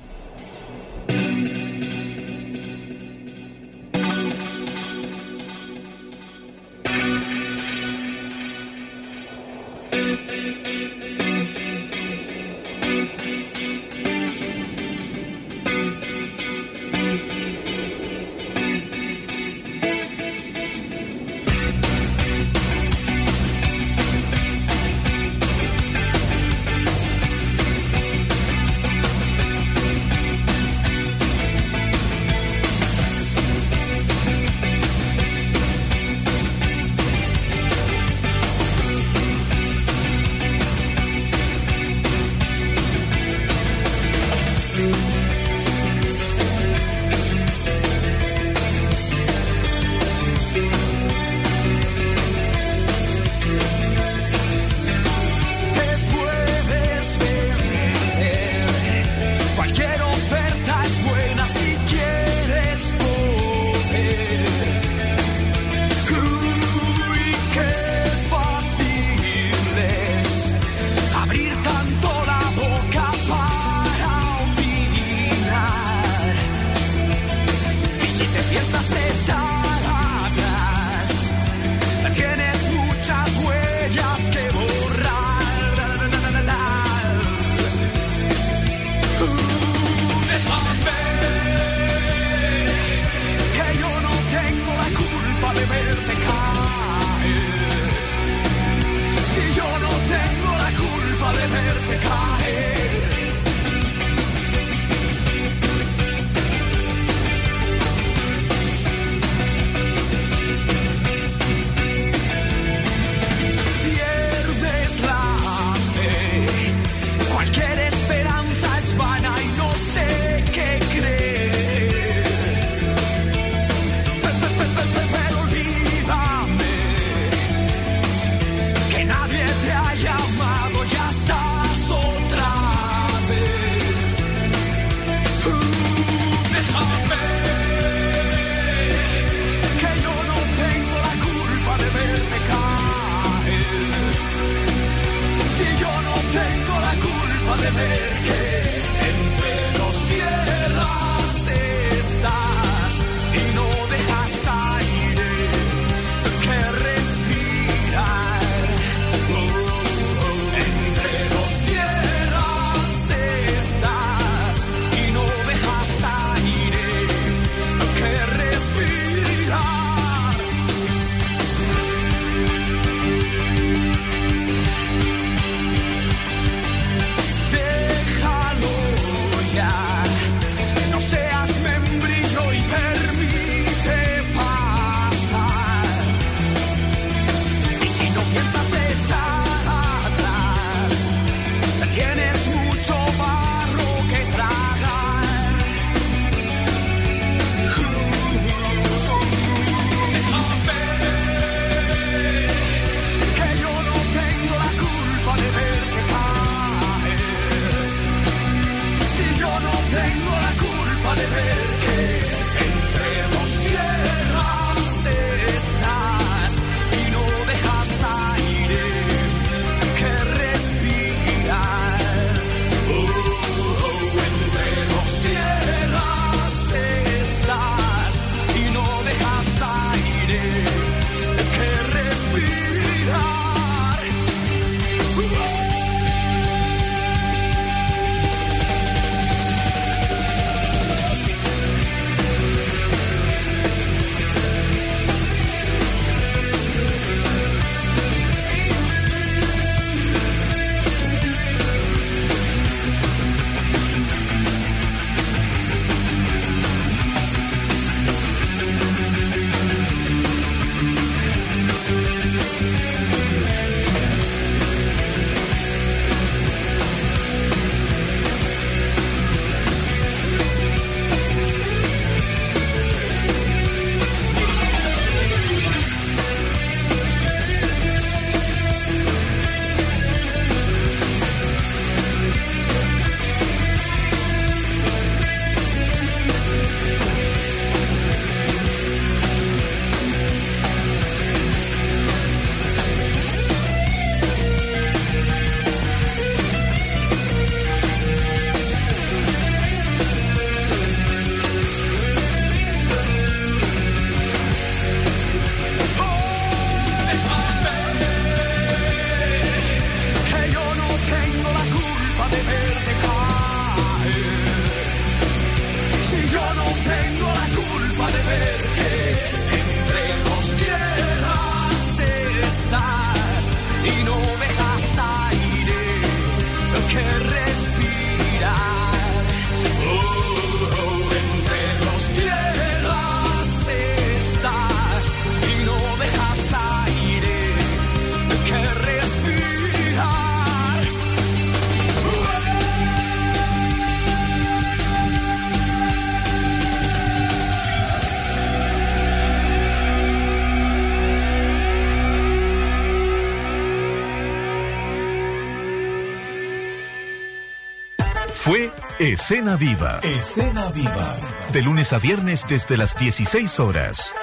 Escena 359.27 359.55
Viva. 359.55 359.99
Escena 360.03 360.69
Viva. 360.69 361.17
De 361.51 361.63
lunes 361.63 361.93
a 361.93 361.97
viernes 361.97 362.45
desde 362.47 362.77
las 362.77 362.95
16 362.95 363.59
horas. 363.59 364.13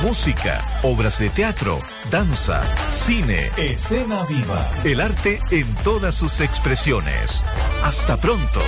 Música, 0.00 0.64
obras 0.82 1.18
de 1.18 1.28
teatro, 1.28 1.80
danza, 2.10 2.62
cine. 2.90 3.50
Escena 3.58 4.24
Viva. 4.24 4.66
El 4.84 5.02
arte 5.02 5.38
en 5.50 5.74
todas 5.84 6.14
sus 6.14 6.40
expresiones. 6.40 7.44
Hasta 7.84 8.16
pronto. 8.16 8.62